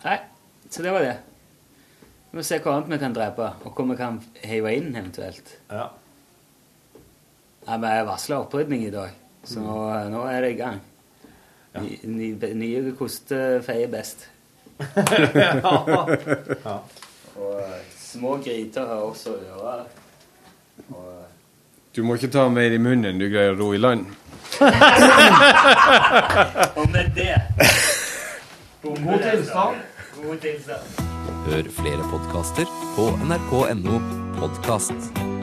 Nei, 0.05 0.15
så 0.71 0.85
det 0.85 0.95
var 0.95 1.03
det. 1.03 1.17
Vi 2.29 2.39
må 2.39 2.47
se 2.47 2.61
hva 2.63 2.77
annet 2.77 2.93
vi 2.93 3.01
kan 3.03 3.19
drepe, 3.19 3.49
og 3.59 3.75
hva 3.75 3.87
vi 3.91 3.99
kan 3.99 4.21
hive 4.47 4.73
inn 4.79 4.95
eventuelt. 4.95 5.53
Ja. 5.67 5.89
Nei, 7.67 7.75
men 7.75 7.89
Jeg 7.91 8.07
varsla 8.13 8.39
opprydning 8.45 8.87
i 8.87 8.95
dag, 8.95 9.19
så 9.43 9.59
nå, 9.59 9.77
nå 10.15 10.23
er 10.31 10.47
det 10.47 10.55
i 10.55 10.59
gang. 10.63 10.79
Ny, 11.75 11.91
ny, 12.07 12.33
nye 12.55 12.95
koster 12.95 13.59
feier 13.67 13.91
best. 13.91 14.29
ja. 15.35 15.51
ja. 16.63 16.79
Og 17.35 17.59
eh, 17.61 17.81
små 17.99 18.37
gryter 18.43 18.87
har 18.87 19.03
også 19.05 19.29
ører. 19.29 19.85
Og 20.89 21.05
eh, 21.07 21.27
Du 21.95 22.03
må 22.03 22.15
ikke 22.15 22.31
ta 22.31 22.47
mer 22.49 22.71
i 22.71 22.79
munnen 22.79 23.05
enn 23.09 23.19
du 23.19 23.27
greier 23.31 23.55
å 23.55 23.59
ro 23.59 23.71
i 23.75 23.81
land. 23.81 24.05
Om 26.75 26.91
det 26.93 27.01
er 27.01 27.11
det 27.17 27.35
God 28.83 29.19
tilstand. 29.21 29.81
God 30.21 30.37
tilstand. 30.43 31.01
Hør 31.47 31.69
flere 31.73 32.03
podkaster 32.11 32.65
på 32.95 33.09
nrk.no 33.27 33.99
podkast. 34.39 35.40